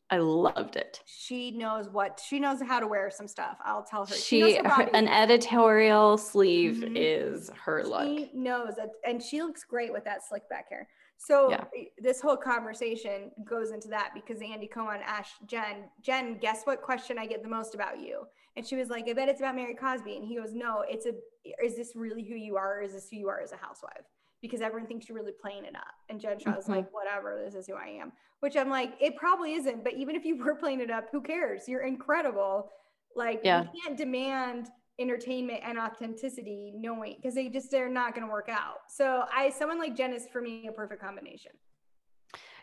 I 0.09 0.17
loved 0.17 0.75
it. 0.75 1.01
She 1.05 1.51
knows 1.51 1.87
what, 1.87 2.19
she 2.25 2.39
knows 2.39 2.59
how 2.59 2.79
to 2.79 2.87
wear 2.87 3.11
some 3.11 3.27
stuff. 3.27 3.57
I'll 3.63 3.83
tell 3.83 4.07
her. 4.07 4.15
She, 4.15 4.53
she 4.53 4.57
her, 4.57 4.89
an 4.95 5.07
editorial 5.07 6.17
sleeve 6.17 6.77
mm-hmm. 6.77 6.95
is 6.97 7.51
her 7.63 7.83
look. 7.83 8.07
She 8.07 8.31
knows 8.33 8.73
that, 8.77 8.89
and 9.05 9.21
she 9.21 9.43
looks 9.43 9.63
great 9.63 9.93
with 9.93 10.05
that 10.05 10.25
slick 10.27 10.49
back 10.49 10.69
hair. 10.69 10.87
So 11.17 11.49
yeah. 11.49 11.63
this 11.97 12.21
whole 12.21 12.37
conversation 12.37 13.31
goes 13.43 13.71
into 13.71 13.87
that 13.89 14.11
because 14.13 14.39
Andy 14.41 14.67
Cohen 14.67 15.01
asked 15.03 15.35
Jen, 15.47 15.85
Jen, 16.01 16.37
guess 16.39 16.63
what 16.65 16.81
question 16.81 17.17
I 17.17 17.25
get 17.25 17.41
the 17.41 17.49
most 17.49 17.73
about 17.73 17.99
you? 17.99 18.23
And 18.55 18.65
she 18.65 18.75
was 18.75 18.89
like, 18.89 19.07
I 19.09 19.13
bet 19.13 19.29
it's 19.29 19.39
about 19.39 19.55
Mary 19.55 19.75
Cosby. 19.75 20.15
And 20.15 20.25
he 20.25 20.35
goes, 20.35 20.53
No, 20.53 20.83
it's 20.87 21.05
a, 21.05 21.13
is 21.63 21.75
this 21.75 21.93
really 21.95 22.23
who 22.23 22.35
you 22.35 22.55
are? 22.55 22.79
Or 22.79 22.81
is 22.81 22.93
this 22.93 23.07
who 23.09 23.17
you 23.17 23.29
are 23.29 23.39
as 23.39 23.51
a 23.51 23.57
housewife? 23.57 24.05
Because 24.41 24.61
everyone 24.61 24.87
thinks 24.87 25.09
you're 25.09 25.17
really 25.17 25.33
playing 25.39 25.65
it 25.65 25.75
up. 25.75 25.93
And 26.09 26.19
Jen 26.19 26.39
Shah 26.39 26.55
was 26.55 26.65
mm-hmm. 26.65 26.73
like, 26.73 26.93
Whatever, 26.93 27.41
this 27.43 27.55
is 27.55 27.67
who 27.67 27.75
I 27.75 27.99
am. 28.01 28.11
Which 28.39 28.55
I'm 28.55 28.69
like, 28.69 28.93
it 28.99 29.15
probably 29.15 29.53
isn't. 29.53 29.83
But 29.83 29.93
even 29.93 30.15
if 30.15 30.25
you 30.25 30.37
were 30.37 30.55
playing 30.55 30.81
it 30.81 30.91
up, 30.91 31.05
who 31.11 31.21
cares? 31.21 31.67
You're 31.67 31.85
incredible. 31.85 32.69
Like, 33.15 33.41
yeah. 33.43 33.63
you 33.63 33.81
can't 33.83 33.97
demand 33.97 34.69
entertainment 34.99 35.59
and 35.63 35.77
authenticity 35.77 36.71
knowing 36.75 37.15
because 37.17 37.35
they 37.35 37.49
just 37.49 37.69
they're 37.71 37.89
not 37.89 38.15
going 38.15 38.25
to 38.25 38.31
work 38.31 38.49
out. 38.49 38.79
So 38.89 39.25
i 39.33 39.49
someone 39.49 39.79
like 39.79 39.95
jen 39.95 40.13
is 40.13 40.27
for 40.31 40.41
me 40.41 40.67
a 40.67 40.71
perfect 40.71 41.01
combination. 41.01 41.51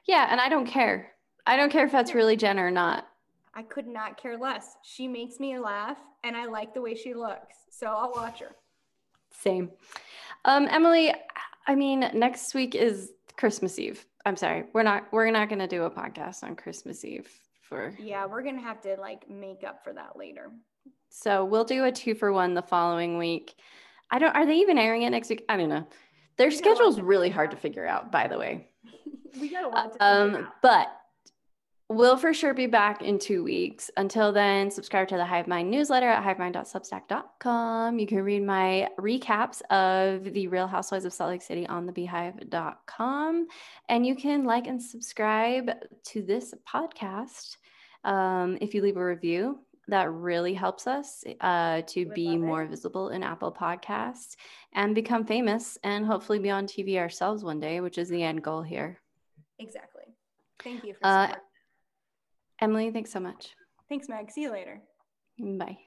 Yeah 0.07 0.27
and 0.31 0.41
i 0.41 0.49
don't 0.49 0.67
care. 0.67 1.13
I 1.47 1.57
don't 1.57 1.71
care 1.71 1.85
if 1.85 1.93
that's 1.93 2.15
really 2.15 2.37
jen 2.37 2.59
or 2.59 2.71
not. 2.71 3.07
I 3.55 3.63
could 3.63 3.87
not 3.87 4.17
care 4.17 4.37
less. 4.37 4.77
She 4.83 5.07
makes 5.07 5.39
me 5.39 5.59
laugh 5.59 5.99
and 6.25 6.37
i 6.37 6.47
like 6.47 6.75
the 6.75 6.81
way 6.81 6.95
she 6.95 7.15
looks 7.15 7.57
so 7.71 7.87
i'll 7.87 8.13
watch 8.13 8.41
her. 8.41 8.55
Same. 9.31 9.71
Um 10.45 10.69
emily 10.71 11.15
i 11.67 11.75
mean 11.75 12.11
next 12.15 12.55
week 12.55 12.75
is 12.75 13.13
christmas 13.37 13.79
eve. 13.79 14.05
I'm 14.27 14.37
sorry 14.37 14.65
we're 14.73 14.83
not 14.83 15.13
we're 15.13 15.31
not 15.31 15.49
going 15.49 15.59
to 15.59 15.67
do 15.69 15.85
a 15.85 15.91
podcast 15.91 16.43
on 16.43 16.57
christmas 16.57 17.05
eve 17.05 17.29
for 17.61 17.95
yeah 17.99 18.25
we're 18.27 18.43
going 18.43 18.57
to 18.57 18.63
have 18.63 18.81
to 18.83 18.97
like 18.99 19.29
make 19.29 19.65
up 19.65 19.85
for 19.85 19.93
that 19.93 20.17
later 20.17 20.51
so 21.15 21.45
we'll 21.45 21.65
do 21.65 21.85
a 21.85 21.93
two 21.93 22.17
for 22.17 22.33
one 22.33 22.55
the 22.55 22.63
following 22.63 23.19
week. 23.19 23.55
I 24.11 24.19
don't, 24.19 24.35
are 24.35 24.45
they 24.45 24.57
even 24.57 24.79
airing 24.79 25.03
it 25.03 25.11
next 25.11 25.31
week? 25.31 25.45
I 25.49 25.57
don't 25.57 25.69
know. 25.69 25.87
Their 26.37 26.49
We 26.49 26.57
schedule's 26.57 27.01
really 27.01 27.31
hard 27.31 27.53
to 27.53 27.57
figure 27.57 27.87
out, 27.87 28.11
by 28.11 28.27
the 28.27 28.37
way. 28.37 28.67
we 29.41 29.49
got 29.49 29.65
a 29.65 29.69
lot 29.69 29.97
Um, 30.01 30.49
but 30.61 30.89
we'll 31.89 32.17
for 32.17 32.35
sure 32.35 32.53
be 32.53 32.67
back 32.67 33.01
in 33.01 33.21
two 33.21 33.45
weeks. 33.45 33.93
Until 33.97 34.33
then, 34.33 34.73
subscribe 34.73 35.07
to 35.09 35.17
the 35.17 35.25
Hive 35.25 35.47
Mind 35.47 35.71
newsletter 35.71 36.09
at 36.09 36.25
hivemind.substack.com. 36.25 37.99
You 38.01 38.07
can 38.09 38.23
read 38.23 38.43
my 38.43 38.89
recaps 38.99 39.63
of 39.71 40.33
the 40.35 40.49
Real 40.49 40.67
Housewives 40.67 41.05
of 41.05 41.13
Salt 41.13 41.31
Lake 41.31 41.43
City 41.43 41.65
on 41.69 41.87
thebeehive.com. 41.87 43.47
And 43.89 44.05
you 44.05 44.17
can 44.17 44.45
like 44.45 44.67
and 44.67 44.83
subscribe 44.83 45.71
to 46.07 46.23
this 46.23 46.55
podcast. 46.69 47.57
Um, 48.03 48.59
if 48.61 48.75
you 48.75 48.83
leave 48.83 48.97
a 48.97 49.05
review, 49.05 49.61
that 49.89 50.11
really 50.11 50.55
helps 50.55 50.87
us 50.87 51.25
uh, 51.41 51.83
to 51.83 52.05
Would 52.07 52.15
be 52.15 52.27
love 52.29 52.37
it. 52.37 52.41
more 52.41 52.67
visible 52.67 53.09
in 53.11 53.23
Apple 53.23 53.53
Podcasts 53.53 54.37
and 54.73 54.95
become 54.95 55.25
famous 55.25 55.79
and 55.85 56.07
hopefully 56.07 56.39
be 56.39 56.51
on 56.51 56.67
TV 56.67 56.99
ourselves 56.99 57.45
one 57.45 57.61
day, 57.61 57.81
which 57.81 57.99
is 57.99 58.09
the 58.09 58.23
end 58.23 58.43
goal 58.43 58.63
here. 58.63 58.99
Exactly. 59.59 60.05
Thank 60.63 60.85
you 60.85 60.95
for 60.95 61.07
Uh. 61.07 61.35
Emily, 62.61 62.91
thanks 62.91 63.11
so 63.11 63.21
much. 63.21 63.55
Thanks, 63.89 64.09
Meg. 64.09 64.31
See 64.31 64.43
you 64.43 64.53
later. 64.53 64.81
Bye. 65.39 65.79